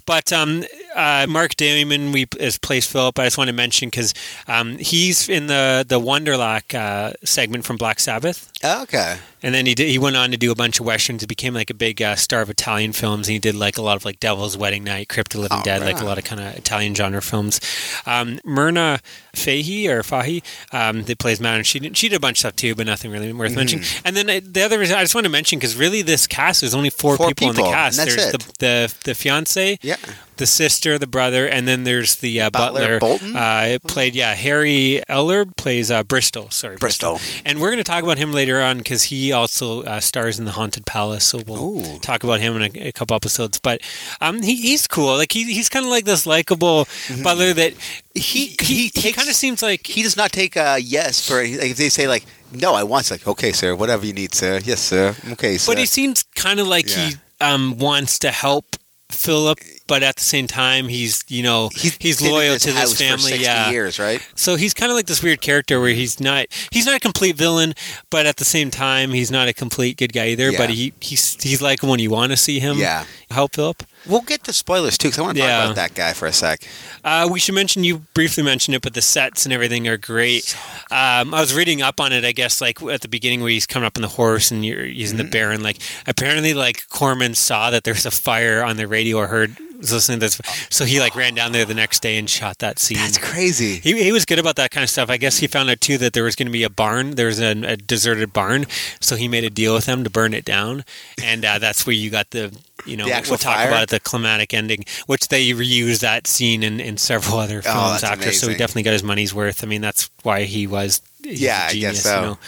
But 0.06 0.32
um, 0.32 0.64
uh, 0.94 1.26
Mark 1.28 1.56
Damon, 1.56 2.12
we 2.12 2.26
as 2.40 2.58
plays 2.58 2.86
Philip. 2.86 3.18
I 3.18 3.24
just 3.26 3.38
want 3.38 3.48
to 3.48 3.54
mention 3.54 3.88
because 3.88 4.14
um, 4.46 4.78
he's 4.78 5.28
in 5.28 5.46
the 5.46 5.84
the 5.86 6.00
Wurdalak 6.00 6.74
uh, 6.74 7.12
segment 7.24 7.64
from 7.64 7.76
Black 7.76 8.00
Sabbath. 8.00 8.50
Oh, 8.64 8.82
okay. 8.84 9.18
And 9.42 9.54
then 9.54 9.66
he 9.66 9.74
did, 9.74 9.88
he 9.88 9.98
went 9.98 10.16
on 10.16 10.30
to 10.32 10.36
do 10.36 10.50
a 10.50 10.54
bunch 10.54 10.80
of 10.80 10.86
westerns. 10.86 11.22
He 11.22 11.26
became 11.26 11.54
like 11.54 11.70
a 11.70 11.74
big 11.74 12.02
uh, 12.02 12.16
star 12.16 12.40
of 12.42 12.50
Italian 12.50 12.92
films. 12.92 13.28
And 13.28 13.34
he 13.34 13.38
did 13.38 13.54
like 13.54 13.78
a 13.78 13.82
lot 13.82 13.96
of 13.96 14.04
like 14.04 14.18
Devil's 14.20 14.56
Wedding 14.56 14.84
Night, 14.84 15.08
Crypt 15.08 15.34
of 15.34 15.38
the 15.38 15.42
Living 15.42 15.58
Oh, 15.60 15.64
Dead, 15.64 15.80
like 15.82 16.00
a 16.00 16.04
lot 16.04 16.18
of 16.18 16.24
kind 16.24 16.40
of 16.40 16.56
Italian 16.56 16.94
genre 16.94 17.22
films. 17.22 17.60
Um, 18.06 18.40
Myrna 18.44 19.00
Fahey 19.38 19.88
or 19.88 20.02
Fahy, 20.02 20.42
um, 20.72 21.04
that 21.04 21.18
plays 21.18 21.40
Madam. 21.40 21.62
She 21.62 21.78
did, 21.80 21.96
she 21.96 22.08
did 22.08 22.16
a 22.16 22.20
bunch 22.20 22.36
of 22.38 22.40
stuff 22.40 22.56
too, 22.56 22.74
but 22.74 22.86
nothing 22.86 23.10
really 23.10 23.32
worth 23.32 23.54
mentioning. 23.56 23.84
And 24.04 24.16
then 24.16 24.28
uh, 24.28 24.40
the 24.44 24.62
other 24.62 24.78
reason 24.78 24.96
I 24.96 25.02
just 25.02 25.14
want 25.14 25.24
to 25.24 25.30
mention 25.30 25.58
because 25.58 25.76
really 25.76 26.02
this 26.02 26.26
cast 26.26 26.62
is 26.62 26.74
only 26.74 26.90
four, 26.90 27.16
Four 27.16 27.28
people, 27.28 27.50
in 27.50 27.54
the 27.56 27.62
cast. 27.62 27.96
There's 27.96 28.16
it. 28.16 28.32
the 28.32 28.52
the 28.58 28.94
the 29.04 29.14
fiance, 29.14 29.78
Yeah. 29.82 29.96
the 30.36 30.46
sister, 30.46 30.98
the 30.98 31.06
brother, 31.06 31.46
and 31.46 31.66
then 31.66 31.84
there's 31.84 32.16
the 32.16 32.40
uh, 32.40 32.50
Butler. 32.50 32.98
Bolton? 33.00 33.36
Uh, 33.36 33.64
it 33.68 33.82
played 33.84 34.14
yeah 34.14 34.34
Harry 34.34 35.02
Eller 35.08 35.46
plays 35.46 35.90
uh, 35.90 36.02
Bristol. 36.02 36.50
Sorry, 36.50 36.76
Bristol. 36.76 37.20
and 37.44 37.60
we're 37.60 37.68
going 37.70 37.78
to 37.78 37.84
talk 37.84 38.02
about 38.02 38.18
him 38.18 38.32
later 38.32 38.60
on 38.60 38.78
because 38.78 39.04
he 39.04 39.32
also 39.32 39.82
uh, 39.84 40.00
stars 40.00 40.38
in 40.38 40.44
the 40.44 40.52
Haunted 40.52 40.86
Palace. 40.86 41.26
So 41.26 41.42
we'll 41.46 41.78
Ooh. 41.80 41.98
talk 42.00 42.24
about 42.24 42.40
him 42.40 42.56
in 42.60 42.62
a, 42.76 42.88
a 42.88 42.92
couple 42.92 43.14
episodes. 43.16 43.58
But 43.60 43.80
um, 44.20 44.42
he, 44.42 44.56
he's 44.56 44.86
cool. 44.86 45.16
Like 45.16 45.32
he, 45.32 45.44
he's 45.44 45.68
kind 45.68 45.84
of 45.84 45.90
like 45.90 46.04
this 46.04 46.26
likable 46.26 46.86
butler 47.22 47.52
that 47.54 47.74
he 48.18 48.56
he, 48.60 48.74
he, 48.84 48.90
takes- 48.90 49.16
kind 49.16 49.28
of 49.28 49.34
seems 49.34 49.62
like 49.62 49.86
He 49.86 50.02
does 50.02 50.16
not 50.16 50.32
take 50.32 50.56
a 50.56 50.78
yes 50.78 51.26
for 51.26 51.42
like, 51.42 51.70
if 51.70 51.76
they 51.76 51.88
say 51.88 52.08
like 52.08 52.24
no, 52.52 52.74
I 52.74 52.82
want. 52.82 53.02
It's 53.02 53.10
like 53.10 53.26
okay, 53.26 53.52
sir, 53.52 53.74
whatever 53.74 54.06
you 54.06 54.12
need, 54.12 54.34
sir. 54.34 54.60
Yes, 54.64 54.80
sir. 54.80 55.14
Okay, 55.32 55.58
sir. 55.58 55.72
But 55.72 55.78
he 55.78 55.86
seems 55.86 56.22
kind 56.34 56.60
of 56.60 56.66
like 56.66 56.88
he 56.88 57.14
um, 57.40 57.76
wants 57.78 58.18
to 58.20 58.30
help 58.30 58.76
Philip, 59.10 59.58
but 59.86 60.02
at 60.02 60.16
the 60.16 60.24
same 60.24 60.46
time, 60.46 60.88
he's 60.88 61.24
you 61.28 61.42
know 61.42 61.70
he's, 61.74 62.20
in 62.20 62.30
loyal 62.30 62.58
to 62.58 62.72
this 62.72 62.92
for 62.92 62.98
family. 62.98 63.32
60 63.32 63.42
yeah, 63.42 63.70
years, 63.70 63.98
right? 63.98 64.26
So 64.34 64.56
he's 64.56 64.74
kind 64.74 64.90
of 64.90 64.96
like 64.96 65.06
this 65.06 65.22
weird 65.22 65.40
character 65.40 65.80
where 65.80 65.90
he's 65.90 66.20
not 66.20 66.46
he's 66.70 66.86
not 66.86 66.94
a 66.94 67.00
complete 67.00 67.36
villain, 67.36 67.74
but 68.10 68.26
at 68.26 68.36
the 68.36 68.44
same 68.44 68.70
time, 68.70 69.10
he's 69.10 69.30
not 69.30 69.48
a 69.48 69.54
complete 69.54 69.96
good 69.96 70.12
guy 70.12 70.28
either. 70.28 70.50
Yeah. 70.50 70.58
But 70.58 70.70
he 70.70 70.92
he's 71.00 71.42
he's 71.42 71.62
like 71.62 71.82
when 71.82 72.00
you 72.00 72.10
want 72.10 72.32
to 72.32 72.36
see 72.36 72.60
him. 72.60 72.78
Yeah. 72.78 73.04
help 73.30 73.54
Philip. 73.54 73.82
We'll 74.08 74.22
get 74.22 74.42
to 74.44 74.52
spoilers 74.52 74.96
too, 74.96 75.08
because 75.08 75.18
I 75.18 75.22
want 75.22 75.36
to 75.36 75.42
Yeah. 75.42 75.56
talk 75.58 75.64
about 75.66 75.76
that 75.76 75.94
guy 75.94 76.12
for 76.14 76.26
a 76.26 76.32
sec. 76.32 76.60
Uh, 77.04 77.28
we 77.30 77.38
should 77.38 77.54
mention 77.54 77.84
you 77.84 77.98
briefly 78.14 78.42
mentioned 78.42 78.74
it, 78.74 78.82
but 78.82 78.94
the 78.94 79.02
sets 79.02 79.44
and 79.44 79.52
everything 79.52 79.86
are 79.86 79.96
great. 79.98 80.56
Um, 80.90 81.34
I 81.34 81.40
was 81.40 81.54
reading 81.54 81.82
up 81.82 82.00
on 82.00 82.12
it. 82.12 82.24
I 82.24 82.32
guess 82.32 82.60
like 82.60 82.82
at 82.82 83.02
the 83.02 83.08
beginning 83.08 83.40
where 83.42 83.50
he's 83.50 83.66
coming 83.66 83.86
up 83.86 83.96
on 83.98 84.02
the 84.02 84.08
horse 84.08 84.50
and 84.50 84.64
you're 84.64 84.84
using 84.86 85.18
Mm-hmm. 85.18 85.26
the 85.26 85.30
Baron. 85.30 85.62
Like 85.62 85.76
apparently, 86.06 86.54
like 86.54 86.88
Corman 86.88 87.34
saw 87.34 87.70
that 87.70 87.84
there's 87.84 88.06
a 88.06 88.10
fire 88.10 88.64
on 88.64 88.76
the 88.76 88.86
radio 88.88 89.18
or 89.18 89.26
heard 89.26 89.56
was 89.78 89.92
listening 89.92 90.18
to 90.20 90.26
this, 90.26 90.40
so 90.70 90.84
he 90.84 91.00
like 91.00 91.14
ran 91.16 91.34
down 91.34 91.52
there 91.52 91.64
the 91.64 91.74
next 91.74 92.02
day 92.02 92.18
and 92.18 92.28
shot 92.28 92.58
that 92.58 92.78
scene. 92.78 92.98
That's 92.98 93.18
crazy. 93.18 93.76
He, 93.78 94.02
he 94.02 94.12
was 94.12 94.24
good 94.24 94.38
about 94.38 94.56
that 94.56 94.70
kind 94.70 94.84
of 94.84 94.90
stuff. 94.90 95.08
I 95.08 95.16
guess 95.16 95.38
he 95.38 95.46
found 95.46 95.70
out 95.70 95.80
too 95.80 95.98
that 95.98 96.12
there 96.12 96.24
was 96.24 96.34
going 96.36 96.46
to 96.46 96.52
be 96.52 96.64
a 96.64 96.70
barn. 96.70 97.12
There 97.12 97.26
was 97.26 97.40
a, 97.40 97.50
a 97.62 97.76
deserted 97.76 98.32
barn, 98.32 98.66
so 99.00 99.16
he 99.16 99.28
made 99.28 99.44
a 99.44 99.50
deal 99.50 99.74
with 99.74 99.86
them 99.86 100.04
to 100.04 100.10
burn 100.10 100.34
it 100.34 100.44
down, 100.44 100.84
and 101.22 101.44
uh, 101.44 101.58
that's 101.58 101.86
where 101.86 101.94
you 101.94 102.10
got 102.10 102.30
the 102.30 102.56
you 102.86 102.96
know 102.96 103.06
we'll 103.06 103.38
talk 103.38 103.56
fire? 103.56 103.68
about 103.68 103.84
it, 103.84 103.88
the 103.90 104.00
climatic 104.00 104.52
ending, 104.54 104.84
which 105.06 105.28
they 105.28 105.48
reused 105.50 106.00
that 106.00 106.26
scene 106.26 106.62
in, 106.62 106.80
in 106.80 106.96
several 106.96 107.38
other 107.38 107.62
films 107.62 108.02
Oh, 108.02 108.06
after. 108.06 108.32
So 108.32 108.48
he 108.48 108.56
definitely 108.56 108.82
got 108.84 108.92
his 108.92 109.02
money's 109.02 109.34
worth. 109.34 109.64
I 109.64 109.66
mean, 109.66 109.80
that's 109.80 110.10
why 110.22 110.44
he 110.44 110.66
was 110.66 111.02
Yeah, 111.22 111.64
a 111.64 111.66
I 111.66 111.70
genius, 111.70 111.92
guess 111.92 112.02
so. 112.02 112.20
You 112.20 112.26
know? 112.26 112.38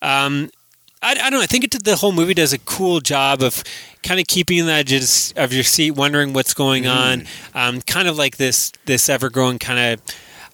Um, 0.00 0.50
I, 1.02 1.12
I 1.12 1.14
don't 1.14 1.32
know. 1.32 1.40
I 1.42 1.46
think 1.46 1.64
it, 1.64 1.70
did- 1.70 1.84
the 1.84 1.96
whole 1.96 2.12
movie 2.12 2.34
does 2.34 2.52
a 2.52 2.58
cool 2.58 3.00
job 3.00 3.42
of 3.42 3.62
kind 4.02 4.20
of 4.20 4.26
keeping 4.26 4.66
that 4.66 4.86
just 4.86 5.36
of 5.38 5.52
your 5.52 5.62
seat, 5.64 5.92
wondering 5.92 6.32
what's 6.32 6.54
going 6.54 6.84
Mm. 6.84 6.90
on. 6.96 7.26
Um, 7.74 7.80
kind 7.82 8.08
of 8.08 8.16
like 8.16 8.36
this 8.36 8.72
this 8.84 9.08
ever 9.08 9.30
growing 9.30 9.58
kind 9.58 9.94
of. 9.94 10.02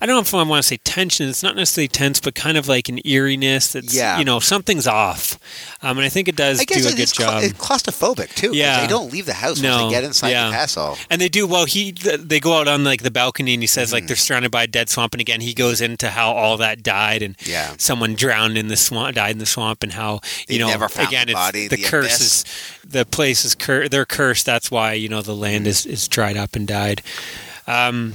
I 0.01 0.07
don't 0.07 0.17
know 0.17 0.21
if 0.21 0.35
I 0.35 0.43
want 0.43 0.63
to 0.63 0.67
say 0.69 0.77
tension. 0.79 1.29
It's 1.29 1.43
not 1.43 1.57
necessarily 1.57 1.89
tense, 1.89 2.21
but 2.21 2.35
kind 2.35 2.57
of 2.59 2.69
like 2.69 2.89
an 2.89 2.99
eeriness. 3.07 3.73
That's 3.73 3.95
Yeah. 3.95 4.19
you 4.19 4.25
know 4.25 4.41
something's 4.41 4.87
off, 4.87 5.39
um, 5.83 5.97
and 5.99 6.05
I 6.05 6.09
think 6.09 6.29
it 6.29 6.37
does 6.37 6.59
do 6.59 6.65
a 6.75 6.91
good 6.91 7.01
it's, 7.01 7.13
cla- 7.13 7.25
job. 7.27 7.43
it's 7.45 7.53
claustrophobic 7.55 8.35
too. 8.35 8.51
Yeah. 8.55 8.81
they 8.81 8.87
don't 8.87 9.13
leave 9.13 9.27
the 9.27 9.35
house 9.35 9.61
No, 9.61 9.71
once 9.77 9.85
they 9.85 9.91
get 10.01 10.05
inside 10.05 10.31
yeah. 10.31 10.47
the 10.49 10.53
castle. 10.53 10.99
And 11.11 11.21
they 11.21 11.29
do 11.29 11.47
well. 11.47 11.65
He 11.65 11.93
they 11.93 12.41
go 12.41 12.59
out 12.59 12.69
on 12.69 12.85
like 12.85 13.03
the 13.03 13.11
balcony, 13.11 13.55
and 13.55 13.63
he 13.63 13.67
says 13.67 13.89
Mm-hmm. 13.89 13.95
like 13.95 14.07
they're 14.09 14.17
surrounded 14.17 14.51
by 14.51 14.65
a 14.65 14.67
dead 14.67 14.89
swamp. 14.91 15.15
And 15.15 15.21
again, 15.21 15.41
he 15.41 15.55
goes 15.55 15.81
into 15.81 16.11
how 16.11 16.33
all 16.33 16.57
that 16.59 16.83
died, 16.83 17.23
and 17.23 17.37
Yeah. 17.45 17.75
someone 17.79 18.15
drowned 18.15 18.59
in 18.59 18.69
the 18.69 18.77
swamp, 18.77 19.15
died 19.17 19.33
in 19.33 19.39
the 19.39 19.47
swamp, 19.47 19.83
and 19.83 19.93
how 19.93 20.21
They 20.49 20.55
you 20.55 20.61
know 20.61 20.69
never 20.69 20.89
found 20.89 21.09
again 21.09 21.27
the 21.29 21.33
it's 21.33 21.41
body, 21.41 21.69
the, 21.69 21.77
the 21.77 21.83
curse 21.85 22.21
is 22.21 22.45
the 22.87 23.05
place 23.07 23.45
is 23.45 23.55
cur- 23.55 23.89
they're 23.89 24.05
cursed. 24.05 24.45
That's 24.47 24.71
why 24.71 24.93
you 24.95 25.09
know 25.09 25.23
the 25.23 25.35
land 25.37 25.67
is 25.67 25.87
is 25.87 26.09
dried 26.09 26.37
up 26.37 26.57
and 26.57 26.67
died. 26.67 27.03
Um, 27.67 28.15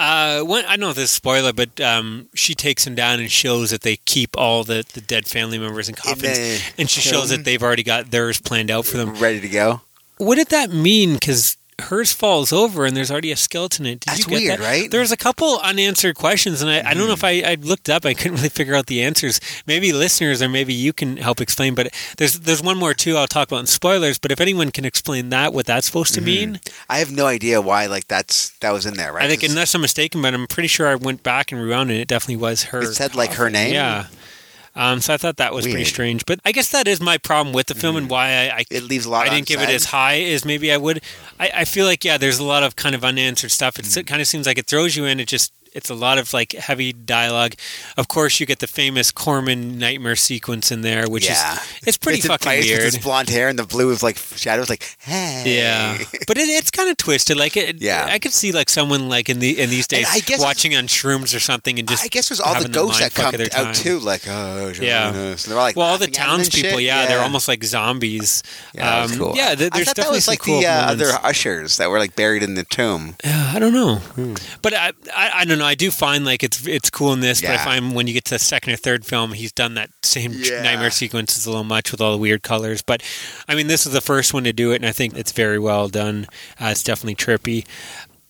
uh, 0.00 0.40
one, 0.42 0.64
I 0.64 0.70
don't 0.70 0.80
know 0.80 0.88
if 0.90 0.96
this 0.96 1.04
is 1.04 1.10
a 1.10 1.14
spoiler, 1.14 1.52
but 1.52 1.78
um, 1.80 2.28
she 2.34 2.54
takes 2.54 2.86
him 2.86 2.94
down 2.94 3.20
and 3.20 3.30
shows 3.30 3.70
that 3.70 3.82
they 3.82 3.96
keep 3.96 4.36
all 4.38 4.64
the, 4.64 4.82
the 4.94 5.00
dead 5.02 5.26
family 5.26 5.58
members 5.58 5.88
in 5.90 5.94
coffins, 5.94 6.62
and 6.78 6.88
she 6.88 7.02
shows 7.02 7.28
that 7.28 7.44
they've 7.44 7.62
already 7.62 7.82
got 7.82 8.10
theirs 8.10 8.40
planned 8.40 8.70
out 8.70 8.86
for 8.86 8.96
them 8.96 9.14
Ready 9.16 9.40
to 9.40 9.48
go. 9.48 9.82
what 10.16 10.36
did 10.36 10.48
that 10.48 10.70
mean? 10.70 11.14
Because 11.14 11.58
hers 11.80 12.12
falls 12.12 12.52
over 12.52 12.84
and 12.86 12.96
there's 12.96 13.10
already 13.10 13.32
a 13.32 13.36
skeleton 13.36 13.86
in 13.86 13.92
it. 13.94 14.00
Did 14.00 14.08
That's 14.10 14.18
you 14.20 14.26
get 14.26 14.34
weird, 14.36 14.58
that? 14.60 14.64
right? 14.64 14.82
Mm-hmm. 14.84 14.90
There's 14.90 15.12
a 15.12 15.16
couple 15.16 15.58
unanswered 15.60 16.14
questions, 16.16 16.62
and 16.62 16.70
I, 16.70 16.90
I 16.90 16.94
don't 16.94 17.06
know 17.06 17.12
if 17.12 17.24
I, 17.24 17.40
I 17.42 17.54
looked 17.54 17.88
up. 17.88 18.04
I 18.06 18.14
couldn't 18.14 18.36
really 18.36 18.48
figure 18.48 18.74
out 18.74 18.86
the 18.86 19.02
answers. 19.02 19.40
Maybe 19.66 19.92
listeners 19.92 20.42
or 20.42 20.48
maybe 20.48 20.72
you 20.72 20.92
can 20.92 21.16
help 21.16 21.40
explain. 21.40 21.74
But 21.74 21.92
there's 22.16 22.40
there's 22.40 22.62
one 22.62 22.78
more 22.78 22.94
too. 22.94 23.16
I'll 23.16 23.26
talk 23.26 23.48
about 23.48 23.60
in 23.60 23.66
spoilers. 23.66 24.18
But 24.18 24.32
if 24.32 24.40
anyone 24.40 24.70
can 24.70 24.84
explain 24.84 25.30
that, 25.30 25.52
what 25.52 25.66
that's 25.66 25.86
supposed 25.86 26.14
to 26.14 26.20
mean, 26.20 26.60
I 26.88 26.98
have 26.98 27.10
no 27.10 27.26
idea 27.26 27.60
why 27.60 27.86
like 27.86 28.06
that's 28.08 28.50
that 28.60 28.72
was 28.72 28.86
in 28.86 28.94
there, 28.94 29.08
Mm-hmm. 29.08 29.16
right? 29.16 29.24
I 29.24 29.28
think 29.28 29.42
unless 29.42 29.74
I'm 29.74 29.80
mistaken, 29.80 30.22
but 30.22 30.32
I'm 30.34 30.46
pretty 30.46 30.68
sure 30.68 30.86
I 30.88 30.94
went 30.94 31.22
back 31.22 31.52
and 31.52 31.60
rewound 31.62 31.90
and 31.90 31.98
it 31.98 32.08
definitely 32.08 32.36
was 32.36 32.64
her. 32.64 32.82
it 32.82 32.94
said 32.94 33.14
like 33.14 33.32
her 33.34 33.50
name. 33.50 33.72
yeah. 33.74 34.06
Um, 34.76 35.00
so 35.00 35.14
I 35.14 35.16
thought 35.16 35.36
that 35.38 35.52
was 35.52 35.66
pretty 35.66 35.84
strange, 35.84 36.24
but 36.26 36.38
I 36.44 36.52
guess 36.52 36.70
that 36.70 36.86
is 36.86 37.00
my 37.00 37.18
problem 37.18 37.52
with 37.52 37.66
the 37.66 37.74
film 37.74 37.96
and 37.96 38.08
why 38.08 38.28
I, 38.28 38.58
I 38.58 38.64
It 38.70 38.84
leaves 38.84 39.04
a 39.04 39.10
lot 39.10 39.26
I 39.26 39.30
didn't 39.30 39.46
give 39.48 39.60
it 39.60 39.68
as 39.68 39.86
high 39.86 40.20
as 40.20 40.44
maybe 40.44 40.72
I 40.72 40.76
would. 40.76 41.02
I, 41.40 41.50
I 41.56 41.64
feel 41.64 41.86
like 41.86 42.04
yeah, 42.04 42.16
there's 42.18 42.38
a 42.38 42.44
lot 42.44 42.62
of 42.62 42.76
kind 42.76 42.94
of 42.94 43.04
unanswered 43.04 43.50
stuff. 43.50 43.78
It's, 43.78 43.90
Mm. 43.90 43.96
It 43.98 44.06
kind 44.06 44.20
of 44.20 44.28
seems 44.28 44.46
like 44.46 44.58
it 44.58 44.66
throws 44.66 44.94
you 44.94 45.04
in. 45.06 45.18
It 45.18 45.26
just 45.26 45.52
it's 45.72 45.90
a 45.90 45.94
lot 45.94 46.18
of 46.18 46.32
like 46.32 46.52
heavy 46.52 46.92
dialogue. 46.92 47.54
Of 47.96 48.08
course, 48.08 48.40
you 48.40 48.46
get 48.46 48.58
the 48.58 48.66
famous 48.66 49.10
Corman 49.10 49.78
nightmare 49.78 50.16
sequence 50.16 50.70
in 50.72 50.80
there, 50.82 51.08
which 51.08 51.26
yeah, 51.26 51.54
is 51.54 51.60
it's 51.86 51.96
pretty 51.98 52.18
It's 52.18 52.26
fucking 52.26 52.50
with 52.50 52.66
weird. 52.66 53.02
Blonde 53.02 53.28
hair 53.28 53.48
and 53.48 53.58
the 53.58 53.64
blue 53.64 53.90
is 53.90 54.02
like 54.02 54.16
shadows. 54.18 54.68
Like 54.68 54.96
hey, 55.00 55.44
Yeah, 55.58 55.98
but 56.26 56.38
it, 56.38 56.48
it's 56.48 56.70
kind 56.70 56.88
of 56.90 56.96
twisted. 56.96 57.36
Like, 57.36 57.56
it, 57.56 57.80
Yeah. 57.80 58.06
I 58.10 58.18
could 58.18 58.32
see 58.32 58.52
like 58.52 58.68
someone 58.70 59.08
like 59.08 59.28
in 59.28 59.38
the 59.38 59.60
in 59.60 59.70
these 59.70 59.86
days 59.86 60.06
I 60.10 60.20
guess 60.20 60.40
watching 60.40 60.74
on 60.76 60.84
shrooms 60.86 61.34
or 61.36 61.40
something, 61.40 61.78
and 61.78 61.88
just 61.88 62.04
I 62.04 62.08
guess 62.08 62.28
there's 62.28 62.40
all 62.40 62.60
the 62.60 62.68
ghosts 62.68 63.00
that 63.00 63.14
come 63.14 63.34
out 63.54 63.74
too. 63.74 63.98
Like 64.00 64.22
oh, 64.28 64.72
Yeah. 64.80 65.12
yeah. 65.14 65.36
So 65.36 65.50
they're 65.50 65.58
all 65.58 65.64
like 65.64 65.76
well, 65.76 65.86
all 65.86 65.98
the 65.98 66.06
laughing 66.06 66.16
at 66.16 66.24
'em 66.28 66.34
and 66.34 66.44
townspeople, 66.44 66.78
shit. 66.78 66.82
yeah, 66.86 67.06
they're 67.06 67.20
almost 67.22 67.48
like 67.48 67.62
zombies. 67.64 68.42
Yeah, 68.74 69.02
Um, 69.04 69.10
cool. 69.16 69.32
yeah, 69.36 69.54
th- 69.54 69.70
I 69.72 69.76
there's 69.76 69.86
thought 69.86 69.96
that 69.96 70.10
was 70.10 70.26
like 70.28 70.40
cool 70.40 70.60
the 70.60 70.66
uh, 70.66 70.90
other 70.92 71.10
ushers 71.22 71.76
that 71.78 71.90
were 71.90 71.98
like 71.98 72.16
buried 72.16 72.42
in 72.42 72.54
the 72.54 72.64
tomb. 72.64 73.16
Yeah, 73.24 73.52
I 73.54 73.58
don't 73.58 73.72
know, 73.72 74.00
but 74.62 74.74
I, 74.74 74.92
I 75.14 75.30
I 75.40 75.44
don't 75.44 75.58
know. 75.58 75.59
I 75.66 75.74
do 75.74 75.90
find 75.90 76.24
like 76.24 76.42
it's 76.42 76.66
it's 76.66 76.90
cool 76.90 77.12
in 77.12 77.20
this, 77.20 77.40
but 77.40 77.50
I 77.50 77.54
Yeah. 77.54 77.64
find 77.64 77.94
when 77.94 78.06
you 78.06 78.12
get 78.12 78.24
to 78.26 78.34
the 78.34 78.38
second 78.38 78.72
or 78.72 78.76
third 78.76 79.04
film, 79.04 79.32
he's 79.32 79.52
done 79.52 79.74
that 79.74 79.90
same 80.02 80.32
Yeah. 80.32 80.62
nightmare 80.62 80.90
sequences 80.90 81.46
a 81.46 81.50
little 81.50 81.64
much 81.64 81.90
with 81.92 82.00
all 82.00 82.12
the 82.12 82.18
weird 82.18 82.42
colors. 82.42 82.82
But 82.82 83.02
I 83.48 83.54
mean, 83.54 83.66
this 83.66 83.86
is 83.86 83.92
the 83.92 84.00
first 84.00 84.32
one 84.34 84.44
to 84.44 84.52
do 84.52 84.72
it, 84.72 84.76
and 84.76 84.86
I 84.86 84.92
think 84.92 85.16
it's 85.16 85.32
very 85.32 85.58
well 85.58 85.88
done. 85.88 86.26
Uh, 86.60 86.66
it's 86.66 86.82
definitely 86.82 87.16
trippy. 87.16 87.64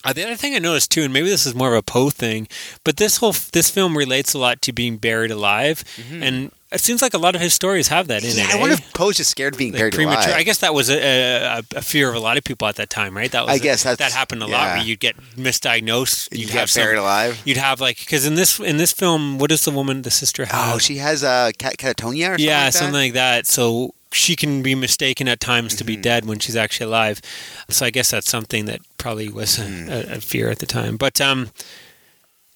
Uh, 0.02 0.14
the 0.14 0.24
other 0.24 0.34
thing 0.36 0.54
I 0.54 0.58
noticed 0.60 0.90
too, 0.90 1.02
and 1.02 1.12
maybe 1.12 1.28
this 1.28 1.44
is 1.44 1.54
more 1.54 1.68
of 1.72 1.78
a 1.78 1.82
Poe 1.82 2.08
thing, 2.08 2.48
but 2.84 2.96
this 2.96 3.18
whole 3.18 3.34
this 3.52 3.68
film 3.68 3.98
relates 3.98 4.32
a 4.32 4.38
lot 4.38 4.62
to 4.62 4.72
being 4.72 4.96
buried 4.96 5.30
alive, 5.30 5.84
and 6.10 6.50
it 6.72 6.80
seems 6.80 7.02
like 7.02 7.14
a 7.14 7.18
lot 7.18 7.34
of 7.34 7.40
his 7.40 7.52
stories 7.52 7.88
have 7.88 8.06
that 8.08 8.22
in 8.22 8.30
Mm-hmm. 8.30 8.38
Yeah, 8.38 8.48
it. 8.50 8.54
I 8.54 8.60
wonder 8.60 8.74
eh? 8.74 8.78
if 8.78 8.92
Poe's 8.94 9.16
just 9.16 9.30
scared 9.30 9.54
of 9.54 9.58
being 9.58 9.72
Like 9.72 9.80
buried 9.80 9.94
premature. 9.94 10.22
alive. 10.24 10.34
I 10.36 10.42
guess 10.44 10.58
that 10.58 10.72
was 10.72 10.88
a, 10.90 10.98
a, 10.98 11.62
a 11.76 11.82
fear 11.82 12.08
of 12.08 12.14
a 12.14 12.20
lot 12.20 12.36
of 12.38 12.44
people 12.44 12.68
at 12.68 12.76
that 12.76 12.90
time, 12.90 13.16
right? 13.16 13.30
That 13.30 13.44
was 13.46 13.54
I 13.54 13.58
guess 13.58 13.82
that 13.82 14.00
happened 14.00 14.42
a 14.42 14.46
lot. 14.46 14.76
Where 14.76 14.84
you'd 14.84 15.00
get 15.00 15.16
misdiagnosed. 15.36 16.28
you 16.32 16.40
You'd 16.40 16.46
get 16.52 16.60
have 16.60 16.70
some- 16.70 16.82
buried 16.84 16.98
alive. 16.98 17.40
You'd 17.44 17.56
have 17.56 17.80
like 17.80 17.98
because 17.98 18.26
in 18.26 18.34
this 18.34 18.58
in 18.60 18.76
this 18.76 18.92
film, 18.92 19.38
what 19.38 19.50
does 19.50 19.64
the 19.64 19.70
woman, 19.70 20.02
the 20.02 20.10
sister 20.10 20.44
have? 20.46 20.74
Oh, 20.74 20.78
she 20.78 20.96
has 20.98 21.22
a 21.22 21.52
cat- 21.58 21.76
catatonia 21.76 22.30
or 22.30 22.38
something 22.38 22.46
yeah, 22.46 22.64
like 22.64 22.72
that? 22.72 22.78
something 22.78 22.94
like 22.94 23.12
that. 23.14 23.46
So 23.46 23.94
she 24.12 24.34
can 24.34 24.62
be 24.62 24.74
mistaken 24.74 25.28
at 25.28 25.38
times 25.40 25.76
to 25.76 25.84
be 25.84 25.94
Mm-hmm. 25.94 26.02
dead 26.02 26.24
when 26.26 26.38
she's 26.40 26.56
actually 26.56 26.86
alive. 26.86 27.20
So 27.68 27.86
I 27.86 27.90
guess 27.90 28.10
that's 28.10 28.28
something 28.30 28.64
that 28.66 28.80
probably 28.98 29.28
was 29.28 29.58
a, 29.58 29.62
Mm. 29.62 29.88
a, 29.88 30.16
a 30.16 30.20
fear 30.20 30.50
at 30.50 30.58
the 30.58 30.66
time. 30.66 30.96
But 30.96 31.20
um, 31.20 31.50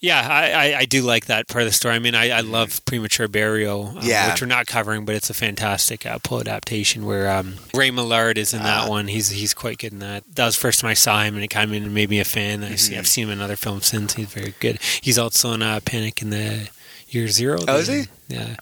Yeah, 0.05 0.21
I, 0.29 0.51
I, 0.73 0.79
I 0.81 0.85
do 0.85 1.01
like 1.03 1.27
that 1.27 1.49
part 1.49 1.63
of 1.63 1.69
the 1.69 1.73
story. 1.73 1.95
I 1.95 1.99
mean, 1.99 2.15
I, 2.15 2.29
I 2.31 2.41
love 2.41 2.85
premature 2.85 3.27
burial, 3.27 3.95
um, 3.97 3.99
Yeah. 4.03 4.31
which 4.31 4.41
we're 4.43 4.47
not 4.49 4.67
covering, 4.67 5.07
but 5.07 5.15
it's 5.15 5.31
a 5.31 5.35
fantastic 5.35 6.05
uh, 6.05 6.19
Poe 6.23 6.41
adaptation 6.41 7.07
where 7.07 7.31
um, 7.35 7.55
Ray 7.73 7.91
Milland 7.91 8.37
is 8.37 8.53
in 8.53 8.63
that 8.63 8.85
Ah. 8.87 8.89
one. 8.91 9.09
He's 9.09 9.31
he's 9.31 9.55
quite 9.55 9.79
good 9.79 9.93
in 9.95 10.01
that. 10.01 10.25
That 10.35 10.45
was 10.45 10.57
the 10.57 10.61
first 10.61 10.81
time 10.81 10.91
I 10.91 10.95
saw 10.95 11.23
him, 11.23 11.35
and 11.37 11.43
it 11.43 11.49
kind 11.49 11.75
of 11.75 11.91
made 11.91 12.11
me 12.11 12.21
a 12.21 12.25
fan. 12.25 12.63
I 12.63 12.67
Mm-hmm. 12.67 12.77
see, 12.77 12.99
I've 12.99 13.07
seen 13.09 13.25
him 13.29 13.31
in 13.33 13.41
other 13.41 13.57
films 13.57 13.87
since. 13.87 14.13
He's 14.15 14.29
very 14.29 14.55
good. 14.61 14.79
He's 15.01 15.19
also 15.19 15.53
in 15.53 15.63
uh, 15.63 15.81
Panic 15.85 16.21
in 16.21 16.29
the 16.31 16.69
Year 17.09 17.29
Zero. 17.29 17.59
Oh, 17.67 17.79
is 17.79 17.89
he? 17.89 18.05
Yeah, 18.29 18.57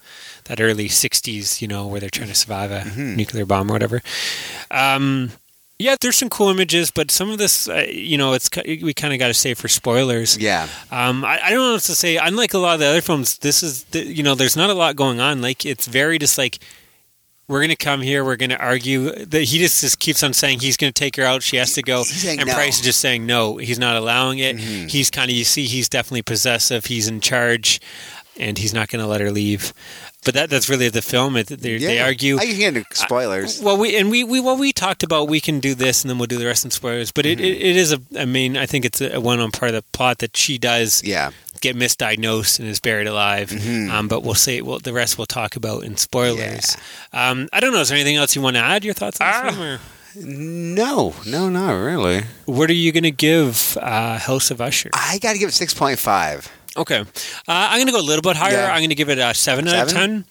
that 0.44 0.60
early 0.60 0.88
'60s, 0.88 1.60
you 1.60 1.66
know, 1.66 1.86
where 1.88 1.98
they're 1.98 2.08
trying 2.10 2.28
to 2.28 2.34
survive 2.36 2.70
a 2.70 2.82
Mm-hmm. 2.88 3.16
nuclear 3.16 3.46
bomb 3.46 3.68
or 3.68 3.72
whatever. 3.74 4.00
Um, 4.70 5.32
yeah, 5.82 5.96
there's 6.00 6.16
some 6.16 6.28
cool 6.28 6.48
images, 6.48 6.90
but 6.90 7.10
some 7.10 7.30
of 7.30 7.38
this, 7.38 7.68
uh, 7.68 7.86
you 7.90 8.16
know, 8.16 8.32
it's 8.34 8.48
we 8.64 8.94
kind 8.94 9.12
of 9.12 9.18
got 9.18 9.28
to 9.28 9.34
say 9.34 9.54
for 9.54 9.68
spoilers. 9.68 10.38
Yeah. 10.38 10.68
Um, 10.90 11.24
I, 11.24 11.40
I 11.42 11.50
don't 11.50 11.58
know 11.58 11.72
what 11.72 11.82
to 11.82 11.94
say. 11.94 12.16
Unlike 12.16 12.54
a 12.54 12.58
lot 12.58 12.74
of 12.74 12.80
the 12.80 12.86
other 12.86 13.00
films, 13.00 13.38
this 13.38 13.62
is 13.62 13.84
the, 13.84 14.04
you 14.04 14.22
know, 14.22 14.34
there's 14.34 14.56
not 14.56 14.70
a 14.70 14.74
lot 14.74 14.96
going 14.96 15.20
on. 15.20 15.42
Like 15.42 15.66
it's 15.66 15.86
very 15.86 16.18
just 16.18 16.38
like 16.38 16.60
we're 17.48 17.60
gonna 17.60 17.76
come 17.76 18.00
here, 18.00 18.24
we're 18.24 18.36
gonna 18.36 18.56
argue. 18.56 19.10
That 19.12 19.42
he 19.42 19.58
just, 19.58 19.80
just 19.80 19.98
keeps 19.98 20.22
on 20.22 20.32
saying 20.32 20.60
he's 20.60 20.76
gonna 20.76 20.92
take 20.92 21.16
her 21.16 21.24
out. 21.24 21.42
She 21.42 21.56
has 21.56 21.72
to 21.74 21.82
go, 21.82 22.04
and 22.26 22.46
no. 22.46 22.54
Price 22.54 22.78
is 22.78 22.84
just 22.84 23.00
saying 23.00 23.26
no. 23.26 23.56
He's 23.56 23.78
not 23.78 23.96
allowing 23.96 24.38
it. 24.38 24.56
Mm-hmm. 24.56 24.86
He's 24.86 25.10
kind 25.10 25.30
of 25.30 25.36
you 25.36 25.44
see, 25.44 25.66
he's 25.66 25.88
definitely 25.88 26.22
possessive. 26.22 26.86
He's 26.86 27.08
in 27.08 27.20
charge, 27.20 27.80
and 28.38 28.56
he's 28.56 28.72
not 28.72 28.88
gonna 28.88 29.08
let 29.08 29.20
her 29.20 29.30
leave. 29.30 29.74
But 30.24 30.34
that 30.34 30.50
that's 30.50 30.68
really 30.68 30.88
the 30.88 31.02
film. 31.02 31.36
It, 31.36 31.48
they, 31.48 31.78
they 31.78 31.98
argue. 32.00 32.36
I 32.38 32.46
can 32.46 32.56
get 32.56 32.76
into 32.76 32.84
spoilers. 32.94 33.60
Well, 33.60 33.76
we 33.76 33.96
and 33.96 34.08
we, 34.10 34.22
we 34.22 34.38
what 34.38 34.58
we 34.58 34.72
talked 34.72 35.02
about, 35.02 35.28
we 35.28 35.40
can 35.40 35.58
do 35.58 35.74
this, 35.74 36.02
and 36.02 36.10
then 36.10 36.18
we'll 36.18 36.28
do 36.28 36.38
the 36.38 36.46
rest 36.46 36.64
in 36.64 36.70
spoilers. 36.70 37.10
But 37.10 37.26
it, 37.26 37.40
it, 37.40 37.60
it 37.60 37.76
is 37.76 37.92
a, 37.92 38.00
I 38.16 38.24
mean, 38.24 38.56
I 38.56 38.66
think 38.66 38.84
it's 38.84 39.00
a, 39.00 39.16
a 39.16 39.20
one-on 39.20 39.50
part 39.50 39.70
of 39.70 39.74
the 39.74 39.82
plot 39.92 40.18
that 40.18 40.36
she 40.36 40.58
does 40.58 41.02
yeah. 41.02 41.32
get 41.60 41.74
misdiagnosed 41.76 42.60
and 42.60 42.68
is 42.68 42.78
buried 42.78 43.08
alive. 43.08 43.50
Um, 43.90 44.06
but 44.06 44.22
we'll 44.22 44.34
say 44.34 44.62
well, 44.62 44.78
the 44.78 44.92
rest 44.92 45.18
we'll 45.18 45.26
talk 45.26 45.56
about 45.56 45.82
in 45.82 45.96
spoilers. 45.96 46.76
Um, 47.12 47.48
I 47.52 47.58
don't 47.58 47.72
know. 47.72 47.80
Is 47.80 47.88
there 47.88 47.96
anything 47.98 48.16
else 48.16 48.36
you 48.36 48.42
want 48.42 48.54
to 48.56 48.62
add? 48.62 48.84
Your 48.84 48.94
thoughts 48.94 49.20
on 49.20 49.26
Ah. 49.26 49.42
the 49.46 49.52
film? 49.52 49.62
Or 49.66 49.80
No, 50.14 51.14
no, 51.26 51.48
not 51.48 51.72
really. 51.72 52.22
what 52.44 52.70
are 52.70 52.74
you 52.74 52.92
going 52.92 53.02
to 53.04 53.10
give 53.10 53.76
uh, 53.80 54.18
House 54.18 54.50
of 54.52 54.60
Usher? 54.60 54.90
I 54.92 55.18
got 55.18 55.32
to 55.32 55.38
give 55.38 55.48
it 55.48 55.52
6.5. 55.52 56.48
Okay, 56.76 57.00
uh, 57.00 57.04
I'm 57.46 57.76
going 57.78 57.86
to 57.86 57.92
go 57.92 58.00
a 58.00 58.02
little 58.02 58.22
bit 58.22 58.36
higher. 58.36 58.54
Yeah. 58.54 58.72
I'm 58.72 58.80
going 58.80 58.90
to 58.90 58.94
give 58.94 59.08
it 59.10 59.18
a 59.18 59.34
seven, 59.34 59.68
out 59.68 59.86
of 59.86 59.92
ten. 59.92 60.24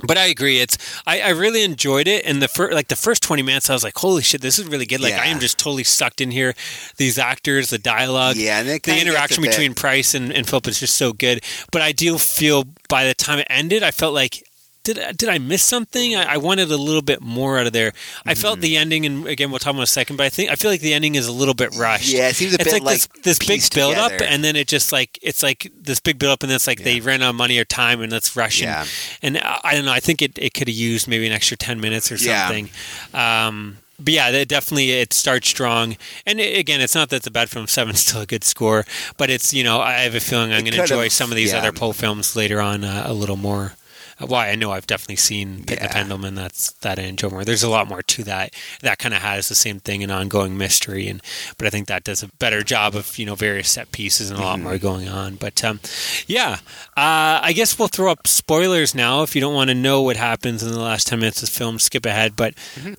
But 0.00 0.16
I 0.16 0.26
agree. 0.26 0.60
It's 0.60 0.78
I, 1.06 1.20
I 1.20 1.28
really 1.30 1.64
enjoyed 1.64 2.06
it, 2.06 2.24
and 2.24 2.40
the 2.40 2.46
first 2.46 2.72
like 2.72 2.86
the 2.86 2.94
first 2.96 3.20
twenty 3.22 3.42
minutes, 3.42 3.68
I 3.68 3.72
was 3.72 3.82
like, 3.82 3.98
"Holy 3.98 4.22
shit, 4.22 4.40
this 4.40 4.58
is 4.58 4.66
really 4.66 4.86
good!" 4.86 5.00
Like 5.00 5.12
Yeah. 5.12 5.22
I 5.22 5.26
am 5.26 5.40
just 5.40 5.58
totally 5.58 5.82
sucked 5.82 6.20
in 6.20 6.30
here. 6.30 6.54
These 6.98 7.18
actors, 7.18 7.70
the 7.70 7.78
dialogue, 7.78 8.36
Yeah, 8.36 8.60
and 8.60 8.68
the 8.68 9.00
interaction 9.00 9.42
between 9.42 9.74
Price 9.74 10.14
and, 10.14 10.32
and 10.32 10.46
Philip 10.48 10.68
is 10.68 10.78
just 10.78 10.94
so 10.94 11.12
good. 11.12 11.42
But 11.72 11.82
I 11.82 11.90
do 11.90 12.16
feel 12.16 12.64
by 12.88 13.06
the 13.06 13.14
time 13.14 13.40
it 13.40 13.48
ended, 13.50 13.82
I 13.82 13.90
felt 13.90 14.14
like 14.14 14.47
did 14.94 15.16
did 15.16 15.28
I 15.28 15.38
miss 15.38 15.62
something? 15.62 16.16
I, 16.16 16.34
I 16.34 16.36
wanted 16.38 16.70
a 16.70 16.76
little 16.76 17.02
bit 17.02 17.20
more 17.20 17.58
out 17.58 17.66
of 17.66 17.72
there. 17.72 17.92
I 18.24 18.32
Mm-hmm. 18.32 18.40
felt 18.42 18.60
the 18.60 18.76
ending, 18.76 19.04
and 19.06 19.26
again, 19.26 19.50
we'll 19.50 19.58
talk 19.58 19.70
about 19.72 19.80
in 19.80 19.84
a 19.84 19.86
second. 19.86 20.16
But 20.16 20.24
I 20.24 20.28
think 20.30 20.50
I 20.50 20.54
feel 20.54 20.70
like 20.70 20.80
the 20.80 20.94
ending 20.94 21.14
is 21.14 21.26
a 21.26 21.32
little 21.32 21.54
bit 21.54 21.74
rushed. 21.76 22.12
Yeah, 22.12 22.28
it 22.28 22.36
seems 22.36 22.52
a 22.52 22.54
it's 22.60 22.64
bit 22.64 22.82
like, 22.82 22.94
this, 22.94 23.08
like 23.14 23.22
this 23.24 23.38
big 23.38 23.48
pieced 23.48 23.74
build 23.74 23.96
up, 23.96 24.12
and 24.20 24.42
then 24.42 24.56
it 24.56 24.68
just 24.68 24.92
like 24.92 25.18
it's 25.22 25.42
like 25.42 25.70
this 25.78 26.00
big 26.00 26.18
build 26.18 26.32
up, 26.32 26.42
and 26.42 26.50
then 26.50 26.56
it's 26.56 26.66
like 26.66 26.82
they 26.84 27.00
ran 27.00 27.22
out 27.22 27.30
of 27.30 27.36
money 27.36 27.58
or 27.58 27.64
time, 27.64 28.00
and 28.00 28.10
let's 28.12 28.34
rush 28.36 28.60
Yeah. 28.62 28.86
and 29.22 29.36
and 29.36 29.44
I 29.44 29.60
I 29.64 29.74
don't 29.74 29.84
know. 29.84 29.92
I 29.92 30.00
think 30.00 30.22
it, 30.22 30.38
it 30.38 30.54
could 30.54 30.68
have 30.68 30.76
used 30.76 31.06
maybe 31.08 31.26
an 31.26 31.32
extra 31.32 31.56
ten 31.56 31.80
minutes 31.80 32.10
or 32.10 32.16
Yeah. 32.16 32.46
something. 32.46 32.70
Um, 33.14 33.78
but 34.00 34.12
yeah, 34.14 34.28
it 34.30 34.48
definitely 34.48 34.92
it 34.92 35.12
starts 35.12 35.48
strong. 35.48 35.96
And 36.24 36.38
again, 36.38 36.80
it's 36.80 36.94
not 36.94 37.08
that 37.10 37.22
the 37.24 37.30
a 37.30 37.32
bad 37.32 37.50
film. 37.50 37.66
seven 37.78 37.94
is 37.94 38.00
still 38.00 38.20
a 38.22 38.26
good 38.26 38.44
score, 38.44 38.84
but 39.16 39.28
it's 39.28 39.52
you 39.52 39.64
know 39.64 39.80
I 39.80 39.94
have 40.00 40.14
a 40.14 40.20
feeling 40.20 40.52
I'm 40.52 40.62
going 40.62 40.74
to 40.74 40.82
enjoy 40.82 41.08
some 41.08 41.30
of 41.30 41.36
these 41.36 41.52
yeah. 41.52 41.58
other 41.58 41.72
Poe 41.72 41.92
films 41.92 42.36
later 42.36 42.60
on 42.60 42.84
uh, 42.84 43.02
a 43.06 43.12
little 43.12 43.36
more. 43.36 43.74
Why 44.20 44.48
I 44.50 44.54
know 44.56 44.72
I've 44.72 44.86
definitely 44.86 45.16
seen 45.16 45.64
Pit 45.64 45.78
the 45.78 45.84
Yeah. 45.86 45.92
Pendulum, 45.92 46.24
and 46.24 46.36
that's 46.36 46.72
that 46.80 46.98
I 46.98 47.02
enjoy 47.02 47.28
more. 47.30 47.44
There's 47.44 47.62
a 47.62 47.68
lot 47.70 47.88
more 47.88 48.02
to 48.02 48.24
that. 48.24 48.52
That 48.82 48.98
kind 48.98 49.14
of 49.14 49.22
has 49.22 49.48
the 49.48 49.54
same 49.54 49.80
thing, 49.80 50.02
an 50.02 50.10
ongoing 50.10 50.56
mystery, 50.58 51.08
and 51.08 51.22
but 51.56 51.66
I 51.66 51.70
think 51.70 51.86
that 51.88 52.04
does 52.04 52.22
a 52.22 52.28
better 52.38 52.62
job 52.62 52.94
of 52.96 53.16
you 53.18 53.24
know 53.26 53.34
various 53.34 53.70
set 53.70 53.92
pieces 53.92 54.30
and 54.30 54.38
a 54.38 54.42
Mm-hmm. 54.42 54.48
lot 54.48 54.60
more 54.60 54.78
going 54.78 55.08
on. 55.08 55.36
But 55.36 55.62
um, 55.64 55.80
yeah, 56.26 56.58
uh, 56.96 57.40
I 57.42 57.52
guess 57.54 57.78
we'll 57.78 57.88
throw 57.88 58.10
up 58.10 58.26
spoilers 58.26 58.94
now. 58.94 59.22
If 59.22 59.34
you 59.34 59.40
don't 59.40 59.54
want 59.54 59.68
to 59.68 59.74
know 59.74 60.02
what 60.02 60.16
happens 60.16 60.62
in 60.62 60.70
the 60.72 60.80
last 60.80 61.06
ten 61.06 61.20
minutes 61.20 61.42
of 61.42 61.48
the 61.48 61.54
film, 61.54 61.78
skip 61.78 62.04
ahead. 62.06 62.34
But 62.36 62.54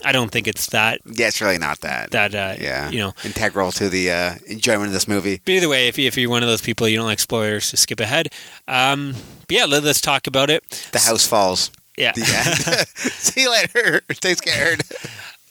I 0.05 0.11
don't 0.11 0.31
think 0.31 0.47
it's 0.47 0.67
that 0.67 1.01
Yeah, 1.05 1.27
it's 1.27 1.41
really 1.41 1.57
not 1.57 1.81
that. 1.81 2.11
that 2.11 2.33
uh, 2.35 2.55
yeah. 2.59 2.89
you 2.89 2.99
know. 2.99 3.13
Integral 3.25 3.71
to 3.73 3.89
the 3.89 4.11
uh, 4.11 4.35
enjoyment 4.47 4.87
of 4.87 4.93
this 4.93 5.07
movie. 5.07 5.41
But 5.43 5.51
either 5.53 5.69
way, 5.69 5.87
if, 5.87 5.97
you, 5.97 6.07
if 6.07 6.17
you're 6.17 6.29
one 6.29 6.43
of 6.43 6.49
those 6.49 6.61
people 6.61 6.87
you 6.87 6.97
don't 6.97 7.05
like 7.05 7.19
spoilers, 7.19 7.71
just 7.71 7.83
skip 7.83 7.99
ahead. 7.99 8.29
Um, 8.67 9.15
yeah, 9.49 9.65
let, 9.65 9.83
us 9.83 10.01
talk 10.01 10.27
about 10.27 10.49
it. 10.49 10.63
The 10.91 10.99
house 10.99 11.25
falls. 11.27 11.71
Yeah. 11.97 12.11
See 12.95 13.41
you 13.41 13.51
later. 13.51 14.01
Stay 14.11 14.33
scared. 14.35 14.83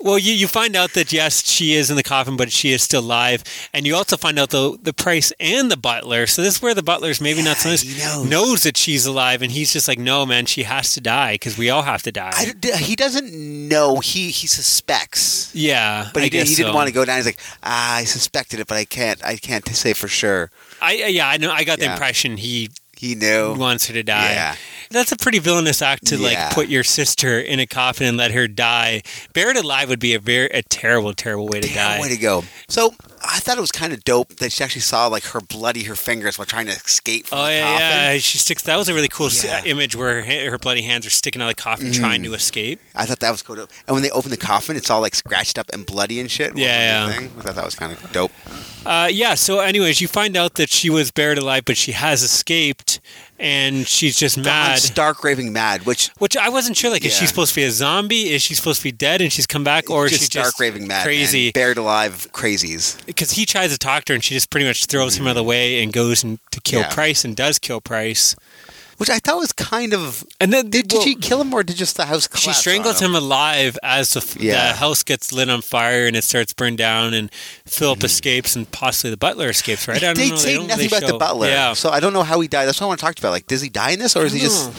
Well, 0.00 0.16
you, 0.16 0.32
you 0.32 0.46
find 0.46 0.76
out 0.76 0.92
that 0.92 1.12
yes, 1.12 1.44
she 1.44 1.74
is 1.74 1.90
in 1.90 1.96
the 1.96 2.04
coffin, 2.04 2.36
but 2.36 2.52
she 2.52 2.70
is 2.70 2.84
still 2.84 3.00
alive, 3.00 3.42
and 3.74 3.84
you 3.84 3.96
also 3.96 4.16
find 4.16 4.38
out 4.38 4.50
the 4.50 4.78
the 4.80 4.92
price 4.92 5.32
and 5.40 5.72
the 5.72 5.76
butler. 5.76 6.28
So 6.28 6.40
this 6.40 6.54
is 6.56 6.62
where 6.62 6.72
the 6.72 6.84
butler's 6.84 7.20
maybe 7.20 7.42
not 7.42 7.56
so 7.56 7.70
Yeah, 7.70 7.74
nice, 7.74 7.98
knows. 7.98 8.30
knows 8.30 8.62
that 8.62 8.76
she's 8.76 9.06
alive, 9.06 9.42
and 9.42 9.50
he's 9.50 9.72
just 9.72 9.88
like, 9.88 9.98
no, 9.98 10.24
man, 10.24 10.46
she 10.46 10.62
has 10.62 10.92
to 10.92 11.00
die 11.00 11.34
because 11.34 11.58
we 11.58 11.68
all 11.68 11.82
have 11.82 12.04
to 12.04 12.12
die. 12.12 12.30
I 12.32 12.76
he 12.76 12.94
doesn't 12.94 13.32
know. 13.68 13.98
He 13.98 14.30
he 14.30 14.46
suspects, 14.46 15.50
yeah, 15.52 16.10
but 16.14 16.22
he, 16.22 16.30
did, 16.30 16.46
he 16.46 16.54
didn't 16.54 16.70
so. 16.70 16.76
want 16.76 16.86
to 16.86 16.94
go 16.94 17.04
down. 17.04 17.16
He's 17.16 17.26
like, 17.26 17.40
ah, 17.64 17.96
I 17.96 18.04
suspected 18.04 18.60
it, 18.60 18.68
but 18.68 18.76
I 18.76 18.84
can't. 18.84 19.22
I 19.24 19.34
can't 19.36 19.66
say 19.68 19.94
for 19.94 20.06
sure. 20.06 20.52
I 20.80 20.92
yeah, 20.94 21.28
I 21.28 21.38
know. 21.38 21.50
I 21.50 21.64
got 21.64 21.78
the 21.80 21.86
Yeah. 21.86 21.94
impression 21.94 22.36
he 22.36 22.70
He 22.98 23.14
knew. 23.14 23.54
wants 23.54 23.86
her 23.86 23.94
to 23.94 24.02
die. 24.02 24.32
Yeah. 24.32 24.56
That's 24.90 25.12
a 25.12 25.16
pretty 25.16 25.38
villainous 25.38 25.82
act 25.82 26.06
to 26.06 26.16
Yeah. 26.16 26.26
like 26.46 26.54
put 26.54 26.68
your 26.68 26.82
sister 26.84 27.38
in 27.40 27.60
a 27.60 27.66
coffin 27.66 28.06
and 28.08 28.16
let 28.16 28.30
her 28.32 28.48
die. 28.48 29.02
Buried 29.34 29.56
alive 29.56 29.88
would 29.88 30.00
be 30.00 30.14
a 30.14 30.18
very 30.18 30.48
a 30.48 30.62
terrible, 30.62 31.12
terrible 31.12 31.46
way 31.46 31.60
to 31.60 31.68
Damn 31.68 31.98
die. 31.98 32.00
way 32.00 32.08
to 32.08 32.16
go. 32.16 32.44
So 32.68 32.94
I 33.30 33.40
thought 33.40 33.58
it 33.58 33.60
was 33.60 33.70
kind 33.72 33.92
of 33.92 34.02
dope 34.04 34.36
that 34.36 34.52
she 34.52 34.64
actually 34.64 34.80
saw 34.80 35.06
like 35.06 35.24
her 35.26 35.40
bloody 35.40 35.82
her 35.84 35.94
fingers 35.94 36.38
while 36.38 36.46
trying 36.46 36.64
to 36.66 36.72
escape 36.72 37.26
from 37.26 37.38
Oh 37.40 37.44
the 37.44 37.52
yeah, 37.52 37.72
coffin. 37.72 37.86
yeah. 38.14 38.18
She 38.18 38.38
sticks. 38.38 38.62
That 38.62 38.76
was 38.76 38.88
a 38.88 38.94
really 38.94 39.08
cool 39.08 39.28
Yeah. 39.30 39.60
Mm. 39.60 39.66
image 39.66 39.94
where 39.96 40.22
her, 40.24 40.50
her 40.52 40.58
bloody 40.58 40.80
hands 40.82 41.04
are 41.06 41.10
sticking 41.10 41.42
out 41.42 41.50
of 41.50 41.56
the 41.56 41.62
coffin, 41.62 41.92
trying 41.92 42.22
to 42.22 42.32
escape. 42.32 42.80
I 42.94 43.04
thought 43.04 43.20
that 43.20 43.30
was 43.30 43.42
cool. 43.42 43.58
And 43.58 43.68
when 43.88 44.02
they 44.02 44.10
open 44.10 44.30
the 44.30 44.36
coffin, 44.38 44.76
it's 44.76 44.88
all 44.90 45.00
like 45.02 45.14
scratched 45.14 45.58
up 45.58 45.66
and 45.74 45.84
bloody 45.84 46.20
and 46.20 46.30
shit. 46.30 46.56
Yeah, 46.56 47.06
yeah. 47.08 47.12
thing? 47.12 47.30
I 47.38 47.42
thought 47.42 47.54
that 47.56 47.64
was 47.66 47.74
kind 47.74 47.92
of 47.92 48.12
dope. 48.12 48.32
Uh, 48.86 49.08
yeah. 49.12 49.34
So, 49.34 49.60
anyways, 49.60 50.00
you 50.00 50.08
find 50.08 50.34
out 50.36 50.54
that 50.54 50.70
she 50.70 50.88
was 50.88 51.10
buried 51.10 51.36
alive, 51.38 51.64
but 51.66 51.76
she 51.76 51.92
has 51.92 52.22
escaped, 52.22 52.98
and 53.38 53.86
she's 53.86 54.16
just 54.16 54.36
mad. 54.38 54.78
stark 54.78 55.22
raving 55.22 55.52
mad, 55.52 55.86
which 55.86 56.08
Which 56.18 56.36
I 56.36 56.48
wasn't 56.48 56.76
sure. 56.76 56.90
Like, 56.90 57.04
is 57.04 57.14
she 57.14 57.26
supposed 57.26 57.54
to 57.54 57.60
be 57.60 57.64
a 57.64 57.70
zombie? 57.70 58.30
Is 58.30 58.42
she 58.42 58.54
supposed 58.54 58.80
to 58.80 58.84
be 58.84 58.92
dead 58.92 59.20
and 59.20 59.32
she's 59.32 59.46
come 59.46 59.64
back, 59.64 59.90
or 59.90 60.06
is 60.06 60.12
she 60.12 60.18
just 60.18 60.32
she 60.32 60.38
stark 60.38 60.46
just 60.46 60.60
raving 60.60 60.86
mad, 60.86 61.04
crazy? 61.04 61.46
man. 61.46 61.52
buried 61.54 61.78
alive 61.78 62.26
crazies. 62.32 63.04
because 63.06 63.32
he 63.32 63.46
tries 63.46 63.72
to 63.72 63.78
talk 63.78 64.04
to 64.04 64.12
her 64.12 64.14
and 64.14 64.24
she 64.24 64.34
just 64.34 64.50
pretty 64.50 64.66
much 64.66 64.86
throws 64.86 65.16
him 65.16 65.26
out 65.26 65.30
of 65.30 65.36
the 65.36 65.44
way 65.44 65.82
and 65.82 65.92
goes 65.92 66.24
and 66.24 66.38
to 66.50 66.60
kill 66.60 66.80
Yeah. 66.80 66.92
Price 66.94 67.24
and 67.24 67.36
does 67.36 67.58
kill 67.58 67.80
Price. 67.80 68.34
Which 68.98 69.10
I 69.10 69.18
thought 69.20 69.38
was 69.38 69.52
kind 69.52 69.94
of. 69.94 70.24
And 70.40 70.52
then 70.52 70.70
Did, 70.70 70.92
well, 70.92 71.02
did 71.02 71.08
she 71.08 71.14
kill 71.14 71.40
him 71.40 71.54
or 71.54 71.62
did 71.62 71.76
just 71.76 71.96
the 71.96 72.06
house 72.06 72.26
collapse? 72.26 72.42
she 72.42 72.52
strangles 72.52 73.00
on 73.00 73.10
him 73.10 73.14
alive 73.16 73.78
as 73.82 74.12
the, 74.12 74.36
Yeah. 74.40 74.72
the 74.72 74.78
house 74.78 75.02
gets 75.04 75.32
lit 75.32 75.48
on 75.48 75.62
fire 75.62 76.06
and 76.06 76.16
it 76.16 76.24
starts 76.24 76.52
burning 76.52 76.76
down 76.76 77.14
and 77.14 77.30
Philip 77.64 77.98
mm-hmm. 78.00 78.06
escapes 78.06 78.56
and 78.56 78.70
possibly 78.70 79.10
the 79.10 79.16
butler 79.16 79.48
escapes. 79.48 79.86
Right? 79.86 79.96
I 79.98 80.00
don't 80.00 80.16
They 80.18 80.30
know. 80.30 80.36
say 80.36 80.54
don't 80.54 80.66
nothing 80.66 80.86
about 80.88 81.06
the 81.06 81.16
butler, 81.16 81.48
Yeah. 81.48 81.74
so 81.74 81.90
I 81.90 82.00
don't 82.00 82.12
know 82.12 82.24
how 82.24 82.40
he 82.40 82.48
died. 82.48 82.66
That's 82.66 82.80
what 82.80 82.86
I 82.86 82.88
want 82.88 83.00
to 83.00 83.06
talk 83.06 83.18
about. 83.18 83.30
Like, 83.30 83.46
does 83.46 83.60
he 83.62 83.68
die 83.68 83.92
in 83.92 84.00
this, 84.00 84.16
or 84.16 84.24
is 84.26 84.32
he 84.32 84.40
just? 84.40 84.72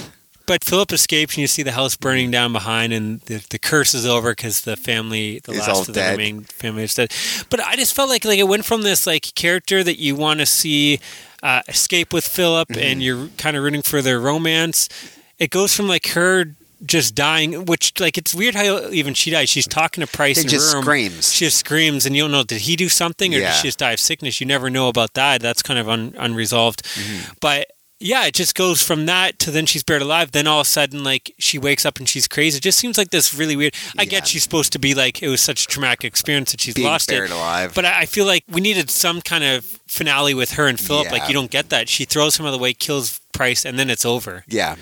But 0.46 0.64
Philip 0.64 0.92
escapes, 0.92 1.36
and 1.36 1.42
you 1.42 1.48
see 1.48 1.62
the 1.62 1.74
house 1.74 1.96
burning 1.96 2.32
down 2.32 2.54
behind, 2.54 2.92
and 2.92 3.22
the, 3.22 3.46
the 3.52 3.60
curse 3.60 3.94
is 3.94 4.08
over 4.08 4.32
because 4.32 4.62
the 4.62 4.76
family, 4.76 5.40
the 5.44 5.52
Is 5.52 5.68
last 5.68 5.88
of 5.88 5.94
the 5.94 6.02
remaining 6.02 6.42
family 6.42 6.82
is 6.84 6.96
dead. 6.96 7.14
But 7.52 7.60
I 7.60 7.76
just 7.76 7.94
felt 7.94 8.10
like 8.10 8.26
like 8.26 8.40
it 8.40 8.48
went 8.48 8.66
from 8.66 8.82
this 8.82 9.06
like 9.06 9.36
character 9.36 9.84
that 9.84 10.00
you 10.00 10.16
want 10.16 10.40
to 10.40 10.48
see 10.48 11.00
uh, 11.44 11.62
escape 11.68 12.14
with 12.14 12.28
Philip, 12.28 12.70
Mm-hmm. 12.70 12.80
and 12.82 13.04
you're 13.04 13.28
kind 13.38 13.56
of 13.58 13.64
rooting 13.64 13.82
for 13.82 14.02
their 14.02 14.20
romance. 14.20 14.90
It 15.38 15.50
goes 15.52 15.76
from 15.76 15.88
like 15.88 16.08
her 16.10 16.56
just 16.86 17.14
dying, 17.16 17.66
which 17.66 18.00
like 18.00 18.18
it's 18.18 18.34
weird 18.34 18.56
how 18.56 18.88
even 18.90 19.14
she 19.14 19.32
dies. 19.32 19.50
She's 19.50 19.68
talking 19.68 20.00
to 20.06 20.08
Price 20.12 20.38
It 20.38 20.44
in 20.46 20.50
just 20.50 20.74
room. 20.74 20.84
screams. 20.84 21.34
She 21.34 21.46
just 21.46 21.58
screams, 21.58 22.06
and 22.06 22.16
you 22.16 22.24
don't 22.24 22.32
know 22.32 22.44
did 22.44 22.62
he 22.62 22.76
do 22.76 22.88
something 22.90 23.34
or 23.34 23.40
Yeah. 23.40 23.52
did 23.52 23.56
she 23.58 23.68
just 23.68 23.80
die 23.80 23.92
of 23.92 24.00
sickness? 24.00 24.40
You 24.40 24.48
never 24.48 24.70
know 24.70 24.88
about 24.88 25.14
that. 25.16 25.42
That's 25.42 25.62
kind 25.62 25.80
of 25.80 25.90
un- 25.90 26.14
unresolved. 26.18 26.84
Mm-hmm. 26.84 27.32
But 27.42 27.72
yeah, 28.00 28.26
it 28.26 28.34
just 28.34 28.56
goes 28.56 28.82
from 28.82 29.06
that 29.08 29.40
to 29.40 29.52
then 29.52 29.66
she's 29.66 29.84
buried 29.84 30.02
alive. 30.02 30.32
Then 30.32 30.48
all 30.48 30.62
of 30.62 30.68
a 30.68 30.70
sudden, 30.70 31.04
like 31.04 31.34
she 31.38 31.58
wakes 31.60 31.86
up 31.86 31.98
and 32.00 32.08
she's 32.08 32.28
crazy. 32.28 32.58
It 32.58 32.64
just 32.64 32.80
seems 32.80 32.98
like 32.98 33.10
this 33.12 33.34
really 33.34 33.56
weird. 33.56 33.74
I 33.98 34.04
Yeah. 34.04 34.10
get 34.10 34.28
she's 34.28 34.44
supposed 34.44 34.72
to 34.74 34.80
be 34.80 34.94
like 34.96 35.22
it 35.22 35.28
was 35.28 35.42
such 35.42 35.64
a 35.64 35.68
traumatic 35.68 36.04
experience 36.06 36.52
that 36.52 36.62
she's 36.62 36.74
Being 36.76 36.88
lost 36.88 37.10
buried 37.10 37.32
it. 37.32 37.34
alive. 37.34 37.74
But 37.76 37.86
I 37.86 38.02
I 38.02 38.06
feel 38.06 38.26
like 38.26 38.44
we 38.50 38.62
needed 38.62 38.90
some 38.90 39.22
kind 39.22 39.44
of 39.44 39.66
finale 39.88 40.34
with 40.34 40.52
her 40.54 40.68
and 40.68 40.80
Philip. 40.80 41.06
Yeah. 41.06 41.12
Like 41.12 41.28
you 41.28 41.34
don't 41.34 41.52
get 41.52 41.70
that. 41.70 41.90
She 41.90 42.06
throws 42.06 42.38
him 42.38 42.46
out 42.46 42.50
of 42.50 42.54
the 42.54 42.64
way, 42.64 42.74
kills 42.74 43.20
Price, 43.34 43.66
and 43.66 43.78
then 43.78 43.90
it's 43.90 44.06
over. 44.06 44.44
Yeah, 44.48 44.76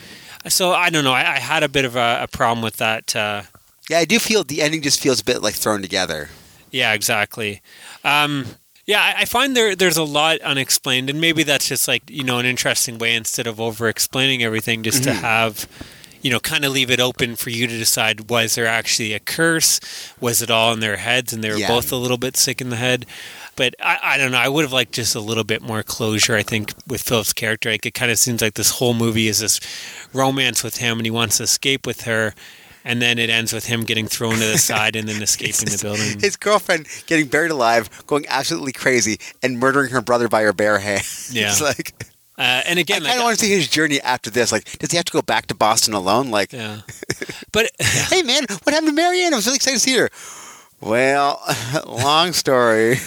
So 0.47 0.71
I 0.73 0.89
don't 0.89 1.03
know. 1.03 1.13
I, 1.13 1.35
I 1.35 1.39
had 1.39 1.63
a 1.63 1.69
bit 1.69 1.85
of 1.85 1.95
a, 1.95 2.19
a 2.23 2.27
problem 2.27 2.61
with 2.63 2.77
that. 2.77 3.15
Uh, 3.15 3.43
yeah. 3.89 3.99
I 3.99 4.05
do 4.05 4.19
feel 4.19 4.43
the 4.43 4.61
ending 4.61 4.81
just 4.81 4.99
feels 5.01 5.19
a 5.21 5.23
bit 5.23 5.41
like 5.41 5.55
thrown 5.55 5.81
together. 5.81 6.29
Yeah, 6.71 6.93
exactly. 6.93 7.61
Um, 8.03 8.45
Yeah, 8.87 9.01
I, 9.01 9.21
I 9.21 9.25
find 9.25 9.55
there 9.55 9.75
there's 9.75 9.97
a 9.97 10.03
lot 10.03 10.39
unexplained, 10.41 11.09
and 11.09 11.19
maybe 11.19 11.43
that's 11.43 11.67
just 11.67 11.87
like 11.87 12.09
you 12.09 12.23
know 12.23 12.39
an 12.39 12.45
interesting 12.45 12.97
way 12.97 13.13
instead 13.15 13.45
of 13.45 13.59
over 13.59 13.87
explaining 13.89 14.41
everything, 14.43 14.81
just 14.81 15.03
to 15.03 15.09
mm-hmm. 15.11 15.19
have 15.19 15.67
you 16.21 16.31
know 16.31 16.39
kind 16.39 16.63
of 16.65 16.71
leave 16.71 16.89
it 16.89 16.99
open 17.01 17.35
for 17.35 17.49
you 17.49 17.67
to 17.67 17.77
decide 17.77 18.29
was 18.29 18.55
there 18.55 18.65
actually 18.65 19.13
a 19.13 19.19
curse, 19.19 19.81
was 20.21 20.41
it 20.41 20.49
all 20.49 20.71
in 20.73 20.79
their 20.79 20.95
heads, 20.97 21.33
and 21.33 21.43
they 21.43 21.51
were 21.51 21.57
Yeah. 21.57 21.67
both 21.67 21.91
a 21.91 21.97
little 21.97 22.17
bit 22.17 22.37
sick 22.37 22.61
in 22.61 22.69
the 22.69 22.77
head. 22.77 23.05
But 23.57 23.75
I, 23.81 23.97
I 24.03 24.17
don't 24.17 24.31
know. 24.31 24.37
I 24.37 24.47
would 24.47 24.63
have 24.63 24.71
liked 24.71 24.93
just 24.93 25.15
a 25.15 25.19
little 25.19 25.43
bit 25.43 25.61
more 25.63 25.83
closure. 25.83 26.35
I 26.35 26.43
think 26.43 26.73
with 26.87 27.01
Philip's 27.01 27.33
character, 27.33 27.69
like 27.71 27.85
it 27.85 27.93
kind 27.95 28.11
of 28.11 28.19
seems 28.19 28.41
like 28.41 28.53
this 28.53 28.71
whole 28.79 28.93
movie 28.93 29.27
is 29.27 29.39
this 29.39 29.59
romance 30.13 30.63
with 30.63 30.77
him, 30.77 30.99
and 30.99 31.05
he 31.05 31.11
wants 31.11 31.37
to 31.37 31.43
escape 31.43 31.85
with 31.85 32.01
her, 32.01 32.33
and 32.87 33.01
then 33.01 33.19
it 33.19 33.29
ends 33.29 33.51
with 33.51 33.65
him 33.65 33.83
getting 33.83 34.07
thrown 34.07 34.35
to 34.35 34.39
the 34.47 34.57
side 34.57 34.95
and 34.95 35.09
then 35.09 35.21
escaping 35.21 35.51
the 35.69 35.77
building. 35.81 36.19
His 36.21 36.37
girlfriend 36.37 36.87
getting 37.05 37.27
buried 37.27 37.51
alive, 37.51 37.89
going 38.07 38.25
absolutely 38.29 38.71
crazy, 38.71 39.19
and 39.43 39.59
murdering 39.59 39.91
her 39.91 40.01
brother 40.01 40.29
by 40.29 40.41
her 40.43 40.53
bare 40.53 40.79
hand. 40.79 41.03
Yeah. 41.29 41.49
it's 41.49 41.61
like 41.61 41.93
Uh, 42.37 42.61
and 42.65 42.79
again, 42.79 43.05
I, 43.05 43.15
like, 43.15 43.23
want 43.23 43.37
to 43.39 43.45
see 43.45 43.51
his 43.51 43.67
journey 43.67 43.99
after 43.99 44.29
this. 44.29 44.51
Like, 44.51 44.77
does 44.79 44.91
he 44.91 44.97
have 44.97 45.05
to 45.05 45.11
go 45.11 45.21
back 45.21 45.47
to 45.47 45.55
Boston 45.55 45.93
alone? 45.93 46.29
Like, 46.31 46.53
yeah. 46.53 46.81
But 47.51 47.71
hey 47.79 48.21
man, 48.21 48.45
what 48.63 48.73
happened 48.73 48.87
to 48.89 48.93
Marianne? 48.93 49.33
I 49.33 49.35
was 49.35 49.45
really 49.45 49.57
excited 49.57 49.77
to 49.77 49.81
see 49.81 49.97
her. 49.97 50.09
Well, 50.79 51.41
long 51.85 52.31
story. 52.33 52.97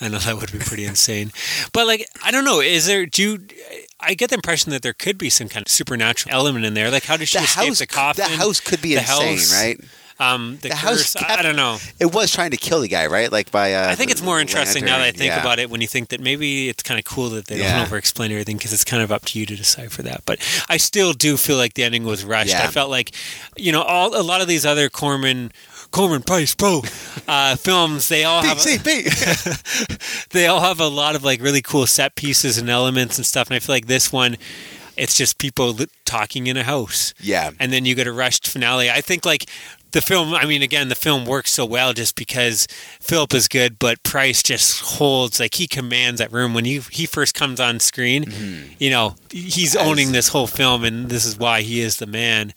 I 0.00 0.08
know 0.08 0.18
that 0.18 0.36
would 0.38 0.52
be 0.52 0.58
pretty 0.58 0.84
insane. 0.84 1.32
But 1.72 1.86
like, 1.86 2.06
I 2.22 2.30
don't 2.30 2.44
know. 2.44 2.60
Is 2.60 2.86
there? 2.86 3.06
Do 3.06 3.22
you? 3.22 3.38
I 4.00 4.14
get 4.14 4.30
the 4.30 4.34
impression 4.36 4.70
that 4.70 4.82
there 4.82 4.92
could 4.92 5.18
be 5.18 5.28
some 5.30 5.48
kind 5.48 5.66
of 5.66 5.70
supernatural 5.72 6.34
element 6.34 6.64
in 6.64 6.74
there. 6.74 6.90
Like, 6.90 7.04
how 7.04 7.16
does 7.16 7.28
she 7.28 7.38
the 7.38 7.44
escape 7.44 7.66
house, 7.68 7.78
the 7.80 7.86
coffin? 7.86 8.24
the 8.30 8.36
house 8.36 8.60
could 8.60 8.80
be 8.80 8.94
The 8.94 9.00
insane, 9.00 9.36
house, 9.38 9.52
right? 9.62 9.80
Um, 10.20 10.58
the, 10.62 10.68
The 10.70 10.74
house 10.74 11.14
curse. 11.14 11.24
I- 11.28 11.42
don't 11.42 11.54
know. 11.56 11.78
It 12.00 12.12
was 12.12 12.32
trying 12.32 12.50
to 12.50 12.56
kill 12.56 12.80
the 12.80 12.88
guy, 12.88 13.06
right? 13.06 13.30
Like 13.30 13.50
by. 13.52 13.74
Uh, 13.74 13.88
I 13.88 13.94
think 13.94 14.10
it's 14.10 14.22
more 14.22 14.40
interesting 14.40 14.84
now 14.84 14.98
that 14.98 15.04
I 15.06 15.10
think 15.12 15.30
yeah. 15.30 15.40
about 15.40 15.58
it. 15.60 15.70
When 15.70 15.80
you 15.80 15.86
think 15.86 16.08
that 16.08 16.20
maybe 16.20 16.68
it's 16.68 16.82
kind 16.82 16.98
of 16.98 17.04
cool 17.04 17.30
that 17.30 17.46
they 17.46 17.58
Yeah. 17.58 17.76
don't 17.76 17.86
over-explain 17.86 18.32
everything 18.32 18.56
because 18.56 18.72
it's 18.72 18.84
kind 18.84 19.00
of 19.02 19.12
up 19.12 19.24
to 19.26 19.38
you 19.38 19.46
to 19.46 19.54
decipher 19.56 20.02
that. 20.02 20.22
But 20.26 20.38
I 20.68 20.76
still 20.76 21.12
do 21.12 21.36
feel 21.36 21.56
like 21.56 21.74
the 21.74 21.84
ending 21.84 22.04
was 22.04 22.24
rushed. 22.24 22.50
Yeah. 22.50 22.64
I 22.64 22.66
felt 22.68 22.90
like, 22.90 23.12
you 23.56 23.70
know, 23.70 23.82
all 23.82 24.16
a 24.20 24.22
lot 24.22 24.40
of 24.40 24.48
these 24.48 24.66
other 24.66 24.88
Corman. 24.88 25.52
Corman 25.90 26.22
Price 26.22 26.54
Pro 26.54 26.82
uh, 27.26 27.56
films, 27.56 28.08
they 28.08 28.24
all 28.24 28.42
have 28.42 28.58
DCP. 28.58 30.28
they 30.30 30.46
all 30.46 30.60
have 30.60 30.80
a 30.80 30.88
lot 30.88 31.16
of 31.16 31.24
like 31.24 31.40
really 31.40 31.62
cool 31.62 31.86
set 31.86 32.14
pieces 32.14 32.58
and 32.58 32.68
elements 32.68 33.16
and 33.18 33.26
stuff. 33.26 33.48
And 33.48 33.56
I 33.56 33.58
feel 33.58 33.74
like 33.74 33.86
this 33.86 34.12
one, 34.12 34.36
it's 34.96 35.16
just 35.16 35.38
people 35.38 35.72
li- 35.72 35.86
talking 36.04 36.46
in 36.46 36.56
a 36.56 36.64
house. 36.64 37.14
yeah. 37.20 37.50
And 37.58 37.72
then 37.72 37.84
you 37.84 37.94
get 37.94 38.06
a 38.06 38.12
rushed 38.12 38.46
finale. 38.48 38.90
I 38.90 39.00
think 39.00 39.24
like 39.24 39.46
the 39.92 40.00
film, 40.02 40.34
I 40.34 40.44
mean, 40.44 40.62
again, 40.62 40.88
the 40.88 40.94
film 40.94 41.24
works 41.24 41.52
so 41.52 41.64
well 41.64 41.92
just 41.92 42.14
because 42.16 42.66
Philip 43.00 43.32
is 43.34 43.48
good, 43.48 43.78
but 43.78 44.02
Price 44.02 44.42
just 44.42 44.80
holds, 44.98 45.40
like, 45.40 45.54
he 45.54 45.66
commands 45.66 46.18
that 46.18 46.30
room. 46.32 46.54
When 46.54 46.64
he, 46.64 46.80
he 46.90 47.06
first 47.06 47.34
comes 47.34 47.58
on 47.60 47.80
screen, 47.80 48.24
you 48.78 48.90
know, 48.90 49.14
he's 49.30 49.74
owning 49.76 50.12
this 50.12 50.28
whole 50.28 50.46
film, 50.46 50.84
and 50.84 51.08
this 51.08 51.24
is 51.24 51.38
why 51.38 51.62
he 51.62 51.80
is 51.80 51.96
the 51.98 52.06
man. 52.06 52.52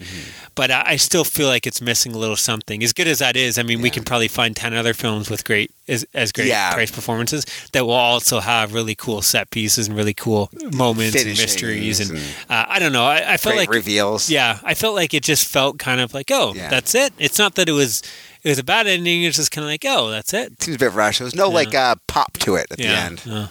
But 0.56 0.72
I, 0.72 0.84
I 0.88 0.96
still 0.98 1.24
feel 1.24 1.48
like 1.48 1.66
it's 1.66 1.82
missing 1.82 2.14
a 2.14 2.18
little 2.18 2.36
something. 2.36 2.84
As 2.84 2.92
good 2.94 3.08
as 3.08 3.20
that 3.20 3.36
is, 3.38 3.58
I 3.58 3.64
mean, 3.64 3.82
we 3.82 3.90
can 3.90 4.04
probably 4.04 4.28
find 4.28 4.56
10 4.56 4.74
other 4.74 4.94
films 4.94 5.30
with 5.30 5.46
great, 5.46 5.72
as, 5.88 6.06
as 6.14 6.32
great 6.32 6.48
Yeah. 6.48 6.74
Price 6.74 6.92
performances 6.92 7.46
that 7.72 7.86
will 7.86 7.94
also 7.94 8.40
have 8.42 8.74
really 8.74 8.96
cool 8.96 9.22
set 9.22 9.50
pieces 9.52 9.88
and 9.88 9.96
really 9.96 10.14
cool 10.14 10.50
moments 10.74 11.16
and 11.16 11.26
mysteries. 11.28 12.00
And, 12.02 12.12
and 12.12 12.20
uh, 12.50 12.66
I 12.68 12.80
don't 12.80 12.92
know. 12.92 13.06
I, 13.06 13.34
I 13.34 13.38
felt 13.38 13.56
Great 13.56 13.70
like 13.70 13.76
reveals. 13.76 14.30
yeah, 14.30 14.60
I 14.64 14.74
felt 14.74 14.96
like 14.96 15.14
it 15.14 15.24
just 15.24 15.48
felt 15.48 15.80
kind 15.80 16.02
of 16.02 16.14
like, 16.14 16.30
oh, 16.32 16.54
Yeah. 16.54 16.70
that's 16.70 16.94
it. 16.96 17.14
It's 17.22 17.40
not 17.40 17.56
that 17.56 17.70
it 17.70 17.74
was 17.74 18.02
it 18.44 18.50
was 18.50 18.60
a 18.60 18.64
bad 18.64 18.88
ending. 18.88 19.24
It's 19.24 19.38
just 19.38 19.52
kind 19.52 19.64
of 19.64 19.70
like, 19.70 19.84
oh, 19.88 20.10
that's 20.10 20.34
it. 20.34 20.62
Seems 20.62 20.76
a 20.76 20.80
bit 20.80 20.94
rushed. 20.94 21.20
There 21.20 21.26
was 21.26 21.36
no 21.36 21.48
Yeah. 21.50 21.54
like 21.56 21.76
uh, 21.76 21.96
pop 22.08 22.34
to 22.40 22.56
it 22.56 22.68
at 22.72 22.78
the 22.78 22.86
end. 22.88 23.22
uh, 23.30 23.48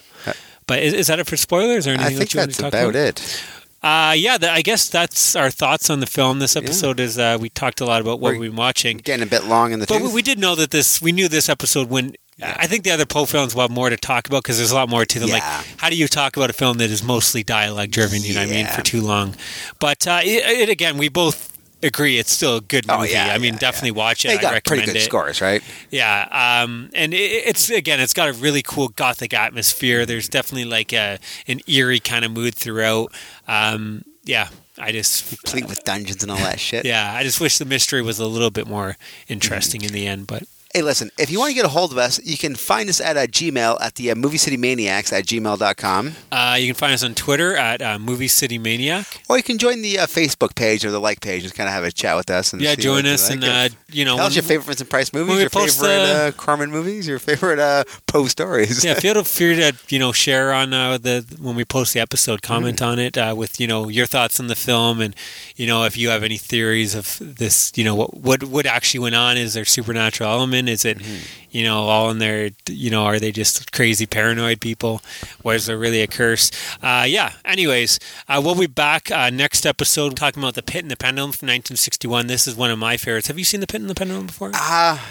but 0.66 0.83
is, 0.83 0.93
is 0.93 1.07
that 1.09 1.18
it 1.18 1.27
for 1.27 1.37
spoilers 1.37 1.87
or 1.87 1.91
anything? 1.91 2.07
I 2.07 2.09
think 2.18 2.21
that 2.31 2.35
you 2.35 2.39
want 2.41 2.49
that's 2.51 2.57
to 2.59 2.62
talk 2.64 2.73
about 2.75 2.91
about, 2.91 2.97
it. 2.97 3.45
Uh, 3.83 4.12
yeah, 4.16 4.37
the, 4.37 4.51
I 4.53 4.61
guess 4.61 4.89
that's 4.91 5.35
our 5.35 5.51
thoughts 5.51 5.89
on 5.89 6.01
the 6.01 6.07
film. 6.07 6.39
This 6.39 6.55
episode 6.55 7.01
is 7.01 7.18
uh, 7.18 7.39
we 7.41 7.49
talked 7.49 7.81
a 7.81 7.87
lot 7.87 8.01
about 8.03 8.21
what 8.21 8.33
We're- 8.33 8.39
we've 8.39 8.51
been 8.51 8.57
watching, 8.57 8.99
Getting 8.99 9.23
a 9.23 9.31
bit 9.31 9.45
long 9.45 9.73
in 9.73 9.81
the 9.81 9.87
but 9.87 10.03
we, 10.03 10.12
we 10.12 10.23
did 10.23 10.39
know 10.39 10.55
that 10.57 10.71
this. 10.71 11.01
We 11.01 11.12
knew 11.12 11.29
this 11.29 11.49
episode 11.49 11.89
when. 11.89 12.14
I 12.43 12.66
think 12.66 12.85
the 12.85 12.91
other 12.91 13.05
Poe 13.05 13.27
films 13.27 13.55
will 13.55 13.62
have 13.62 13.71
more 13.71 13.91
to 13.91 13.99
talk 13.99 14.27
about 14.27 14.43
because 14.43 14.57
there's 14.57 14.71
a 14.71 14.75
lot 14.75 14.89
more 14.89 15.05
to 15.05 15.18
them. 15.18 15.29
Yeah. 15.29 15.35
Like, 15.35 15.43
how 15.77 15.91
do 15.91 15.97
you 15.97 16.09
talk 16.09 16.39
about 16.39 16.49
a 16.49 16.55
film 16.55 16.79
that 16.79 16.89
is 16.91 17.03
mostly 17.03 17.43
dialogue 17.43 17.91
driven? 17.91 18.23
You 18.23 18.33
know 18.33 18.41
what 18.41 18.49
I 18.49 18.53
mean? 18.53 18.66
For 18.66 18.81
too 18.81 19.03
long, 19.03 19.35
but 19.79 20.07
uh, 20.07 20.21
it, 20.25 20.45
it 20.61 20.68
again, 20.71 20.97
we 20.97 21.11
both 21.11 21.59
agree 21.83 22.18
it's 22.18 22.33
still 22.33 22.57
a 22.57 22.61
good 22.61 22.87
Oh, 22.89 22.99
movie. 22.99 23.11
yeah, 23.12 23.33
I 23.33 23.39
mean, 23.39 23.55
yeah, 23.55 23.59
definitely 23.61 23.93
watch 23.93 24.24
it. 24.24 24.28
they 24.28 24.39
I 24.39 24.41
got 24.43 24.53
recommend 24.53 24.64
pretty 24.83 24.93
good 24.93 24.97
it. 25.01 25.05
scores, 25.05 25.41
right? 25.41 25.62
Yeah, 25.91 26.28
um, 26.62 26.91
and 26.95 27.12
it, 27.14 27.16
it's 27.18 27.70
again, 27.70 28.01
it's 28.01 28.14
got 28.14 28.28
a 28.28 28.33
really 28.33 28.62
cool 28.62 28.89
gothic 28.89 29.33
atmosphere. 29.35 30.05
There's 30.07 30.28
definitely 30.28 30.64
like 30.66 30.93
a 30.93 31.18
an 31.47 31.61
eerie 31.66 32.01
kind 32.01 32.24
of 32.24 32.33
mood 32.33 32.55
throughout. 32.55 33.12
Um, 33.49 34.05
yeah, 34.24 34.49
I 34.78 34.93
just 34.93 35.28
Complete 35.43 35.66
with 35.66 35.83
dungeons 35.85 36.22
and 36.22 36.31
all 36.31 36.39
that 36.39 36.61
shit. 36.61 36.85
yeah, 36.85 37.12
I 37.14 37.22
just 37.22 37.41
wish 37.41 37.59
the 37.59 37.64
mystery 37.64 38.03
was 38.03 38.18
a 38.18 38.26
little 38.26 38.51
bit 38.51 38.66
more 38.66 38.97
interesting 39.28 39.83
in 39.83 39.93
the 39.93 40.07
end. 40.07 40.26
But 40.26 40.43
Hey, 40.73 40.83
listen, 40.83 41.11
if 41.18 41.33
you 41.33 41.41
want 41.41 41.51
to 41.51 41.55
get 41.55 41.64
a 41.64 41.68
hold 41.68 41.91
of 41.91 41.99
us, 41.99 42.25
you 42.25 42.39
can 42.39 42.55
find 42.55 42.89
us 42.89 43.01
at 43.01 43.16
uh, 43.16 43.27
Gmail 43.27 43.81
at 43.81 43.97
the 43.97 44.12
uh, 44.12 44.14
Movie 44.14 44.39
City 44.39 44.57
Maniacs 44.57 45.12
at 45.12 45.25
gmail.com. 45.25 46.12
uh, 46.31 46.57
you 46.61 46.66
can 46.68 46.77
find 46.77 46.93
us 46.93 47.03
on 47.03 47.14
Twitter 47.16 47.57
at 47.57 47.83
uh, 47.83 47.99
Movie 47.99 48.29
City 48.29 48.57
Maniac. 48.57 49.21
Or 49.29 49.37
you 49.37 49.43
can 49.43 49.59
join 49.59 49.83
the 49.83 49.99
uh, 49.99 50.07
Facebook 50.07 50.55
page 50.55 50.85
or 50.85 50.93
the 50.93 51.01
like 51.01 51.21
page 51.21 51.43
and 51.43 51.53
kind 51.53 51.68
of 51.68 51.73
have 51.75 51.83
a 51.83 51.91
chat 51.91 52.14
with 52.14 52.31
us. 52.31 52.53
And 52.53 52.62
Yeah, 52.62 52.77
join 52.77 53.05
us 53.07 53.29
like. 53.29 53.43
and 53.43 53.73
uh, 53.73 53.75
you 53.91 54.05
know, 54.05 54.16
Tell 54.16 54.27
us 54.27 54.37
your 54.37 54.45
favorite 54.45 54.66
Vincent 54.66 54.89
Price 54.91 55.12
movies, 55.12 55.41
your 55.41 55.51
favorite 55.51 55.73
the- 55.77 56.27
uh, 56.29 56.31
Corman 56.41 56.71
movies, 56.71 57.05
your 57.09 57.18
favorite 57.18 57.59
uh, 57.59 57.83
Poe 58.07 58.29
stories. 58.29 58.85
yeah, 58.85 58.95
feel 58.95 59.25
free 59.25 59.57
to 59.57 59.73
you 59.89 59.99
know 59.99 60.12
share 60.12 60.53
on 60.53 60.73
uh, 60.73 60.99
the 60.99 61.27
when 61.41 61.57
we 61.57 61.64
post 61.64 61.95
the 61.95 62.01
episode, 62.01 62.43
comment 62.43 62.77
Mm-hmm. 62.77 62.85
on 62.93 62.99
it 63.01 63.18
uh, 63.18 63.35
with 63.37 63.59
you 63.61 63.66
know 63.66 63.89
your 63.89 64.07
thoughts 64.07 64.39
on 64.39 64.47
the 64.47 64.55
film, 64.55 65.01
and 65.01 65.16
you 65.57 65.66
know 65.66 65.83
if 65.83 65.97
you 65.97 66.11
have 66.11 66.23
any 66.23 66.37
theories 66.39 66.95
of 66.95 67.18
this, 67.21 67.73
you 67.75 67.83
know 67.83 67.97
what 67.97 68.14
what 68.16 68.45
what 68.45 68.66
actually 68.66 69.01
went 69.01 69.16
on. 69.16 69.37
Is 69.37 69.55
there 69.55 69.64
supernatural 69.64 70.31
element? 70.31 70.59
Is 70.68 70.84
it 70.84 70.98
Mm-hmm. 70.98 71.16
you 71.50 71.64
know 71.64 71.84
all 71.84 72.11
in 72.11 72.18
there? 72.18 72.50
You 72.68 72.90
know, 72.90 73.04
are 73.04 73.18
they 73.18 73.32
just 73.32 73.72
crazy 73.72 74.06
paranoid 74.06 74.61
people? 74.61 75.00
Was 75.42 75.66
there 75.66 75.78
really 75.78 76.00
a 76.02 76.06
curse? 76.06 76.50
Uh, 76.82 77.04
yeah. 77.08 77.32
Anyways, 77.44 77.98
uh, 78.28 78.40
we'll 78.44 78.54
be 78.54 78.66
back 78.66 79.11
uh, 79.11 79.30
next 79.30 79.64
episode 79.66 80.16
talking 80.16 80.42
about 80.42 80.54
the 80.54 80.62
Pit 80.62 80.82
and 80.82 80.90
the 80.90 80.96
Pendulum 80.96 81.32
from 81.32 81.46
1961. 81.46 82.26
This 82.26 82.46
is 82.46 82.54
one 82.56 82.70
of 82.70 82.78
my 82.78 82.96
favorites. 82.96 83.28
Have 83.28 83.38
you 83.38 83.44
seen 83.44 83.61
the 83.61 83.66
Pit 83.66 83.80
and 83.80 83.90
the 83.90 83.94
Pendulum 83.94 84.26
before? 84.26 84.50
Ah, 84.54 85.04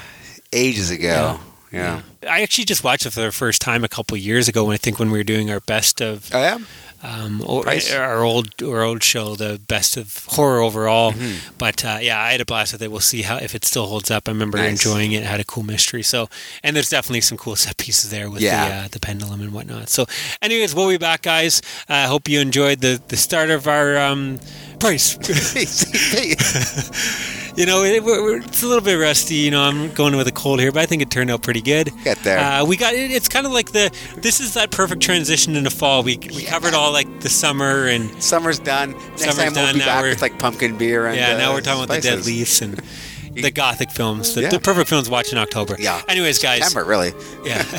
ages 0.54 0.90
ago. 0.92 1.08
Yeah. 1.08 1.38
I 1.74 2.42
actually 2.42 2.66
just 2.66 2.84
watched 2.84 3.06
it 3.06 3.12
for 3.12 3.22
the 3.22 3.32
first 3.32 3.62
time 3.62 3.84
a 3.84 3.88
couple 3.88 4.18
years 4.18 4.48
ago 4.48 4.66
when 4.66 4.74
I 4.74 4.78
think 4.78 5.00
when 5.00 5.12
we 5.12 5.18
were 5.20 5.24
doing 5.24 5.50
our 5.52 5.60
best 5.62 6.02
of 6.02 6.30
Oh, 6.34 6.42
yeah? 6.42 6.58
um, 7.02 7.42
Price? 7.64 7.94
our 7.94 8.24
old 8.24 8.50
our 8.62 8.82
old 8.84 9.02
show, 9.04 9.36
the 9.36 9.62
best 9.68 9.96
of 9.96 10.26
horror 10.30 10.60
overall. 10.62 11.14
Mm-hmm. 11.14 11.56
But 11.58 11.86
uh, 11.86 12.00
yeah, 12.02 12.20
I 12.22 12.32
had 12.34 12.42
a 12.42 12.46
blast 12.46 12.74
with 12.74 12.82
it. 12.82 12.92
We'll 12.92 13.00
see 13.00 13.22
how 13.22 13.38
if 13.38 13.56
it 13.56 13.64
still 13.64 13.86
holds 13.86 14.12
up. 14.12 14.28
I 14.28 14.32
remember 14.32 14.58
Nice. 14.58 14.72
enjoying 14.86 15.14
it. 15.14 15.24
it. 15.24 15.28
Had 15.28 15.40
a 15.40 15.46
cool 15.46 15.64
mystery. 15.64 16.04
So 16.04 16.28
and 16.64 16.76
there's 16.76 16.90
definitely 16.90 17.22
some 17.22 17.38
cool 17.38 17.56
set 17.56 17.78
pieces 17.78 18.10
there 18.10 18.30
with 18.30 18.42
Yeah. 18.42 18.68
the 18.68 18.76
uh, 18.76 18.88
the 18.92 19.00
pendulum 19.00 19.40
and 19.42 19.54
whatnot. 19.54 19.88
So, 19.90 20.06
anyways, 20.42 20.76
we'll 20.76 20.90
be 20.90 20.98
back, 20.98 21.22
guys. 21.22 21.62
I 21.88 22.04
hope 22.04 22.28
you 22.28 22.42
enjoyed 22.42 22.82
the 22.82 23.02
the 23.08 23.18
start 23.18 23.50
of 23.50 23.66
our 23.68 23.98
um, 23.98 24.40
price. 24.80 25.18
You 27.60 27.66
know, 27.66 27.84
it, 27.84 28.02
it's 28.46 28.64
a 28.64 28.68
little 28.68 28.84
bit 28.84 28.96
rusty. 28.96 29.36
You 29.36 29.52
know, 29.52 29.62
I'm 29.62 29.92
going 29.94 30.16
with 30.16 30.28
a 30.30 30.32
cold 30.32 30.62
here, 30.62 30.72
but 30.72 30.80
I 30.82 30.86
think 30.86 31.02
it 31.02 31.12
turned 31.12 31.30
out 31.30 31.44
pretty 31.44 31.62
good. 31.62 31.92
Get 32.06 32.18
there. 32.20 32.40
Uh, 32.40 32.64
we 32.64 32.78
got 32.78 32.94
it. 32.94 33.12
It's 33.12 33.28
kind 33.28 33.46
of 33.46 33.52
like 33.52 33.74
the. 33.74 33.92
This 34.16 34.40
is 34.40 34.54
that 34.54 34.72
perfect 34.72 35.02
transition 35.02 35.58
into 35.58 35.70
fall. 35.70 36.02
We 36.02 36.18
we 36.18 36.44
covered 36.44 36.74
all 36.74 36.94
like 36.94 37.20
the 37.20 37.28
summer 37.28 37.88
and 37.88 38.24
Summer's 38.24 38.60
done. 38.60 38.92
Next 38.92 39.24
Summer's 39.24 39.36
time 39.36 39.46
we'll 39.54 39.66
done, 39.66 39.74
be 39.74 39.80
now 39.80 39.86
back 39.88 40.02
we're- 40.04 40.14
with 40.14 40.22
like 40.22 40.40
pumpkin 40.40 40.78
beer 40.78 41.06
and 41.08 41.18
yeah. 41.18 41.36
now 41.38 41.52
uh, 41.52 41.56
we're 41.56 41.62
talking 41.62 41.84
about 41.84 41.96
the 41.96 42.02
dead 42.02 42.26
leaves 42.26 42.62
and 42.62 42.76
the 43.34 43.52
gothic 43.52 43.92
films. 43.92 44.36
The, 44.36 44.44
Yeah. 44.44 44.50
the 44.52 44.60
perfect 44.62 44.88
films 44.88 45.08
to 45.08 45.12
watch 45.12 45.34
in 45.34 45.38
October. 45.38 45.76
Yeah. 45.78 46.02
Anyways, 46.08 46.40
guys. 46.40 46.64
September, 46.64 46.90
really. 46.90 47.12
Yeah. 47.44 47.62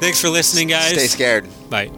Thanks 0.00 0.20
for 0.20 0.28
listening, 0.28 0.68
guys. 0.68 0.90
Stay 0.92 1.06
scared. 1.06 1.48
Bye. 1.70 1.88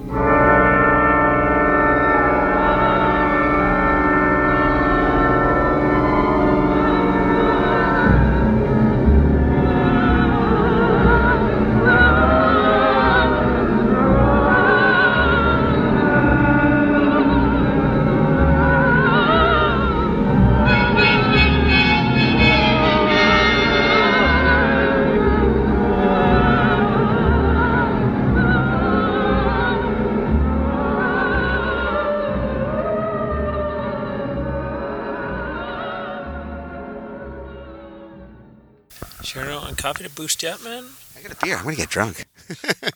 Boost 40.25 40.43
up, 40.43 40.65
man. 40.65 40.87
I 41.19 41.21
got 41.21 41.33
a 41.33 41.37
beer. 41.45 41.59
I'm 41.59 41.65
to 41.77 41.83
get 41.83 41.91
drunk. 41.91 42.25